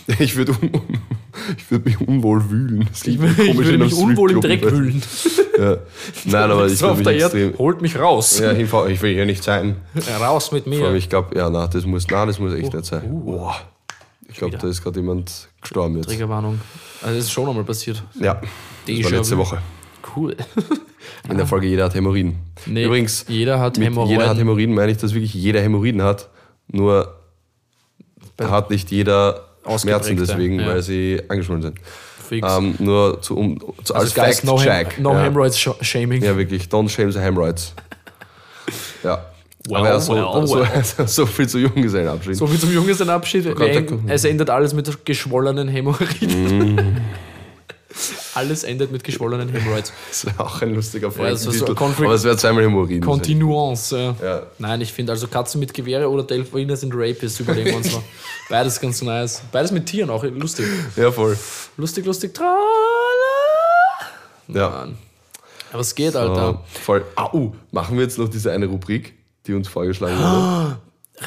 Ich 0.18 0.36
würde 0.36 0.52
un 0.52 0.70
ich 1.56 1.70
würd 1.70 1.86
mich 1.86 2.00
unwohl 2.00 2.50
wühlen. 2.50 2.86
Das 2.90 3.06
Ich, 3.06 3.18
würde 3.18 3.78
mich 3.78 3.94
unwohl 3.94 4.32
im 4.32 4.40
Dreck 4.40 4.62
wühlen. 4.70 5.00
Ja. 5.58 5.76
Nein, 6.24 6.50
aber 6.50 6.66
ich 6.70 6.78
so 6.78 6.88
auf 6.88 6.98
würde 6.98 7.04
der 7.04 7.12
mich 7.14 7.22
Erde, 7.22 7.44
extrem. 7.46 7.58
holt 7.58 7.80
mich 7.82 7.98
raus. 7.98 8.38
Ja, 8.38 8.50
hinfahren. 8.50 8.90
Ich 8.92 9.00
will 9.00 9.14
hier 9.14 9.24
nicht 9.26 9.42
sein. 9.42 9.76
Raus 10.20 10.52
mit 10.52 10.66
mir. 10.66 10.92
ich 10.94 11.08
glaube, 11.08 11.36
ja, 11.38 11.48
na, 11.48 11.66
das 11.66 11.86
muss, 11.86 12.06
na, 12.10 12.26
das 12.26 12.38
muss 12.38 12.52
echt 12.52 12.74
nicht 12.74 12.84
sein. 12.84 13.04
uh. 13.10 13.20
Boah. 13.20 13.54
Ich 14.28 14.36
glaube, 14.38 14.56
da 14.58 14.66
ist 14.66 14.82
gerade 14.82 15.00
jemand 15.00 15.48
gestorben 15.60 15.96
jetzt. 15.96 16.08
Triggerwarnung. 16.08 16.60
Also 17.02 17.16
das 17.16 17.24
ist 17.24 17.32
schon 17.32 17.48
einmal 17.48 17.64
passiert. 17.64 18.02
Ja, 18.14 18.40
das 18.86 19.04
war 19.04 19.10
letzte. 19.10 19.38
Woche. 19.38 19.58
Cool. 20.16 20.36
In 21.28 21.36
der 21.36 21.46
Folge 21.46 21.66
Jeder 21.66 21.84
hat 21.84 21.94
Hämorrhoiden. 21.94 22.36
Nee, 22.66 22.84
Übrigens, 22.84 23.24
jeder 23.28 23.60
hat 23.60 23.78
Hämorrhoiden. 23.78 24.18
jeder 24.18 24.28
hat 24.28 24.38
Hämorrhoiden 24.38 24.74
meine 24.74 24.90
ich, 24.92 24.98
dass 24.98 25.14
wirklich 25.14 25.34
jeder 25.34 25.60
Hämorrhoiden 25.60 26.02
hat. 26.02 26.28
Nur 26.68 27.14
hat 28.40 28.70
nicht 28.70 28.90
jeder 28.90 29.48
Schmerzen 29.78 30.16
deswegen, 30.16 30.58
ja. 30.60 30.66
weil 30.66 30.82
sie 30.82 31.20
angeschwollen 31.28 31.62
sind. 31.62 31.78
Ähm, 32.30 32.74
nur 32.78 33.20
zu, 33.20 33.36
um, 33.36 33.60
zu, 33.84 33.94
als 33.94 34.16
also 34.16 34.20
guys, 34.22 34.42
no, 34.44 34.56
Fact-Check. 34.56 34.96
Hem 34.96 35.02
no 35.02 35.12
ja. 35.12 35.22
Hemorrhoids 35.24 35.58
sh- 35.58 35.82
Shaming. 35.82 36.22
ja, 36.22 36.36
wirklich. 36.36 36.64
Don't 36.64 36.88
shame 36.88 37.12
the 37.12 37.20
hemorrhoids. 37.20 37.74
ja. 39.02 39.31
Well, 39.68 39.76
Aber 39.76 39.88
ja, 39.90 40.00
so, 40.00 40.14
well, 40.14 40.46
so, 40.46 40.56
well. 40.58 41.06
so 41.08 41.26
viel 41.26 41.48
zu 41.48 41.58
Junggesellenabschied. 41.58 42.36
So 42.36 42.52
wie 42.52 42.58
zum 42.58 42.72
Junggesellenabschied. 42.72 43.46
Enden- 43.46 44.08
Es 44.08 44.24
endet 44.24 44.50
alles 44.50 44.74
mit 44.74 45.04
geschwollenen 45.04 45.68
Hämorrhoiden. 45.68 46.74
Mm. 46.74 46.96
alles 48.34 48.64
endet 48.64 48.90
mit 48.90 49.04
geschwollenen 49.04 49.48
Hämorrhoids. 49.50 49.92
Das 50.08 50.26
wäre 50.26 50.40
auch 50.40 50.62
ein 50.62 50.74
lustiger 50.74 51.12
Ja, 51.16 51.30
das 51.30 51.46
ist 51.46 51.58
so 51.58 51.66
Folgentitel. 51.66 52.04
Aber 52.04 52.14
es 52.14 52.24
wäre 52.24 52.36
zweimal 52.36 52.64
Hämorrhoiden. 52.64 53.02
Continuance. 53.02 53.96
Ja. 53.96 54.16
Ja. 54.22 54.42
Nein, 54.58 54.80
ich 54.80 54.92
finde 54.92 55.12
also 55.12 55.28
Katzen 55.28 55.60
mit 55.60 55.72
Gewehre 55.74 56.08
oder 56.08 56.24
Delfine 56.24 56.76
sind 56.76 56.92
Rapists, 56.94 57.38
überlegen 57.40 57.70
wir 57.70 57.76
uns 57.76 57.92
mal. 57.92 58.02
Beides 58.48 58.80
ganz 58.80 59.00
nice. 59.02 59.42
Beides 59.52 59.70
mit 59.70 59.86
Tieren 59.86 60.10
auch 60.10 60.24
lustig. 60.24 60.66
Ja, 60.96 61.12
voll. 61.12 61.38
Lustig, 61.76 62.04
lustig. 62.04 62.34
Trala. 62.34 62.56
Ja. 64.48 64.68
Mann. 64.70 64.98
Aber 65.72 65.80
es 65.80 65.94
geht, 65.94 66.16
Alter. 66.16 66.60
Äh, 66.64 66.78
voll. 66.80 67.04
Ah, 67.16 67.30
uh, 67.32 67.52
machen 67.70 67.96
wir 67.96 68.04
jetzt 68.04 68.18
noch 68.18 68.28
diese 68.28 68.52
eine 68.52 68.66
Rubrik, 68.66 69.14
die 69.46 69.54
uns 69.54 69.68
vorgeschlagen 69.68 70.16
wurde? 70.18 70.78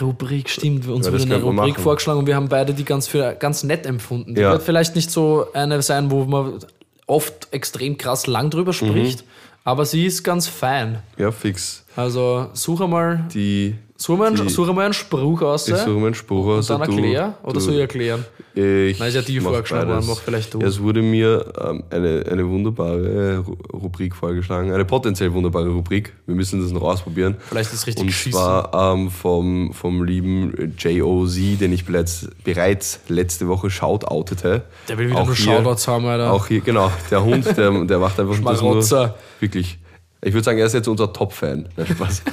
Rubrik, 0.02 0.50
stimmt. 0.50 0.88
Uns 0.88 1.06
Ja, 1.06 1.14
wurde 1.14 1.24
eine 1.24 1.42
Rubrik 1.42 1.74
machen. 1.74 1.84
vorgeschlagen 1.84 2.20
und 2.20 2.26
wir 2.28 2.36
haben 2.36 2.50
beide 2.50 2.74
die 2.74 2.84
ganz 2.84 3.08
für 3.08 3.34
ganz 3.36 3.64
nett 3.64 3.86
empfunden. 3.86 4.36
Die 4.36 4.42
Ja. 4.42 4.52
wird 4.52 4.64
vielleicht 4.64 4.96
nicht 4.96 5.10
so 5.12 5.48
eine 5.54 5.82
sein, 5.82 6.12
wo 6.12 6.26
man 6.26 6.60
oft 7.08 7.48
extrem 7.52 7.98
krass 7.98 8.28
lang 8.28 8.50
drüber 8.50 8.72
Mhm. 8.72 8.88
spricht, 8.88 9.24
aber 9.64 9.86
sie 9.86 10.06
ist 10.06 10.24
ganz 10.24 10.48
fein. 10.48 11.00
Ja, 11.18 11.32
fix. 11.32 11.84
Also 11.96 12.48
such 12.54 12.82
einmal, 12.82 13.26
Die. 13.34 13.76
Such 13.98 14.14
einmal, 14.14 14.34
die- 14.34 14.50
such 14.50 14.68
einmal 14.70 14.86
einen 14.86 14.94
Spruch 14.94 15.42
aus. 15.42 15.68
Ich 15.68 15.76
suche 15.76 15.90
meinen 16.00 16.14
Spruch 16.14 16.46
aus. 16.48 16.68
dann 16.68 16.82
du- 16.82 16.92
erklär 16.92 17.38
oder 17.44 17.54
du- 17.54 17.60
soll 17.60 17.74
ich 17.76 17.80
erklären? 17.82 18.26
Ich 18.54 19.00
Nein, 19.00 19.10
ist 19.10 19.16
ja 19.16 19.22
die 19.22 19.40
vorgeschlagen 19.42 19.90
worden, 19.90 20.06
mach 20.08 20.18
vielleicht 20.20 20.54
du. 20.54 20.62
Es 20.62 20.82
wurde 20.82 21.02
mir 21.02 21.46
ähm, 21.62 21.84
eine, 21.90 22.24
eine 22.32 22.48
wunderbare 22.50 23.44
Ru- 23.46 23.58
Rubrik 23.74 24.16
vorgeschlagen, 24.16 24.72
eine 24.72 24.86
potenziell 24.86 25.34
wunderbare 25.34 25.68
Rubrik. 25.70 26.14
Wir 26.26 26.36
müssen 26.36 26.62
das 26.62 26.72
noch 26.72 26.82
ausprobieren. 26.84 27.36
Vielleicht 27.50 27.74
ist 27.74 27.80
es 27.80 27.88
richtig 27.88 28.02
Und 28.02 28.08
geschissen. 28.08 28.38
zwar 28.40 28.94
ähm, 28.94 29.12
vom, 29.12 29.74
vom 29.74 30.04
lieben 30.06 30.74
JOZ, 30.78 31.58
den 31.60 31.74
ich 31.74 31.86
bereits, 31.86 32.30
bereits 32.46 33.00
letzte 33.10 33.48
Woche 33.50 33.70
shoutoutete. 33.70 34.62
Der 34.88 34.98
will 34.98 35.10
wieder 35.10 35.20
Auch 35.20 35.26
nur 35.26 35.36
Shoutouts 35.36 35.88
haben, 35.90 36.06
Alter. 36.06 36.32
Auch 36.32 36.48
hier, 36.48 36.62
genau. 36.62 36.92
Der 37.12 37.24
Hund, 37.24 37.46
der, 37.58 37.72
der 37.86 38.00
macht 38.00 38.18
einfach 38.20 38.36
das 38.44 38.62
nur. 38.92 39.16
Wirklich. 39.42 39.80
Ich 40.26 40.34
würde 40.34 40.44
sagen, 40.44 40.58
er 40.58 40.66
ist 40.66 40.74
jetzt 40.74 40.88
unser 40.88 41.14
Top-Fan. 41.14 41.70
Nein, 41.78 41.88
Spaß. 41.88 42.24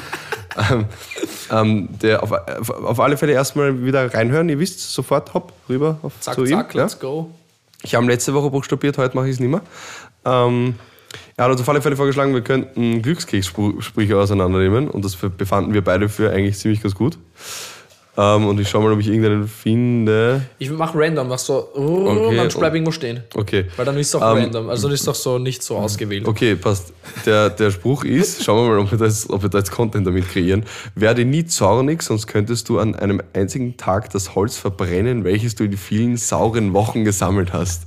ähm, 0.71 0.85
ähm, 1.51 1.89
der 2.01 2.23
auf, 2.23 2.33
auf, 2.33 2.71
auf 2.71 3.01
alle 3.01 3.17
Fälle 3.19 3.33
erstmal 3.33 3.85
wieder 3.85 4.13
reinhören. 4.13 4.49
Ihr 4.49 4.59
wisst, 4.59 4.81
sofort 4.93 5.35
hopp, 5.35 5.53
rüber 5.69 5.99
auf, 6.03 6.13
Zack, 6.21 6.35
zu 6.37 6.45
ihm. 6.45 6.51
zack, 6.57 6.75
ja? 6.75 6.83
let's 6.83 6.99
go. 6.99 7.31
Ich 7.83 7.95
habe 7.95 8.07
letzte 8.07 8.33
Woche 8.33 8.49
buchstabiert, 8.51 8.97
heute 8.97 9.15
mache 9.17 9.27
ich 9.27 9.35
es 9.35 9.41
nicht 9.41 9.51
mehr. 9.51 9.61
Ähm, 10.25 10.77
Er 11.37 11.45
hat 11.45 11.53
uns 11.53 11.61
auf 11.61 11.69
alle 11.69 11.83
Fälle 11.83 11.97
vorgeschlagen, 11.97 12.33
wir 12.33 12.41
könnten 12.43 13.03
Glückskekssprüche 13.03 14.17
auseinandernehmen 14.17 14.89
und 14.89 15.05
das 15.05 15.17
befanden 15.17 15.75
wir 15.75 15.83
beide 15.83 16.09
für 16.09 16.31
eigentlich 16.31 16.57
ziemlich 16.59 16.81
ganz 16.83 16.95
gut. 16.95 17.19
Ähm, 18.15 18.47
und 18.47 18.61
ich 18.61 18.69
schau 18.69 18.83
mal, 18.83 18.93
ob 18.93 19.01
ich 19.01 19.09
irgendeinen 19.09 19.49
finde. 19.49 20.43
Ich 20.59 20.69
mach 20.71 20.95
random, 20.95 21.29
mach 21.29 21.39
so, 21.39 21.69
Okay, 21.75 21.79
und 22.29 22.37
dann 22.37 22.47
und- 22.47 22.59
bleib 22.59 22.75
irgendwo 22.75 22.93
stehen. 22.93 23.23
Okay. 23.35 23.65
Weil 23.77 23.87
dann 23.87 23.97
ist 23.97 24.09
es 24.09 24.15
auch 24.17 24.21
Ähm, 24.37 24.43
random, 24.45 24.69
also 24.69 24.83
dann 24.89 24.93
ist 24.95 25.01
es 25.01 25.07
doch 25.07 25.15
so 25.15 25.39
nicht 25.39 25.63
so 25.63 25.77
ausgewählt. 25.79 26.29
Okay, 26.29 26.55
passt. 26.57 26.93
Der, 27.25 27.49
der 27.49 27.71
Spruch 27.71 28.05
ist, 28.05 28.45
schauen 28.45 28.69
wir 28.69 28.75
mal, 28.75 28.83
ob 28.85 28.91
wir, 28.91 28.99
das, 28.99 29.31
ob 29.31 29.43
wir 29.43 29.49
da 29.49 29.59
jetzt 29.59 29.71
Content 29.71 30.07
damit 30.07 30.29
kreieren. 30.29 30.65
Werde 30.95 31.25
nie 31.25 31.47
zornig, 31.47 32.03
sonst 32.03 32.27
könntest 32.27 32.69
du 32.69 32.79
an 32.79 32.95
einem 32.95 33.23
einzigen 33.33 33.79
Tag 33.79 34.11
das 34.11 34.35
Holz 34.35 34.59
verbrennen, 34.59 35.25
welches 35.25 35.55
du 35.55 35.65
in 35.65 35.77
vielen 35.79 36.19
sauren 36.19 36.75
Wochen 36.75 37.05
gesammelt 37.05 37.55
hast. 37.55 37.85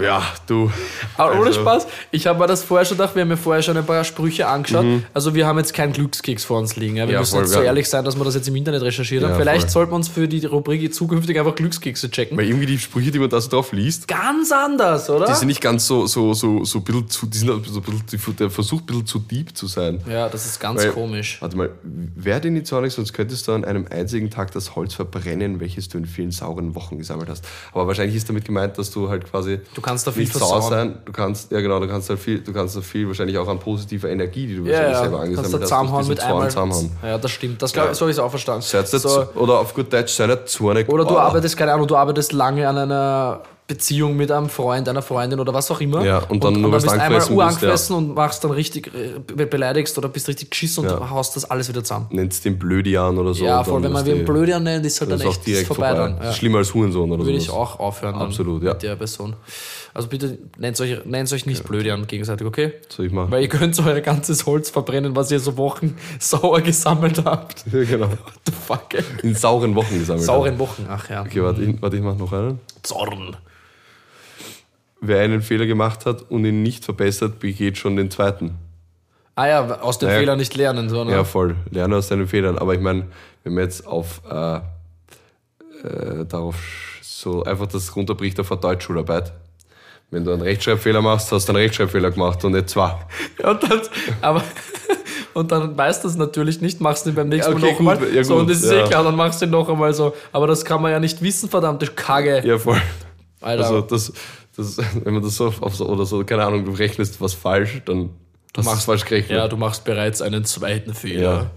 Ja, 0.00 0.22
du. 0.46 0.70
Aber 1.16 1.32
ohne 1.38 1.46
Also- 1.48 1.60
Spaß, 1.60 1.86
ich 2.10 2.26
habe 2.26 2.38
mir 2.38 2.46
das 2.46 2.62
vorher 2.62 2.84
schon 2.86 2.96
gedacht, 2.96 3.14
wir 3.14 3.22
haben 3.22 3.30
ja 3.30 3.36
vorher 3.36 3.62
schon 3.62 3.76
ein 3.76 3.84
paar 3.84 4.04
Sprüche 4.04 4.46
angeschaut. 4.48 4.84
Also 5.12 5.34
wir 5.34 5.46
haben 5.46 5.58
jetzt 5.58 5.74
keinen 5.74 5.92
Glückskeks 5.92 6.44
vor 6.44 6.58
uns 6.58 6.76
liegen. 6.76 6.96
Ja? 6.96 7.02
Wir 7.02 7.08
Mhm. 7.08 7.12
Ja, 7.12 7.20
müssen 7.20 7.32
voll, 7.32 7.42
jetzt 7.42 7.52
so 7.52 7.60
ehrlich 7.60 7.88
sein, 7.88 8.04
dass 8.04 8.16
wir 8.16 8.24
das 8.24 8.34
jetzt 8.34 8.48
im 8.48 8.56
Internet 8.56 8.82
recherchiert 8.82 9.22
haben. 9.22 9.32
Ja, 9.32 9.36
Vielleicht 9.38 9.62
voll. 9.64 9.70
sollten 9.70 9.92
wir 9.92 9.96
uns 9.96 10.08
für 10.08 10.26
die 10.28 10.44
Rubrik 10.46 10.94
zukünftig 10.94 11.38
einfach 11.38 11.54
Glückskekse 11.54 12.10
checken. 12.10 12.38
Weil 12.38 12.46
irgendwie 12.46 12.66
die 12.66 12.78
Sprüche, 12.78 13.10
die 13.10 13.18
man 13.18 13.28
da 13.28 13.40
so 13.40 13.50
drauf 13.50 13.72
liest, 13.72 14.08
Ganz 14.08 14.50
anders, 14.50 15.10
oder? 15.10 15.26
die 15.26 15.34
sind 15.34 15.48
nicht 15.48 15.60
ganz 15.60 15.86
so, 15.86 16.06
so, 16.06 16.32
so, 16.32 16.64
so 16.64 16.78
ein 16.78 16.84
bisschen 16.84 17.08
zu, 17.10 17.26
die 17.26 17.38
sind 17.38 17.48
so 17.48 17.54
ein 17.80 17.82
bisschen, 17.82 18.02
die- 18.10 18.32
der 18.32 18.50
versucht 18.50 18.84
ein 18.84 18.86
bisschen 18.86 19.06
zu 19.06 19.18
deep 19.18 19.56
zu 19.56 19.66
sein. 19.66 20.00
ja, 20.08 20.28
das 20.28 20.46
ist 20.46 20.58
ganz 20.58 20.80
Weil- 20.82 20.92
komisch. 20.92 21.36
Warte 21.40 21.56
mal, 21.56 21.70
werde 21.82 22.50
nicht 22.50 22.66
zornig, 22.66 22.92
sonst 22.94 23.12
könntest 23.12 23.46
du 23.46 23.52
an 23.52 23.64
einem 23.64 23.86
einzigen 23.90 24.30
Tag 24.30 24.52
das 24.52 24.74
Holz 24.74 24.94
verbrennen, 24.94 25.60
welches 25.60 25.88
du 25.88 25.98
in 25.98 26.06
vielen 26.06 26.30
sauren 26.30 26.74
Wochen 26.74 26.96
gesammelt 26.98 27.28
hast. 27.28 27.44
Aber 27.72 27.86
wahrscheinlich 27.86 28.16
ist 28.16 28.28
damit 28.28 28.44
gemeint, 28.46 28.78
dass 28.78 28.90
du 28.90 29.08
halt 29.08 29.30
quasi 29.30 29.60
Du 29.74 29.81
kannst 29.82 30.06
da 30.06 30.12
viel 30.12 30.22
nicht 30.22 30.32
sauer 30.32 30.48
versauen. 30.62 30.70
sein. 30.70 30.98
Du 31.04 31.12
kannst, 31.12 31.50
ja 31.52 31.60
genau, 31.60 31.78
du 31.80 31.88
kannst 31.88 32.08
halt 32.08 32.18
viel, 32.18 32.38
du 32.40 32.52
kannst 32.52 32.74
halt 32.76 32.84
viel 32.84 33.06
wahrscheinlich 33.06 33.36
auch 33.38 33.48
an 33.48 33.58
positiver 33.58 34.08
Energie, 34.08 34.46
die 34.46 34.56
du 34.56 34.62
Ja, 34.64 34.70
wahrscheinlich 34.70 34.92
ja, 34.94 35.00
selber 35.02 35.20
angesammelt 35.20 35.52
da 35.52 35.58
hast, 35.58 35.68
zusammenhauen 35.68 36.08
mit 36.08 36.20
einmal. 36.20 36.48
zusammenhauen. 36.48 36.90
Ja, 37.02 37.18
das 37.18 37.30
stimmt. 37.30 37.60
Das 37.62 37.72
glaub, 37.72 37.86
Ja. 37.88 37.94
so 37.94 38.00
habe 38.02 38.10
ich 38.10 38.16
es 38.16 38.22
auch 38.22 38.30
verstanden. 38.30 38.62
So, 38.62 39.26
oder 39.34 39.58
auf 39.58 39.74
gut 39.74 39.92
Deutsch, 39.92 40.12
sei 40.14 40.26
nicht 40.26 40.48
zornig. 40.48 40.88
oder 40.88 41.04
du 41.04 41.14
Oh. 41.14 41.18
arbeitest, 41.18 41.56
keine 41.56 41.72
Ahnung, 41.72 41.86
du 41.86 41.96
arbeitest 41.96 42.32
lange 42.32 42.66
an 42.68 42.78
einer 42.78 43.40
Beziehung 43.74 44.16
mit 44.16 44.30
einem 44.30 44.48
Freund, 44.48 44.88
einer 44.88 45.02
Freundin 45.02 45.40
oder 45.40 45.54
was 45.54 45.70
auch 45.70 45.80
immer. 45.80 46.04
Ja, 46.04 46.18
und 46.28 46.44
dann 46.44 46.54
nur, 46.54 46.64
und 46.66 46.72
weil's 46.72 46.82
bist 46.82 46.92
einmal 46.92 47.06
angefressen 47.06 47.36
bist, 47.36 47.36
urangefressen 47.62 47.96
und 47.96 48.14
machst 48.14 48.44
dann 48.44 48.50
richtig, 48.50 48.88
äh, 48.88 49.18
be- 49.18 49.46
beleidigst 49.46 49.96
oder 49.96 50.08
bist 50.08 50.28
richtig 50.28 50.50
geschissen 50.50 50.84
und 50.84 50.90
Ja. 50.90 51.10
haust 51.10 51.36
das 51.36 51.50
alles 51.50 51.68
wieder 51.68 51.82
zusammen. 51.82 52.06
Nennst 52.10 52.44
den 52.44 52.58
Blödian 52.58 53.16
oder 53.18 53.32
so. 53.34 53.44
ja, 53.44 53.58
und 53.60 53.64
voll, 53.64 53.74
dann 53.74 53.84
wenn 53.84 53.92
man 53.92 54.04
wen 54.06 54.18
die- 54.18 54.24
blöd 54.24 54.48
nennt, 54.60 54.84
ist 54.84 55.00
halt 55.00 55.10
dann 55.10 55.20
ist 55.20 55.26
echt 55.26 55.46
direkt 55.46 55.66
vorbei. 55.68 55.88
vorbei. 55.96 56.14
Dann. 56.18 56.22
Ja. 56.26 56.32
schlimmer 56.32 56.58
als 56.58 56.74
Hurensohn 56.74 57.10
oder 57.10 57.24
Würde 57.24 57.40
sowas. 57.40 57.42
ich 57.44 57.50
auch 57.50 57.80
aufhören 57.80 58.12
dann 58.14 58.22
Absolut, 58.28 58.62
ja. 58.62 58.72
mit 58.74 58.82
der 58.82 58.96
Person. 58.96 59.34
Also 59.94 60.08
bitte 60.08 60.38
nennt 60.58 60.80
euch, 60.80 61.04
nennt 61.04 61.30
euch 61.32 61.44
nicht 61.46 61.64
blöd 61.64 61.88
an 61.90 62.06
gegenseitig, 62.06 62.46
okay? 62.46 62.72
Soll 62.88 63.06
ich 63.06 63.12
machen? 63.12 63.30
Weil 63.30 63.42
ihr 63.42 63.48
könnt 63.48 63.78
euer 63.78 64.00
ganzes 64.00 64.46
Holz 64.46 64.70
verbrennen, 64.70 65.14
was 65.16 65.30
ihr 65.30 65.38
so 65.40 65.56
Wochen 65.58 65.96
sauer 66.18 66.60
gesammelt 66.62 67.22
habt. 67.24 67.64
Ja, 67.72 67.84
genau. 67.84 68.06
What 68.10 68.34
the 68.46 68.52
fuck, 68.52 68.94
ey? 68.94 69.02
In 69.22 69.34
sauren 69.34 69.74
Wochen 69.74 69.98
gesammelt. 69.98 70.24
Sauren 70.24 70.58
Wochen, 70.58 70.86
ach 70.88 71.08
ja. 71.10 71.22
Okay, 71.22 71.42
warte, 71.42 71.62
ich, 71.62 71.80
warte, 71.82 71.96
ich 71.96 72.02
mach 72.02 72.16
noch 72.16 72.32
einen. 72.32 72.58
Zorn. 72.82 73.36
Wer 75.04 75.20
einen 75.20 75.42
Fehler 75.42 75.66
gemacht 75.66 76.06
hat 76.06 76.30
und 76.30 76.44
ihn 76.44 76.62
nicht 76.62 76.84
verbessert, 76.84 77.40
begeht 77.40 77.76
schon 77.76 77.96
den 77.96 78.10
zweiten. 78.10 78.54
Ah 79.34 79.48
ja, 79.48 79.80
aus 79.80 79.98
den 79.98 80.08
Naja. 80.08 80.20
Fehlern 80.20 80.38
nicht 80.38 80.54
lernen, 80.54 80.88
so, 80.88 81.02
ne? 81.02 81.10
Ja, 81.12 81.24
voll. 81.24 81.56
Lerne 81.70 81.96
aus 81.96 82.08
deinen 82.08 82.28
Fehlern. 82.28 82.56
Aber 82.58 82.74
ich 82.74 82.80
meine, 82.80 83.06
wenn 83.42 83.54
man 83.54 83.64
jetzt 83.64 83.86
auf 83.86 84.20
äh, 84.30 84.56
äh, 84.56 86.24
darauf 86.26 86.56
so 87.00 87.42
einfach 87.44 87.66
das 87.66 87.94
runterbricht 87.96 88.38
auf 88.40 88.50
eine 88.52 88.60
Deutschschularbeit. 88.60 89.32
Wenn 90.10 90.24
du 90.24 90.32
einen 90.32 90.42
Rechtschreibfehler 90.42 91.00
machst, 91.00 91.32
hast 91.32 91.48
du 91.48 91.52
einen 91.52 91.62
Rechtschreibfehler 91.62 92.10
gemacht 92.10 92.44
und 92.44 92.52
nicht 92.52 92.68
zwei. 92.68 92.94
Ja, 93.42 93.50
und 93.50 93.62
dann, 93.62 93.80
aber, 94.20 94.42
und 95.34 95.50
dann 95.50 95.76
weißt 95.76 96.04
du 96.04 96.08
es 96.08 96.16
natürlich 96.16 96.60
nicht, 96.60 96.80
machst 96.80 97.06
du 97.06 97.10
ihn 97.10 97.16
beim 97.16 97.28
nächsten 97.28 97.52
Ja, 97.52 97.58
Mal 97.58 97.64
okay, 97.64 97.72
noch 97.72 97.78
einmal. 97.78 97.96
gut, 97.96 98.12
ja, 98.12 98.22
so, 98.22 98.36
und 98.36 98.50
das 98.50 98.58
ist 98.62 98.70
ja. 98.70 98.84
eh 98.84 98.88
klar, 98.88 99.02
dann 99.04 99.16
machst 99.16 99.40
du 99.40 99.46
ihn 99.46 99.50
noch 99.50 99.68
einmal 99.68 99.94
so. 99.94 100.14
Aber 100.32 100.46
das 100.46 100.64
kann 100.64 100.82
man 100.82 100.92
ja 100.92 101.00
nicht 101.00 101.22
wissen, 101.22 101.48
verdammte 101.48 101.86
Kacke. 101.86 102.42
Ja, 102.46 102.58
voll. 102.58 102.80
Alter. 103.40 103.64
Also 103.64 103.80
das, 103.80 104.12
das, 104.56 104.78
wenn 105.04 105.14
man 105.14 105.22
das 105.22 105.36
so 105.36 105.46
auf 105.60 105.74
so 105.74 105.86
oder 105.88 106.04
so, 106.06 106.24
keine 106.24 106.44
Ahnung, 106.44 106.64
du 106.64 106.72
rechnest 106.72 107.20
was 107.20 107.34
falsch, 107.34 107.82
dann 107.84 108.10
hast 108.56 108.66
du 108.68 108.72
es 108.72 108.84
falsch 108.84 109.04
gerechnet. 109.04 109.38
Ja, 109.38 109.48
du 109.48 109.56
machst 109.56 109.84
bereits 109.84 110.20
einen 110.22 110.44
zweiten 110.44 110.94
Fehler. 110.94 111.22
Ja. 111.22 111.50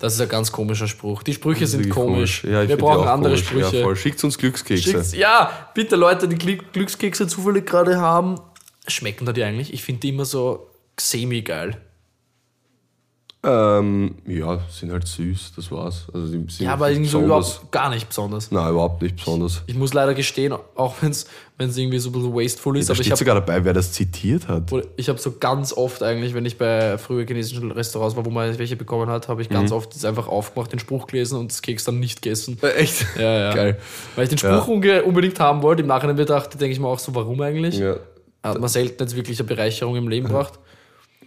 Das 0.00 0.14
ist 0.14 0.20
ein 0.20 0.28
ganz 0.28 0.52
komischer 0.52 0.86
Spruch. 0.86 1.24
Die 1.24 1.34
Sprüche 1.34 1.62
Das 1.62 1.72
sind 1.72 1.80
wirklich 1.80 1.94
komisch. 1.94 2.44
Ja, 2.44 2.68
Wir 2.68 2.76
brauchen 2.76 3.00
auch 3.00 3.06
andere 3.12 3.32
komisch. 3.34 3.46
Sprüche. 3.48 3.80
Ja. 3.80 3.96
Schickt 3.96 4.22
uns 4.22 4.38
Glückskekse. 4.38 4.90
Schickt's- 4.92 5.12
ja, 5.16 5.50
bitte 5.74 5.96
Leute, 5.96 6.28
die 6.28 6.36
Glück- 6.36 6.72
Glückskekse 6.72 7.26
zufällig 7.26 7.66
gerade 7.66 7.98
haben, 8.00 8.36
schmecken 8.86 9.26
da 9.26 9.32
die 9.32 9.42
eigentlich? 9.42 9.72
Ich 9.72 9.82
finde 9.82 10.00
die 10.02 10.10
immer 10.10 10.24
so 10.24 10.68
semi-geil. 11.00 11.80
Ähm, 13.44 14.16
ja, 14.26 14.58
sind 14.68 14.90
halt 14.90 15.06
süß, 15.06 15.52
das 15.54 15.70
war's. 15.70 16.06
Also 16.12 16.26
sind 16.26 16.58
Ja, 16.58 16.72
aber 16.72 16.90
irgendwie 16.90 17.08
so 17.08 17.22
überhaupt 17.22 17.70
gar 17.70 17.88
nicht 17.88 18.08
besonders. 18.08 18.50
Nein, 18.50 18.70
überhaupt 18.70 19.00
nicht 19.00 19.14
besonders. 19.14 19.62
Ich 19.68 19.76
muss 19.76 19.94
leider 19.94 20.12
gestehen, 20.14 20.52
auch 20.74 20.96
wenn 21.00 21.10
es 21.12 21.26
irgendwie 21.58 22.00
so 22.00 22.08
ein 22.08 22.12
bisschen 22.14 22.34
wasteful 22.34 22.76
ist, 22.76 22.88
Da 22.88 22.94
aber 22.94 23.00
ich 23.00 23.06
steht 23.06 23.12
habe 23.12 23.18
sogar 23.18 23.34
dabei, 23.36 23.64
wer 23.64 23.72
das 23.74 23.92
zitiert 23.92 24.48
hat. 24.48 24.64
ich 24.96 25.08
hab 25.08 25.20
so 25.20 25.34
ganz 25.38 25.72
oft 25.72 26.02
eigentlich, 26.02 26.34
wenn 26.34 26.46
ich 26.46 26.58
bei 26.58 26.98
früher 26.98 27.24
chinesischen 27.24 27.70
Restaurants 27.70 28.16
war, 28.16 28.26
wo 28.26 28.30
man 28.30 28.58
welche 28.58 28.74
bekommen 28.74 29.08
hat, 29.08 29.28
habe 29.28 29.40
ich 29.40 29.48
Mhm. 29.50 29.54
ganz 29.54 29.70
oft 29.70 29.94
das 29.94 30.04
einfach 30.04 30.26
aufgemacht, 30.26 30.72
den 30.72 30.80
Spruch 30.80 31.06
gelesen 31.06 31.38
und 31.38 31.52
das 31.52 31.62
Keks 31.62 31.84
dann 31.84 32.00
nicht 32.00 32.20
gegessen. 32.20 32.58
Äh, 32.60 32.70
echt? 32.72 33.06
Ja, 33.16 33.38
ja. 33.38 33.54
Geil. 33.54 33.78
Weil 34.16 34.24
ich 34.24 34.30
den 34.30 34.38
Spruch 34.38 34.66
unge- 34.66 35.02
unbedingt 35.02 35.38
haben 35.38 35.62
wollte. 35.62 35.82
Im 35.82 35.88
Nachhinein 35.88 36.16
betrachtet, 36.16 36.60
denke 36.60 36.72
ich 36.72 36.80
mir 36.80 36.88
auch 36.88 36.98
so, 36.98 37.14
warum 37.14 37.40
eigentlich? 37.40 37.78
Ja. 37.78 37.96
Hat 38.42 38.58
man 38.58 38.68
selten 38.68 39.00
jetzt 39.02 39.14
wirklich 39.14 39.38
eine 39.38 39.46
Bereicherung 39.46 39.94
im 39.94 40.08
Leben 40.08 40.26
gebracht. 40.28 40.54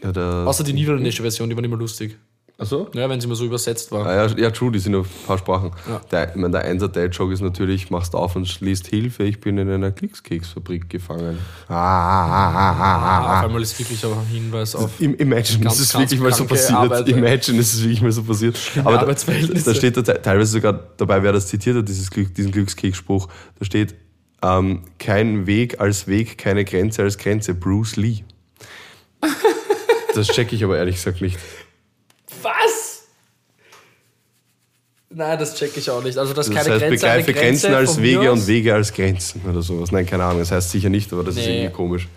Ja 0.04 0.12
der, 0.12 0.44
Außer 0.48 0.64
die 0.64 0.74
niederländische 0.74 1.22
Version, 1.22 1.50
die 1.50 1.56
war 1.56 1.64
immer 1.64 1.78
lustig. 1.78 2.18
Achso? 2.58 2.88
Ja, 2.94 3.10
wenn 3.10 3.20
sie 3.20 3.26
mal 3.26 3.34
so 3.34 3.44
übersetzt 3.46 3.92
war. 3.92 4.06
Ah, 4.06 4.28
ja, 4.28 4.38
ja, 4.38 4.52
true, 4.52 4.72
die 4.72 4.78
sind 4.78 4.94
auf 4.94 5.08
ein 5.08 5.26
paar 5.26 5.40
Sprachen. 5.40 5.72
Ja. 5.90 6.00
Der, 6.12 6.30
ich 6.30 6.36
meine, 6.36 6.52
der 6.52 6.62
einser 6.66 6.90
Dad-Joke 6.90 7.34
ist 7.34 7.42
natürlich, 7.42 7.90
machst 7.90 8.14
auf 8.14 8.36
und 8.36 8.62
liest 8.62 8.86
Hilfe, 8.86 9.24
ich 9.24 9.40
bin 9.40 9.58
in 9.58 9.68
einer 9.68 9.90
Glückskeksfabrik 9.90 10.88
gefangen. 10.88 11.40
Ah, 11.68 13.40
auf 13.40 13.46
einmal 13.46 13.64
ist 13.64 13.80
wirklich 13.80 14.06
ein 14.06 14.12
Hinweis 14.32 14.76
auf. 14.76 14.92
Im 15.00 15.16
Imagine 15.16 15.64
Ganz, 15.64 15.76
ist 15.80 15.88
es 15.88 15.94
ganz 15.94 16.12
wirklich 16.12 16.20
mal 16.22 16.34
so 16.34 16.46
passiert. 16.46 16.78
Arbeit. 16.78 17.10
Imagine 17.10 17.58
ist 17.60 17.74
es 17.74 17.82
wirklich 17.82 18.02
mal 18.04 18.12
so 18.12 18.22
passiert. 18.22 18.60
Aber 18.84 18.98
da, 18.98 19.06
da 19.06 19.74
steht 19.74 19.98
da 19.98 20.02
te- 20.04 20.22
teilweise 20.22 20.52
sogar 20.52 20.74
dabei, 20.98 21.24
wer 21.24 21.32
das 21.34 21.48
zitiert 21.48 21.78
hat, 21.78 21.88
dieses 21.88 22.12
Glück, 22.12 22.36
diesen 22.36 22.52
Glückskeksspruch. 22.52 23.28
Da 23.58 23.66
steht, 23.66 23.96
ähm, 24.44 24.84
kein 25.00 25.48
Weg 25.48 25.80
als 25.80 26.06
Weg, 26.08 26.38
keine 26.38 26.64
Grenze 26.64 27.02
als 27.02 27.18
Grenze. 27.18 27.56
Bruce 27.56 27.96
Lee. 27.96 28.20
Das 30.16 30.28
checke 30.28 30.56
ich 30.56 30.64
aber 30.64 30.78
ehrlich 30.78 30.96
gesagt 30.96 31.22
nicht. 31.22 31.38
Was? 32.42 33.04
Nein, 35.10 35.38
das 35.40 35.56
check 35.56 35.76
ich 35.76 35.90
auch 35.90 36.02
nicht. 36.04 36.18
Also, 36.18 36.34
dass 36.34 36.48
Das 36.48 36.56
keine 36.56 36.70
heißt, 36.76 36.80
Grenze 36.80 36.96
begreife 37.06 37.34
Grenze 37.34 37.68
Grenzen 37.68 37.74
als 37.76 38.02
Wege 38.02 38.32
und 38.32 38.48
Wege 38.48 38.74
als 38.74 38.94
Grenzen 38.94 39.42
oder 39.50 39.62
sowas. 39.62 39.92
Nein, 39.92 40.06
keine 40.06 40.24
Ahnung. 40.24 40.40
Das 40.40 40.52
heißt 40.52 40.72
sicher 40.72 40.90
nicht, 40.90 41.12
aber 41.12 41.24
das 41.24 41.36
ist 41.36 41.46
Nee. 41.46 41.64
irgendwie 41.64 41.76
komisch. 41.76 42.08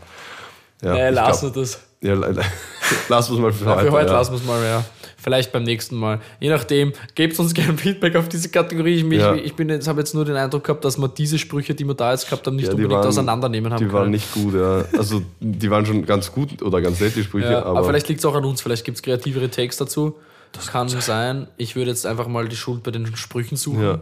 Ja, 0.83 0.95
Nee, 0.95 1.09
lassen 1.11 1.53
wir 1.55 1.63
das. 1.63 1.79
Ja, 2.01 2.15
le- 2.15 2.41
wir 3.09 3.19
es 3.19 3.31
mal 3.31 3.53
für 3.53 3.65
Ja, 3.65 3.77
heute. 3.77 3.87
für 3.87 3.93
heute 3.93 4.07
ja. 4.09 4.13
lassen 4.19 4.33
wir 4.33 4.39
es 4.39 4.45
mal, 4.45 4.63
ja. 4.65 4.85
Vielleicht 5.19 5.53
beim 5.53 5.63
nächsten 5.63 5.97
Mal. 5.97 6.21
Je 6.39 6.51
nachdem, 6.51 6.93
gebt 7.15 7.39
uns 7.39 7.55
gerne 7.55 7.79
Feedback 7.79 8.15
auf 8.17 8.29
diese 8.29 8.51
Kategorie. 8.51 8.97
Ich, 8.97 9.05
Ja. 9.19 9.35
ich 9.35 9.55
bin 9.55 9.71
jetzt, 9.71 9.89
habe 9.89 10.01
jetzt 10.01 10.15
nur 10.15 10.25
den 10.27 10.37
Eindruck 10.37 10.65
gehabt, 10.65 10.85
dass 10.85 10.99
man 10.99 11.13
diese 11.17 11.39
Sprüche, 11.39 11.75
die 11.75 11.87
wir 11.87 11.95
da 11.95 12.13
jetzt 12.13 12.27
gehabt 12.27 12.47
haben, 12.47 12.57
nicht 12.57 12.69
unbedingt 12.69 12.93
waren- 12.93 13.07
auseinandernehmen 13.07 13.73
haben 13.73 13.79
Die 13.87 13.91
waren 13.93 14.03
können. 14.03 14.11
nicht 14.13 14.33
gut, 14.35 14.55
ja. 14.55 14.85
Also, 14.99 15.23
die 15.41 15.71
waren 15.71 15.87
schon 15.87 16.05
ganz 16.05 16.31
gut 16.31 16.61
oder 16.61 16.83
ganz 16.83 17.01
nett, 17.01 17.17
die 17.17 17.23
Sprüche, 17.23 17.51
ja, 17.53 17.65
aber, 17.65 17.79
aber, 17.79 17.87
vielleicht 17.89 18.09
liegt 18.09 18.21
es 18.21 18.27
auch 18.27 18.35
an 18.35 18.45
uns, 18.45 18.61
vielleicht 18.61 18.85
gibt 18.85 18.97
es 18.99 19.03
kreativere 19.03 19.51
Takes 19.51 19.79
dazu. 19.79 20.17
Das 20.53 20.67
kann 20.69 20.89
sein. 20.89 21.49
Ich 21.57 21.75
würde 21.77 21.91
jetzt 21.91 22.07
einfach 22.07 22.29
mal 22.29 22.47
die 22.49 22.57
Schuld 22.57 22.83
bei 22.83 22.91
den 22.91 23.17
Sprüchen 23.17 23.57
suchen. 23.57 23.83
Ja. 23.83 23.99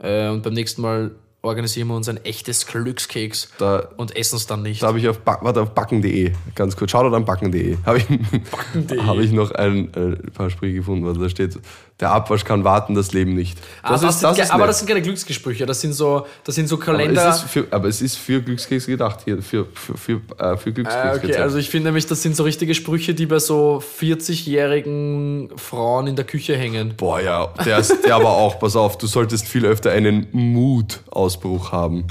Äh, 0.00 0.28
und 0.30 0.42
beim 0.42 0.52
nächsten 0.52 0.82
Mal 0.82 1.12
organisieren 1.42 1.88
wir 1.88 1.96
uns 1.96 2.08
ein 2.08 2.24
echtes 2.24 2.66
Glückskeks 2.66 3.50
Da- 3.58 3.88
und 3.96 4.16
essen 4.16 4.36
es 4.36 4.46
dann 4.46 4.62
nicht. 4.62 4.82
Da 4.82 4.88
habe 4.88 4.98
ich 4.98 5.08
auf, 5.08 5.20
warte, 5.24 5.60
auf 5.60 5.70
backen.de, 5.70 6.32
ganz 6.54 6.76
kurz, 6.76 6.92
schaut 6.92 7.12
an 7.12 7.24
backen.de, 7.24 7.76
habe 7.84 7.98
ich, 7.98 8.04
hab 9.06 9.18
ich 9.18 9.32
noch 9.32 9.50
ein, 9.50 9.92
äh, 9.94 10.16
paar 10.30 10.50
Sprüche 10.50 10.76
gefunden, 10.76 11.06
also 11.06 11.20
da 11.20 11.28
steht, 11.28 11.58
der 12.02 12.10
Abwasch 12.10 12.44
kann 12.44 12.64
warten, 12.64 12.94
das 12.94 13.12
Leben 13.12 13.32
nicht. 13.34 13.56
Ah, 13.82 13.96
das 13.96 14.20
sind, 14.20 14.34
ge- 14.36 14.44
aber 14.50 14.66
das 14.66 14.78
sind 14.80 14.88
keine 14.88 15.00
Glücksgesprüche, 15.00 15.64
das 15.64 15.80
sind 15.80 15.94
so, 15.94 16.26
das 16.44 16.54
sind 16.56 16.68
so 16.68 16.74
aber, 16.76 16.84
Kalender. 16.84 17.30
es 17.30 17.36
ist 17.36 17.50
für, 17.50 17.66
aber 17.70 17.88
es 17.88 18.02
ist 18.02 18.16
für 18.18 18.42
Glückskeks 18.42 18.84
gedacht 18.86 19.20
hier, 19.24 19.40
für, 19.40 19.66
für, 19.72 19.96
für, 19.96 20.20
äh, 20.38 20.56
für 20.58 20.72
Glückskeks. 20.72 21.02
Ah, 21.02 21.14
okay, 21.16 21.36
also 21.36 21.56
ich 21.56 21.70
finde 21.70 21.88
nämlich, 21.88 22.06
das 22.06 22.20
sind 22.20 22.36
so 22.36 22.42
richtige 22.42 22.74
Sprüche, 22.74 23.14
die 23.14 23.24
bei 23.26 23.38
so 23.38 23.82
40-jährigen 24.00 25.50
Frauen 25.56 26.06
in 26.08 26.16
der 26.16 26.24
Küche 26.26 26.56
hängen. 26.56 26.94
Boah, 26.96 27.20
ja, 27.20 27.46
der, 27.64 27.78
ist, 27.78 28.04
der 28.04 28.16
aber 28.16 28.30
auch, 28.30 28.58
pass 28.58 28.76
auf, 28.76 28.98
du 28.98 29.06
solltest 29.06 29.46
viel 29.48 29.64
öfter 29.64 29.90
einen 29.92 30.26
Mutausbruch 30.32 31.72
haben. 31.72 32.04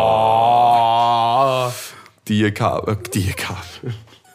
Wow. 0.00 1.72
Die 2.28 2.50
Ka 2.52 2.78
äh, 2.86 2.96
die 3.12 3.32
Ka 3.32 3.56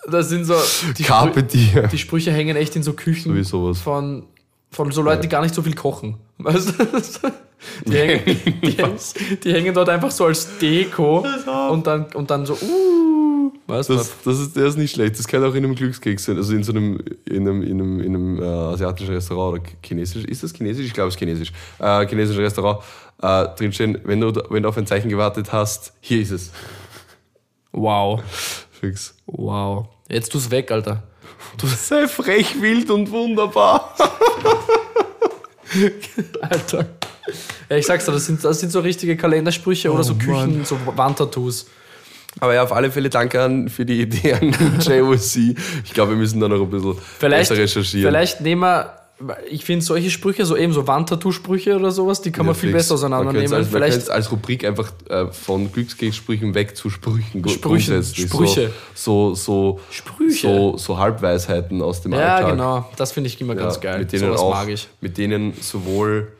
Das 0.10 0.30
sind 0.30 0.46
so. 0.46 0.56
Die, 0.98 1.04
Carpe 1.04 1.39
Sprü 1.41 1.43
Diem. 1.58 1.89
die 1.91 1.98
Sprüche 1.98 2.32
hängen 2.32 2.56
echt 2.58 2.76
in 2.76 2.84
so 2.84 2.93
Küchen 2.93 3.43
sowas. 3.43 3.80
von, 3.80 4.24
von 4.76 4.91
so 4.91 5.01
Leuten, 5.01 5.21
die 5.21 5.30
gar 5.30 5.41
nicht 5.41 5.55
so 5.55 5.61
viel 5.61 5.73
kochen. 5.76 6.17
Weißt 6.38 6.69
du? 6.78 7.32
Die 7.86 7.97
hängen, 7.97 8.21
die, 8.61 8.71
hängen- 8.71 8.99
die 9.43 9.53
hängen 9.53 9.73
dort 9.73 9.89
einfach 9.89 10.11
so 10.11 10.26
als 10.26 10.57
Deko 10.59 11.26
und 11.71 11.88
dann, 11.88 12.05
und 12.13 12.30
dann 12.30 12.45
so, 12.45 12.53
uh, 12.53 13.51
Weißt 13.67 13.89
du? 13.89 13.95
Das, 13.95 14.11
das 14.23 14.39
ist, 14.39 14.55
der 14.55 14.65
ist 14.67 14.78
nicht 14.78 14.93
schlecht. 14.93 15.17
Das 15.17 15.28
kann 15.28 15.43
auch 15.43 15.55
in 15.55 15.63
einem 15.63 15.73
Glückskeks 15.73 16.26
sein. 16.26 16.38
Also 16.38 16.53
in 16.53 16.63
so 16.63 16.71
einem, 16.73 16.99
in 17.26 17.47
einem, 17.47 17.63
in 17.63 17.71
einem, 17.82 17.99
in 18.01 18.15
einem 18.15 18.41
äh, 18.43 18.45
asiatischen 18.45 19.13
Restaurant 19.13 19.59
oder 19.61 19.71
chinesisch. 19.84 20.26
Ist 20.26 20.43
das 20.43 20.53
chinesisch? 20.53 20.86
Ich 20.86 20.93
glaube, 20.93 21.07
es 21.07 21.15
ist 21.15 21.19
chinesisch. 21.19 21.51
Äh, 21.80 22.05
chinesisches 22.07 22.41
Restaurant. 22.43 22.80
Äh, 23.21 23.47
drinstehen, 23.57 23.97
wenn 24.03 24.19
du, 24.21 24.34
wenn 24.49 24.61
du 24.61 24.69
auf 24.69 24.78
ein 24.78 24.86
Zeichen 24.86 25.09
gewartet 25.09 25.51
hast, 25.51 25.93
hier 26.01 26.21
ist 26.21 26.32
es. 26.32 26.51
Wow. 27.71 28.21
Fix. 28.71 29.15
Wow. 29.26 29.88
Jetzt 30.09 30.32
tu's 30.32 30.51
weg, 30.51 30.69
Alter. 30.71 31.01
Du 31.58 31.68
sei 31.68 32.08
frech, 32.08 32.62
wild 32.62 32.89
und 32.91 33.10
wunderbar. 33.12 33.96
Alter. 36.41 36.86
Ja, 37.70 37.78
ich 37.78 37.86
sag's 37.86 38.06
dir, 38.06 38.12
das 38.12 38.26
sind, 38.26 38.43
das 38.43 38.60
sind 38.60 38.72
so 38.72 38.80
richtige 38.80 39.18
Kalendersprüche 39.18 39.91
oder 39.91 40.04
so 40.04 40.14
Oh, 40.14 40.18
Küchen, 40.18 40.64
so 40.66 40.78
Wandtattoos. 40.86 41.68
Aber 42.39 42.54
ja, 42.54 42.64
auf 42.64 42.74
alle 42.74 42.91
Fälle 42.91 43.10
danke 43.10 43.41
an, 43.41 43.70
für 43.70 43.86
die 43.86 44.02
Idee 44.02 44.34
an 44.34 44.52
JOC. 44.82 45.56
Ich 45.86 45.93
glaube, 45.93 46.12
wir 46.12 46.18
müssen 46.18 46.39
da 46.39 46.48
noch 46.50 46.62
ein 46.62 46.70
bisschen 46.70 46.96
Vielleicht, 47.18 47.50
besser 47.50 47.62
recherchieren. 47.62 48.12
vielleicht 48.12 48.41
nehmen 48.41 48.62
wir, 48.62 48.93
ich 49.49 49.63
finde 49.63 49.84
solche 49.86 50.09
Sprüche, 50.11 50.45
so 50.45 50.57
eben 50.57 50.74
so 50.74 50.88
Wandtattoo-Sprüche 50.88 51.76
oder 51.78 51.89
sowas, 51.91 52.22
die 52.22 52.32
kann 52.32 52.45
man 52.45 52.53
viel 52.53 52.72
fix. 52.72 52.84
besser 52.84 52.95
auseinandernehmen. 52.95 53.49
Man 53.49 53.59
könnte 53.61 53.72
Vielleicht 53.72 53.97
es 53.97 54.09
als 54.09 54.30
Rubrik 54.32 54.66
einfach 54.66 54.91
äh, 55.09 55.28
von 55.32 55.72
Glückskekssprüchen 55.72 56.53
weg 56.53 56.76
zu 56.76 56.89
Sprüchen 56.89 57.41
gru- 57.41 57.49
Sprüche. 57.49 58.01
So, 58.03 59.34
so, 59.34 59.36
so, 59.36 59.80
Sprüche. 59.89 60.47
so, 60.47 60.78
so 60.78 60.97
Halbweisheiten 60.97 61.82
aus 61.82 62.01
dem 62.01 62.11
Ja, 62.13 62.36
Alltag. 62.36 62.51
genau. 62.51 62.89
Das 62.97 63.13
finde 63.13 63.30
ich 63.30 63.39
immer 63.39 63.55
ganz 63.55 63.76
Ja, 63.76 63.82
geil. 63.82 63.99
Mit 63.99 64.11
denen 64.11 64.28
Sowas 64.28 64.41
auch, 64.41 64.51
mag 64.53 64.68
ich. 64.70 64.89
Mit 64.99 65.18
denen 65.18 65.53
sowohl 65.61 66.34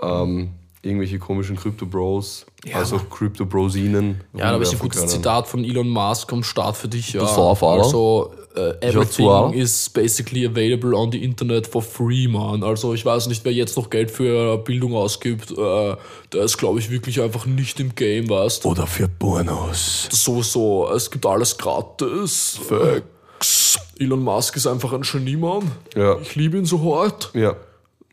ähm, 0.00 0.50
irgendwelche 0.82 1.18
komischen 1.18 1.56
Crypto-Bros, 1.56 2.46
Ja, 2.64 2.76
als 2.78 2.92
auch 2.92 3.08
Crypto-Brosinen. 3.10 4.20
Ja, 4.34 4.46
da 4.46 4.50
habe 4.52 4.64
ich 4.64 4.72
ein 4.72 4.78
gutes 4.78 4.98
können. 5.00 5.10
Zitat 5.10 5.48
von 5.48 5.64
Elon 5.64 5.88
Musk 5.88 6.32
am 6.32 6.42
Start 6.44 6.76
für 6.76 6.88
dich. 6.88 7.12
Ja. 7.14 7.22
Das 7.22 7.34
darf 7.34 7.62
er, 7.62 7.68
also, 7.68 8.32
äh, 8.54 8.74
everything 8.80 9.52
is 9.54 9.88
basically 9.88 10.46
available 10.46 10.94
on 10.94 11.10
the 11.10 11.22
Internet 11.22 11.66
for 11.66 11.82
free, 11.82 12.28
man. 12.28 12.62
Also, 12.62 12.94
ich 12.94 13.04
weiß 13.04 13.28
nicht, 13.28 13.44
wer 13.44 13.52
jetzt 13.52 13.76
noch 13.76 13.90
Geld 13.90 14.10
für 14.10 14.58
Bildung 14.58 14.94
ausgibt. 14.94 15.50
Äh, 15.50 15.96
der 16.32 16.44
ist, 16.44 16.58
glaube 16.58 16.78
ich, 16.78 16.90
wirklich 16.90 17.20
einfach 17.20 17.46
nicht 17.46 17.80
im 17.80 17.94
Game, 17.94 18.28
weißt 18.28 18.64
du? 18.64 18.70
Oder 18.70 18.86
für 18.86 19.08
Pornos. 19.08 20.08
So, 20.10 20.42
so, 20.42 20.90
es 20.94 21.10
gibt 21.10 21.24
alles 21.26 21.56
gratis. 21.56 22.58
Facts. 22.68 23.78
Elon 23.98 24.22
Musk 24.22 24.56
ist 24.56 24.66
einfach 24.66 24.92
ein 24.92 25.02
Genie, 25.02 25.36
Mann. 25.36 25.70
Ja. 25.94 26.18
Ich 26.20 26.34
liebe 26.34 26.58
ihn 26.58 26.64
so 26.64 26.96
hart. 26.96 27.30
Ja. 27.34 27.56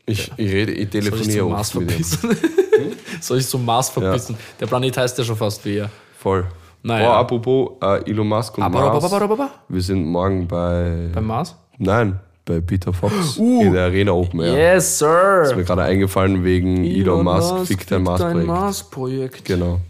Ich, 0.06 0.30
ich 0.36 0.52
rede, 0.52 0.72
ich 0.72 0.90
Soll 0.90 1.02
ich 1.02 1.10
telefoniere 1.10 1.46
oft 1.46 1.74
mit 1.76 1.98
ihm. 1.98 2.04
Soll 3.20 3.38
ich 3.38 3.46
zum 3.46 3.64
Mars 3.64 3.90
verbissen? 3.90 4.36
Der 4.58 4.66
Planet 4.66 4.96
heißt 4.96 5.18
ja 5.18 5.24
schon 5.24 5.36
fast 5.36 5.64
wie 5.64 5.76
er. 5.76 5.90
Voll. 6.18 6.46
Naja. 6.82 7.10
Oh, 7.10 7.12
apropos 7.14 7.70
äh, 7.82 8.10
Elon 8.10 8.28
Musk 8.28 8.56
und 8.56 8.64
Aber, 8.64 8.80
Mars. 8.80 9.12
aber, 9.12 9.22
aber, 9.22 9.50
Wir 9.68 9.82
sind 9.82 10.04
morgen 10.06 10.46
bei. 10.48 11.08
Beim 11.12 11.26
Mars? 11.26 11.54
Nein, 11.78 12.18
bei 12.44 12.60
Peter 12.60 12.92
Fox 12.92 13.38
Uh. 13.38 13.62
in 13.62 13.72
der 13.72 13.84
Arena 13.84 14.12
Open 14.12 14.40
Air. 14.40 14.74
Yes, 14.74 14.98
sir. 14.98 15.42
Ist 15.44 15.56
mir 15.56 15.64
gerade 15.64 15.82
eingefallen 15.82 16.42
wegen 16.44 16.84
Elon, 16.84 17.24
Musk, 17.24 17.66
fickt 17.66 17.92
ein 17.92 18.02
Mars-Projekt. 18.02 18.46
Mars-Projekt. 18.46 19.44
Genau. 19.44 19.80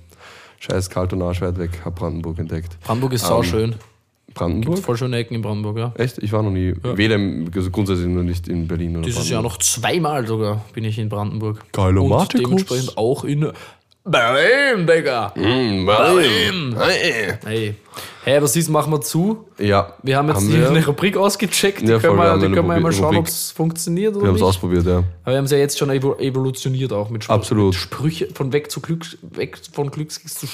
Scheiß 0.58 0.90
Kaltonage 0.90 1.40
weit 1.40 1.58
weg, 1.58 1.70
hab 1.84 1.94
Brandenburg 1.94 2.38
entdeckt. 2.38 2.76
Brandenburg 2.82 3.12
ist 3.14 3.24
sau 3.26 3.42
schön. 3.42 3.76
Brandenburg? 4.34 4.78
Voll 4.78 4.96
schöne 4.96 5.16
Ecken 5.16 5.34
in 5.34 5.42
Brandenburg, 5.42 5.78
ja. 5.78 5.92
Echt? 5.96 6.18
Ich 6.18 6.32
war 6.32 6.42
noch 6.42 6.50
nie, 6.50 6.74
weder 6.82 7.16
im, 7.16 7.50
also 7.54 7.70
grundsätzlich 7.70 8.06
noch 8.06 8.22
nicht 8.22 8.46
in 8.46 8.68
Berlin 8.68 8.96
oder 8.96 9.06
Dieses 9.06 9.28
Jahr 9.28 9.42
noch 9.42 9.56
zweimal 9.58 10.26
sogar 10.26 10.60
bin 10.72 10.84
ich 10.84 10.98
in 10.98 11.08
Brandenburg. 11.08 11.64
Geilo 11.72 12.04
Und 12.04 12.32
dementsprechend 12.34 12.96
auch 12.96 13.24
in 13.24 13.50
Berlin, 14.10 14.86
Digga. 14.86 15.32
Mm, 15.36 15.86
Berlin. 15.86 16.76
Hey. 16.78 17.34
Hey. 17.44 17.74
Hey, 18.22 18.42
was 18.42 18.54
ist, 18.54 18.68
machen 18.68 18.92
wir 18.92 19.00
zu? 19.00 19.46
Ja. 19.58 19.94
Wir 20.02 20.16
haben 20.18 20.28
jetzt 20.28 20.46
wir, 20.52 20.68
eine 20.68 20.84
Rubrik 20.84 21.16
ausgecheckt. 21.16 21.80
Die 21.82 21.86
Ja, 21.86 21.98
voll, 21.98 22.10
können 22.10 22.16
wir 22.18 22.24
wir, 22.24 22.30
haben 22.30 22.40
die 22.40 22.46
können 22.54 22.68
wir 22.68 22.80
mal 22.80 22.92
schauen, 22.92 23.16
ob 23.16 23.26
es 23.26 23.50
funktioniert 23.52 24.14
oder 24.14 24.24
wir 24.24 24.28
haben 24.28 24.36
es 24.36 24.42
ausprobiert, 24.42 24.84
ja. 24.84 24.98
Aber 25.22 25.32
wir 25.32 25.36
haben 25.38 25.44
es 25.46 25.50
ja 25.52 25.58
jetzt 25.58 25.78
schon 25.78 25.90
evo- 25.90 26.18
evolutioniert 26.18 26.92
auch 26.92 27.08
mit, 27.08 27.24
Spr 27.24 27.32
Absolut. 27.32 27.72
mit 27.74 27.80
Sprüche 27.80 28.28
von 28.34 28.52
weg 28.52 28.70
zu 28.70 28.80
Glücks, 28.80 29.16
weg 29.22 29.58
von 29.72 29.90
Glückskeks 29.90 30.34
zu 30.34 30.46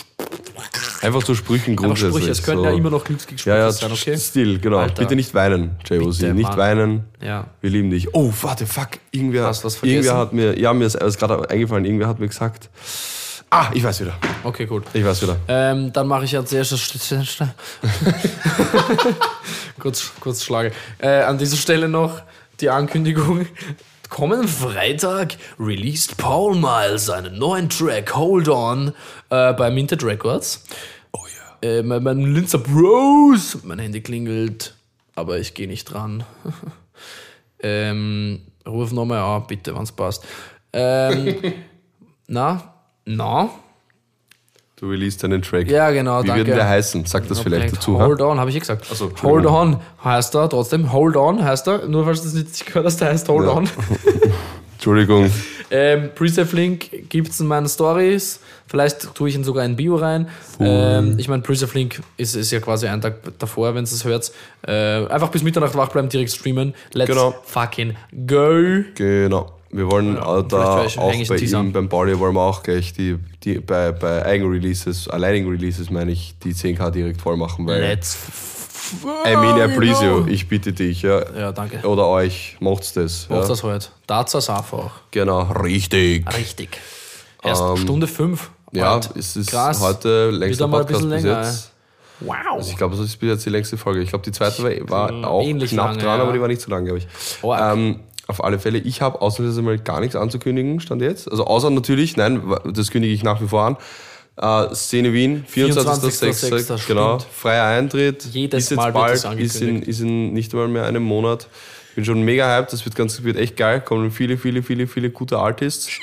Einfach 1.03 1.23
zu 1.25 1.35
Sprüchen 1.35 1.77
grundsätzlich. 1.77 2.11
Sprüche. 2.15 2.31
Es 2.31 2.43
können 2.43 2.59
so. 2.59 2.65
ja 2.67 2.71
immer 2.73 2.91
noch 2.91 3.05
Glückskeks-Sprüche 3.05 3.51
Ja, 3.57 3.65
ja, 3.65 3.73
sein, 3.73 3.91
okay? 3.93 4.17
still, 4.17 4.59
genau. 4.61 4.79
Alter. 4.79 5.03
Bitte 5.03 5.17
nicht 5.17 5.35
weinen, 5.35 5.77
JOC. 5.87 6.23
Nicht 6.35 6.49
Mann. 6.49 6.57
weinen. 6.57 7.05
Ja. 7.23 7.49
Wir 7.61 7.71
lieben 7.71 7.91
dich. 7.91 8.15
Oh, 8.15 8.33
warte, 8.43 8.65
fuck. 8.67 8.91
Irgendwer, 9.11 9.45
Hast 9.47 9.63
du 9.63 9.67
was 9.67 9.77
vergessen? 9.77 9.97
irgendwer 10.05 10.19
hat 10.21 10.33
mir, 10.33 10.59
ja, 10.59 10.73
mir 10.73 10.87
ist 10.87 10.95
ist 10.95 11.19
gerade 11.19 11.51
eingefallen, 11.51 11.85
irgendwer 11.85 12.07
hat 12.09 12.19
mir 12.21 12.29
gesagt, 12.29 12.71
ah, 13.51 13.71
ich 13.73 13.83
weiß 13.83 14.01
wieder. 14.01 14.15
Okay, 14.45 14.67
gut. 14.67 14.85
Ich 14.93 15.05
weiß 15.05 15.23
wieder. 15.23 15.37
Ähm, 15.49 15.93
dann 15.93 16.07
mache 16.07 16.25
ich 16.25 16.37
als 16.37 16.53
erstes. 16.53 16.89
kurz, 19.79 20.13
kurz 20.21 20.45
Schlage. 20.45 20.73
Äh, 20.99 21.23
an 21.23 21.39
dieser 21.39 21.57
Stelle 21.57 21.89
noch 21.89 22.23
die 22.61 22.71
Ankündigung. 22.71 23.47
Kommenden 24.09 24.49
Freitag 24.49 25.37
released 25.59 26.17
Paul 26.17 26.55
Miles 26.55 27.07
seinen 27.07 27.39
neuen 27.39 27.69
Track 27.69 28.15
Hold 28.15 28.49
On 28.49 28.93
äh, 29.31 29.53
bei 29.53 29.71
Minted 29.71 30.05
Records. 30.05 30.65
Oh 31.13 31.25
ja. 31.27 31.69
Äh, 31.69 31.83
mein, 31.83 32.03
mein 32.03 32.21
Linzer 32.21 32.59
Bros. 32.59 33.59
Mein 33.65 33.81
Handy 33.81 34.01
klingelt, 34.01 34.75
aber 35.17 35.39
ich 35.39 35.55
gehe 35.55 35.67
nicht 35.67 35.87
dran. 35.87 36.25
ähm, 37.61 38.43
ruf 38.67 38.93
nochmal 38.93 39.19
an, 39.19 39.47
bitte, 39.49 39.75
wenn 39.75 39.83
es 39.83 39.93
passt. 39.93 40.25
Ähm, 40.73 41.55
na? 42.29 42.76
Na? 43.07 43.49
Du 44.79 44.91
released 44.91 45.25
einen 45.25 45.41
Track. 45.41 45.71
Ja, 45.71 45.91
genau, 45.91 46.23
Wie 46.23 46.27
danke. 46.27 46.47
wird 46.49 46.59
der 46.59 46.69
heißen? 46.69 47.07
Sag 47.07 47.27
das 47.29 47.41
vielleicht 47.41 47.75
dazu. 47.75 47.99
Hold 47.99 48.21
ha? 48.21 48.27
on, 48.27 48.39
habe 48.39 48.51
ich 48.51 48.57
eh 48.57 48.59
gesagt. 48.61 48.85
so, 48.85 49.09
Entschuldigung. 49.09 49.55
Hold 49.55 49.75
on 49.75 49.81
heißt 50.05 50.35
er 50.35 50.49
trotzdem. 50.51 50.93
Hold 50.93 51.17
on 51.17 51.43
heißt 51.43 51.67
er. 51.69 51.87
Nur 51.89 52.05
falls 52.05 52.21
du 52.21 52.27
das 52.27 52.35
nicht 52.35 52.67
gehört 52.67 52.85
hast, 52.85 53.01
der 53.01 53.09
heißt 53.09 53.27
Hold 53.29 53.47
Ja. 53.47 53.53
on. 53.55 53.69
Entschuldigung. 54.75 55.31
ähm, 55.71 56.11
Pre-Save-Link 56.15 57.09
gibt 57.09 57.31
es 57.31 57.41
in 57.41 57.47
meinen 57.47 57.69
Stories. 57.69 58.41
Vielleicht 58.67 59.15
tue 59.15 59.31
ich 59.31 59.35
ihn 59.35 59.45
sogar 59.45 59.65
in 59.65 59.77
Bio 59.77 59.97
rein. 59.97 60.29
Ähm, 60.61 61.15
ich 61.19 61.29
meine, 61.29 61.41
Pre-Save-Link 61.43 62.03
ist, 62.19 62.35
ist 62.37 62.51
ja 62.51 62.61
quasi 62.61 62.87
einen 62.87 63.01
Tag 63.01 63.17
davor, 63.39 63.75
wenn 63.75 63.85
es 63.85 64.05
hört. 64.05 64.31
Äh, 64.67 65.07
einfach 65.07 65.29
bis 65.31 65.43
Mitternacht 65.43 65.75
wach 65.75 65.89
bleiben, 65.89 66.11
direkt 66.11 66.31
streamen. 66.33 66.75
Let's 66.93 67.09
Genau. 67.09 67.35
fucking 67.45 67.97
go. 68.27 68.83
Genau. 68.95 69.53
Wir 69.77 69.91
wollen 69.91 70.17
vielleicht 70.17 70.53
da 70.53 71.01
auch 71.01 71.29
bei 71.29 71.37
ihm, 71.37 71.73
beim 71.73 71.89
Pauli, 71.89 72.19
wollen 72.19 72.35
wir 72.35 72.41
auch 72.41 72.63
gleich 72.63 72.93
die, 72.93 73.19
die 73.43 73.59
bei, 73.59 73.93
bei 73.93 74.25
Eigenreleases, 74.25 75.09
alleinigen 75.09 75.51
Releases 75.51 75.91
meine 75.91 76.13
ich, 76.13 76.39
die 76.43 76.55
10k 76.55 76.91
direkt 76.91 77.21
voll 77.21 77.37
machen, 77.37 77.67
weil 77.67 77.81
Let's 77.81 78.17
I 79.27 79.35
mean, 79.37 79.59
I 79.59 79.75
please 79.77 80.05
you, 80.05 80.27
ich 80.29 80.49
bitte 80.49 80.73
dich, 80.73 81.03
ja. 81.03 81.21
Ja, 81.37 81.53
danke. 81.53 81.87
Oder 81.87 82.07
euch, 82.07 82.57
macht's 82.61 82.93
das. 82.93 83.29
Macht 83.29 83.43
ja. 83.43 83.49
das 83.49 83.63
heute. 83.65 83.89
Dazu 84.07 84.39
auch. 84.39 84.93
Genau, 85.11 85.43
richtig. 85.43 86.25
Richtig. 86.37 86.79
Erst 87.43 87.63
Ähm, 87.63 87.77
Stunde 87.77 88.07
fünf. 88.07 88.51
Ja, 88.73 88.95
Heute. 88.95 89.19
es 89.19 89.37
ist 89.37 89.51
Krass. 89.51 89.81
heute 89.81 90.31
längster 90.31 90.69
Podcast 90.69 90.89
bisschen 90.89 91.11
bis 91.11 91.23
länger, 91.23 91.43
jetzt. 91.43 91.73
Wow. 92.21 92.35
Also 92.57 92.71
ich 92.71 92.77
glaube, 92.77 92.97
das 92.97 93.05
ist 93.05 93.17
bis 93.17 93.29
jetzt 93.29 93.47
die 93.47 93.51
längste 93.51 93.77
Folge. 93.77 94.01
Ich 94.01 94.09
glaube, 94.09 94.25
die 94.25 94.33
zweite 94.33 94.63
war, 94.89 95.11
war 95.11 95.31
auch 95.31 95.45
knapp 95.45 95.73
lange, 95.73 95.99
dran, 95.99 96.19
ja. 96.19 96.23
aber 96.23 96.33
die 96.33 96.41
war 96.41 96.49
nicht 96.49 96.61
so 96.61 96.71
lang, 96.71 96.85
glaube 96.85 96.99
ich. 96.99 97.07
Arg. 97.43 97.77
Ähm, 97.77 98.01
auf 98.27 98.43
alle 98.43 98.59
Fälle, 98.59 98.79
ich 98.79 99.03
habe 99.03 99.21
ausnahmsweise 99.21 99.63
mal 99.63 99.79
gar 99.79 100.01
nichts 100.01 100.17
anzukündigen, 100.17 100.81
stand 100.81 101.03
jetzt. 101.03 101.31
Also 101.31 101.45
außer 101.47 101.71
natürlich, 101.71 102.17
nein, 102.17 102.43
das 102.73 102.91
kündige 102.91 103.15
ich 103.15 103.23
nach 103.23 103.41
wie 103.41 103.49
vor 103.49 103.63
an. 103.63 103.77
Äh, 104.37 104.75
Szene 104.75 105.13
Wien, 105.13 105.45
24.06. 105.53 106.43
24.06., 106.43 106.87
Genau, 106.89 107.19
freier 107.19 107.65
Eintritt. 107.65 108.25
Jedes 108.33 108.65
ist 108.65 108.71
jetzt 108.71 108.77
Mal 108.77 108.93
wird 108.93 109.23
bald, 109.23 109.41
ist 109.41 109.63
in, 109.63 109.83
ist 109.83 110.01
in 110.01 110.33
nicht 110.33 110.53
einmal 110.53 110.69
mehr 110.69 110.85
einem 110.85 111.03
Monat. 111.03 111.49
Bin 111.95 112.05
schon 112.05 112.21
mega 112.23 112.55
hyped, 112.55 112.73
das 112.73 112.85
wird 112.85 112.95
ganz, 112.95 113.23
wird 113.23 113.39
echt 113.39 113.57
geil. 113.57 113.81
Kommen 113.81 114.11
viele, 114.11 114.37
viele, 114.37 114.63
viele, 114.63 114.87
viele 114.87 115.11
gute 115.11 115.39
Artists. 115.39 115.89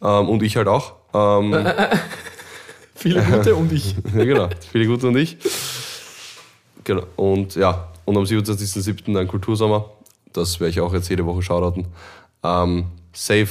Ähm, 0.00 0.28
und 0.28 0.44
ich 0.44 0.56
halt 0.56 0.68
auch. 0.68 0.92
Ähm, 1.12 1.52
Viele 2.98 3.22
gute 3.22 3.54
und 3.54 3.72
ich. 3.72 3.94
ja, 4.16 4.24
genau. 4.24 4.48
Viele 4.72 4.86
gute 4.86 5.06
und 5.06 5.16
ich. 5.16 5.36
Genau. 6.82 7.04
Und 7.14 7.54
ja, 7.54 7.88
und 8.04 8.16
am 8.16 8.24
27.07. 8.24 9.14
dann 9.14 9.28
Kultursommer. 9.28 9.88
Das 10.32 10.60
werde 10.60 10.70
ich 10.70 10.80
auch 10.80 10.92
jetzt 10.92 11.08
jede 11.08 11.24
Woche 11.26 11.42
shoutouten. 11.42 11.86
Ähm, 12.42 12.86
safe. 13.12 13.48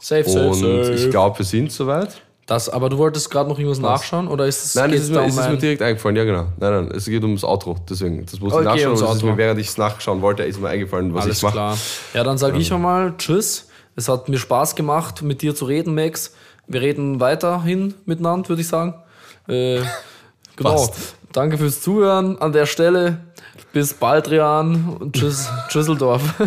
Safe, 0.00 0.24
safe, 0.28 0.48
Und 0.48 0.54
safe. 0.54 0.94
ich 0.94 1.10
glaube, 1.10 1.38
wir 1.38 1.46
sind 1.46 1.70
soweit. 1.70 2.22
Das, 2.46 2.68
aber 2.68 2.88
du 2.88 2.98
wolltest 2.98 3.30
gerade 3.30 3.48
noch 3.48 3.58
irgendwas 3.58 3.78
nachschauen 3.78 4.26
oder 4.26 4.46
ist 4.46 4.64
es 4.64 4.74
Nein, 4.74 4.92
es 4.92 5.04
ist, 5.04 5.10
mir, 5.12 5.20
um 5.22 5.28
es 5.28 5.36
ist 5.36 5.48
mir 5.48 5.56
direkt 5.56 5.80
eingefallen, 5.80 6.16
ja 6.16 6.24
genau. 6.24 6.46
Nein, 6.58 6.72
nein, 6.86 6.90
es 6.94 7.04
geht 7.04 7.22
ums 7.22 7.44
Outro, 7.44 7.76
deswegen. 7.88 8.26
Das 8.26 8.40
muss 8.40 8.52
ich 8.52 8.58
Okay, 8.58 8.64
nachschauen, 8.64 8.86
ums 8.88 9.02
aber 9.02 9.10
es 9.12 9.16
ist 9.18 9.22
mir, 9.22 9.36
während 9.36 9.60
ich 9.60 9.68
es 9.68 9.78
nachschauen 9.78 10.22
wollte, 10.22 10.42
ist 10.42 10.60
mir 10.60 10.68
eingefallen, 10.68 11.14
was 11.14 11.24
Alles 11.24 11.36
ich 11.36 11.42
mache. 11.44 11.52
klar. 11.52 11.78
Ja, 12.14 12.24
dann 12.24 12.38
sage 12.38 12.58
ich 12.58 12.72
einmal 12.72 13.14
Tschüss. 13.16 13.68
Es 13.94 14.08
hat 14.08 14.28
mir 14.28 14.38
Spaß 14.38 14.74
gemacht, 14.74 15.22
mit 15.22 15.40
dir 15.42 15.54
zu 15.54 15.66
reden, 15.66 15.94
Max. 15.94 16.34
Wir 16.66 16.80
reden 16.80 17.20
weiterhin 17.20 17.94
miteinander, 18.06 18.48
würde 18.48 18.62
ich 18.62 18.68
sagen. 18.68 18.94
Äh, 19.46 19.80
genau. 20.56 20.72
Passt. 20.72 21.14
Danke 21.32 21.58
fürs 21.58 21.80
Zuhören 21.80 22.38
an 22.38 22.52
der 22.52 22.66
Stelle. 22.66 23.18
Bis 23.72 23.94
bald, 23.94 24.30
Rian. 24.30 24.96
Und 25.00 25.14
tschüss, 25.14 25.48
Tschüsseldorf. 25.68 26.22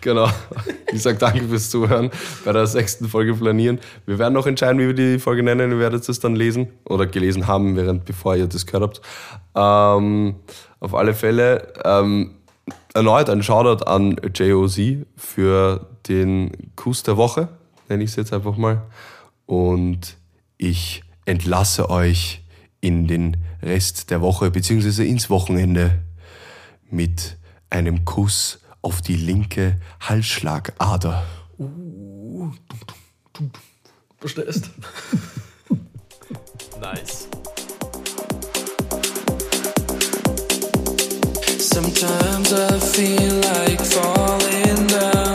Genau. 0.00 0.28
Ich 0.92 1.02
sage 1.02 1.18
danke 1.18 1.46
fürs 1.48 1.70
Zuhören 1.70 2.10
bei 2.44 2.52
der 2.52 2.66
sechsten 2.66 3.08
Folge 3.08 3.34
Planieren. 3.34 3.80
Wir 4.06 4.18
werden 4.18 4.34
noch 4.34 4.46
entscheiden, 4.46 4.78
wie 4.80 4.86
wir 4.86 4.94
die 4.94 5.18
Folge 5.18 5.42
nennen. 5.42 5.72
Ihr 5.72 5.78
werdet 5.78 6.08
es 6.08 6.20
dann 6.20 6.36
lesen 6.36 6.68
oder 6.84 7.06
gelesen 7.06 7.46
haben, 7.46 7.76
während 7.76 8.04
bevor 8.04 8.36
ihr 8.36 8.46
das 8.46 8.66
gehört 8.66 8.82
habt. 8.82 9.00
Ähm, 9.54 10.36
auf 10.80 10.94
alle 10.94 11.14
Fälle 11.14 11.74
ähm, 11.84 12.36
erneut 12.94 13.28
ein 13.28 13.42
Shoutout 13.42 13.84
an 13.84 14.16
JOZ 14.34 14.80
für 15.16 15.86
den 16.08 16.72
Kuss 16.76 17.02
der 17.02 17.16
Woche, 17.16 17.48
nenne 17.88 18.04
ich 18.04 18.10
es 18.10 18.16
jetzt 18.16 18.32
einfach 18.32 18.56
mal. 18.56 18.82
Und 19.46 20.16
ich 20.56 21.02
entlasse 21.24 21.90
euch 21.90 22.42
in 22.80 23.06
den 23.06 23.36
Rest 23.62 24.10
der 24.10 24.20
Woche 24.20 24.50
beziehungsweise 24.50 25.04
ins 25.04 25.30
Wochenende 25.30 26.02
mit 26.90 27.36
einem 27.70 28.04
Kuss 28.04 28.60
auf 28.82 29.02
die 29.02 29.16
linke 29.16 29.80
Halsschlagader. 30.00 31.24
Verstehst? 34.18 34.70
nice. 36.80 37.28
Sometimes 41.58 42.52
I 42.52 42.80
feel 42.80 43.34
like 43.40 43.80
falling. 43.80 45.27